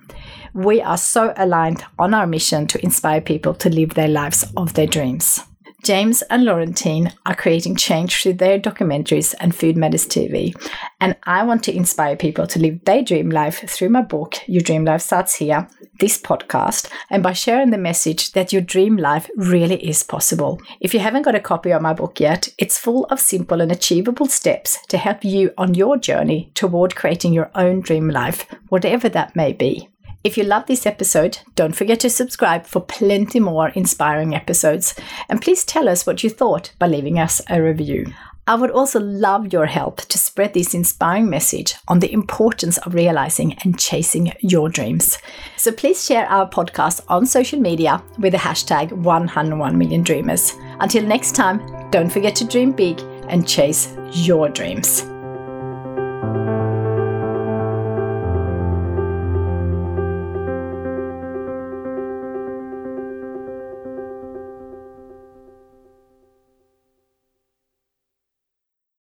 We 0.55 0.81
are 0.81 0.99
so 0.99 1.33
aligned 1.37 1.85
on 1.99 2.15
our 2.15 2.27
mission 2.27 2.67
to 2.69 2.83
inspire 2.83 3.21
people 3.21 3.55
to 3.55 3.69
live 3.69 3.95
their 3.95 4.09
lives 4.09 4.45
of 4.57 4.75
their 4.75 4.87
dreams. 4.87 5.41
James 5.83 6.21
and 6.23 6.45
Laurentine 6.45 7.13
are 7.25 7.35
creating 7.35 7.75
change 7.75 8.23
through 8.23 8.35
their 8.35 8.59
documentaries 8.59 9.35
and 9.41 9.55
Food 9.55 9.77
Matters 9.77 10.07
TV. 10.07 10.55
And 11.01 11.17
I 11.25 11.43
want 11.43 11.65
to 11.65 11.75
inspire 11.75 12.17
people 12.17 12.47
to 12.49 12.59
live 12.59 12.85
their 12.85 13.03
dream 13.03 13.31
life 13.31 13.69
through 13.69 13.89
my 13.89 14.03
book, 14.03 14.37
Your 14.47 14.63
Dream 14.63 14.85
Life 14.85 15.03
Starts 15.03 15.37
Here, 15.37 15.69
this 15.99 16.21
podcast, 16.21 16.91
and 17.09 17.23
by 17.23 17.33
sharing 17.33 17.71
the 17.71 17.79
message 17.79 18.33
that 18.33 18.53
your 18.53 18.63
dream 18.63 18.97
life 18.97 19.31
really 19.37 19.77
is 19.87 20.03
possible. 20.03 20.61
If 20.81 20.93
you 20.93 21.01
haven't 21.01 21.23
got 21.23 21.35
a 21.35 21.41
copy 21.41 21.71
of 21.71 21.83
my 21.83 21.95
book 21.95 22.21
yet, 22.21 22.49
it's 22.59 22.79
full 22.79 23.05
of 23.07 23.21
simple 23.21 23.61
and 23.61 23.73
achievable 23.73 24.27
steps 24.27 24.79
to 24.89 24.99
help 24.99 25.25
you 25.25 25.53
on 25.57 25.75
your 25.75 25.97
journey 25.97 26.51
toward 26.55 26.97
creating 26.97 27.33
your 27.33 27.51
own 27.55 27.81
dream 27.81 28.09
life, 28.09 28.47
whatever 28.69 29.09
that 29.09 29.35
may 29.35 29.53
be. 29.53 29.90
If 30.23 30.37
you 30.37 30.45
love 30.45 30.67
this 30.67 30.85
episode, 30.85 31.39
don't 31.55 31.75
forget 31.75 32.01
to 32.01 32.11
subscribe 32.11 32.67
for 32.67 32.81
plenty 32.81 33.41
more 33.41 33.71
inspiring 33.71 34.35
episodes. 34.35 34.95
And 35.31 35.41
please 35.41 35.65
tell 35.65 35.89
us 35.89 36.07
what 36.07 36.23
you 36.23 36.29
thought 36.29 36.73
by 36.79 36.89
leaving 36.89 37.19
us 37.19 37.41
a 37.49 37.63
review. 37.63 38.13
I 38.47 38.57
would 38.57 38.71
also 38.71 39.01
love 39.01 39.53
your 39.53 39.65
help 39.65 40.03
to 40.03 40.19
spread 40.19 40.53
this 40.53 40.75
inspiring 40.75 41.31
message 41.31 41.75
on 41.89 42.01
the 42.01 42.13
importance 42.13 42.77
of 42.79 42.95
realizing 42.95 43.55
and 43.65 43.79
chasing 43.79 44.33
your 44.41 44.69
dreams. 44.69 45.19
So 45.57 45.73
please 45.73 46.05
share 46.05 46.27
our 46.27 46.47
podcast 46.51 47.01
on 47.09 47.25
social 47.25 47.61
media 47.61 48.03
with 48.19 48.33
the 48.33 48.39
hashtag 48.39 48.93
101 48.93 49.79
million 49.79 50.03
dreamers. 50.03 50.55
Until 50.81 51.05
next 51.05 51.35
time, 51.35 51.89
don't 51.91 52.11
forget 52.11 52.35
to 52.37 52.45
dream 52.45 52.73
big 52.73 53.01
and 53.29 53.49
chase 53.49 53.97
your 54.13 54.51
dreams. 54.51 55.03